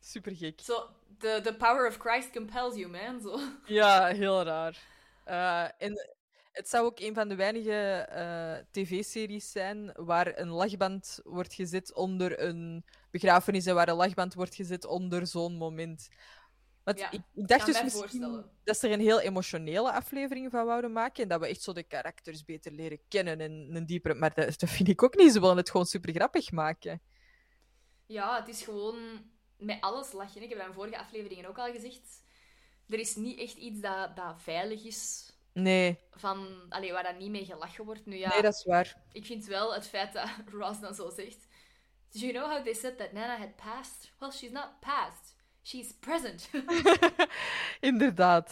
Super 0.00 0.36
gek. 0.36 0.60
Zo, 0.60 0.88
the, 1.18 1.40
the 1.42 1.54
power 1.54 1.88
of 1.88 1.96
Christ 1.96 2.30
compels 2.32 2.74
you, 2.76 2.88
man. 2.90 3.20
Zo. 3.20 3.38
Ja, 3.64 4.06
heel 4.06 4.42
raar. 4.42 4.78
Eh, 5.24 5.64
en 5.78 6.08
het 6.52 6.68
zou 6.68 6.84
ook 6.84 7.00
een 7.00 7.14
van 7.14 7.28
de 7.28 7.34
weinige 7.34 7.72
eh, 8.08 8.54
tv-series 8.70 9.50
zijn 9.52 9.92
waar 9.94 10.38
een 10.38 10.48
lachband 10.48 11.20
wordt 11.24 11.54
gezet 11.54 11.94
onder 11.94 12.40
een 12.42 12.84
begrafenis 13.10 13.66
en 13.66 13.74
waar 13.74 13.88
een 13.88 13.94
lachband 13.96 14.34
wordt 14.34 14.54
gezet 14.54 14.84
onder 14.84 15.26
zo'n 15.26 15.56
moment. 15.56 16.08
Want 16.84 16.98
Ja, 16.98 17.10
ik, 17.10 17.20
ik 17.34 17.48
dacht 17.48 17.66
dus 17.66 17.82
misschien 17.82 18.44
dat 18.64 18.76
ze 18.76 18.86
er 18.86 18.92
een 18.92 19.00
heel 19.00 19.20
emotionele 19.20 19.92
aflevering 19.92 20.50
van 20.50 20.66
wouden 20.66 20.92
maken 20.92 21.22
en 21.22 21.28
dat 21.28 21.40
we 21.40 21.46
echt 21.46 21.62
zo 21.62 21.72
de 21.72 21.82
karakters 21.82 22.44
beter 22.44 22.72
leren 22.72 23.00
kennen 23.08 23.40
en 23.40 23.68
een 23.72 23.86
diepere... 23.86 24.14
Maar 24.14 24.34
dat, 24.34 24.60
dat 24.60 24.70
vind 24.70 24.88
ik 24.88 25.02
ook 25.02 25.16
niet. 25.16 25.32
Ze 25.32 25.40
willen 25.40 25.56
het 25.56 25.70
gewoon 25.70 25.86
super 25.86 26.12
grappig 26.12 26.50
maken. 26.50 27.02
Ja, 28.06 28.36
het 28.38 28.48
is 28.48 28.62
gewoon 28.62 29.30
met 29.56 29.80
alles 29.80 30.12
lachen. 30.12 30.42
Ik 30.42 30.48
heb 30.48 30.58
dat 30.58 30.66
in 30.66 30.74
vorige 30.74 30.98
afleveringen 30.98 31.46
ook 31.46 31.58
al 31.58 31.72
gezegd. 31.72 32.24
Er 32.88 32.98
is 32.98 33.16
niet 33.16 33.38
echt 33.38 33.56
iets 33.56 33.80
dat, 33.80 34.16
dat 34.16 34.34
veilig 34.42 34.84
is, 34.84 35.32
Nee, 35.52 35.98
van, 36.10 36.66
allee, 36.68 36.92
waar 36.92 37.02
dat 37.02 37.18
niet 37.18 37.30
mee 37.30 37.44
gelachen 37.44 37.84
wordt. 37.84 38.06
Nu 38.06 38.16
ja, 38.16 38.28
nee, 38.28 38.42
dat 38.42 38.54
is 38.54 38.64
waar. 38.64 38.96
ik 39.12 39.26
vind 39.26 39.44
wel 39.46 39.74
het 39.74 39.88
feit 39.88 40.12
dat 40.12 40.28
Ross 40.60 40.80
dan 40.80 40.94
zo 40.94 41.10
zegt... 41.10 41.46
Did 42.10 42.20
you 42.20 42.32
know 42.32 42.50
how 42.50 42.64
they 42.64 42.74
said 42.74 42.98
that 42.98 43.12
Nana 43.12 43.36
had 43.38 43.56
passed? 43.56 44.12
Well, 44.18 44.30
she's 44.30 44.50
not 44.50 44.80
passed. 44.80 45.34
She's 45.64 45.92
present. 45.92 46.48
Inderdaad. 47.80 48.48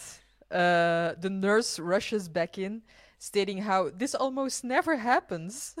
Uh, 0.51 1.13
the 1.19 1.29
nurse 1.29 1.79
rushes 1.79 2.27
back 2.29 2.57
in, 2.57 2.83
stating 3.17 3.61
how 3.63 3.89
this 3.97 4.15
almost 4.15 4.63
never 4.63 4.97
happens. 4.97 5.73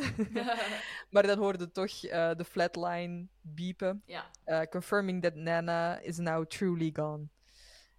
maar 1.11 1.23
dan 1.27 1.37
hoorde 1.37 1.71
toch 1.71 2.03
uh, 2.03 2.31
de 2.35 2.45
flatline 2.45 3.27
beepen, 3.41 4.01
ja, 4.05 4.25
uh, 4.45 4.61
confirming 4.69 5.21
that 5.21 5.35
Nana 5.35 5.99
is 6.01 6.17
now 6.17 6.45
truly 6.45 6.89
gone. 6.93 7.27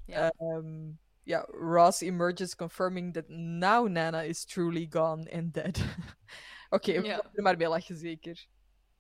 ja. 0.07 0.33
Um, 0.39 0.99
yeah, 1.25 1.45
Ross 1.49 2.01
emerges, 2.03 2.55
confirming 2.55 3.13
that 3.15 3.29
now 3.29 3.87
Nana 3.89 4.23
is 4.25 4.45
truly 4.45 4.87
gone 4.91 5.31
and 5.33 5.53
dead. 5.55 5.79
Oké, 6.71 6.91
okay, 6.91 7.03
Ja. 7.03 7.23
er 7.35 7.43
maar 7.43 7.57
mee 7.57 7.69
lachen 7.69 7.97
zeker. 7.97 8.47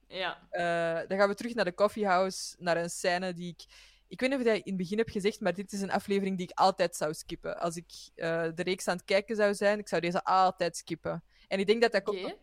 ja. 0.09 0.39
Uh, 0.53 1.09
dan 1.09 1.19
gaan 1.19 1.29
we 1.29 1.35
terug 1.35 1.55
naar 1.55 1.65
de 1.65 1.75
coffeehouse, 1.75 2.55
naar 2.59 2.77
een 2.77 2.91
scène 2.91 3.33
die 3.33 3.49
ik... 3.49 3.65
Ik 4.13 4.21
weet 4.21 4.31
niet 4.31 4.39
of 4.39 4.45
ik 4.45 4.53
dat 4.53 4.57
in 4.65 4.73
het 4.73 4.77
begin 4.77 4.99
heb 4.99 5.09
gezegd, 5.09 5.41
maar 5.41 5.55
dit 5.55 5.73
is 5.73 5.81
een 5.81 5.91
aflevering 5.91 6.37
die 6.37 6.49
ik 6.49 6.59
altijd 6.59 6.97
zou 6.97 7.15
skippen. 7.15 7.59
Als 7.59 7.77
ik 7.77 7.91
uh, 8.17 8.49
de 8.55 8.63
reeks 8.63 8.89
aan 8.89 8.97
het 8.97 9.05
kijken 9.05 9.37
zou 9.37 9.55
zijn, 9.55 9.79
ik 9.79 9.89
zou 9.89 10.01
deze 10.01 10.25
altijd 10.25 10.77
skippen. 10.77 11.25
En 11.49 11.59
ik 11.59 11.67
denk 11.67 11.83
dat 11.83 11.93
dat 11.93 12.03
komt 12.03 12.37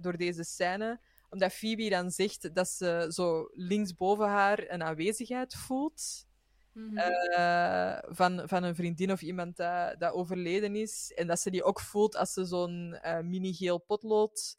door 0.00 0.16
deze 0.16 0.44
scène, 0.44 1.00
omdat 1.30 1.52
Phoebe 1.52 1.88
dan 1.88 2.10
zegt 2.10 2.54
dat 2.54 2.68
ze 2.68 3.06
zo 3.08 3.48
linksboven 3.52 4.28
haar 4.28 4.70
een 4.70 4.82
aanwezigheid 4.82 5.54
voelt. 5.54 6.26
Mhm. 6.72 6.96
eh, 6.96 7.98
van, 8.08 8.42
van 8.44 8.62
een 8.62 8.74
vriendin 8.74 9.12
of 9.12 9.22
iemand 9.22 9.56
dat, 9.56 10.00
dat 10.00 10.12
overleden 10.12 10.76
is. 10.76 11.12
En 11.14 11.26
dat 11.26 11.40
ze 11.40 11.50
die 11.50 11.64
ook 11.64 11.80
voelt 11.80 12.16
als 12.16 12.32
ze 12.32 12.44
zo'n 12.44 12.98
eh, 13.02 13.20
mini-geel 13.20 13.78
potlood 13.78 14.56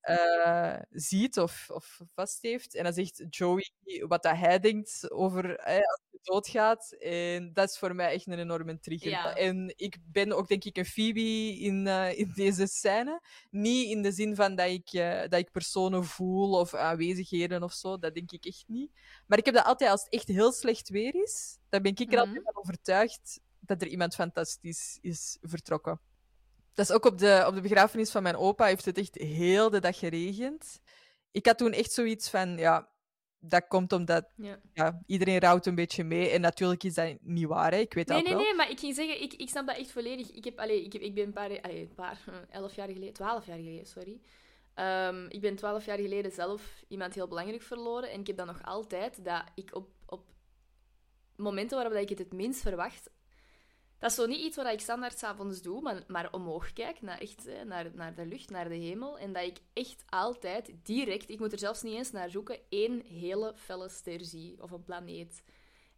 eh, 0.00 0.76
ziet 0.90 1.38
of, 1.38 1.70
of 1.70 2.00
vast 2.14 2.42
heeft. 2.42 2.74
En 2.74 2.84
dan 2.84 2.92
zegt 2.92 3.24
Joey 3.28 3.70
wat 4.08 4.22
dat 4.22 4.36
hij 4.36 4.58
denkt 4.58 5.10
over 5.10 5.56
eh, 5.56 5.74
als 5.74 6.00
hij 6.10 6.18
doodgaat. 6.22 6.92
En 6.92 7.52
dat 7.52 7.68
is 7.70 7.78
voor 7.78 7.94
mij 7.94 8.12
echt 8.12 8.26
een 8.26 8.38
enorme 8.38 8.78
trigger. 8.78 9.10
Ja. 9.10 9.34
En 9.34 9.72
ik 9.76 9.96
ben 10.04 10.32
ook, 10.32 10.48
denk 10.48 10.64
ik, 10.64 10.76
een 10.76 10.84
Phoebe 10.84 11.58
in, 11.58 11.86
eh, 11.86 12.18
in 12.18 12.32
deze 12.34 12.66
scène. 12.66 13.20
Niet 13.50 13.88
in 13.90 14.02
de 14.02 14.12
zin 14.12 14.34
van 14.36 14.54
dat 14.54 14.68
ik, 14.68 14.92
eh, 14.92 15.20
dat 15.20 15.34
ik 15.40 15.50
personen 15.50 16.04
voel 16.04 16.52
of 16.58 16.74
aanwezigheden 16.74 17.62
of 17.62 17.72
zo. 17.72 17.98
Dat 17.98 18.14
denk 18.14 18.30
ik 18.32 18.44
echt 18.44 18.64
niet. 18.66 18.90
Maar 19.26 19.38
ik 19.38 19.44
heb 19.44 19.54
dat 19.54 19.64
altijd 19.64 19.90
als 19.90 20.02
het 20.02 20.12
echt 20.12 20.28
heel 20.28 20.52
slecht 20.52 20.88
weer 20.88 21.14
is. 21.22 21.58
Dan 21.68 21.82
ben 21.82 21.92
ik 21.92 22.00
er 22.00 22.06
Mhm. 22.06 22.18
altijd 22.18 22.42
van 22.44 22.56
overtuigd 22.56 23.40
dat 23.60 23.82
er 23.82 23.88
iemand 23.88 24.14
fantastisch 24.14 24.98
is 25.00 25.38
vertrokken. 25.40 26.00
Dat 26.80 26.88
is 26.88 26.94
ook 26.94 27.04
op 27.04 27.18
de, 27.18 27.44
op 27.46 27.54
de 27.54 27.60
begrafenis 27.60 28.10
van 28.10 28.22
mijn 28.22 28.36
opa 28.36 28.64
heeft 28.64 28.84
het 28.84 28.98
echt 28.98 29.14
heel 29.14 29.70
de 29.70 29.80
dag 29.80 29.98
geregend. 29.98 30.80
Ik 31.30 31.46
had 31.46 31.58
toen 31.58 31.72
echt 31.72 31.92
zoiets 31.92 32.30
van, 32.30 32.56
ja, 32.58 32.88
dat 33.38 33.66
komt 33.68 33.92
omdat 33.92 34.32
Ja. 34.36 34.60
ja, 34.72 35.02
iedereen 35.06 35.38
rouwt 35.38 35.66
een 35.66 35.74
beetje 35.74 36.04
mee. 36.04 36.30
En 36.30 36.40
natuurlijk 36.40 36.84
is 36.84 36.94
dat 36.94 37.16
niet 37.20 37.46
waar, 37.46 37.72
hè. 37.72 37.78
ik 37.78 37.94
weet 37.94 38.06
dat 38.06 38.16
Nee, 38.16 38.24
ook 38.24 38.28
nee, 38.28 38.36
wel. 38.36 38.44
nee, 38.46 38.54
maar 38.54 38.70
ik 38.70 38.78
ging 38.78 38.94
zeggen, 38.94 39.22
ik, 39.22 39.32
ik 39.32 39.48
snap 39.48 39.66
dat 39.66 39.76
echt 39.76 39.90
volledig. 39.92 40.30
Ik, 40.30 40.44
heb, 40.44 40.58
allee, 40.58 40.84
ik, 40.84 40.92
heb, 40.92 41.02
ik 41.02 41.14
ben 41.14 41.24
een 41.24 41.32
paar, 41.32 41.60
allee, 41.60 41.80
een 41.80 41.94
paar, 41.94 42.20
eh, 42.26 42.34
elf 42.50 42.74
jaar 42.74 42.88
geleden, 42.88 43.14
twaalf 43.14 43.46
jaar 43.46 43.56
geleden, 43.58 43.86
sorry. 43.86 44.20
Ehm, 44.74 45.26
ik 45.28 45.40
ben 45.40 45.56
twaalf 45.56 45.84
jaar 45.84 45.98
geleden 45.98 46.32
zelf 46.32 46.82
iemand 46.88 47.14
heel 47.14 47.28
belangrijk 47.28 47.62
verloren. 47.62 48.10
En 48.10 48.20
ik 48.20 48.26
heb 48.26 48.36
dan 48.36 48.46
nog 48.46 48.62
altijd 48.62 49.24
dat 49.24 49.44
ik 49.54 49.74
op, 49.74 49.88
op 50.06 50.24
momenten 51.36 51.76
waarop 51.76 51.94
ik 51.96 52.08
het 52.08 52.18
het 52.18 52.32
minst 52.32 52.60
verwacht. 52.60 53.10
Dat 54.00 54.10
is 54.10 54.16
zo 54.16 54.26
niet 54.26 54.40
iets 54.40 54.56
wat 54.56 54.66
ik 54.66 54.80
standaard 54.80 55.18
s'avonds 55.18 55.62
doe, 55.62 55.80
maar, 55.80 56.04
maar 56.06 56.32
omhoog 56.32 56.72
kijk, 56.72 57.02
naar, 57.02 57.18
echt, 57.18 57.44
hè, 57.44 57.64
naar, 57.64 57.90
naar 57.94 58.14
de 58.14 58.26
lucht, 58.26 58.50
naar 58.50 58.68
de 58.68 58.74
hemel. 58.74 59.18
En 59.18 59.32
dat 59.32 59.42
ik 59.42 59.58
echt 59.72 60.04
altijd 60.08 60.72
direct, 60.82 61.30
ik 61.30 61.38
moet 61.38 61.52
er 61.52 61.58
zelfs 61.58 61.82
niet 61.82 61.94
eens 61.94 62.10
naar 62.10 62.30
zoeken, 62.30 62.58
één 62.68 63.00
hele 63.00 63.52
felle 63.56 63.88
ster 63.88 64.24
zie. 64.24 64.62
Of 64.62 64.70
een 64.70 64.84
planeet. 64.84 65.42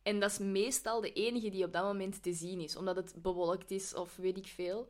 En 0.02 0.20
dat 0.20 0.30
is 0.30 0.38
meestal 0.38 1.00
de 1.00 1.12
enige 1.12 1.50
die 1.50 1.64
op 1.64 1.72
dat 1.72 1.84
moment 1.84 2.22
te 2.22 2.32
zien 2.32 2.60
is, 2.60 2.76
omdat 2.76 2.96
het 2.96 3.14
bewolkt 3.22 3.70
is 3.70 3.94
of 3.94 4.16
weet 4.16 4.36
ik 4.36 4.46
veel. 4.46 4.88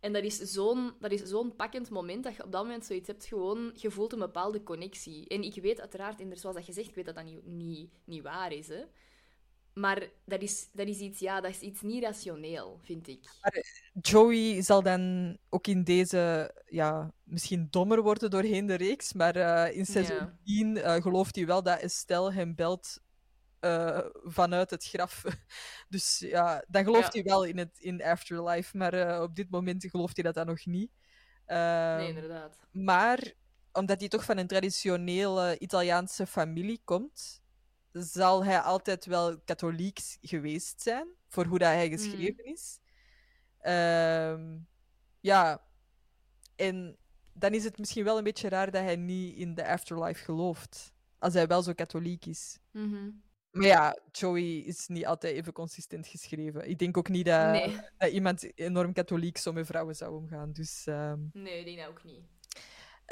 En 0.00 0.12
dat 0.12 0.22
is 0.22 0.36
zo'n 0.36 0.92
zo'n 1.24 1.56
pakkend 1.56 1.90
moment 1.90 2.24
dat 2.24 2.36
je 2.36 2.44
op 2.44 2.52
dat 2.52 2.62
moment 2.62 2.84
zoiets 2.84 3.06
hebt, 3.06 3.24
gewoon, 3.24 3.70
je 3.74 3.90
voelt 3.90 4.12
een 4.12 4.18
bepaalde 4.18 4.62
connectie. 4.62 5.28
En 5.28 5.42
ik 5.42 5.54
weet 5.54 5.80
uiteraard, 5.80 6.20
en 6.20 6.36
zoals 6.36 6.56
dat 6.56 6.66
je 6.66 6.72
zegt, 6.72 6.88
ik 6.88 6.94
weet 6.94 7.06
dat 7.06 7.14
dat 7.14 7.24
niet, 7.24 7.46
niet, 7.46 7.90
niet 8.04 8.22
waar 8.22 8.52
is, 8.52 8.68
hè. 8.68 8.82
Maar 9.74 10.08
dat 10.24 10.42
is, 10.42 10.68
dat 10.72 10.86
is 10.86 10.98
iets, 10.98 11.18
ja, 11.18 11.40
dat 11.40 11.50
is 11.50 11.60
iets 11.60 11.80
niet 11.80 12.02
rationeel, 12.02 12.80
vind 12.82 13.08
ik. 13.08 13.20
Joey 14.00 14.62
zal 14.62 14.82
dan 14.82 15.36
ook 15.48 15.66
in 15.66 15.84
deze, 15.84 16.54
ja, 16.66 17.12
misschien 17.22 17.66
dommer 17.70 18.02
worden 18.02 18.30
doorheen 18.30 18.66
de 18.66 18.74
reeks, 18.74 19.12
maar 19.12 19.36
eh, 19.36 19.76
in 19.76 19.86
seizoen 19.86 20.16
Ja. 20.16 20.38
10 20.44 20.76
eh, 20.76 21.02
gelooft 21.02 21.36
hij 21.36 21.46
wel 21.46 21.62
dat 21.62 21.80
Estelle 21.80 22.32
hem 22.32 22.54
belt 22.54 23.00
eh, 23.60 23.98
vanuit 24.24 24.70
het 24.70 24.84
graf. 24.84 25.22
Dus 25.88 26.18
ja, 26.18 26.64
dan 26.68 26.84
gelooft 26.84 27.12
Ja. 27.14 27.20
hij 27.22 27.30
wel 27.30 27.44
in 27.44 27.58
het 27.58 27.78
in 27.78 28.02
Afterlife, 28.02 28.76
maar 28.76 28.92
eh, 28.94 29.22
op 29.22 29.34
dit 29.36 29.50
moment 29.50 29.86
gelooft 29.90 30.16
hij 30.16 30.24
dat 30.24 30.34
dan 30.34 30.46
nog 30.46 30.66
niet. 30.66 30.90
Ehm, 31.46 31.96
Nee, 31.96 32.08
inderdaad. 32.08 32.58
maar 32.70 33.32
omdat 33.72 34.00
hij 34.00 34.08
toch 34.08 34.24
van 34.24 34.38
een 34.38 34.46
traditionele 34.46 35.58
Italiaanse 35.58 36.26
familie 36.26 36.80
komt, 36.84 37.41
zal 37.92 38.44
hij 38.44 38.60
altijd 38.60 39.06
wel 39.06 39.40
katholiek 39.40 40.00
geweest 40.20 40.82
zijn, 40.82 41.08
voor 41.28 41.44
hoe 41.44 41.58
dat 41.58 41.68
hij 41.68 41.88
geschreven 41.88 42.44
is. 42.44 42.78
Ehm, 43.58 44.58
ja, 45.20 45.64
en 46.56 46.96
dan 47.32 47.54
is 47.54 47.64
het 47.64 47.78
misschien 47.78 48.04
wel 48.04 48.18
een 48.18 48.24
beetje 48.24 48.48
raar 48.48 48.70
dat 48.70 48.82
hij 48.82 48.96
niet 48.96 49.36
in 49.36 49.54
de 49.54 49.66
afterlife 49.66 50.24
gelooft, 50.24 50.92
als 51.18 51.34
hij 51.34 51.46
wel 51.46 51.62
zo 51.62 51.72
katholiek 51.72 52.26
is. 52.26 52.58
Mhm. 52.70 53.10
Maar 53.50 53.66
ja, 53.66 53.98
Joey 54.12 54.56
is 54.58 54.86
niet 54.86 55.06
altijd 55.06 55.34
even 55.34 55.52
consistent 55.52 56.06
geschreven. 56.06 56.68
Ik 56.68 56.78
denk 56.78 56.96
ook 56.96 57.08
niet 57.08 57.26
dat, 57.26 57.50
Nee. 57.50 57.76
dat 57.98 58.10
iemand 58.10 58.58
enorm 58.58 58.92
katholiek 58.92 59.38
zo 59.38 59.52
met 59.52 59.66
vrouwen 59.66 59.96
zou 59.96 60.16
omgaan. 60.16 60.52
Dus 60.52 60.86
ehm, 60.86 61.18
nee, 61.32 61.58
ik 61.58 61.64
denk 61.64 61.78
dat 61.78 61.88
ook 61.88 62.04
niet. 62.04 62.22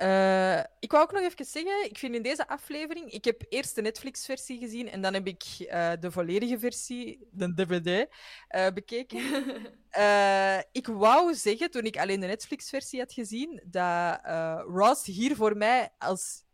Eh, 0.01 0.59
ik 0.79 0.91
wou 0.91 1.03
ook 1.03 1.13
nog 1.13 1.23
even 1.23 1.45
zeggen, 1.45 1.85
ik 1.85 1.99
vind 1.99 2.15
in 2.15 2.23
deze 2.23 2.49
aflevering, 2.49 3.11
ik 3.11 3.25
heb 3.25 3.43
eerst 3.49 3.75
de 3.75 3.83
Netflix-versie 3.83 4.59
gezien 4.59 4.91
en 4.91 5.01
dan 5.01 5.15
heb 5.15 5.27
ik 5.27 5.43
eh, 5.59 5.93
de 6.01 6.11
volledige 6.11 6.59
versie, 6.59 7.29
de 7.31 7.55
DVD, 7.55 8.09
eh, 8.49 8.73
bekeken. 8.75 9.21
Ik 10.73 10.87
wou 10.87 11.35
zeggen, 11.35 11.71
toen 11.71 11.85
ik 11.85 11.99
alleen 11.99 12.21
de 12.21 12.27
Netflix-versie 12.27 13.01
had 13.01 13.13
gezien, 13.13 13.63
dat 13.65 14.21
Ross 14.67 15.07
hier 15.07 15.37
voor 15.37 15.57
mij 15.57 15.89
als 15.99 16.45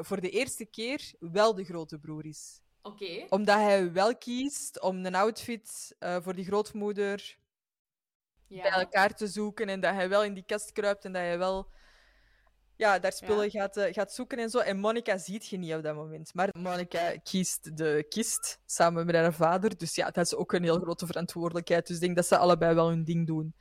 voor 0.00 0.20
de 0.20 0.30
eerste 0.30 0.64
keer 0.64 1.12
wel 1.18 1.54
de 1.54 1.64
grote 1.64 1.98
broer 1.98 2.26
is. 2.26 2.60
Oké. 2.82 3.26
Omdat 3.28 3.56
hij 3.56 3.92
wel 3.92 4.16
kiest 4.16 4.80
om 4.80 5.04
een 5.04 5.14
outfit 5.14 5.96
voor 6.22 6.34
die 6.34 6.44
grootmoeder 6.44 7.38
bij 8.48 8.70
elkaar 8.70 9.14
te 9.14 9.26
zoeken 9.26 9.68
en 9.68 9.80
dat 9.80 9.94
hij 9.94 10.08
wel 10.08 10.24
in 10.24 10.34
die 10.34 10.44
kast 10.46 10.72
kruipt 10.72 11.04
en 11.04 11.12
dat 11.12 11.22
hij 11.22 11.38
wel 11.38 11.74
ja, 12.76 12.98
daar 12.98 13.12
spullen 13.12 13.44
Ja. 13.44 13.50
gaat, 13.60 13.76
eh, 13.76 13.92
gaat 13.92 14.12
zoeken 14.12 14.38
en 14.38 14.50
zo. 14.50 14.58
En 14.58 14.78
Monica 14.78 15.18
ziet 15.18 15.46
je 15.46 15.56
niet 15.56 15.74
op 15.74 15.82
dat 15.82 15.94
moment. 15.94 16.34
Maar 16.34 16.48
Monica 16.58 17.16
kiest 17.22 17.76
de 17.76 18.06
kist 18.08 18.60
samen 18.66 19.06
met 19.06 19.14
haar 19.14 19.32
vader. 19.34 19.76
Dus 19.76 19.94
ja, 19.94 20.10
dat 20.10 20.24
is 20.24 20.34
ook 20.34 20.52
een 20.52 20.62
heel 20.62 20.80
grote 20.80 21.06
verantwoordelijkheid. 21.06 21.86
Dus 21.86 21.96
ik 21.96 22.02
denk 22.02 22.16
dat 22.16 22.26
ze 22.26 22.36
allebei 22.38 22.74
wel 22.74 22.88
hun 22.88 23.04
ding 23.04 23.26
doen. 23.26 23.54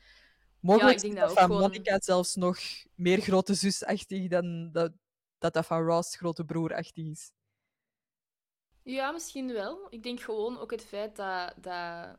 Mogelijk 0.59 0.95
ik 0.95 1.01
denk 1.01 1.13
is 1.13 1.20
dat 1.20 1.34
van 1.34 1.43
gewoon- 1.43 1.61
Monica 1.61 1.99
zelfs 1.99 2.36
nog 2.36 2.57
meer 2.95 3.22
grote 3.22 3.53
zusachtig 3.53 4.28
dan 4.28 4.70
dat 4.72 4.91
dat, 5.38 5.53
dat 5.53 5.66
van 5.66 5.84
Ross 5.84 6.16
grote 6.16 6.43
broerachtig 6.45 7.05
is. 7.05 7.32
Ja, 8.84 9.11
misschien 9.11 9.53
wel. 9.53 9.88
Ik 9.89 10.03
denk 10.03 10.20
gewoon 10.22 10.59
ook 10.59 10.72
het 10.72 10.86
feit 10.86 11.16
dat, 11.16 11.53
dat, 11.61 12.18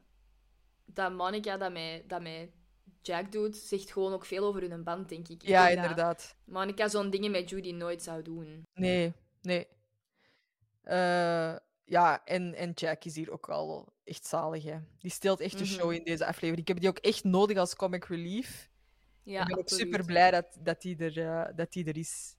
dat 0.84 1.12
Monica 1.12 1.56
dat 1.56 1.72
mij, 1.72 2.04
dat 2.06 2.22
mij 2.22 2.52
Jack 3.06 3.32
doet, 3.32 3.56
zegt 3.56 3.90
gewoon 3.92 4.12
ook 4.12 4.24
veel 4.24 4.44
over 4.44 4.70
hun 4.70 4.82
band, 4.84 5.08
denk 5.08 5.28
ik. 5.28 5.42
Ja, 5.42 5.66
dat 5.68 5.76
inderdaad. 5.76 6.36
Monica 6.44 6.88
zo'n 6.88 7.10
dingen 7.10 7.30
met 7.30 7.50
Judy 7.50 7.72
nooit 7.72 8.02
zou 8.02 8.22
doen. 8.22 8.62
Nee, 8.74 9.12
nee. 9.42 9.66
Eh, 10.82 11.56
ja, 11.84 12.24
en, 12.24 12.54
en 12.54 12.70
Jack 12.74 13.04
is 13.04 13.14
hier 13.16 13.30
ook 13.30 13.46
wel 13.46 13.92
echt 14.04 14.26
zalig. 14.26 14.64
Hè. 14.64 14.78
Die 14.98 15.10
steelt 15.10 15.40
echt 15.40 15.58
de 15.58 15.64
Mhm. 15.64 15.72
show 15.72 15.92
in 15.92 16.04
deze 16.04 16.26
aflevering. 16.26 16.58
Ik 16.58 16.68
heb 16.68 16.80
die 16.80 16.88
ook 16.88 16.98
echt 16.98 17.24
nodig 17.24 17.56
als 17.56 17.76
comic 17.76 18.04
relief. 18.04 18.70
Ja, 19.22 19.40
ik 19.40 19.46
ben 19.46 19.58
ook 19.58 19.68
super 19.68 20.04
blij 20.04 20.30
dat, 20.30 20.56
dat, 20.60 20.80
die 20.82 20.96
er, 20.96 21.18
eh, 21.28 21.56
dat 21.56 21.72
die 21.72 21.84
er 21.84 21.96
is. 21.96 22.36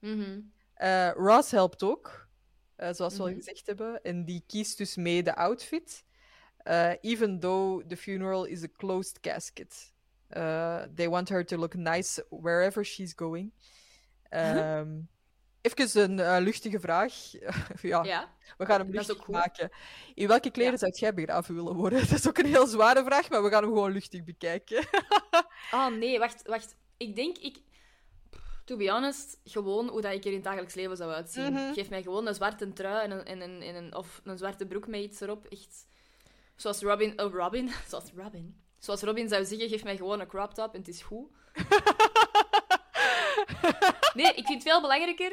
Mhm. 0.00 0.40
Eh, 0.74 1.10
Ross 1.14 1.50
helpt 1.50 1.82
ook, 1.82 2.28
zoals 2.76 3.16
we 3.16 3.22
al 3.22 3.28
Mhm. 3.28 3.36
gezegd 3.36 3.66
hebben. 3.66 4.02
En 4.02 4.24
die 4.24 4.44
kiest 4.46 4.78
dus 4.78 4.96
mee 4.96 5.22
de 5.22 5.34
outfit. 5.36 6.04
Even 7.00 7.40
though 7.40 7.86
the 7.86 7.96
funeral 7.96 8.44
is 8.44 8.62
a 8.62 8.68
closed 8.76 9.20
casket. 9.20 9.94
Eh, 10.28 10.82
they 10.94 11.08
want 11.08 11.28
her 11.28 11.44
to 11.46 11.56
look 11.56 11.74
nice 11.74 12.26
wherever 12.30 12.84
she's 12.84 13.12
going. 13.16 13.52
Ehm 14.28 14.98
even 15.74 16.02
een 16.10 16.20
eh, 16.20 16.36
luchtige 16.40 16.80
vraag. 16.80 17.14
ja, 17.82 18.04
Ja. 18.04 18.34
we 18.58 18.66
gaan 18.66 18.80
hem 18.80 18.90
luchtig 18.90 19.26
maken. 19.26 19.70
In 20.14 20.28
welke 20.28 20.50
kleren 20.50 20.72
Ja. 20.72 20.78
zou 20.78 20.92
jij 20.94 21.14
begraven 21.14 21.54
willen 21.54 21.74
worden? 21.74 21.98
Dat 22.08 22.18
is 22.18 22.28
ook 22.28 22.38
een 22.38 22.46
heel 22.46 22.66
zware 22.66 23.04
vraag, 23.04 23.30
maar 23.30 23.42
we 23.42 23.50
gaan 23.50 23.62
hem 23.62 23.72
gewoon 23.72 23.92
luchtig 23.92 24.24
bekijken. 24.24 24.86
Oh 25.70 25.86
nee, 26.00 26.18
wacht, 26.18 26.42
wacht. 26.46 26.76
Ik 26.96 27.16
denk, 27.16 27.38
ik... 27.38 27.64
To 28.64 28.76
be 28.76 28.90
honest, 28.90 29.40
gewoon 29.44 29.88
hoe 29.88 30.00
dat 30.00 30.12
ik 30.12 30.20
er 30.20 30.26
in 30.26 30.34
het 30.34 30.44
dagelijks 30.44 30.74
leven 30.74 30.96
zou 30.96 31.12
uitzien. 31.12 31.52
Mhm. 31.52 31.72
Geef 31.72 31.88
mij 31.90 32.02
gewoon 32.02 32.26
een 32.26 32.34
zwarte 32.34 32.72
trui 32.72 33.04
en 33.04 33.10
een, 33.10 33.24
en 33.24 33.40
een, 33.40 33.62
en 33.62 33.74
een, 33.74 33.94
of 33.94 34.20
een 34.24 34.38
zwarte 34.38 34.66
broek 34.66 34.86
met 34.86 35.00
iets 35.00 35.20
erop. 35.20 35.46
Echt. 35.46 35.86
Zoals 36.56 36.80
Robin... 36.82 37.20
Oh, 37.20 37.32
Robin? 37.34 37.70
Zoals 37.88 38.10
Robin. 38.16 38.60
Zoals 38.86 39.02
Robin 39.02 39.28
zou 39.28 39.44
zeggen, 39.44 39.68
geef 39.68 39.84
mij 39.84 39.96
gewoon 39.96 40.20
een 40.20 40.26
crop 40.26 40.54
top 40.54 40.72
en 40.74 40.78
het 40.78 40.88
is 40.88 41.02
goed. 41.02 41.28
Nee, 44.14 44.34
ik 44.34 44.46
vind 44.46 44.62
het 44.62 44.62
veel 44.62 44.80
belangrijker... 44.80 45.30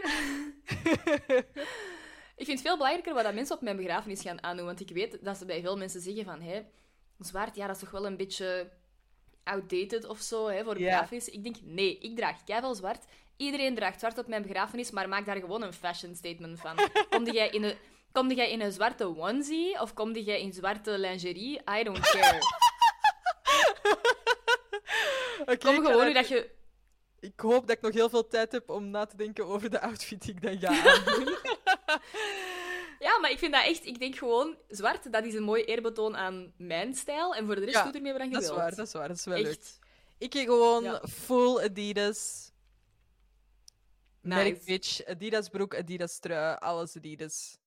ik 2.35 2.45
vind 2.45 2.47
het 2.59 2.61
veel 2.61 2.77
belangrijker 2.77 3.13
wat 3.13 3.23
dat 3.23 3.33
mensen 3.33 3.55
op 3.55 3.61
mijn 3.61 3.75
begrafenis 3.77 4.21
gaan 4.21 4.43
aandoen. 4.43 4.65
Want 4.65 4.79
ik 4.79 4.89
weet 4.89 5.17
dat 5.21 5.37
ze 5.37 5.45
bij 5.45 5.61
veel 5.61 5.77
mensen 5.77 6.01
zeggen 6.01 6.25
van... 6.25 6.41
Hé, 6.41 6.61
zwart, 7.19 7.55
ja, 7.55 7.67
dat 7.67 7.75
is 7.75 7.81
toch 7.81 7.91
wel 7.91 8.05
een 8.05 8.17
beetje 8.17 8.71
outdated 9.43 10.05
of 10.05 10.19
zo, 10.19 10.47
hè, 10.47 10.63
voor 10.63 10.79
Ja. 10.79 10.89
begrafenis. 10.89 11.29
Ik 11.29 11.43
denk, 11.43 11.55
nee, 11.61 11.97
ik 11.97 12.15
draag 12.15 12.43
keiveel 12.43 12.75
zwart. 12.75 13.05
Iedereen 13.37 13.75
draagt 13.75 13.99
zwart 13.99 14.17
op 14.17 14.27
mijn 14.27 14.41
begrafenis, 14.41 14.91
maar 14.91 15.09
maak 15.09 15.25
daar 15.25 15.39
gewoon 15.39 15.63
een 15.63 15.73
fashion 15.73 16.15
statement 16.15 16.59
van. 16.59 16.79
Komde 17.09 17.31
jij 17.31 17.49
in 17.49 17.63
een... 17.63 17.75
Komde 18.11 18.35
jij 18.35 18.51
in 18.51 18.61
een 18.61 18.71
zwarte 18.71 19.17
onesie 19.17 19.81
of 19.81 19.93
komde 19.93 20.23
jij 20.23 20.41
in 20.41 20.53
zwarte 20.53 20.97
lingerie? 20.99 21.61
I 21.79 21.83
don't 21.83 21.99
care. 21.99 22.39
Kom 25.45 25.85
gewoon 25.85 26.05
nu 26.05 26.13
dat 26.13 26.27
je... 26.27 26.49
Ik 27.19 27.39
hoop 27.39 27.67
dat 27.67 27.75
ik 27.75 27.81
nog 27.81 27.93
heel 27.93 28.09
veel 28.09 28.27
tijd 28.27 28.51
heb 28.51 28.69
om 28.69 28.89
na 28.89 29.05
te 29.05 29.15
denken 29.17 29.45
over 29.45 29.69
de 29.69 29.81
outfit 29.81 30.21
die 30.21 30.33
ik 30.33 30.41
dan 30.41 30.59
ga 30.59 30.67
aandoen. 30.93 31.35
Ja, 32.99 33.19
maar 33.19 33.31
ik 33.31 33.37
vind 33.39 33.53
dat 33.53 33.65
echt... 33.65 33.85
Ik 33.85 33.99
denk 33.99 34.15
gewoon, 34.15 34.57
zwart, 34.67 35.11
dat 35.11 35.25
is 35.25 35.33
een 35.33 35.43
mooi 35.43 35.63
eerbetoon 35.63 36.15
aan 36.17 36.53
mijn 36.57 36.93
stijl. 36.93 37.35
En 37.35 37.45
voor 37.45 37.55
de 37.55 37.61
rest 37.61 37.73
Ja, 37.73 37.83
doet 37.83 37.95
er 37.95 38.01
meer 38.01 38.13
wat 38.17 38.23
je 38.27 38.29
Dat 38.29 38.41
is 38.41 38.47
wilt. 38.47 38.59
waar, 38.59 38.75
dat 38.75 38.87
is 38.87 38.93
waar. 38.93 39.07
Dat 39.07 39.17
is 39.17 39.25
wel 39.25 39.37
leuk. 39.37 39.47
Echt. 39.51 39.79
Ik 40.17 40.33
heb 40.33 40.45
gewoon 40.45 40.83
Ja. 40.83 41.01
full 41.09 41.63
Adidas. 41.63 42.51
Merk 44.21 44.53
Nice. 44.53 44.65
bitch. 44.65 45.05
Adidas 45.05 45.49
broek, 45.49 45.75
Adidas 45.75 46.19
trui, 46.19 46.55
alles 46.59 46.95
Adidas. 46.97 47.57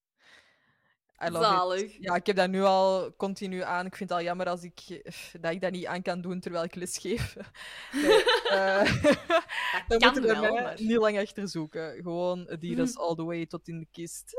I 1.24 1.28
love 1.30 1.44
Zalig. 1.44 1.82
it. 1.82 1.96
Ja, 2.00 2.14
ik 2.14 2.26
heb 2.26 2.36
dat 2.36 2.48
nu 2.50 2.62
al 2.62 3.14
continu 3.16 3.62
aan. 3.62 3.86
Ik 3.86 3.96
vind 3.96 4.10
het 4.10 4.18
al 4.18 4.24
jammer 4.24 4.48
als 4.48 4.62
ik, 4.62 4.80
eh, 4.88 5.12
dat 5.40 5.52
ik 5.52 5.60
dat 5.60 5.70
niet 5.72 5.86
aan 5.86 6.02
kan 6.02 6.20
doen 6.20 6.40
terwijl 6.40 6.64
ik 6.64 6.74
les 6.74 6.98
geef. 6.98 7.36
Nee, 7.92 8.24
eh, 8.48 8.84
dan 9.88 9.98
kan 9.98 10.12
moeten 10.12 10.22
we 10.22 10.40
wel, 10.40 10.54
maar- 10.54 10.80
niet 10.80 10.96
lang 10.96 11.18
achter 11.18 11.48
zoeken. 11.48 11.94
Gewoon 12.02 12.48
Adidas 12.50 12.96
all 13.02 13.14
the 13.14 13.24
way 13.24 13.46
tot 13.46 13.68
in 13.68 13.78
de 13.78 13.86
kist. 13.90 14.32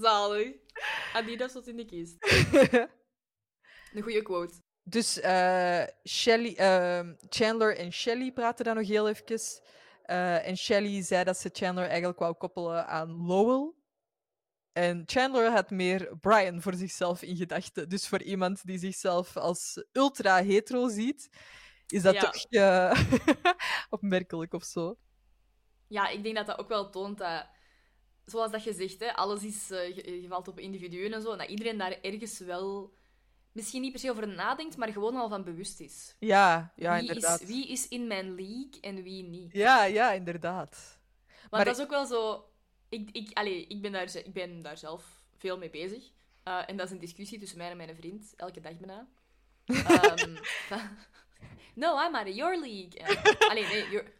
Zalig. 0.00 0.54
Adidas 1.12 1.52
tot 1.52 1.66
in 1.68 1.76
de 1.76 1.84
kist. 1.84 2.16
Een 3.94 4.02
goede 4.02 4.22
quote. 4.22 4.54
Dus 4.82 5.20
eh, 5.20 5.82
Shelley, 6.08 6.56
ehm, 6.56 7.14
Chandler 7.28 7.76
en 7.76 7.92
Shelley 7.92 8.32
praten 8.32 8.64
dan 8.64 8.76
nog 8.76 8.86
heel 8.86 9.08
even. 9.08 9.40
En 10.42 10.56
Shelley 10.56 11.02
zei 11.02 11.24
dat 11.24 11.36
ze 11.38 11.50
Chandler 11.52 11.86
eigenlijk 11.88 12.18
wou 12.18 12.34
koppelen 12.34 12.86
aan 12.86 13.26
Lowell. 13.26 13.72
En 14.76 15.02
Chandler 15.06 15.50
had 15.50 15.70
meer 15.70 16.16
Brian 16.20 16.62
voor 16.62 16.74
zichzelf 16.74 17.22
in 17.22 17.36
gedachten. 17.36 17.88
Dus 17.88 18.08
voor 18.08 18.22
iemand 18.22 18.66
die 18.66 18.78
zichzelf 18.78 19.36
als 19.36 19.84
ultra 19.92 20.36
hetero 20.42 20.88
ziet, 20.88 21.28
is 21.86 22.02
dat 22.02 22.14
Ja. 22.14 22.20
toch 22.20 22.44
eh, 22.50 23.00
opmerkelijk 23.96 24.52
of 24.54 24.64
zo. 24.64 24.96
Ja, 25.86 26.08
ik 26.08 26.22
denk 26.22 26.36
dat 26.36 26.46
dat 26.46 26.58
ook 26.58 26.68
wel 26.68 26.90
toont 26.90 27.18
dat... 27.18 27.46
Zoals 28.24 28.50
dat 28.50 28.64
je 28.64 28.72
zegt, 28.72 29.00
hè, 29.00 29.14
alles 29.14 29.42
is... 29.42 29.70
eh, 29.70 29.96
je, 29.96 30.22
je 30.22 30.28
valt 30.28 30.48
op 30.48 30.58
individuen 30.58 31.12
en 31.12 31.22
zo. 31.22 31.32
En 31.32 31.38
dat 31.38 31.48
iedereen 31.48 31.78
daar 31.78 31.98
ergens 32.00 32.38
wel... 32.38 32.94
Misschien 33.52 33.80
niet 33.82 33.90
per 33.92 34.00
se 34.00 34.10
over 34.10 34.28
nadenkt, 34.28 34.76
maar 34.76 34.92
gewoon 34.92 35.16
al 35.16 35.28
van 35.28 35.44
bewust 35.44 35.80
is. 35.80 36.16
Ja, 36.18 36.72
ja 36.76 36.92
wie, 36.92 37.00
inderdaad. 37.08 37.40
is, 37.40 37.46
wie 37.46 37.68
is 37.68 37.88
in 37.88 38.06
mijn 38.06 38.34
league 38.34 38.80
en 38.80 39.02
wie 39.02 39.22
niet? 39.22 39.52
Ja, 39.52 39.84
ja, 39.84 40.12
inderdaad. 40.12 40.98
Want 41.26 41.50
Maar 41.50 41.64
dat 41.64 41.76
is 41.76 41.82
ook 41.82 41.90
wel 41.90 42.06
zo... 42.06 42.50
Ik, 42.88 43.08
ik, 43.12 43.30
allee, 43.32 43.66
ik, 43.66 43.80
ben 43.82 43.92
daar, 43.92 44.16
ik 44.16 44.32
ben 44.32 44.62
daar 44.62 44.78
zelf 44.78 45.04
veel 45.36 45.58
mee 45.58 45.70
bezig. 45.70 46.10
Eh, 46.42 46.62
en 46.66 46.76
dat 46.76 46.86
is 46.86 46.92
een 46.92 46.98
discussie 46.98 47.38
tussen 47.38 47.58
mij 47.58 47.70
en 47.70 47.76
mijn 47.76 47.96
vriend, 47.96 48.34
elke 48.36 48.60
dag 48.60 48.76
bijna. 48.76 49.06
Van- 50.68 50.98
no, 51.74 52.04
I'm 52.06 52.14
out 52.14 52.28
of 52.28 52.34
your 52.34 52.58
league. 52.60 53.00
Allee, 53.48 53.66
nee, 53.66 53.88
you're... 53.90 54.12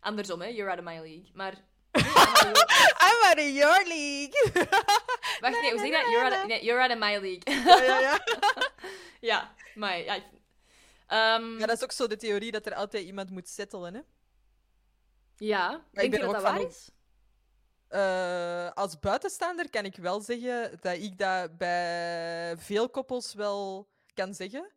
andersom, 0.00 0.40
hè. 0.40 0.46
You're 0.48 0.70
out 0.70 0.78
of 0.78 0.84
my 0.84 1.00
league. 1.00 1.30
Maar... 1.34 1.54
nee, 1.92 2.04
I'm 2.04 2.16
out 2.16 2.46
of 2.46 2.52
your- 2.52 2.68
I'm 3.00 3.22
out 3.24 3.38
of 3.38 3.48
your 3.48 3.84
league! 3.86 4.52
Wacht, 5.40 5.60
nee, 5.60 5.70
hoe 5.70 5.78
zeg 5.78 5.86
je 5.86 5.92
dat? 5.92 6.10
You're 6.10 6.24
out 6.24 6.42
of, 6.42 6.46
nee, 6.46 6.64
you're 6.64 6.82
out 6.82 6.90
of 6.92 6.98
my 6.98 7.18
league. 7.18 7.64
ja, 7.64 7.82
ja, 7.82 8.00
ja. 8.00 8.20
ja, 9.30 9.54
maar... 9.74 9.98
Ja, 9.98 10.22
Ehm, 11.06 11.58
ja, 11.58 11.66
dat 11.66 11.76
is 11.76 11.82
ook 11.82 11.92
zo 11.92 12.06
de 12.06 12.16
theorie 12.16 12.52
dat 12.52 12.66
er 12.66 12.74
altijd 12.74 13.04
iemand 13.04 13.30
moet 13.30 13.48
settelen, 13.48 13.94
hè? 13.94 14.00
ja. 15.36 15.84
ik 15.92 16.00
denk 16.00 16.14
je 16.14 16.20
dat 16.20 16.32
dat 16.32 16.42
waar 16.42 16.60
is? 16.60 16.90
Eh, 17.88 18.70
als 18.72 18.98
buitenstaander 18.98 19.70
kan 19.70 19.84
ik 19.84 19.96
wel 19.96 20.20
zeggen 20.20 20.78
dat 20.80 20.96
ik 20.96 21.18
dat 21.18 21.56
bij 21.56 22.54
veel 22.58 22.88
koppels 22.90 23.34
wel 23.34 23.88
kan 24.14 24.34
zeggen. 24.34 24.72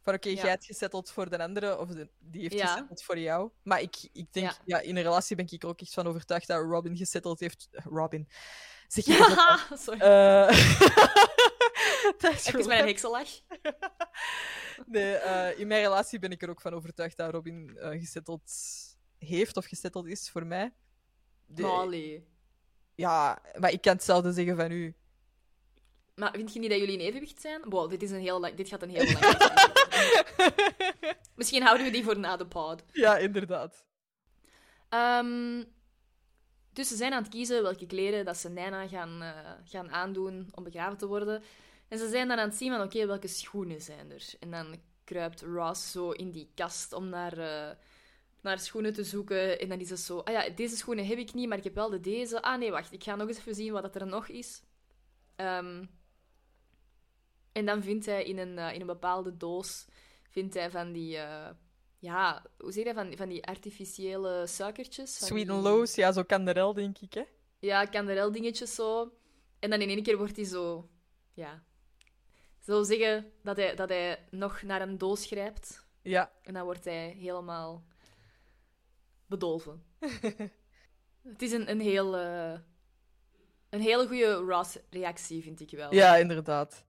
Van 0.00 0.14
oké, 0.14 0.28
Ja. 0.28 0.34
jij 0.34 0.50
hebt 0.50 0.64
gesetteld 0.64 1.10
voor 1.10 1.30
de 1.30 1.38
andere, 1.38 1.78
of 1.78 1.88
de- 1.88 2.08
die 2.18 2.40
heeft 2.42 2.54
Ja. 2.54 2.66
gesetteld 2.66 3.02
voor 3.02 3.18
jou. 3.18 3.50
Maar 3.62 3.80
ik, 3.80 3.96
ik 4.12 4.32
denk, 4.32 4.46
Ja. 4.46 4.56
ja. 4.64 4.80
in 4.80 4.96
een 4.96 5.02
relatie 5.02 5.36
ben 5.36 5.46
ik 5.50 5.62
er 5.62 5.68
ook 5.68 5.80
echt 5.80 5.94
van 5.94 6.06
overtuigd 6.06 6.46
dat 6.46 6.62
Robin 6.62 6.96
gesetteld 6.96 7.40
heeft. 7.40 7.68
Robin. 7.72 8.28
Zeg 8.88 9.04
je 9.04 9.16
dat? 9.70 9.80
Sorry. 9.80 10.00
Eh, 10.00 10.48
Even 12.32 12.38
for 12.38 12.66
met 12.66 12.78
een 12.78 12.86
heksenlach. 12.86 13.28
Nee, 14.86 15.14
eh, 15.14 15.58
in 15.58 15.66
mijn 15.66 15.82
relatie 15.82 16.18
ben 16.18 16.30
ik 16.30 16.42
er 16.42 16.50
ook 16.50 16.60
van 16.60 16.74
overtuigd 16.74 17.16
dat 17.16 17.30
Robin 17.30 17.76
eh 17.78 17.88
gesetteld 18.00 18.52
heeft 19.18 19.56
of 19.56 19.64
gesetteld 19.66 20.06
is 20.06 20.30
voor 20.30 20.46
mij. 20.46 20.74
De-. 21.46 21.62
Ja, 22.94 23.42
maar 23.58 23.72
ik 23.72 23.80
kan 23.80 23.92
hetzelfde 23.92 24.32
zeggen 24.32 24.56
van 24.56 24.70
u. 24.70 24.94
Maar 26.14 26.32
vind 26.32 26.52
je 26.52 26.58
niet 26.58 26.70
dat 26.70 26.78
jullie 26.78 26.98
in 26.98 27.06
evenwicht 27.06 27.40
zijn? 27.40 27.60
Wow, 27.68 27.90
dit, 27.90 28.02
is 28.02 28.10
een 28.10 28.20
heel 28.20 28.40
lang, 28.40 28.54
dit 28.54 28.68
gaat 28.68 28.82
een 28.82 28.90
heel 28.90 29.12
lang. 29.20 29.36
Misschien 31.34 31.62
houden 31.62 31.86
we 31.86 31.92
die 31.92 32.04
voor 32.04 32.18
na 32.18 32.36
de 32.36 32.46
pod. 32.46 32.82
Ja, 32.92 33.16
inderdaad. 33.16 33.84
Ehm, 34.88 35.64
dus 36.72 36.88
ze 36.88 36.96
zijn 36.96 37.12
aan 37.12 37.22
het 37.22 37.32
kiezen 37.32 37.62
welke 37.62 37.86
kleren 37.86 38.24
dat 38.24 38.36
ze 38.36 38.48
Nina 38.48 38.88
gaan, 38.88 39.22
eh, 39.22 39.50
gaan 39.64 39.90
aandoen 39.90 40.48
om 40.54 40.64
begraven 40.64 40.98
te 40.98 41.06
worden. 41.06 41.42
En 41.88 41.98
ze 41.98 42.08
zijn 42.08 42.28
dan 42.28 42.38
aan 42.38 42.48
het 42.48 42.56
zien 42.56 42.72
van, 42.72 42.82
oké, 42.82 43.06
welke 43.06 43.28
schoenen 43.28 43.80
zijn 43.80 44.10
er? 44.10 44.24
En 44.40 44.50
dan 44.50 44.80
kruipt 45.04 45.40
Ross 45.40 45.90
zo 45.90 46.10
in 46.10 46.30
die 46.30 46.50
kast 46.54 46.92
om 46.92 47.08
naar, 47.08 47.38
eh, 47.38 47.76
naar 48.42 48.58
schoenen 48.58 48.92
te 48.92 49.04
zoeken. 49.04 49.58
En 49.60 49.68
dan 49.68 49.80
is 49.80 49.90
het 49.90 50.00
zo, 50.00 50.18
ah 50.18 50.32
ja, 50.32 50.48
deze 50.50 50.76
schoenen 50.76 51.06
heb 51.06 51.18
ik 51.18 51.34
niet, 51.34 51.48
maar 51.48 51.58
ik 51.58 51.64
heb 51.64 51.74
wel 51.74 51.90
de 51.90 52.00
deze. 52.00 52.42
Ah 52.42 52.58
nee, 52.58 52.70
wacht, 52.70 52.92
ik 52.92 53.02
ga 53.04 53.14
nog 53.16 53.28
eens 53.28 53.38
even 53.38 53.54
zien 53.54 53.72
wat 53.72 53.94
er 53.94 54.06
nog 54.06 54.28
is. 54.28 54.62
Ehm, 55.36 55.84
en 57.52 57.66
dan 57.66 57.82
vindt 57.82 58.06
hij 58.06 58.24
in 58.24 58.38
een, 58.38 58.58
eh, 58.58 58.74
in 58.74 58.80
een 58.80 58.86
bepaalde 58.86 59.36
doos 59.36 59.86
vindt 60.30 60.54
hij 60.54 60.70
van 60.70 60.92
die... 60.92 61.16
eh, 61.16 61.50
ja, 61.98 62.42
hoe 62.58 62.72
zeg 62.72 62.84
je 62.86 62.94
dat? 62.94 63.04
Van, 63.04 63.16
van 63.16 63.28
die 63.28 63.44
artificiële 63.46 64.46
suikertjes. 64.46 65.16
Sweet 65.26 65.46
die- 65.46 65.50
and 65.54 65.62
Lows, 65.62 65.94
ja, 65.94 66.12
zo 66.12 66.22
kanderel, 66.22 66.72
denk 66.74 66.98
ik, 66.98 67.14
hè? 67.14 67.22
Ja, 67.58 67.84
kanderel 67.84 68.32
dingetjes 68.32 68.74
zo. 68.74 69.12
En 69.58 69.70
dan 69.70 69.80
in 69.80 69.88
één 69.88 70.02
keer 70.02 70.16
wordt 70.16 70.36
hij 70.36 70.44
zo... 70.44 70.88
Ja. 71.34 71.62
Zo 72.60 72.82
zeggen 72.82 73.32
dat 73.42 73.56
hij, 73.56 73.74
dat 73.74 73.88
hij 73.88 74.26
nog 74.30 74.62
naar 74.62 74.82
een 74.82 74.98
doos 74.98 75.26
grijpt. 75.26 75.86
Ja. 76.02 76.32
En 76.42 76.54
dan 76.54 76.64
wordt 76.64 76.84
hij 76.84 77.08
helemaal 77.18 77.84
bedolven. 79.32 79.82
Het 81.32 81.42
is 81.42 81.52
een, 81.52 81.70
een 81.70 81.80
heel... 81.80 82.16
eh, 82.16 82.58
een 83.70 83.80
hele 83.80 84.06
goede 84.06 84.34
Ross-reactie, 84.34 85.42
vind 85.42 85.60
ik 85.60 85.70
wel. 85.70 85.94
Ja, 85.94 86.16
inderdaad. 86.16 86.84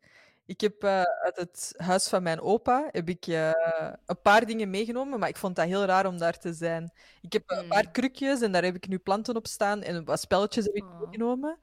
Ik 0.45 0.61
heb 0.61 0.83
eh, 0.83 1.01
uit 1.01 1.35
het 1.35 1.73
huis 1.77 2.07
van 2.09 2.23
mijn 2.23 2.41
opa 2.41 2.89
heb 2.91 3.09
ik, 3.09 3.27
eh, 3.27 3.51
een 4.05 4.21
paar 4.21 4.45
dingen 4.45 4.69
meegenomen, 4.69 5.19
maar 5.19 5.29
ik 5.29 5.37
vond 5.37 5.55
dat 5.55 5.65
heel 5.65 5.85
raar 5.85 6.05
om 6.05 6.17
daar 6.17 6.39
te 6.39 6.53
zijn. 6.53 6.91
Ik 7.21 7.33
heb 7.33 7.43
een 7.45 7.57
Hmm. 7.59 7.67
paar 7.69 7.91
krukjes 7.91 8.41
en 8.41 8.51
daar 8.51 8.63
heb 8.63 8.75
ik 8.75 8.87
nu 8.87 8.97
planten 8.99 9.35
op 9.35 9.47
staan 9.47 9.81
en 9.81 10.05
wat 10.05 10.19
spelletjes 10.19 10.65
heb 10.65 10.73
ik 10.75 10.83
Oh. 10.83 10.99
meegenomen. 10.99 11.59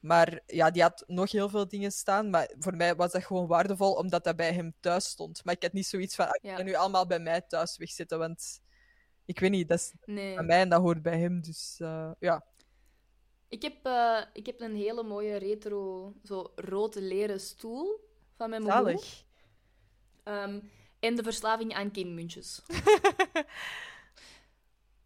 Maar 0.00 0.40
ja, 0.46 0.70
die 0.70 0.82
had 0.82 1.04
nog 1.06 1.30
heel 1.32 1.48
veel 1.48 1.68
dingen 1.68 1.92
staan. 1.92 2.30
Maar 2.30 2.50
voor 2.58 2.76
mij 2.76 2.94
was 2.96 3.12
dat 3.12 3.24
gewoon 3.24 3.46
waardevol, 3.46 3.92
omdat 3.92 4.24
dat 4.24 4.36
bij 4.36 4.52
hem 4.52 4.74
thuis 4.80 5.04
stond. 5.04 5.44
Maar 5.44 5.54
ik 5.54 5.62
had 5.62 5.72
niet 5.72 5.86
zoiets 5.86 6.14
van, 6.14 6.26
ah, 6.26 6.34
ik 6.34 6.42
Ja. 6.50 6.56
ga 6.56 6.62
nu 6.62 6.74
allemaal 6.74 7.06
bij 7.06 7.18
mij 7.18 7.40
thuis 7.40 7.76
wegzetten, 7.76 8.18
want 8.18 8.60
ik 9.24 9.38
weet 9.38 9.50
niet, 9.50 9.68
dat 9.68 9.78
is 9.78 9.92
Nee. 10.04 10.40
mij 10.42 10.60
en 10.60 10.68
dat 10.68 10.80
hoort 10.80 11.02
bij 11.02 11.18
hem. 11.18 11.40
Dus 11.42 11.76
eh, 11.80 12.10
ja. 12.18 12.44
Ik 13.48 13.62
heb, 13.62 13.74
eh, 13.82 14.20
ik 14.32 14.46
heb 14.46 14.60
een 14.60 14.74
hele 14.74 15.02
mooie 15.02 15.36
retro, 15.36 16.12
zo 16.24 16.52
rood 16.56 16.94
leren 16.94 17.40
stoel 17.40 18.00
van 18.36 18.50
mijn 18.50 18.62
moeder. 18.62 18.80
Zalig. 18.80 19.24
Ehm, 20.22 20.60
en 21.00 21.14
de 21.16 21.22
verslaving 21.22 21.74
aan 21.74 21.90
kinmuntjes. 21.90 22.60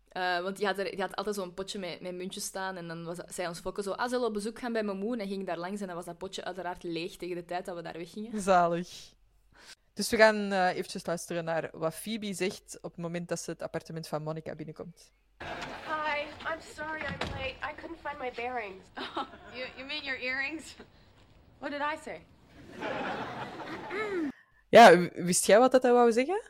Eh, 0.08 0.40
want 0.40 0.56
die 0.56 0.66
had, 0.66 0.78
er, 0.78 0.90
die 0.90 1.00
had 1.00 1.16
altijd 1.16 1.34
zo'n 1.34 1.54
potje 1.54 1.78
met, 1.78 2.00
met 2.00 2.14
muntjes 2.14 2.44
staan. 2.44 2.76
En 2.76 2.88
dan 2.88 3.04
was, 3.04 3.16
zei 3.26 3.48
ons 3.48 3.60
fokken 3.60 3.82
zo, 3.82 3.90
ah, 3.90 4.04
zullen 4.04 4.20
we 4.20 4.26
op 4.26 4.32
bezoek 4.32 4.58
gaan 4.58 4.72
bij 4.72 4.82
mijn 4.82 4.98
moe? 4.98 5.12
En 5.12 5.18
dan 5.18 5.26
ging 5.28 5.40
ik 5.40 5.46
daar 5.46 5.58
langs 5.58 5.80
en 5.80 5.86
dan 5.86 5.96
was 5.96 6.04
dat 6.04 6.18
potje 6.18 6.44
uiteraard 6.44 6.82
leeg 6.82 7.16
tegen 7.16 7.36
de 7.36 7.44
tijd 7.44 7.64
dat 7.64 7.76
we 7.76 7.82
daar 7.82 7.92
weggingen. 7.92 8.40
Zalig. 8.40 9.14
Dus 9.98 10.10
we 10.10 10.16
gaan 10.16 10.52
eh 10.52 10.76
eventjes 10.76 11.06
luisteren 11.06 11.44
naar 11.44 11.70
wat 11.72 11.94
Phoebe 11.94 12.34
zegt 12.34 12.78
op 12.80 12.90
het 12.90 13.00
moment 13.00 13.28
dat 13.28 13.40
ze 13.40 13.50
het 13.50 13.62
appartement 13.62 14.08
van 14.08 14.22
Monica 14.22 14.54
binnenkomt. 14.54 15.12
Hi, 15.38 16.20
I'm 16.52 16.60
sorry 16.74 17.00
I'm 17.00 17.18
late. 17.30 17.56
I 17.62 17.74
couldn't 17.76 17.98
find 18.02 18.18
my 18.18 18.32
bearings. 18.34 18.84
You, 19.54 19.66
you 19.76 19.86
mean 19.86 20.04
your 20.04 20.20
earrings? 20.20 20.74
What 21.58 21.70
did 21.70 21.80
I 21.80 21.96
say? 22.02 22.20
Ja, 24.68 25.10
wist 25.14 25.46
jij 25.46 25.58
wat 25.58 25.72
dat 25.72 25.82
wou 25.82 26.12
zeggen? 26.12 26.42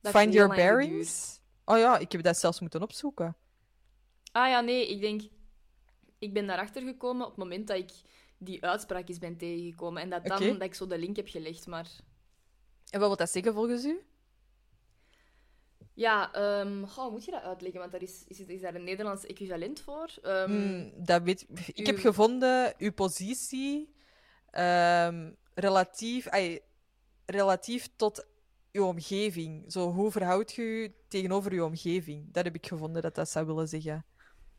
Dat 0.00 0.12
Find 0.12 0.32
your 0.32 0.54
bearings? 0.54 1.40
Oh 1.64 1.78
ja, 1.78 1.98
ik 1.98 2.12
heb 2.12 2.22
dat 2.22 2.38
zelfs 2.38 2.60
moeten 2.60 2.82
opzoeken. 2.82 3.36
Ah 4.32 4.48
ja, 4.48 4.60
nee, 4.60 4.88
ik 4.88 5.00
denk... 5.00 5.22
Ik 6.18 6.32
ben 6.32 6.46
daarachter 6.46 6.82
gekomen 6.82 7.22
op 7.24 7.30
het 7.30 7.38
moment 7.38 7.66
dat 7.66 7.76
ik 7.76 7.90
die 8.38 8.64
uitspraak 8.64 9.08
eens 9.08 9.18
ben 9.18 9.36
tegengekomen. 9.36 10.02
En 10.02 10.10
dat 10.10 10.26
dan 10.26 10.42
dat 10.42 10.62
ik 10.62 10.74
zo 10.74 10.86
de 10.86 10.98
link 10.98 11.16
heb 11.16 11.28
gelegd, 11.28 11.66
maar... 11.66 11.88
En 12.90 12.98
wat 13.00 13.08
wil 13.08 13.16
dat 13.16 13.30
zeggen 13.30 13.54
volgens 13.54 13.84
u? 13.84 14.00
Ja, 15.94 16.30
goh, 16.86 17.02
hoe 17.02 17.10
moet 17.10 17.24
je 17.24 17.30
dat 17.30 17.42
uitleggen? 17.42 17.80
Want 17.80 17.92
daar 17.92 18.02
is, 18.02 18.24
is, 18.26 18.40
is 18.40 18.60
daar 18.60 18.74
een 18.74 18.84
Nederlands 18.84 19.26
equivalent 19.26 19.80
voor? 19.80 20.10
Ehm, 20.22 20.50
Hmm, 20.50 20.92
dat 21.04 21.22
weet... 21.22 21.46
Ik 21.74 21.86
heb 21.86 21.98
gevonden 21.98 22.74
uw 22.78 22.92
positie 22.92 23.94
ehm, 24.50 25.30
relatief, 25.54 26.26
relatief 27.26 27.88
tot 27.96 28.26
uw 28.72 28.84
omgeving. 28.84 29.72
Zo, 29.72 29.90
hoe 29.90 30.10
verhoudt 30.10 30.52
je 30.52 30.62
u 30.62 30.94
tegenover 31.08 31.52
uw 31.52 31.64
omgeving? 31.64 32.32
Dat 32.32 32.44
heb 32.44 32.54
ik 32.54 32.66
gevonden 32.66 33.02
dat 33.02 33.14
dat 33.14 33.28
zou 33.28 33.46
willen 33.46 33.68
zeggen. 33.68 34.04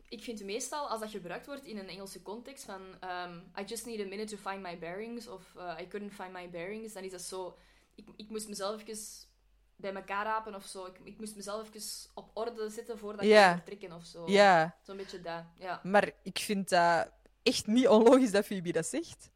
ik 0.09 0.23
vind 0.23 0.43
meestal, 0.43 0.89
als 0.89 0.99
dat 0.99 1.09
gebruikt 1.11 1.45
wordt 1.45 1.65
in 1.65 1.77
een 1.77 1.87
Engelse 1.87 2.21
context, 2.21 2.65
van 2.65 2.81
I 3.59 3.63
just 3.65 3.85
need 3.85 3.99
a 3.99 4.07
minute 4.07 4.35
to 4.35 4.49
find 4.49 4.61
my 4.61 4.79
bearings, 4.79 5.27
of 5.27 5.55
eh, 5.55 5.77
I 5.81 5.87
couldn't 5.87 6.13
find 6.13 6.31
my 6.31 6.49
bearings, 6.49 6.93
dan 6.93 7.03
is 7.03 7.11
dat 7.11 7.21
zo... 7.21 7.57
Ik, 7.99 8.07
ik 8.15 8.29
moest 8.29 8.47
mezelf 8.47 8.87
even 8.87 9.27
bij 9.75 9.93
elkaar 9.93 10.25
rapen 10.25 10.55
of 10.55 10.65
zo. 10.65 10.85
Ik, 10.85 10.99
ik 11.03 11.17
moest 11.19 11.35
mezelf 11.35 11.67
even 11.75 12.09
op 12.13 12.31
orde 12.33 12.69
zetten 12.69 12.97
voordat 12.97 13.21
ik 13.21 13.29
Ja. 13.29 13.47
kon 13.47 13.55
vertrekken 13.55 13.91
of 13.91 14.05
zo. 14.05 14.29
Ja, 14.29 14.77
Zo'n 14.83 14.97
beetje 14.97 15.21
dat, 15.21 15.43
ja. 15.57 15.79
maar 15.83 16.11
ik 16.23 16.37
vind 16.39 16.69
dat 16.69 17.11
echt 17.43 17.67
niet 17.67 17.87
onlogisch 17.87 18.31
dat 18.31 18.45
Phoebe 18.45 18.71
dat 18.71 18.85
zegt. 18.85 19.29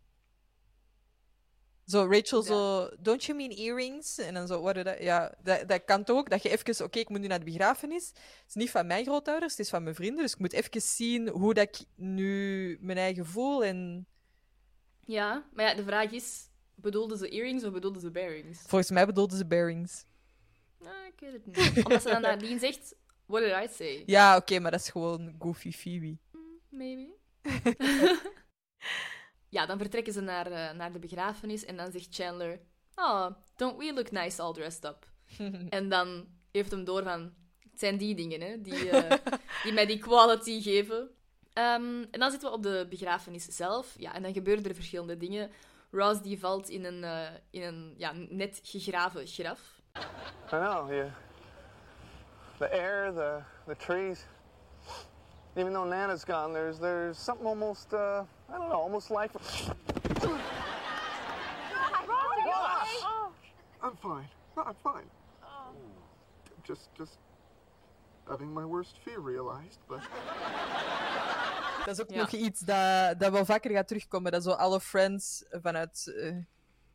Zo, 1.85 2.07
Rachel 2.09 2.39
Ja. 2.39 2.45
zo, 2.45 2.89
don't 2.99 3.23
you 3.23 3.37
mean 3.37 3.51
earrings? 3.51 4.17
En 4.17 4.33
dan 4.33 4.47
zo, 4.47 4.73
did 4.73 4.87
I- 4.87 5.03
Ja, 5.03 5.35
dat, 5.41 5.67
dat 5.67 5.83
kan 5.85 6.03
toch 6.03 6.17
ook, 6.17 6.29
dat 6.29 6.43
je 6.43 6.49
even, 6.49 6.85
oké, 6.85 6.99
ik 6.99 7.09
moet 7.09 7.19
nu 7.19 7.27
naar 7.27 7.39
de 7.39 7.45
begrafenis. 7.45 8.07
Het 8.07 8.43
is 8.47 8.53
niet 8.53 8.69
van 8.69 8.87
mijn 8.87 9.05
grootouders, 9.05 9.51
het 9.51 9.61
is 9.61 9.69
van 9.69 9.83
mijn 9.83 9.95
vrienden, 9.95 10.23
dus 10.23 10.33
ik 10.33 10.39
moet 10.39 10.53
even 10.53 10.81
zien 10.81 11.27
hoe 11.29 11.53
dat 11.53 11.63
ik 11.67 11.85
nu 11.95 12.77
mijn 12.81 12.97
eigen 12.97 13.25
voel 13.25 13.63
en... 13.63 14.07
Ja, 15.05 15.49
maar 15.53 15.65
ja, 15.65 15.73
de 15.75 15.83
vraag 15.83 16.11
is, 16.11 16.49
bedoelden 16.83 17.17
ze 17.17 17.29
earrings 17.29 17.63
of 17.63 17.71
bedoelden 17.71 18.01
ze 18.01 18.11
bearings? 18.11 18.59
Volgens 18.59 18.91
mij 18.91 19.05
bedoelden 19.05 19.37
ze 19.37 19.45
bearings. 19.45 20.05
Nou, 20.79 21.05
ik 21.05 21.19
weet 21.19 21.31
het 21.31 21.45
niet. 21.45 21.85
Omdat 21.85 22.01
ze 22.01 22.09
dan 22.09 22.21
nadien 22.31 22.59
zegt, 22.59 22.95
what 23.25 23.41
did 23.41 23.51
I 23.51 23.73
say? 23.73 24.03
Ja, 24.05 24.37
oké, 24.37 24.59
maar 24.59 24.71
dat 24.71 24.79
is 24.79 24.89
gewoon 24.89 25.35
goofy 25.39 25.71
Phoebe. 25.71 26.17
Maybe. 26.69 27.09
ja, 29.55 29.65
dan 29.65 29.77
vertrekken 29.77 30.13
ze 30.13 30.21
naar, 30.21 30.51
eh, 30.51 30.75
naar 30.75 30.91
de 30.91 30.99
begrafenis 30.99 31.65
en 31.65 31.77
dan 31.77 31.91
zegt 31.91 32.15
Chandler, 32.15 32.59
oh, 32.95 33.27
don't 33.55 33.77
we 33.77 33.93
look 33.93 34.11
nice 34.11 34.41
all 34.41 34.53
dressed 34.53 34.85
up? 34.85 35.11
en 35.69 35.89
dan 35.89 36.27
heeft 36.51 36.71
hem 36.71 36.83
door 36.83 37.03
van, 37.03 37.33
het 37.59 37.79
zijn 37.79 37.97
die 37.97 38.15
dingen 38.15 38.41
hè, 38.41 38.61
die, 38.61 38.89
eh, 38.89 39.35
die 39.63 39.73
mij 39.73 39.85
die 39.85 39.99
quality 39.99 40.61
geven. 40.61 41.09
Ehm, 41.53 42.03
en 42.11 42.19
dan 42.19 42.31
zitten 42.31 42.49
we 42.49 42.55
op 42.55 42.63
de 42.63 42.85
begrafenis 42.89 43.45
zelf. 43.45 43.95
Ja, 43.97 44.13
en 44.13 44.21
dan 44.21 44.33
gebeuren 44.33 44.63
er 44.65 44.75
verschillende 44.75 45.17
dingen. 45.17 45.51
Ross 45.93 46.21
die 46.21 46.39
valt 46.39 46.69
in 46.69 46.85
een, 46.85 47.03
eh, 47.03 47.29
in 47.49 47.61
een 47.61 47.93
ja, 47.97 48.11
net 48.29 48.59
gegraven 48.63 49.27
graf. 49.27 49.59
I 50.51 50.57
know, 50.57 50.89
you. 50.89 51.11
The 52.57 52.73
air, 52.73 53.13
the 53.13 53.41
the 53.65 53.75
trees. 53.75 54.25
Even 55.55 55.73
though 55.73 55.87
Nana's 55.89 56.23
gone, 56.25 56.53
there's 56.53 56.79
there's 56.79 57.23
something 57.23 57.47
almost 57.47 57.93
uh 57.93 58.23
I 58.49 58.57
don't 58.57 58.69
know, 58.69 58.81
almost 58.81 59.09
like 59.09 59.31
I'm 63.81 63.95
fine. 63.97 64.29
No, 64.55 64.63
I'm 64.63 64.75
fine. 64.83 65.09
Just 66.63 66.89
just 66.97 67.19
having 68.27 68.53
my 68.53 68.65
worst 68.65 68.97
fear 69.03 69.19
realized, 69.19 69.79
but 69.87 70.01
Dat 71.85 71.95
is 71.97 72.01
ook 72.01 72.09
Ja. 72.09 72.17
nog 72.17 72.31
iets 72.31 72.59
dat, 72.59 73.19
dat 73.19 73.31
wel 73.31 73.45
vaker 73.45 73.71
gaat 73.71 73.87
terugkomen. 73.87 74.31
Dat 74.31 74.43
zo 74.43 74.49
alle 74.49 74.79
friends 74.81 75.43
vanuit 75.61 76.13
uh, 76.15 76.35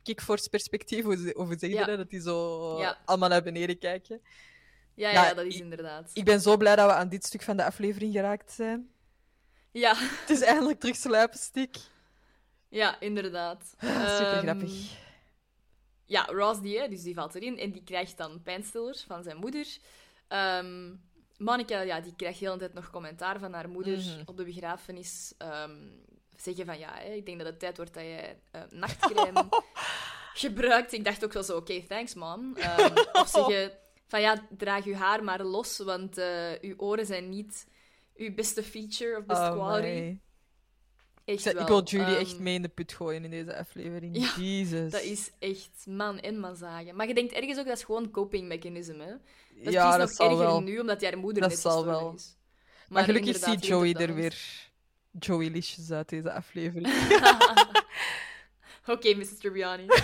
Kickforce 0.03 0.49
perspectief, 0.49 1.03
hoe, 1.03 1.17
ze- 1.17 1.33
hoe 1.35 1.47
zeg 1.47 1.69
je 1.69 1.75
Ja. 1.75 1.85
dat? 1.85 1.97
Dat 1.97 2.09
die 2.09 2.21
zo 2.21 2.77
Ja. 2.79 2.97
allemaal 3.05 3.29
naar 3.29 3.43
beneden 3.43 3.77
kijken. 3.77 4.21
Ja, 4.93 5.09
Ja, 5.11 5.27
ja, 5.27 5.33
dat 5.33 5.45
is 5.45 5.55
ik- 5.55 5.61
inderdaad. 5.61 6.11
Ik 6.13 6.25
ben 6.25 6.41
zo 6.41 6.57
blij 6.57 6.75
dat 6.75 6.85
we 6.89 6.93
aan 6.95 7.09
dit 7.09 7.25
stuk 7.25 7.41
van 7.41 7.57
de 7.57 7.63
aflevering 7.65 8.13
geraakt 8.13 8.51
zijn. 8.51 8.89
Ja, 9.71 9.93
Het 10.21 10.29
is 10.29 10.41
eindelijk 10.41 10.79
terug 10.79 10.95
sluipenstick. 10.95 11.77
ja, 12.69 12.99
inderdaad. 12.99 13.63
Super 13.79 14.33
Ehm, 14.33 14.41
grappig. 14.41 14.97
Ja, 16.05 16.25
Ross 16.25 16.61
die, 16.61 16.89
dus 16.89 17.01
die 17.01 17.13
valt 17.13 17.35
erin 17.35 17.57
en 17.59 17.71
die 17.71 17.83
krijgt 17.83 18.17
dan 18.17 18.41
pijnstillers 18.41 19.03
van 19.03 19.23
zijn 19.23 19.37
moeder. 19.37 19.77
Ehm 20.27 20.93
Monica, 21.39 21.81
ja, 21.81 21.99
die 22.01 22.13
krijgt 22.15 22.39
de 22.39 22.45
hele 22.45 22.57
tijd 22.57 22.73
nog 22.73 22.89
commentaar 22.89 23.39
van 23.39 23.53
haar 23.53 23.69
moeder 23.69 23.97
Mhm. 23.97 24.21
op 24.25 24.37
de 24.37 24.43
begrafenis. 24.43 25.33
Ehm, 25.37 25.75
zeggen 26.35 26.65
van, 26.65 26.79
ja, 26.79 26.93
hè, 26.93 27.11
ik 27.13 27.25
denk 27.25 27.37
dat 27.37 27.47
het 27.47 27.59
tijd 27.59 27.77
wordt 27.77 27.93
dat 27.93 28.03
jij 28.03 28.39
eh, 28.51 28.61
nachtcrème 28.69 29.47
gebruikt. 30.33 30.93
Ik 30.93 31.03
dacht 31.03 31.23
ook 31.25 31.33
wel 31.33 31.43
zo, 31.43 31.55
oké, 31.57 31.81
thanks, 31.87 32.13
mom. 32.13 32.55
Ehm, 32.55 32.93
of 33.13 33.27
zeggen 33.35 33.71
van, 34.07 34.21
ja, 34.21 34.47
draag 34.57 34.85
je 34.85 34.95
haar 34.95 35.23
maar 35.23 35.43
los, 35.43 35.77
want 35.77 36.17
eh 36.17 36.51
uw 36.61 36.73
oren 36.77 37.05
zijn 37.05 37.29
niet 37.29 37.67
uw 38.15 38.33
beste 38.33 38.63
feature 38.63 39.17
of 39.17 39.25
beste 39.25 39.43
Oh, 39.43 39.51
quality. 39.51 39.87
my. 39.87 40.19
Echt 41.25 41.45
Ik 41.45 41.67
wil 41.67 41.83
Julie 41.83 42.05
Ehm, 42.07 42.15
echt 42.19 42.39
mee 42.39 42.55
in 42.55 42.61
de 42.61 42.67
put 42.69 42.93
gooien 42.93 43.23
in 43.23 43.29
deze 43.29 43.57
aflevering. 43.57 44.17
Ja, 44.17 44.33
Jezus. 44.43 44.91
Dat 44.91 45.01
is 45.01 45.31
echt 45.39 45.85
man 45.87 46.19
en 46.19 46.39
man 46.39 46.55
zagen. 46.55 46.95
Maar 46.95 47.07
je 47.07 47.13
denkt 47.13 47.33
ergens 47.33 47.59
ook 47.59 47.65
dat 47.65 47.77
is 47.77 47.83
gewoon 47.83 48.11
coping 48.11 48.47
mechanism, 48.47 48.99
hè? 48.99 49.13
Dat 49.63 49.67
is 49.67 49.73
ja, 49.73 49.95
precies 49.95 49.99
dat 49.99 50.07
nog 50.07 50.11
zal 50.11 50.29
erger 50.29 50.45
wel. 50.45 50.61
nu, 50.61 50.79
omdat 50.79 51.01
jij 51.01 51.15
moeder 51.15 51.41
Dat 51.41 51.51
net 51.51 51.59
zal 51.59 51.85
wel. 51.85 52.13
is. 52.15 52.37
Maar, 52.87 53.03
gelukkig 53.03 53.37
ziet 53.37 53.65
Joey 53.65 53.93
er 53.93 54.13
weer 54.13 54.37
Joey 55.11 55.49
Licious 55.49 55.91
uit 55.91 56.09
deze 56.09 56.31
aflevering. 56.31 56.87
Oké, 58.85 59.13
Mrs. 59.15 59.37
Tribbiani. 59.37 59.85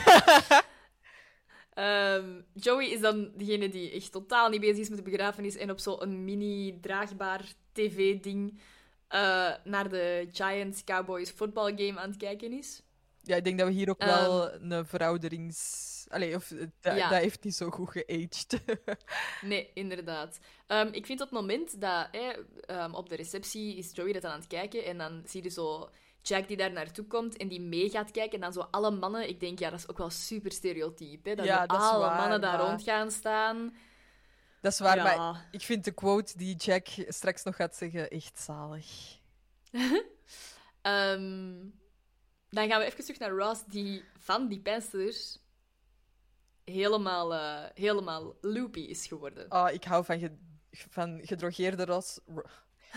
Ehm, 1.75 2.41
Joey 2.53 2.89
is 2.89 2.99
dan 2.99 3.31
degene 3.35 3.69
die 3.69 3.91
echt 3.91 4.11
totaal 4.11 4.49
niet 4.49 4.59
bezig 4.59 4.77
is 4.77 4.89
met 4.89 4.97
de 4.97 5.03
begrafenis 5.03 5.55
en 5.55 5.71
op 5.71 5.79
zo'n 5.79 6.23
mini-draagbaar 6.23 7.53
tv-ding 7.71 8.59
eh, 9.07 9.51
naar 9.63 9.89
de 9.89 10.27
Giants 10.31 10.83
Cowboys 10.83 11.29
footballgame 11.29 11.99
aan 11.99 12.09
het 12.09 12.17
kijken 12.17 12.51
is. 12.51 12.81
Ja, 13.27 13.35
ik 13.35 13.43
denk 13.43 13.57
dat 13.59 13.67
we 13.67 13.73
hier 13.73 13.89
ook 13.89 14.03
wel 14.03 14.53
een 14.53 14.85
verouderings... 14.85 15.93
Allee, 16.09 16.35
of, 16.35 16.51
eh, 16.51 16.59
dat, 16.59 16.69
Ehm. 16.81 16.95
Ja. 16.95 17.09
dat 17.09 17.19
heeft 17.19 17.43
niet 17.43 17.55
zo 17.55 17.69
goed 17.69 17.89
geaged. 17.91 18.61
Nee, 19.41 19.71
inderdaad. 19.73 20.39
Ehm, 20.67 20.87
ik 20.91 21.05
vind 21.05 21.21
op 21.21 21.29
het 21.29 21.39
moment 21.39 21.81
dat 21.81 22.07
ehm, 22.11 22.93
op 22.93 23.09
de 23.09 23.15
receptie 23.15 23.75
is 23.77 23.91
Joey 23.93 24.13
dat 24.13 24.21
dan 24.21 24.31
aan 24.31 24.39
het 24.39 24.47
kijken 24.47 24.85
en 24.85 24.97
dan 24.97 25.21
zie 25.25 25.43
je 25.43 25.49
zo 25.49 25.89
Jack 26.21 26.47
die 26.47 26.57
daar 26.57 26.71
naartoe 26.71 27.05
komt 27.05 27.37
en 27.37 27.47
die 27.47 27.61
mee 27.61 27.89
gaat 27.89 28.11
kijken 28.11 28.33
en 28.33 28.39
dan 28.41 28.53
zo 28.53 28.67
alle 28.71 28.91
mannen. 28.91 29.29
Ik 29.29 29.39
denk, 29.39 29.59
ja, 29.59 29.69
dat 29.69 29.79
is 29.79 29.89
ook 29.89 29.97
wel 29.97 30.09
super 30.09 30.51
stereotyp, 30.51 31.25
hè? 31.25 31.35
Dat 31.35 31.45
Ja, 31.45 31.65
dat 31.65 31.77
alle 31.79 31.99
waar, 31.99 32.17
mannen 32.19 32.41
daar 32.41 32.57
maar- 32.57 32.67
rond 32.67 32.83
gaan 32.83 33.11
staan. 33.11 33.75
dat 34.61 34.71
is 34.71 34.79
waar, 34.79 34.95
Ja. 34.97 35.03
maar 35.17 35.47
ik 35.51 35.61
vind 35.61 35.83
de 35.83 35.91
quote 35.91 36.37
die 36.37 36.55
Jack 36.55 36.87
straks 37.07 37.43
nog 37.43 37.55
gaat 37.55 37.75
zeggen 37.75 38.09
echt 38.09 38.39
zalig. 38.39 38.85
Ehm, 40.81 41.53
dan 42.55 42.67
gaan 42.67 42.79
we 42.79 42.85
even 42.85 43.03
terug 43.03 43.19
naar 43.19 43.29
Ross, 43.29 43.63
die 43.65 44.03
van 44.19 44.47
die 44.47 44.59
pijnstillers 44.59 45.39
helemaal, 46.63 47.33
eh, 47.33 47.63
helemaal 47.73 48.35
loopy 48.41 48.79
is 48.79 49.07
geworden. 49.07 49.45
Oh, 49.51 49.69
ik 49.71 49.83
hou 49.83 50.05
van, 50.05 50.19
ge- 50.19 50.37
van 50.71 51.19
gedrogeerde 51.23 51.85
Ross. 51.85 52.19
Ro- 52.27 52.43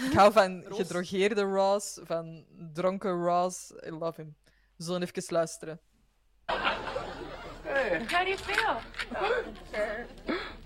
Ik 0.06 0.12
hou 0.12 0.32
van 0.32 0.62
Ross? 0.68 0.80
gedrogeerde 0.80 1.42
Ross, 1.42 1.98
van 2.02 2.44
dronken 2.72 3.24
Ross. 3.24 3.72
I 3.86 3.90
love 3.90 4.20
him. 4.20 4.36
We 4.76 4.84
zullen 4.84 5.02
even 5.02 5.22
luisteren. 5.28 5.80
hey, 7.62 7.98
How 8.10 8.24
do 8.24 8.28
you 8.30 8.36
feel? 8.38 8.80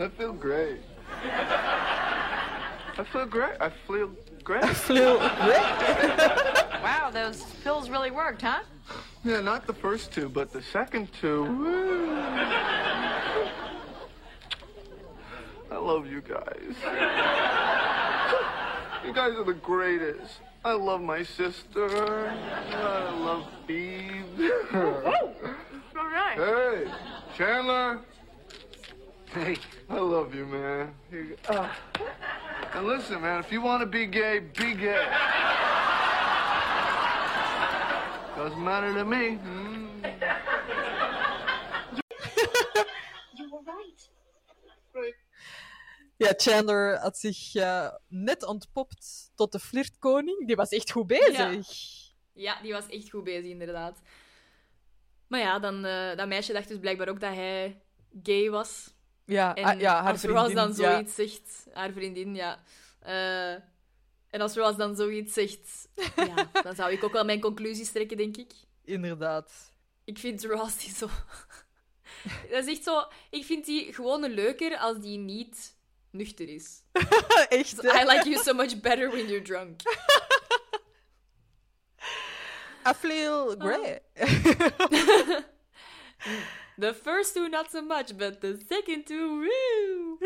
I 0.01 0.11
feel 0.17 0.37
great. 0.39 0.81
I 2.99 3.05
feel 3.05 3.27
great. 3.29 3.61
I 3.63 3.71
feel 3.87 4.11
great. 4.43 4.65
Flew. 4.65 5.19
Wow, 6.83 7.11
those 7.13 7.45
pills 7.63 7.89
really 7.89 8.11
worked, 8.11 8.43
huh? 8.43 8.59
Yeah, 9.25 9.41
not 9.41 9.67
the 9.67 9.73
first 9.75 10.13
two, 10.13 10.29
but 10.29 10.53
the 10.53 10.63
second 10.63 11.09
two. 11.21 11.47
I 15.71 15.77
love 15.79 16.07
you 16.07 16.21
guys. 16.21 16.75
You 19.07 19.13
guys 19.13 19.33
are 19.35 19.45
the 19.45 19.55
greatest. 19.55 20.41
I 20.65 20.73
love 20.73 21.01
my 21.01 21.23
sister. 21.23 22.29
I 22.29 23.11
love 23.19 23.47
Phoebe. 23.67 24.51
All 24.75 26.09
right. 26.09 26.37
hey, 26.37 26.85
Chandler. 27.37 28.01
Hey, 29.35 29.57
I 29.89 29.99
love 29.99 30.35
you, 30.35 30.47
man. 30.47 30.95
You- 31.11 31.37
ah. 31.49 31.77
And 32.75 32.87
listen, 32.87 33.21
man, 33.23 33.41
if 33.41 33.51
you 33.51 33.61
want 33.61 33.81
to 33.83 33.87
be 33.87 34.07
gay, 34.07 34.39
be 34.41 34.75
gay. 34.75 35.07
Doesn't 38.43 38.59
matter 38.59 38.93
to 38.95 39.05
me. 39.05 39.39
Mm. 39.39 39.89
You 43.37 43.51
were 43.53 43.63
right. 43.65 44.09
Right. 44.93 45.15
Ja, 46.17 46.33
Chandler 46.37 46.99
had 46.99 47.19
zich 47.19 47.53
net 48.09 48.45
ontpopt 48.45 49.31
tot 49.35 49.53
de 49.53 49.59
flirtkoning. 49.59 50.47
Die 50.47 50.57
was 50.57 50.69
echt 50.69 50.91
goed 50.91 51.07
bezig. 51.07 51.67
Ja, 52.33 52.61
die 52.63 52.73
was 52.73 52.87
echt 52.89 53.11
goed 53.11 53.25
bezig, 53.25 53.51
inderdaad. 53.51 54.01
Maar 55.27 55.41
ja, 55.41 55.59
dan, 55.59 55.85
eh, 55.85 56.17
dat 56.17 56.29
meisje 56.29 56.53
dacht 56.53 56.69
dus 56.69 56.79
blijkbaar 56.79 57.09
ook 57.09 57.21
dat 57.21 57.35
hij 57.35 57.83
gay 58.23 58.51
was. 58.51 58.95
Ja, 59.25 59.55
En 59.55 59.65
ah, 59.65 59.81
ja 59.81 60.03
haar 60.03 60.13
als 60.13 60.21
vriendin. 60.21 60.43
Ross 60.43 60.55
dan 60.55 60.69
ja. 60.69 60.75
zoiets 60.75 61.15
zegt, 61.15 61.67
haar 61.73 61.93
vriendin, 61.93 62.35
ja. 62.35 62.59
eh, 63.01 63.61
en 64.33 64.41
als 64.41 64.55
Ross 64.55 64.77
dan 64.77 64.97
zoiets 64.97 65.33
zegt, 65.33 65.89
ja, 66.17 66.51
dan 66.63 66.75
zou 66.75 66.93
ik 66.93 67.05
ook 67.05 67.13
wel 67.13 67.25
mijn 67.25 67.41
conclusies 67.41 67.93
trekken, 67.93 68.17
denk 68.17 68.37
ik. 68.37 68.53
Inderdaad. 68.85 69.73
Ik 70.05 70.19
vind 70.19 70.45
Ross 70.45 70.77
die 70.79 70.95
zo... 70.95 71.09
dat 72.51 72.67
is 72.67 72.75
echt 72.75 72.83
zo... 72.85 73.05
Ik 73.31 73.45
vind 73.45 73.65
die 73.65 73.93
gewoon 73.93 74.35
leuker 74.35 74.79
als 74.79 75.01
die 75.01 75.19
niet 75.19 75.77
nuchter 76.11 76.49
is. 76.49 76.83
Echt, 77.49 77.85
I 77.85 78.05
like 78.07 78.29
you 78.29 78.43
so 78.43 78.55
much 78.55 78.81
better 78.81 79.11
when 79.11 79.29
you're 79.29 79.43
drunk. 79.43 79.81
I 82.87 82.93
feel 82.95 83.57
great. 83.59 84.01
The 86.79 86.95
first 86.95 87.35
two 87.35 87.49
not 87.49 87.71
so 87.71 87.83
much, 87.83 88.17
but 88.17 88.41
the 88.41 88.59
second 88.69 89.07
two, 89.07 89.41
woo! 89.41 90.19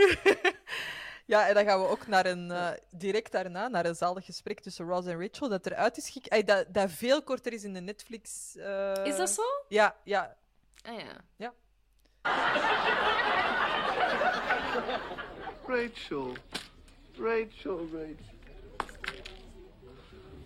Ja, 1.26 1.48
en 1.48 1.54
dan 1.54 1.64
gaan 1.64 1.80
we 1.80 1.88
ook 1.88 2.06
naar 2.06 2.26
een, 2.26 2.50
eh, 2.50 2.70
direct 2.90 3.32
daarna 3.32 3.68
naar 3.68 3.86
een 3.86 3.94
zalig 3.94 4.24
gesprek 4.24 4.60
tussen 4.60 4.86
Ross 4.86 5.06
en 5.06 5.20
Rachel, 5.20 5.48
dat 5.48 5.66
eruit 5.66 5.96
is 5.96 6.08
gek... 6.10 6.28
Ay, 6.28 6.44
dat, 6.44 6.66
dat 6.74 6.90
veel 6.90 7.22
korter 7.22 7.52
is 7.52 7.64
in 7.64 7.72
de 7.74 7.80
Netflix... 7.80 8.56
eh, 8.56 9.04
Is 9.04 9.16
dat 9.16 9.30
zo? 9.30 9.42
Ja, 9.68 9.96
ja. 10.04 10.36
Ah 10.82 11.00
ja. 11.00 11.16
Ja. 11.36 11.54
Rachel. 15.66 16.34
Rachel, 17.18 17.88
Rachel. 17.92 18.34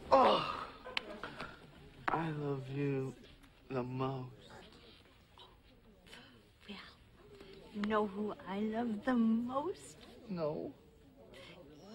Oh. 0.09 0.55
I 2.13 2.31
love 2.43 2.63
you 2.75 3.13
the 3.69 3.83
most. 3.83 4.29
You 7.73 7.83
know 7.87 8.07
who 8.07 8.35
I 8.49 8.59
love 8.61 9.05
the 9.05 9.15
most? 9.15 10.00
No. 10.31 10.73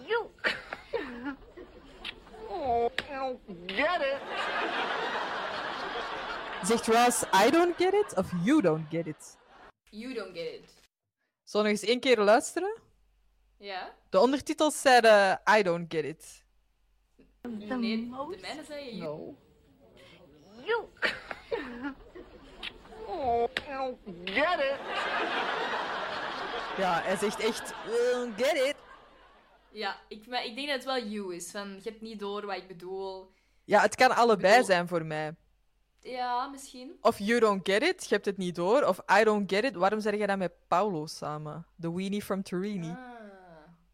You. 0.08 0.30
Oh, 2.50 2.92
I 3.10 3.14
don't 3.16 3.40
get 3.68 4.02
it. 4.02 4.22
Zegt 6.64 6.88
Ross, 6.88 7.24
I 7.34 7.50
don't 7.50 7.78
get 7.78 7.94
it, 7.94 8.14
of 8.18 8.30
you 8.44 8.62
don't 8.62 8.90
get 8.92 9.08
it? 9.08 9.38
You 9.92 10.14
don't 10.14 10.34
get 10.34 10.54
it. 10.54 10.70
Zullen 11.44 11.66
we 11.66 11.72
nog 11.72 11.82
eens 11.82 11.90
één 11.90 12.00
keer 12.00 12.20
luisteren? 12.20 12.82
Ja? 13.58 13.94
De 14.10 14.20
ondertitels 14.20 14.82
zeiden 14.82 15.42
I 15.58 15.64
don't 15.64 15.94
get 15.94 16.04
it. 16.06 16.44
The 17.42 17.48
Nee, 17.76 17.98
de 17.98 18.06
most. 18.06 18.42
mijne 18.42 18.64
zei 18.64 18.98
you. 18.98 19.02
No. 19.02 19.36
You. 20.66 20.86
Oh, 23.08 23.50
I 23.68 23.72
don't 23.72 23.98
get 24.26 24.60
it. 24.60 24.80
Ja, 26.78 27.02
hij 27.02 27.16
zegt 27.18 27.40
echt, 27.40 27.74
get 28.38 28.54
it. 28.54 28.76
Ja, 29.72 29.98
ik, 30.08 30.28
maar 30.28 30.46
ik 30.46 30.56
denk 30.56 30.68
dat 30.68 30.76
het 30.76 30.86
wel 30.86 31.04
you 31.04 31.36
is. 31.36 31.52
Van, 31.52 31.70
je 31.84 31.90
hebt 31.90 32.02
niet 32.02 32.20
door 32.20 32.46
wat 32.46 32.56
ik 32.56 32.68
bedoel. 32.68 33.32
Ja, 33.64 33.82
het 33.82 33.96
kan 33.96 34.16
allebei 34.16 34.52
bedoel- 34.52 34.66
zijn 34.66 34.88
voor 34.88 35.06
mij. 35.06 35.36
Ja, 36.00 36.48
misschien. 36.48 36.98
Of 37.02 37.20
you 37.20 37.40
don't 37.40 37.70
get 37.70 37.84
it, 37.84 38.04
je 38.08 38.14
hebt 38.14 38.26
het 38.26 38.38
niet 38.38 38.56
door. 38.56 38.84
Of 38.84 39.00
I 39.20 39.24
don't 39.24 39.52
get 39.52 39.64
it, 39.64 39.76
waarom 39.76 40.00
zeg 40.00 40.16
je 40.18 40.28
dat 40.28 40.38
met 40.38 40.52
Paulo 40.68 41.06
samen? 41.06 41.66
The 41.80 41.94
weenie 41.96 42.22
from 42.24 42.44
Turini. 42.44 42.90
Ah. 42.90 43.14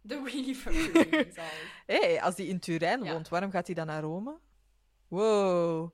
The 0.07 0.21
Weenie 0.23 0.55
from 0.55 0.73
Turing. 0.73 1.33
zalig. 1.33 1.83
Hé, 1.85 1.95
hey, 1.99 2.21
als 2.21 2.35
hij 2.37 2.45
in 2.45 2.59
Turijn 2.59 3.03
Ja. 3.03 3.11
woont, 3.13 3.29
waarom 3.29 3.51
gaat 3.51 3.65
hij 3.65 3.75
dan 3.75 3.85
naar 3.85 4.01
Rome? 4.01 4.37
Wow. 5.07 5.91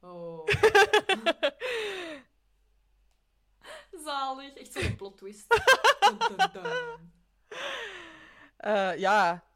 Oh. 0.00 0.46
Zalig. 4.08 4.54
Echt 4.54 4.72
zo'n 4.72 4.96
plot 4.96 5.16
twist. 5.16 5.46
Dun, 6.00 6.18
dun, 6.36 6.50
dun. 6.52 7.12
Eh, 8.56 8.98
ja, 8.98 9.48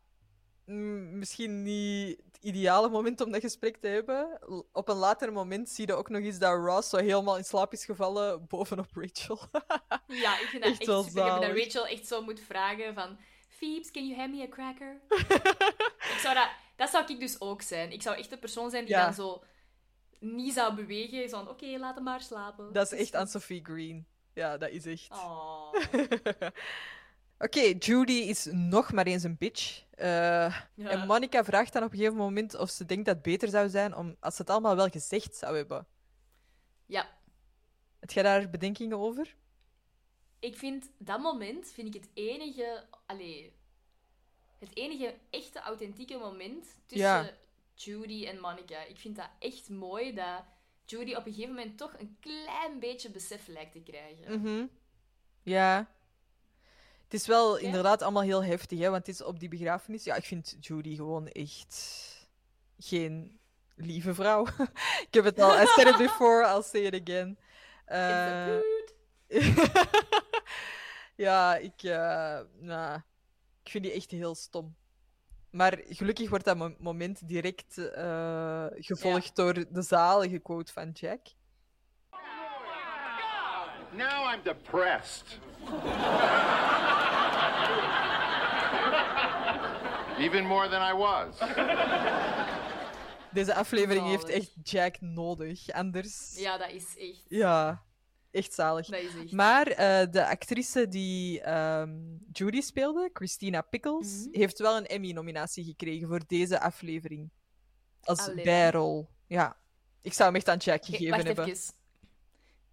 Mm, 0.66 1.18
misschien 1.18 1.62
niet 1.62 2.22
het 2.32 2.38
ideale 2.40 2.88
moment 2.88 3.20
om 3.20 3.32
dat 3.32 3.40
gesprek 3.40 3.76
te 3.76 3.86
hebben. 3.86 4.38
Op 4.72 4.88
een 4.88 4.96
later 4.96 5.32
moment 5.32 5.68
zie 5.68 5.86
je 5.86 5.94
ook 5.94 6.08
nog 6.08 6.22
eens 6.22 6.38
dat 6.38 6.64
Ross 6.64 6.88
zo 6.88 6.96
helemaal 6.96 7.36
in 7.36 7.44
slaap 7.44 7.72
is 7.72 7.84
gevallen 7.84 8.46
bovenop 8.46 8.88
Rachel. 8.94 9.38
Ja, 10.06 10.40
ik 10.40 10.46
vind 10.46 10.62
dat 10.62 10.72
Echt 10.72 10.80
echt, 10.80 10.86
wel 10.86 11.02
super. 11.02 11.26
Ik 11.26 11.32
heb 11.32 11.40
dat. 11.40 11.64
Rachel 11.64 11.86
echt 11.86 12.06
zo 12.06 12.22
moet 12.22 12.40
vragen 12.40 12.94
van... 12.94 13.18
Phoebes, 13.48 13.90
can 13.90 14.06
you 14.06 14.18
hand 14.18 14.34
me 14.34 14.42
a 14.42 14.48
cracker? 14.48 15.00
ik 16.14 16.18
zou 16.20 16.34
dat, 16.34 16.48
dat 16.76 16.90
zou 16.90 17.12
ik 17.12 17.20
dus 17.20 17.40
ook 17.40 17.62
zijn. 17.62 17.92
Ik 17.92 18.02
zou 18.02 18.16
echt 18.16 18.30
de 18.30 18.38
persoon 18.38 18.70
zijn 18.70 18.84
die 18.84 18.94
Ja. 18.94 19.04
dan 19.04 19.14
zo 19.14 19.42
niet 20.20 20.54
zou 20.54 20.74
bewegen. 20.74 21.28
Zo 21.28 21.36
van, 21.38 21.48
oké, 21.48 21.66
laat 21.78 21.94
hem 21.94 22.04
maar 22.04 22.20
slapen. 22.20 22.72
dat 22.72 22.92
is 22.92 22.98
echt 22.98 23.14
aan 23.14 23.28
Sophie 23.28 23.64
Green. 23.64 24.06
Ja, 24.34 24.58
dat 24.58 24.70
is 24.70 24.86
echt. 24.86 25.10
Oh. 25.10 25.72
Oké, 27.38 27.60
Judy 27.78 28.12
is 28.12 28.48
nog 28.52 28.92
maar 28.92 29.06
eens 29.06 29.22
een 29.22 29.36
bitch. 29.38 29.84
Eh, 29.90 30.06
Ja. 30.74 30.88
En 30.90 31.06
Monica 31.06 31.44
vraagt 31.44 31.72
dan 31.72 31.82
op 31.82 31.92
een 31.92 31.96
gegeven 31.98 32.18
moment 32.18 32.54
of 32.56 32.70
ze 32.70 32.84
denkt 32.84 33.04
dat 33.06 33.14
het 33.14 33.22
beter 33.24 33.48
zou 33.48 33.68
zijn 33.68 33.96
om, 33.96 34.16
als 34.20 34.36
ze 34.36 34.42
het 34.42 34.50
allemaal 34.50 34.76
wel 34.76 34.88
gezegd 34.88 35.36
zou 35.36 35.56
hebben. 35.56 35.86
Ja, 36.86 37.08
Heb 38.00 38.10
jij 38.10 38.22
daar 38.22 38.50
bedenkingen 38.50 38.98
over? 38.98 39.34
ik 40.38 40.56
vind 40.56 40.90
dat 40.98 41.20
moment 41.20 41.70
vind 41.70 41.94
ik 41.94 42.00
het 42.02 42.10
enige, 42.14 42.86
allee, 43.06 43.52
het 44.58 44.76
enige 44.76 45.14
echte 45.30 45.60
authentieke 45.60 46.16
moment 46.18 46.66
tussen 46.86 47.08
Ja. 47.08 47.30
Judy 47.74 48.26
en 48.26 48.40
Monica. 48.40 48.82
Ik 48.84 48.98
vind 48.98 49.16
dat 49.16 49.28
echt 49.38 49.68
mooi 49.68 50.14
dat 50.14 50.44
Judy 50.92 51.14
op 51.14 51.26
een 51.26 51.32
gegeven 51.32 51.54
moment 51.54 51.78
toch 51.78 51.98
een 51.98 52.16
klein 52.20 52.78
beetje 52.78 53.10
besef 53.10 53.46
lijkt 53.46 53.72
te 53.72 53.80
krijgen. 53.80 54.40
Mhm. 54.40 54.66
Ja. 55.42 55.90
Het 57.04 57.14
is 57.20 57.26
wel 57.26 57.56
inderdaad 57.56 58.02
allemaal 58.02 58.22
heel 58.22 58.44
heftig, 58.44 58.78
hè, 58.78 58.90
want 58.90 59.06
het 59.06 59.14
is 59.14 59.22
op 59.22 59.40
die 59.40 59.48
begrafenis. 59.48 60.04
Ja, 60.04 60.14
ik 60.14 60.24
vind 60.24 60.56
Judy 60.60 60.96
gewoon 60.96 61.28
echt 61.28 61.76
geen 62.78 63.40
lieve 63.76 64.14
vrouw. 64.14 64.46
ik 65.06 65.14
heb 65.14 65.24
het 65.24 65.40
al, 65.40 65.60
I 65.62 65.66
said 65.66 65.86
it 65.86 65.96
before, 65.96 66.46
I'll 66.46 66.62
say 66.62 66.80
it 66.80 67.00
again. 67.08 67.38
Prude. 67.84 68.94
ja, 71.26 71.56
ik, 71.56 71.82
nou, 72.58 73.00
ik 73.62 73.70
vind 73.70 73.84
die 73.84 73.92
echt 73.92 74.10
heel 74.10 74.34
stom. 74.34 74.76
Maar 75.52 75.78
gelukkig 75.88 76.28
wordt 76.28 76.44
dat 76.44 76.56
mo- 76.56 76.74
moment 76.78 77.28
direct 77.28 77.78
eh, 77.78 78.66
gevolgd 78.70 79.36
door 79.36 79.54
de 79.54 79.82
zalige 79.82 80.38
quote 80.38 80.72
van 80.72 80.90
Jack. 80.90 81.20
Now 83.92 84.34
I'm 84.34 84.42
depressed. 84.42 85.38
Even 90.18 90.44
more 90.46 90.68
than 90.68 90.82
I 90.88 90.92
was. 90.98 91.38
Deze 93.32 93.54
aflevering 93.54 94.06
heeft 94.06 94.28
echt 94.28 94.50
Jack 94.62 95.00
nodig, 95.00 95.70
anders... 95.70 96.38
Ja, 96.38 96.58
dat 96.58 96.70
is 96.70 96.96
echt. 96.98 97.24
Ja, 97.28 97.82
echt 98.32 98.54
zalig. 98.54 98.88
Echt. 98.90 99.32
Maar 99.32 99.66
eh, 99.66 100.06
de 100.10 100.26
actrice 100.26 100.88
die 100.88 101.40
ehm, 101.40 101.90
Judy 102.32 102.60
speelde, 102.60 103.10
Christina 103.12 103.60
Pickles, 103.60 104.06
Mhm. 104.26 104.38
heeft 104.38 104.58
wel 104.58 104.76
een 104.76 104.86
Emmy-nominatie 104.86 105.64
gekregen 105.64 106.08
voor 106.08 106.20
deze 106.26 106.60
aflevering. 106.60 107.30
Als 108.02 108.18
Allee. 108.28 108.44
bijrol. 108.44 109.08
Ja. 109.26 109.56
Ik 110.02 110.12
zou 110.12 110.28
hem 110.28 110.36
echt 110.36 110.48
aan 110.48 110.56
Jack 110.56 110.84
gegeven 110.84 111.24
hebben. 111.26 111.44
even. 111.48 111.74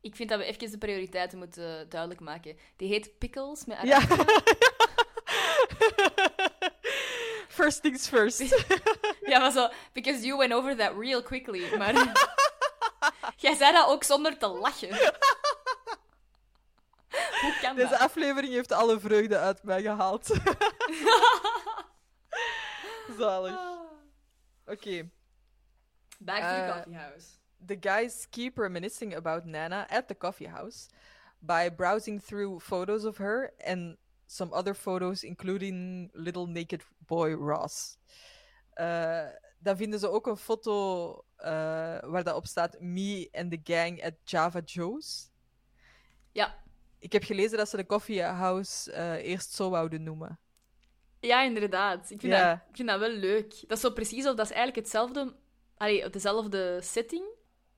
Ik 0.02 0.16
vind 0.16 0.30
dat 0.30 0.40
we 0.40 0.46
even 0.46 0.72
de 0.72 0.78
prioriteiten 0.78 1.38
moeten 1.38 1.90
duidelijk 1.90 2.20
maken. 2.22 2.58
Die 2.76 2.88
heet 2.88 3.18
Pickles 3.18 3.66
met 3.66 3.78
Ja. 3.84 4.00
first 7.48 7.82
things 7.82 8.08
first. 8.08 8.40
Ja, 9.26 9.40
maar 9.40 9.52
zo, 9.52 9.68
because 9.94 10.26
you 10.26 10.38
went 10.38 10.54
over 10.54 10.76
that 10.78 10.92
real 11.00 11.22
quickly. 11.24 11.76
Maar 11.78 11.94
jij 13.38 13.56
zei 13.56 13.72
dat 13.72 13.88
ook 13.88 14.04
zonder 14.04 14.38
te 14.38 14.48
lachen. 14.48 14.90
Hoe 17.42 17.58
kan 17.62 17.76
Deze 17.76 17.90
dat? 17.90 18.00
aflevering 18.00 18.54
heeft 18.54 18.72
alle 18.72 19.00
vreugde 19.00 19.38
uit 19.38 19.64
mij 19.64 19.82
gehaald. 19.82 20.28
Zalig. 23.18 23.60
Oké. 24.66 25.10
Back 26.20 26.40
to 26.40 26.46
Eh, 26.46 26.66
the 26.68 26.74
coffee 26.74 26.98
house. 26.98 27.28
The 27.66 27.78
guys 27.80 28.28
keep 28.30 28.58
reminiscing 28.58 29.16
about 29.16 29.46
Nana 29.46 29.88
at 29.90 30.08
the 30.08 30.16
coffee 30.18 30.48
house 30.50 30.88
by 31.40 31.70
browsing 31.76 32.22
through 32.24 32.60
photos 32.62 33.06
of 33.06 33.18
her 33.18 33.54
and 33.66 33.98
some 34.26 34.54
other 34.54 34.76
photos, 34.76 35.24
including 35.24 36.10
little 36.14 36.46
naked 36.48 36.84
boy 37.08 37.34
Ross. 37.36 37.98
Eh, 38.74 39.28
dan 39.60 39.78
vinden 39.78 40.00
ze 40.00 40.10
ook 40.10 40.28
een 40.28 40.38
foto 40.38 41.12
eh, 41.36 41.50
waar 42.02 42.24
dat 42.24 42.36
op 42.36 42.46
staat 42.46 42.80
Me 42.80 43.30
and 43.32 43.52
the 43.52 43.60
gang 43.74 44.04
at 44.04 44.14
Java 44.24 44.60
Joe's. 44.66 45.30
Ja. 46.32 46.56
Ik 47.00 47.12
heb 47.12 47.24
gelezen 47.24 47.58
dat 47.58 47.70
ze 47.70 47.78
de 47.78 47.86
coffee 47.86 48.22
house 48.24 48.92
eh, 48.92 49.14
eerst 49.14 49.54
zo 49.54 49.70
wouden 49.70 50.04
noemen. 50.04 50.40
Ja, 51.20 51.44
inderdaad. 51.44 52.10
Ik 52.10 52.20
vind, 52.20 52.34
dat, 52.34 52.54
ik 52.70 52.76
vind 52.76 52.88
dat 52.88 53.00
wel 53.00 53.12
leuk. 53.12 53.50
Dat 53.68 53.78
is 53.78 53.84
zo 53.84 53.92
precies 53.92 54.28
of 54.28 54.36
dat 54.36 54.46
is 54.46 54.52
eigenlijk 54.52 54.76
hetzelfde... 54.76 55.36
Allee, 55.78 56.10
dezelfde 56.10 56.80
setting, 56.82 57.24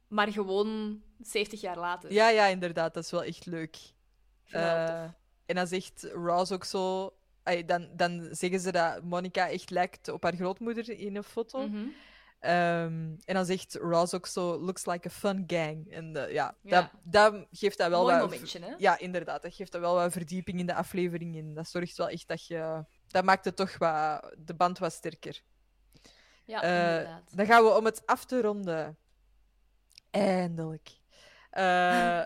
maar 0.07 0.31
gewoon 0.31 1.01
70 1.19 1.61
jaar 1.61 1.77
later. 1.77 2.11
Ja, 2.13 2.29
ja, 2.29 2.45
inderdaad, 2.45 2.93
dat 2.93 3.03
is 3.03 3.11
wel 3.11 3.23
echt 3.23 3.45
leuk. 3.45 3.77
Tof. 4.45 4.61
en 5.45 5.55
dan 5.55 5.67
zegt 5.67 6.07
Ross 6.13 6.51
ook 6.51 6.63
zo. 6.63 7.13
dan, 7.65 7.89
dan 7.95 8.27
zeggen 8.31 8.59
ze 8.59 8.71
dat 8.71 9.03
Monica 9.03 9.49
echt 9.49 9.69
lijkt 9.69 10.07
op 10.07 10.23
haar 10.23 10.35
grootmoeder 10.35 10.89
in 10.89 11.15
een 11.15 11.23
foto. 11.23 11.67
Mhm. 11.67 11.87
Ehm, 12.41 13.15
en 13.25 13.33
dan 13.33 13.45
zegt 13.45 13.75
Ross 13.75 14.13
ook 14.13 14.27
zo, 14.27 14.59
looks 14.59 14.85
like 14.85 15.07
a 15.07 15.11
fun 15.11 15.43
gang. 15.47 15.91
En 15.91 16.15
eh, 16.27 16.33
ja, 16.33 16.55
Ja. 16.61 16.81
Dat, 16.81 16.89
dat 17.03 17.45
geeft 17.51 17.77
dat 17.77 17.89
wel 17.89 18.01
Mooi 18.03 18.13
wat... 18.19 18.29
momentje, 18.29 18.59
hè? 18.59 18.73
Ja, 18.77 18.97
inderdaad. 18.99 19.41
Dat 19.41 19.53
geeft 19.53 19.71
dat 19.71 19.81
wel 19.81 19.93
wat 19.93 20.11
verdieping 20.11 20.59
in 20.59 20.65
de 20.65 20.73
aflevering. 20.73 21.37
En 21.37 21.53
dat 21.53 21.69
zorgt 21.69 21.97
wel 21.97 22.09
echt 22.09 22.27
dat 22.27 22.45
je... 22.45 22.85
Dat 23.07 23.23
maakt 23.23 23.45
het 23.45 23.55
toch 23.55 23.77
wat... 23.77 24.35
De 24.37 24.53
band 24.53 24.77
wat 24.79 24.93
sterker. 24.93 25.41
Ja, 26.45 26.61
Eh, 26.63 26.89
inderdaad. 26.89 27.35
dan 27.35 27.45
gaan 27.45 27.63
we 27.63 27.69
om 27.77 27.85
het 27.85 28.05
af 28.05 28.25
te 28.25 28.41
ronden. 28.41 28.97
Eindelijk. 30.09 30.89
Eh, 31.49 32.25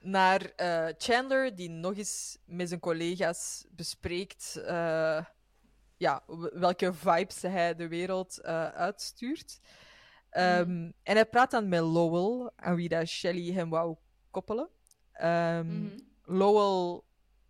naar 0.00 0.52
Chandler, 0.98 1.54
die 1.56 1.70
nog 1.70 1.96
eens 1.96 2.38
met 2.44 2.68
zijn 2.68 2.80
collega's 2.80 3.64
bespreekt 3.70 4.60
ja, 5.96 6.22
welke 6.52 6.92
vibes 6.94 7.42
hij 7.42 7.74
de 7.74 7.88
wereld 7.88 8.38
eh, 8.40 8.68
uitstuurt. 8.68 9.60
Ehm, 10.30 10.90
En 11.02 11.14
hij 11.14 11.26
praat 11.26 11.50
dan 11.50 11.68
met 11.68 11.80
Lowell, 11.80 12.50
aan 12.56 12.74
wie 12.76 12.88
dat 12.88 13.06
Shelley 13.06 13.52
hem 13.52 13.70
wou 13.70 13.96
koppelen. 14.30 14.68
Ehm, 15.12 15.82
Mhm. 15.84 15.98
Lowell 16.24 17.00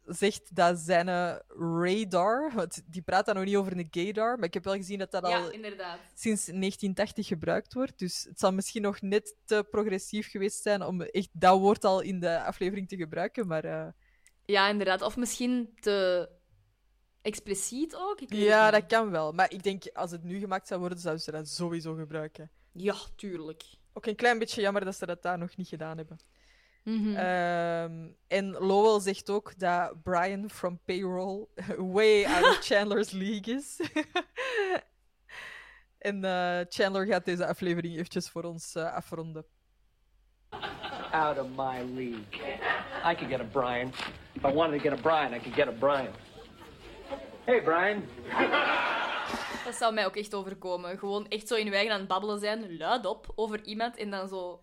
zegt 0.04 0.54
dat 0.54 0.78
zijn 0.78 1.08
eh, 1.08 1.36
radar, 1.80 2.52
want 2.54 2.82
die 2.86 3.02
praat 3.02 3.26
dan 3.26 3.34
nog 3.34 3.44
niet 3.44 3.56
over 3.56 3.72
een 3.78 3.88
gaydar, 3.90 4.36
maar 4.36 4.44
ik 4.44 4.54
heb 4.54 4.64
wel 4.64 4.74
gezien 4.74 4.98
dat 4.98 5.10
dat 5.10 5.22
al 5.24 5.30
Ja, 5.30 5.50
inderdaad. 5.52 5.98
sinds 6.14 6.44
1980 6.46 7.26
gebruikt 7.26 7.72
wordt. 7.74 7.98
Dus 7.98 8.24
het 8.28 8.38
zal 8.38 8.52
misschien 8.52 8.82
nog 8.82 9.00
net 9.00 9.34
te 9.44 9.66
progressief 9.70 10.30
geweest 10.30 10.62
zijn 10.62 10.82
om 10.82 11.00
echt 11.00 11.28
dat 11.32 11.58
woord 11.58 11.84
al 11.84 12.00
in 12.00 12.20
de 12.20 12.40
aflevering 12.42 12.88
te 12.88 12.96
gebruiken. 12.96 13.46
Maar 13.46 13.64
eh, 13.64 13.86
Ja, 14.44 14.68
inderdaad. 14.68 15.02
Of 15.02 15.16
misschien 15.16 15.74
te 15.80 16.28
expliciet 17.26 17.96
ook. 17.96 18.20
Ik 18.20 18.28
weet 18.28 18.40
ja, 18.40 18.70
dat 18.70 18.86
kan 18.86 19.10
wel. 19.10 19.32
Maar 19.32 19.52
ik 19.52 19.62
denk, 19.62 19.82
als 19.92 20.10
het 20.10 20.24
nu 20.24 20.38
gemaakt 20.38 20.66
zou 20.66 20.80
worden, 20.80 20.98
zouden 20.98 21.22
ze 21.22 21.30
dat 21.30 21.48
sowieso 21.48 21.94
gebruiken. 21.94 22.50
Ja, 22.72 22.94
tuurlijk. 23.16 23.62
Ook 23.92 24.06
een 24.06 24.14
klein 24.14 24.38
beetje 24.38 24.60
jammer 24.60 24.84
dat 24.84 24.96
ze 24.96 25.06
dat 25.06 25.22
daar 25.22 25.38
nog 25.38 25.56
niet 25.56 25.68
gedaan 25.68 25.96
hebben. 25.96 26.18
Mhm. 26.82 27.16
Ehm, 27.16 28.08
en 28.26 28.50
Lowell 28.50 29.00
zegt 29.00 29.30
ook 29.30 29.58
dat 29.58 30.02
Brian 30.02 30.50
from 30.50 30.80
Payroll 30.84 31.46
way 31.94 32.24
out 32.24 32.44
of 32.44 32.58
Chandler's 32.68 33.10
league 33.10 33.54
is. 33.54 33.80
en 35.98 36.24
eh, 36.24 36.60
Chandler 36.68 37.06
gaat 37.06 37.24
deze 37.24 37.46
aflevering 37.46 37.94
eventjes 37.94 38.28
voor 38.28 38.42
ons 38.42 38.74
eh, 38.74 38.94
afronden. 38.94 39.44
Out 41.10 41.38
of 41.38 41.48
my 41.56 41.82
league. 41.94 42.26
I 43.04 43.14
could 43.14 43.30
get 43.30 43.40
a 43.40 43.48
Brian. 43.52 43.92
If 44.32 44.44
I 44.44 44.52
wanted 44.52 44.82
to 44.82 44.88
get 44.88 44.98
a 44.98 45.02
Brian, 45.02 45.34
I 45.34 45.38
could 45.38 45.54
get 45.54 45.68
a 45.68 45.72
Brian. 45.72 46.12
Hey, 47.46 47.62
Brian. 47.62 48.04
Dat 49.64 49.74
zou 49.74 49.94
mij 49.94 50.06
ook 50.06 50.16
echt 50.16 50.34
overkomen. 50.34 50.98
Gewoon 50.98 51.28
echt 51.28 51.48
zo 51.48 51.54
in 51.54 51.70
wijgen 51.70 51.92
aan 51.92 51.98
het 51.98 52.08
babbelen 52.08 52.38
zijn, 52.38 52.76
luidop, 52.76 53.32
over 53.34 53.64
iemand 53.64 53.96
en 53.96 54.10
dan 54.10 54.28
zo... 54.28 54.62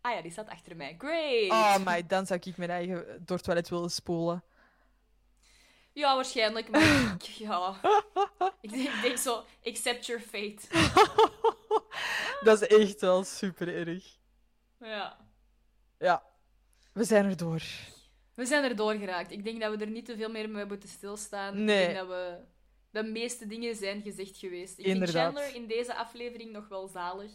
Ah 0.00 0.14
ja, 0.14 0.22
die 0.22 0.30
staat 0.30 0.48
achter 0.48 0.76
mij. 0.76 0.94
Great! 0.98 1.50
Oh, 1.50 1.84
maar 1.84 2.06
dan 2.06 2.26
zou 2.26 2.40
ik 2.42 2.56
mijn 2.56 2.70
eigen 2.70 3.22
door 3.24 3.36
het 3.36 3.44
toilet 3.44 3.68
willen 3.68 3.90
spoelen. 3.90 4.44
Ja, 5.92 6.14
waarschijnlijk, 6.14 6.70
maar 6.70 7.14
ik, 7.14 7.22
ja... 7.46 7.80
Ik 8.60 8.70
denk, 8.70 8.88
ik 8.88 9.02
denk 9.02 9.18
zo, 9.18 9.44
accept 9.64 10.06
your 10.06 10.22
fate. 10.22 10.60
Dat 12.46 12.62
is 12.62 12.68
echt 12.68 13.00
wel 13.00 13.24
super 13.24 13.88
erg. 13.88 14.04
Ja. 14.80 15.16
Ja, 15.98 16.22
we 16.92 17.04
zijn 17.04 17.24
er 17.24 17.36
door. 17.36 17.62
We 18.34 18.44
zijn 18.44 18.64
er 18.64 18.76
doorgeraakt. 18.76 19.30
Ik 19.32 19.44
denk 19.44 19.60
dat 19.60 19.76
we 19.78 19.84
er 19.84 19.90
niet 19.90 20.04
te 20.06 20.16
veel 20.16 20.30
meer 20.30 20.48
mee 20.50 20.64
moeten 20.64 20.88
stilstaan. 20.88 21.64
Nee. 21.64 21.80
Ik 21.80 21.86
denk 21.86 21.98
dat 21.98 22.08
we... 22.08 22.38
De 22.90 23.02
meeste 23.02 23.46
dingen 23.46 23.74
zijn 23.76 24.02
gezegd 24.02 24.36
geweest. 24.36 24.78
Ik 24.78 24.84
Inderdaad. 24.84 25.24
vind 25.24 25.36
Chandler 25.44 25.54
in 25.62 25.66
deze 25.68 25.94
aflevering 25.94 26.52
nog 26.52 26.68
wel 26.68 26.88
zalig. 26.88 27.30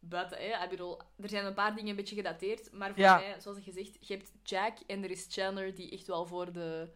Buiten, 0.00 0.38
hè. 0.38 0.64
Ik 0.64 0.70
bedoel, 0.70 1.00
er 1.20 1.28
zijn 1.28 1.44
een 1.44 1.54
paar 1.54 1.74
dingen 1.74 1.90
een 1.90 1.96
beetje 1.96 2.14
gedateerd. 2.14 2.72
Maar 2.72 2.88
voor 2.88 2.98
Ja. 2.98 3.16
mij, 3.18 3.40
zoals 3.40 3.58
gezegd, 3.62 3.96
je 4.00 4.14
hebt 4.14 4.32
Jack 4.42 4.78
en 4.86 5.02
er 5.02 5.10
is 5.10 5.26
Chandler 5.28 5.74
die 5.74 5.90
echt 5.90 6.06
wel 6.06 6.26
voor 6.26 6.52
de 6.52 6.90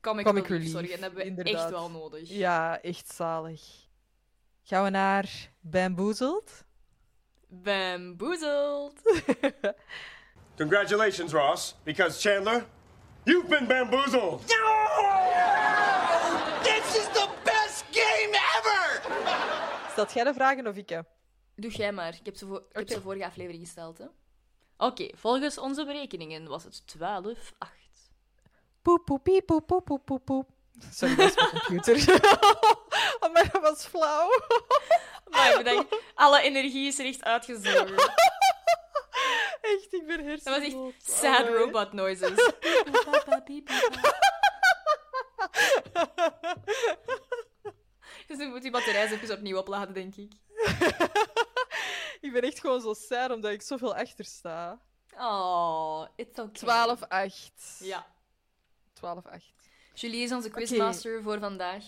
comic, 0.00 0.24
Comic 0.24 0.46
relief 0.46 0.58
relief, 0.58 0.70
zorgen. 0.70 0.90
En 0.94 1.00
dat 1.00 1.04
hebben 1.04 1.18
we 1.22 1.28
inderdaad. 1.28 1.54
echt 1.54 1.70
wel 1.70 1.90
nodig. 1.90 2.28
Ja, 2.28 2.80
echt 2.82 3.08
zalig. 3.14 3.62
Gaan 4.62 4.84
we 4.84 4.90
naar 4.90 5.50
Bamboozled? 5.60 6.64
Bamboozled! 7.48 9.00
Congratulations, 10.56 11.32
Ross, 11.32 11.74
because 11.84 12.18
Chandler, 12.20 12.64
you've 13.24 13.48
been 13.48 13.66
bamboozled. 13.66 14.40
This 16.62 16.96
is 16.96 17.08
the 17.12 17.28
best 17.44 17.84
game 17.92 18.34
ever! 18.58 19.02
Stelt 19.90 20.12
jij 20.12 20.24
de 20.24 20.34
vragen 20.34 20.66
of 20.66 20.76
ik? 20.76 20.88
hè? 20.88 21.00
Doe 21.56 21.70
jij 21.70 21.92
maar. 21.92 22.14
Ik 22.14 22.24
heb 22.26 22.36
ze, 22.36 22.46
voor, 22.46 22.58
ik 22.58 22.76
heb 22.76 22.88
ze 22.90 23.00
vorige 23.00 23.24
aflevering 23.26 23.62
gesteld. 23.64 23.98
hè. 23.98 24.04
Oké, 24.76 25.08
volgens 25.14 25.58
onze 25.58 25.84
berekeningen 25.84 26.48
was 26.48 26.64
het 26.64 26.86
12, 26.86 27.52
8. 27.58 27.72
Poep, 28.82 29.04
poep, 29.04 29.22
piep, 29.22 29.46
poep, 29.46 29.66
poep, 29.66 29.84
poep, 29.84 30.04
poep, 30.04 30.24
poep. 30.24 30.48
Sorry, 30.92 31.14
dat 31.16 31.28
is 31.28 31.34
mijn 31.36 31.50
computer. 31.50 32.14
oh, 33.20 33.32
maar 33.32 33.48
dat 33.52 33.62
was 33.62 33.86
flauw. 33.86 34.28
Maar 35.30 35.56
bedankt. 35.56 35.96
Alle 36.14 36.40
energie 36.40 36.86
is 36.86 36.98
er 36.98 37.06
echt 37.06 37.24
uitgezogen. 37.24 37.94
Echt, 39.74 39.92
ik 39.94 40.06
ben 40.06 40.16
Dat 40.16 40.26
hersenloos. 40.26 40.72
was 40.72 40.92
echt 40.94 41.18
sad 41.18 41.48
robot 41.48 41.92
noises. 41.92 42.30
Dus 48.26 48.38
dan 48.38 48.48
moet 48.48 48.62
die 48.62 48.70
batterij 48.70 49.10
even 49.10 49.36
opnieuw 49.36 49.58
opladen, 49.58 49.94
denk 49.94 50.14
ik. 50.16 50.32
Ik 52.20 52.32
ben 52.32 52.42
echt 52.42 52.60
gewoon 52.60 52.80
zo 52.80 52.94
sad 52.94 53.30
omdat 53.30 53.52
ik 53.52 53.62
zoveel 53.62 53.94
achter 53.94 54.24
sta. 54.24 54.80
Oh, 55.18 56.06
it's 56.16 56.38
okay. 56.38 56.96
12-8. 57.30 57.78
Ja. 57.78 58.06
12-8. 58.94 59.00
Julie 59.94 60.22
is 60.22 60.32
onze 60.32 60.50
quizmaster 60.50 61.22
voor 61.22 61.38
vandaag. 61.38 61.84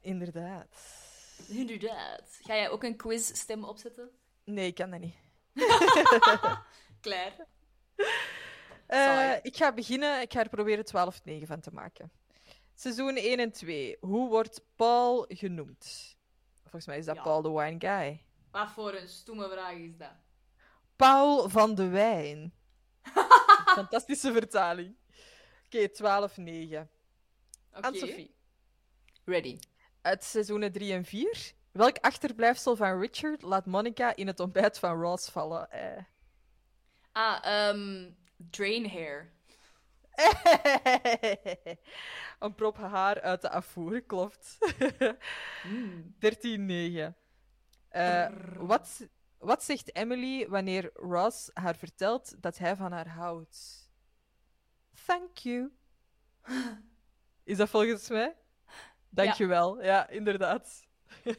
Inderdaad. 0.00 0.66
Inderdaad. 1.48 2.38
Ga 2.42 2.54
jij 2.54 2.70
ook 2.70 2.82
een 2.84 2.96
quizstem 2.96 3.64
opzetten? 3.64 4.10
Nee, 4.44 4.66
ik 4.66 4.74
kan 4.74 4.90
dat 4.90 5.00
niet. 5.00 5.14
Klaar. 7.00 7.46
Eh, 8.86 8.98
Saai. 8.98 9.38
ik 9.42 9.56
ga 9.56 9.72
beginnen. 9.72 10.20
Ik 10.20 10.32
ga 10.32 10.40
er 10.40 10.48
proberen 10.48 10.84
12-9 10.84 11.46
van 11.46 11.60
te 11.60 11.70
maken. 11.72 12.10
Seizoen 12.74 13.16
1 13.16 13.38
en 13.38 13.52
2. 13.52 13.96
Hoe 14.00 14.28
wordt 14.28 14.60
Paul 14.76 15.24
genoemd? 15.28 16.16
Volgens 16.62 16.86
mij 16.86 16.98
is 16.98 17.04
dat 17.04 17.16
Ja. 17.16 17.22
Paul 17.22 17.42
de 17.42 17.50
Wine 17.50 17.76
Guy. 17.78 18.24
Wat 18.50 18.70
voor 18.70 18.94
een 18.94 19.08
stomme 19.08 19.48
vraag 19.50 19.72
is 19.72 19.96
dat? 19.96 20.12
Paul 20.96 21.48
van 21.48 21.74
de 21.74 21.88
Wijn. 21.88 22.52
Fantastische 23.78 24.32
vertaling. 24.32 24.96
Oké, 25.66 25.88
12-9. 25.88 25.92
Oké. 25.94 26.88
Anne-Sophie. 27.70 28.34
Ready. 29.24 29.58
Uit 30.02 30.24
seizoenen 30.24 30.72
3 30.72 30.92
en 30.92 31.04
4. 31.04 31.52
Welk 31.72 31.98
achterblijfsel 31.98 32.76
van 32.76 33.00
Richard 33.00 33.42
laat 33.42 33.66
Monica 33.66 34.16
in 34.16 34.26
het 34.26 34.40
ontbijt 34.40 34.78
van 34.78 35.00
Ross 35.00 35.30
vallen? 35.30 35.70
Eh. 35.70 36.02
Ah, 37.12 37.44
ehm 37.44 38.10
drain 38.50 38.90
hair. 38.90 39.32
Een 42.38 42.54
prop 42.54 42.76
haar 42.76 43.20
uit 43.20 43.42
de 43.42 43.50
afvoer, 43.50 44.02
klopt. 44.02 44.58
13-9. 46.18 47.12
Eh, 47.88 48.28
wat, 48.56 49.08
wat 49.38 49.64
zegt 49.64 49.96
Emily 49.96 50.48
wanneer 50.48 50.90
Ross 50.94 51.50
haar 51.54 51.76
vertelt 51.76 52.42
dat 52.42 52.58
hij 52.58 52.76
van 52.76 52.92
haar 52.92 53.08
houdt? 53.08 53.90
Thank 55.06 55.36
you. 55.36 55.72
Is 57.44 57.56
dat 57.56 57.68
volgens 57.68 58.08
mij? 58.08 58.36
Dankjewel. 59.08 59.82
Ja, 59.82 60.08
inderdaad. 60.08 60.86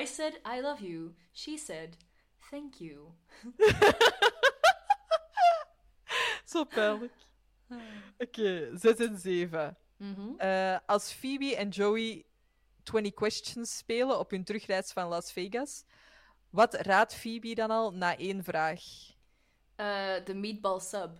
I 0.00 0.06
said 0.06 0.40
I 0.46 0.60
love 0.60 0.86
you. 0.86 1.14
She 1.32 1.56
said 1.56 1.96
thank 2.52 2.74
you. 2.74 3.08
Zo 6.44 6.64
pijnlijk. 6.64 7.12
Oké, 8.18 8.70
6 8.78 8.94
en 8.96 9.18
7. 9.18 9.76
Mhm. 9.96 10.34
Eh, 10.36 10.78
als 10.86 11.12
Phoebe 11.12 11.56
en 11.56 11.68
Joey 11.68 12.26
20 12.82 13.14
Questions 13.14 13.76
spelen 13.76 14.18
op 14.18 14.30
hun 14.30 14.44
terugreis 14.44 14.92
van 14.92 15.08
Las 15.08 15.32
Vegas, 15.32 15.84
wat 16.50 16.74
raadt 16.74 17.14
Phoebe 17.14 17.54
dan 17.54 17.70
al 17.70 17.92
na 17.92 18.16
één 18.16 18.44
vraag? 18.44 18.82
Eh, 19.76 20.24
De 20.24 20.34
meatball 20.34 20.80
sub. 20.80 21.10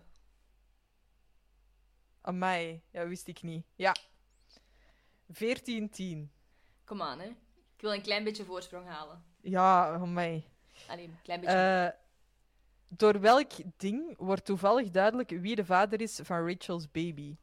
Amai, 2.21 2.83
ja, 2.91 3.07
wist 3.07 3.29
ik 3.29 3.43
niet. 3.43 3.67
Ja. 3.75 3.97
14-10. 5.33 6.31
Kom 6.85 7.03
aan, 7.03 7.19
hè. 7.21 7.27
Ik 7.77 7.81
wil 7.81 7.93
een 7.93 8.03
klein 8.03 8.25
beetje 8.25 8.45
voorsprong 8.45 8.87
halen. 8.89 9.25
Ja, 9.41 9.93
amai. 9.95 10.51
Alleen, 10.89 11.11
een 11.11 11.23
klein 11.23 11.41
beetje. 11.41 11.57
Eh, 11.57 12.01
door 12.89 13.21
welk 13.21 13.51
ding 13.77 14.15
wordt 14.17 14.45
toevallig 14.45 14.91
duidelijk 14.91 15.31
wie 15.31 15.57
de 15.57 15.65
vader 15.65 16.01
is 16.01 16.21
van 16.23 16.47
Rachel's 16.47 16.91
baby? 16.91 17.37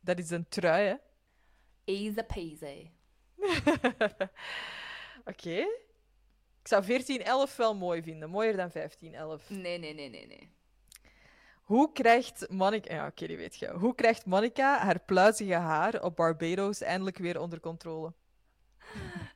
Dat 0.00 0.18
is 0.18 0.30
een 0.30 0.48
trui, 0.48 0.86
hè? 0.86 0.94
Easy 1.84 2.22
peasy. 2.22 2.90
Oké. 5.30 5.66
Ik 6.60 6.70
zou 6.70 6.86
1411 6.86 7.56
wel 7.56 7.74
mooi 7.74 8.02
vinden. 8.02 8.30
Mooier 8.30 8.56
dan 8.56 8.70
1511. 8.72 9.50
Nee, 9.50 9.78
nee, 9.78 9.94
nee, 9.94 10.08
nee, 10.08 10.26
nee. 10.26 10.52
Hoe 11.62 11.92
krijgt 11.92 12.50
Monica... 12.50 12.94
Ja, 12.94 13.06
oké, 13.06 13.26
die 13.26 13.36
weet 13.36 13.56
je. 13.56 13.70
Hoe 13.70 13.94
krijgt 13.94 14.26
Monica 14.26 14.78
haar 14.78 15.00
pluizige 15.00 15.54
haar 15.54 16.02
op 16.02 16.16
Barbados 16.16 16.80
eindelijk 16.80 17.18
weer 17.18 17.40
onder 17.40 17.60
controle? 17.60 18.12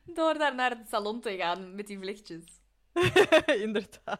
Door 0.03 0.33
daar 0.33 0.55
naar 0.55 0.69
het 0.69 0.89
salon 0.89 1.21
te 1.21 1.37
gaan 1.37 1.75
met 1.75 1.87
die 1.87 1.99
vlechtjes. 1.99 2.58
Inderdaad. 3.65 4.19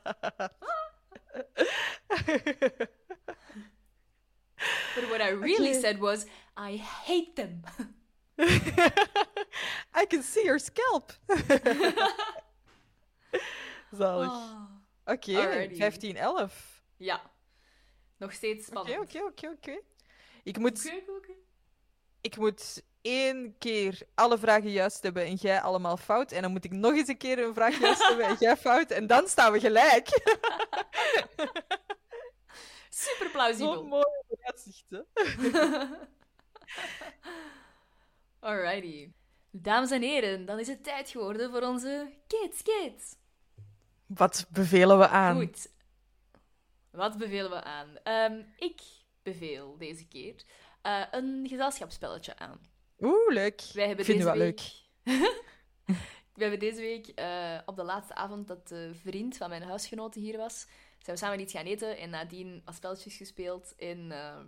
But 4.96 5.10
what 5.10 5.22
I 5.22 5.30
really 5.30 5.72
Oké. 5.72 5.82
said 5.82 6.00
was, 6.00 6.26
I 6.58 6.76
hate 6.78 7.36
them. 7.36 7.64
I 9.94 10.06
can 10.06 10.24
see 10.24 10.44
your 10.46 10.60
scalp. 10.60 11.14
Zalig. 13.92 14.30
Ah. 14.30 14.68
Oké, 15.06 15.38
Alrighty. 15.38 15.78
1511. 15.78 16.84
Ja. 16.98 17.22
Nog 18.18 18.34
steeds 18.34 18.66
spannend. 18.66 19.00
oké, 19.00 19.24
oké, 19.24 19.48
oké. 19.50 19.80
Ik 20.44 20.58
moet, 20.58 20.92
oké. 21.08 21.34
ik 22.22 22.38
moet 22.38 22.84
één 23.02 23.56
keer 23.58 24.02
alle 24.16 24.38
vragen 24.38 24.72
juist 24.72 25.04
hebben 25.04 25.26
en 25.26 25.36
jij 25.36 25.62
allemaal 25.62 25.98
fout. 25.98 26.32
En 26.32 26.42
dan 26.42 26.52
moet 26.52 26.66
ik 26.66 26.72
nog 26.72 26.94
eens 26.94 27.08
een 27.08 27.18
keer 27.18 27.40
een 27.40 27.54
vraag 27.54 27.80
juist 27.80 28.08
hebben 28.08 28.26
en 28.26 28.36
jij 28.40 28.58
fout. 28.58 28.92
En 28.92 29.08
dan 29.08 29.28
staan 29.28 29.52
we 29.52 29.60
gelijk. 29.60 30.08
Super 32.90 33.30
plausibel. 33.32 33.74
Zo'n 33.74 33.88
mooi 33.88 34.06
vooruitzicht, 34.28 34.90
hè? 34.90 35.02
Alrighty. 38.48 39.12
Dames 39.52 39.92
en 39.92 40.02
heren, 40.02 40.46
dan 40.46 40.60
is 40.60 40.68
het 40.68 40.84
tijd 40.84 41.10
geworden 41.10 41.52
voor 41.52 41.62
onze 41.62 42.14
Kids 42.28 42.62
Kids. 42.62 43.16
Wat 44.06 44.48
bevelen 44.50 44.98
we 44.98 45.08
aan? 45.08 45.36
Goed. 45.36 45.72
Wat 46.92 47.18
bevelen 47.18 47.50
we 47.50 47.64
aan? 47.64 47.98
Ehm, 48.04 48.42
ik 48.58 48.82
beveel 49.24 49.78
deze 49.78 50.08
keer 50.08 50.44
eh, 50.82 51.04
een 51.12 51.46
gezelschapsspelletje 51.48 52.38
aan. 52.38 52.60
Oeh, 53.02 53.34
leuk. 53.34 53.62
Wij 53.74 53.88
hebben 53.88 54.06
Vinden 54.06 54.26
deze 54.26 54.38
we 54.38 54.44
week... 54.46 54.62
leuk. 55.04 55.38
We 56.36 56.46
hebben 56.46 56.60
deze 56.60 56.82
week, 56.82 57.08
eh, 57.08 57.58
op 57.66 57.76
de 57.76 57.84
laatste 57.84 58.16
avond 58.16 58.48
dat 58.48 58.68
de 58.68 58.92
vriend 58.94 59.38
van 59.38 59.50
mijn 59.50 59.62
huisgenote 59.62 60.20
hier 60.20 60.38
was, 60.38 60.68
zijn 61.00 61.16
we 61.16 61.18
samen 61.18 61.40
iets 61.40 61.54
gaan 61.54 61.66
eten 61.66 61.98
en 61.98 62.10
nadien 62.10 62.62
wat 62.66 62.76
spelletjes 62.76 63.16
gespeeld. 63.16 63.76
En 63.76 64.12
ehm, 64.12 64.48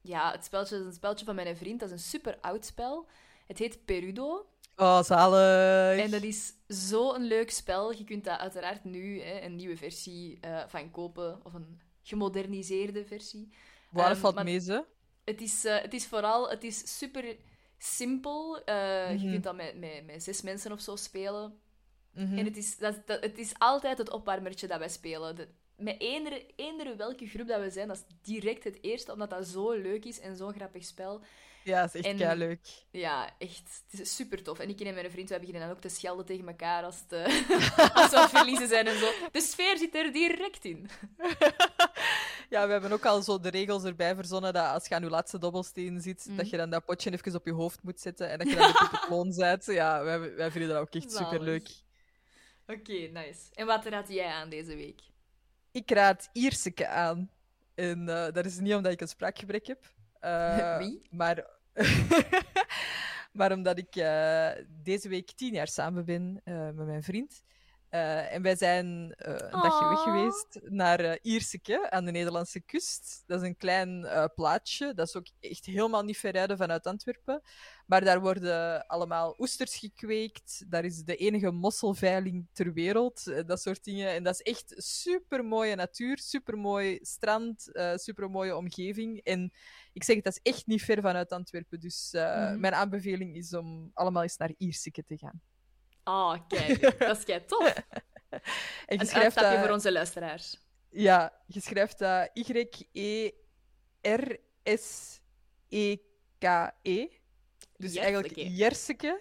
ja, 0.00 0.32
het 0.32 0.44
spelletje 0.44 0.78
is 0.78 0.84
een 0.84 0.92
spelletje 0.92 1.24
van 1.24 1.34
mijn 1.34 1.56
vriend. 1.56 1.80
Dat 1.80 1.88
is 1.88 1.94
een 1.94 2.08
super 2.08 2.38
oud 2.40 2.64
spel. 2.64 3.06
Het 3.46 3.58
heet 3.58 3.84
Perudo. 3.84 4.46
Oh, 4.76 5.02
zalig. 5.02 5.98
En 5.98 6.10
dat 6.10 6.22
is 6.22 6.52
zo'n 6.66 7.22
leuk 7.22 7.50
spel. 7.50 7.92
Je 7.92 8.04
kunt 8.04 8.24
daar 8.24 8.38
uiteraard 8.38 8.84
nu 8.84 9.20
hè, 9.20 9.40
een 9.40 9.56
nieuwe 9.56 9.76
versie 9.76 10.38
eh, 10.40 10.62
van 10.66 10.90
kopen, 10.90 11.40
of 11.44 11.54
een 11.54 11.80
gemoderniseerde 12.02 13.04
versie. 13.04 13.52
Waar 13.90 14.10
Ehm, 14.10 14.20
valt 14.20 14.42
mee, 14.42 14.60
ze? 14.60 14.84
Het 15.24 15.40
is, 15.40 15.64
eh, 15.64 15.80
het 15.80 15.94
is 15.94 16.06
vooral 16.06 16.50
het 16.50 16.64
is 16.64 16.98
super 16.98 17.36
simpel. 17.84 18.64
Eh, 18.64 19.10
Je 19.10 19.16
Mhm. 19.18 19.30
kunt 19.30 19.44
dat 19.44 19.56
met, 19.56 19.78
met, 19.78 20.06
met 20.06 20.22
zes 20.22 20.42
mensen 20.42 20.72
of 20.72 20.80
zo 20.80 20.96
spelen. 20.96 21.60
Mhm. 22.14 22.38
En 22.38 22.44
het 22.44 22.56
is, 22.56 22.76
dat, 22.78 23.06
dat- 23.06 23.22
het 23.22 23.38
is 23.38 23.52
altijd 23.58 23.98
het 23.98 24.10
opwarmertje 24.10 24.66
dat 24.66 24.78
wij 24.78 24.88
spelen. 24.88 25.36
De- 25.36 25.48
met 25.76 26.00
eender, 26.00 26.42
eender 26.56 26.96
welke 26.96 27.26
groep 27.26 27.46
dat 27.48 27.60
we 27.60 27.70
zijn, 27.70 27.88
dat 27.88 27.96
is 27.96 28.14
direct 28.32 28.64
het 28.64 28.78
eerste, 28.82 29.12
omdat 29.12 29.30
dat 29.30 29.46
zo 29.46 29.70
leuk 29.72 30.04
is 30.04 30.20
en 30.20 30.36
zo'n 30.36 30.52
grappig 30.54 30.84
spel. 30.84 31.20
Ja, 31.64 31.80
dat 31.80 31.94
is 31.94 32.02
echt 32.04 32.20
En- 32.20 32.36
leuk. 32.38 32.60
Ja, 32.90 33.30
echt. 33.38 33.82
Het 33.90 34.00
is 34.00 34.16
super 34.16 34.42
tof. 34.42 34.58
En 34.58 34.68
ik 34.68 34.80
en 34.80 34.94
mijn 34.94 35.10
vriend, 35.10 35.28
wij 35.28 35.38
beginnen 35.38 35.62
dan 35.66 35.70
ook 35.70 35.80
te 35.80 35.88
schelden 35.88 36.26
tegen 36.26 36.48
elkaar 36.48 36.84
als, 36.84 37.00
het, 37.08 37.12
eh, 37.12 37.24
als 37.96 38.10
we 38.10 38.16
aan 38.16 38.22
het 38.22 38.30
verliezen 38.30 38.68
zijn 38.68 38.86
en 38.86 38.98
zo. 38.98 39.10
De 39.32 39.40
sfeer 39.40 39.78
zit 39.78 39.94
er 39.94 40.12
direct 40.12 40.64
in. 40.64 40.88
Ja, 42.54 42.66
we 42.66 42.72
hebben 42.72 42.92
ook 42.92 43.06
al 43.06 43.22
zo 43.22 43.40
de 43.40 43.48
regels 43.50 43.84
erbij 43.84 44.14
verzonnen 44.14 44.52
dat 44.52 44.66
als 44.66 44.86
je 44.88 44.94
aan 44.94 45.02
je 45.02 45.08
laatste 45.10 45.38
dobbelsteen 45.38 46.00
zit, 46.00 46.24
Mhm. 46.26 46.36
dat 46.36 46.50
je 46.50 46.56
dan 46.56 46.70
dat 46.70 46.84
potje 46.84 47.10
even 47.12 47.34
op 47.34 47.46
je 47.46 47.52
hoofd 47.52 47.82
moet 47.82 48.00
zetten 48.00 48.28
en 48.30 48.38
dat 48.38 48.48
je 48.50 48.56
dan 48.56 48.72
de 48.72 49.04
kloon 49.06 49.34
bent. 49.36 49.64
Ja, 49.64 50.02
wij, 50.04 50.34
wij 50.34 50.50
vinden 50.50 50.70
dat 50.70 50.78
ook 50.78 50.94
echt 50.94 51.12
super 51.12 51.40
leuk. 51.42 51.68
Oké, 52.66 52.92
nice. 52.92 53.40
En 53.54 53.66
wat 53.66 53.84
raad 53.84 54.08
jij 54.08 54.26
aan 54.32 54.48
deze 54.48 54.76
week? 54.76 55.00
Ik 55.72 55.90
raad 55.90 56.28
Ierseke 56.32 56.88
aan. 56.88 57.30
En 57.74 58.08
eh, 58.08 58.32
dat 58.32 58.44
is 58.44 58.58
niet 58.58 58.74
omdat 58.74 58.92
ik 58.92 59.00
een 59.00 59.08
spraakgebrek 59.08 59.66
heb. 59.66 59.92
eh, 60.20 60.76
Wie? 60.78 61.06
Maar, 61.10 61.46
maar 63.32 63.52
omdat 63.52 63.78
ik 63.78 63.96
eh, 63.96 64.50
deze 64.82 65.08
week 65.08 65.30
tien 65.30 65.52
jaar 65.54 65.68
samen 65.68 66.04
ben 66.04 66.40
met 66.44 66.86
mijn 66.86 67.02
vriend. 67.02 67.42
Eh, 67.90 68.34
en 68.34 68.42
wij 68.42 68.56
zijn 68.56 69.14
eh, 69.16 69.34
een 69.34 69.60
dagje 69.60 69.88
weg 69.88 69.98
geweest 70.02 70.60
naar 70.62 71.00
eh 71.00 71.16
Ierseke 71.22 71.90
aan 71.90 72.04
de 72.04 72.10
Nederlandse 72.10 72.60
kust. 72.60 73.22
Dat 73.26 73.40
is 73.40 73.48
een 73.48 73.56
klein 73.56 74.06
plaatsje. 74.34 74.94
Dat 74.94 75.06
is 75.08 75.16
ook 75.16 75.26
echt 75.40 75.64
helemaal 75.66 76.02
niet 76.02 76.18
ver 76.18 76.30
rijden 76.30 76.56
vanuit 76.56 76.86
Antwerpen. 76.86 77.42
Maar 77.86 78.04
daar 78.04 78.20
worden 78.20 78.86
allemaal 78.86 79.34
oesters 79.38 79.76
gekweekt. 79.76 80.64
Daar 80.70 80.84
is 80.84 81.02
de 81.04 81.16
enige 81.16 81.50
mosselveiling 81.50 82.46
ter 82.52 82.72
wereld. 82.72 83.46
dat 83.46 83.60
soort 83.60 83.84
dingen. 83.84 84.10
En 84.10 84.22
dat 84.22 84.34
is 84.34 84.42
echt 84.52 84.74
super 84.76 85.44
mooie 85.44 85.74
natuur, 85.74 86.18
super 86.18 86.58
mooi 86.58 86.98
strand, 87.02 87.70
super 87.94 88.30
mooie 88.30 88.56
omgeving. 88.56 89.20
En 89.24 89.52
ik 89.92 90.04
zeg 90.04 90.16
het, 90.16 90.24
dat 90.24 90.40
is 90.42 90.52
echt 90.52 90.66
niet 90.66 90.82
ver 90.82 91.00
vanuit 91.00 91.32
Antwerpen. 91.32 91.80
Dus 91.80 92.08
Mhm. 92.12 92.60
mijn 92.60 92.74
aanbeveling 92.74 93.36
is 93.36 93.54
om 93.54 93.90
allemaal 93.94 94.22
eens 94.22 94.36
naar 94.36 94.54
Ierseke 94.56 95.04
te 95.04 95.16
gaan. 95.16 95.40
Ah, 96.02 96.38
kijk. 96.48 96.98
Dat 96.98 97.16
is 97.18 97.24
kei 97.24 97.44
tof. 97.44 97.74
En 98.86 98.98
je 98.98 99.04
schrijft 99.06 99.36
dat- 99.36 99.58
voor 99.58 99.70
onze 99.70 99.92
luisteraars. 99.92 100.58
Ja, 100.88 101.32
je 101.46 101.60
schrijft 101.60 101.98
dat 101.98 102.30
Y-E-R-S-E-K-E. 105.70 107.08
Dus 107.76 107.94
eigenlijk 107.96 108.34
Jerseke. 108.34 108.54
Jerseke. 108.56 109.20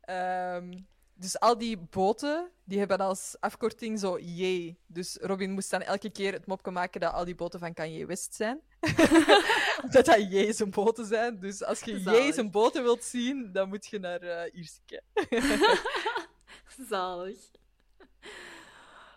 Ehm, 0.00 0.78
dus 1.14 1.40
al 1.40 1.58
die 1.58 1.76
boten, 1.78 2.50
die 2.64 2.78
hebben 2.78 2.98
als 3.00 3.36
afkorting 3.40 3.98
zo 3.98 4.18
J. 4.18 4.74
Dus 4.86 5.16
Robin 5.20 5.50
moest 5.50 5.70
dan 5.70 5.82
elke 5.82 6.10
keer 6.10 6.32
het 6.32 6.46
mopje 6.46 6.70
maken 6.70 7.00
dat 7.00 7.12
al 7.12 7.24
die 7.24 7.34
boten 7.34 7.60
van 7.60 7.74
Kanye 7.74 8.06
West 8.06 8.34
zijn. 8.34 8.60
dat 9.92 10.04
dat 10.04 10.20
J 10.32 10.52
zijn 10.52 10.70
boten 10.70 11.06
zijn. 11.06 11.40
Dus 11.40 11.64
als 11.64 11.80
je 11.80 11.92
J 11.98 12.02
Zalig. 12.02 12.34
zijn 12.34 12.50
boten 12.50 12.82
wilt 12.82 13.04
zien, 13.04 13.52
dan 13.52 13.68
moet 13.68 13.86
je 13.86 13.98
naar 13.98 14.20
eh 14.20 14.54
Ierseke. 14.54 15.02
Zalig. 16.90 17.38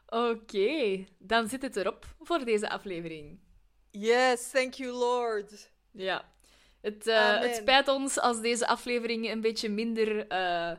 Oké, 0.07 1.05
dan 1.17 1.47
zit 1.49 1.61
het 1.61 1.75
erop 1.75 2.05
voor 2.19 2.45
deze 2.45 2.69
aflevering. 2.69 3.39
Yes, 3.91 4.49
thank 4.49 4.73
you, 4.73 4.91
Lord. 4.91 5.71
Ja. 5.91 6.29
Het, 6.81 7.07
eh, 7.07 7.39
het 7.39 7.55
spijt 7.55 7.87
ons 7.87 8.19
als 8.19 8.41
deze 8.41 8.67
aflevering 8.67 9.29
een 9.31 9.41
beetje 9.41 9.69
minder 9.69 10.27
eh, 10.27 10.71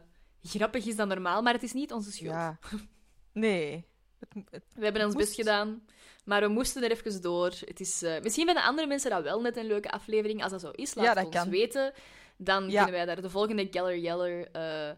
grappig 0.42 0.86
is 0.86 0.96
dan 0.96 1.08
normaal, 1.08 1.42
maar 1.42 1.52
het 1.52 1.62
is 1.62 1.72
niet 1.72 1.92
onze 1.92 2.12
schuld. 2.12 2.30
Ja. 2.32 2.58
Nee. 3.32 3.84
Het, 4.18 4.34
mo- 4.34 4.44
het- 4.50 4.64
We 4.74 4.84
hebben 4.84 5.04
ons 5.04 5.14
moest. 5.14 5.26
best 5.26 5.38
gedaan, 5.38 5.86
maar 6.24 6.40
we 6.40 6.48
moesten 6.48 6.82
er 6.82 6.90
even 6.90 7.22
door. 7.22 7.52
Het 7.64 7.80
is, 7.80 8.02
eh, 8.02 8.20
misschien 8.22 8.44
vinden 8.46 8.64
andere 8.64 8.86
mensen 8.86 9.10
dat 9.10 9.22
wel 9.22 9.40
net 9.40 9.56
een 9.56 9.66
leuke 9.66 9.90
aflevering. 9.90 10.42
Als 10.42 10.52
dat 10.52 10.60
zo 10.60 10.70
is, 10.70 10.94
laat 10.94 11.04
Ja, 11.04 11.14
het 11.14 11.24
ons 11.26 11.34
kan. 11.36 11.50
weten. 11.50 11.92
Dan 12.36 12.70
Ja. 12.70 12.82
kunnen 12.84 12.92
wij 12.92 13.04
daar 13.14 13.22
de 13.22 13.30
volgende 13.30 13.68
Geller 13.70 13.98
Yeller 13.98 14.48
eh, 14.52 14.90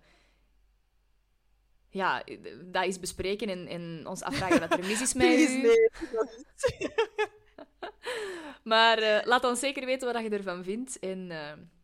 ja, 1.90 2.22
dat 2.64 2.84
eens 2.84 3.00
bespreken 3.00 3.48
en, 3.48 3.66
en 3.66 4.06
ons 4.08 4.22
afvragen 4.22 4.60
wat 4.60 4.72
er 4.78 4.86
mis 4.86 5.00
is 5.00 5.14
met 5.20 5.26
u. 5.26 5.62
nee. 5.62 5.90
Maar 8.62 8.98
eh, 8.98 9.26
laat 9.26 9.44
ons 9.44 9.60
zeker 9.60 9.86
weten 9.86 10.12
wat 10.12 10.22
je 10.22 10.28
ervan 10.28 10.64
vindt. 10.64 10.98
En 10.98 11.26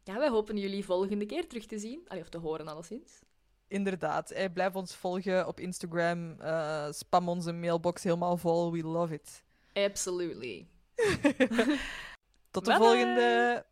ja, 0.04 0.18
wij 0.18 0.28
hopen 0.28 0.56
jullie 0.56 0.84
volgende 0.84 1.26
keer 1.26 1.46
terug 1.48 1.66
te 1.66 1.78
zien. 1.78 2.04
Allee, 2.08 2.22
of 2.22 2.28
te 2.28 2.38
horen, 2.38 2.68
alleszins. 2.68 3.20
Inderdaad. 3.70 4.34
Blijf 4.54 4.74
ons 4.74 4.94
volgen 4.94 5.46
op 5.46 5.60
Instagram. 5.60 6.40
eh, 6.40 6.86
spam 6.90 7.28
onze 7.28 7.52
mailbox 7.52 8.02
helemaal 8.02 8.36
vol. 8.36 8.72
We 8.72 8.82
love 8.82 9.14
it. 9.14 9.42
Absolutely. 9.72 10.66
Tot 12.50 12.64
de 12.64 12.70
Bye 12.70 12.78
bye. 12.78 12.88
volgende. 12.88 13.64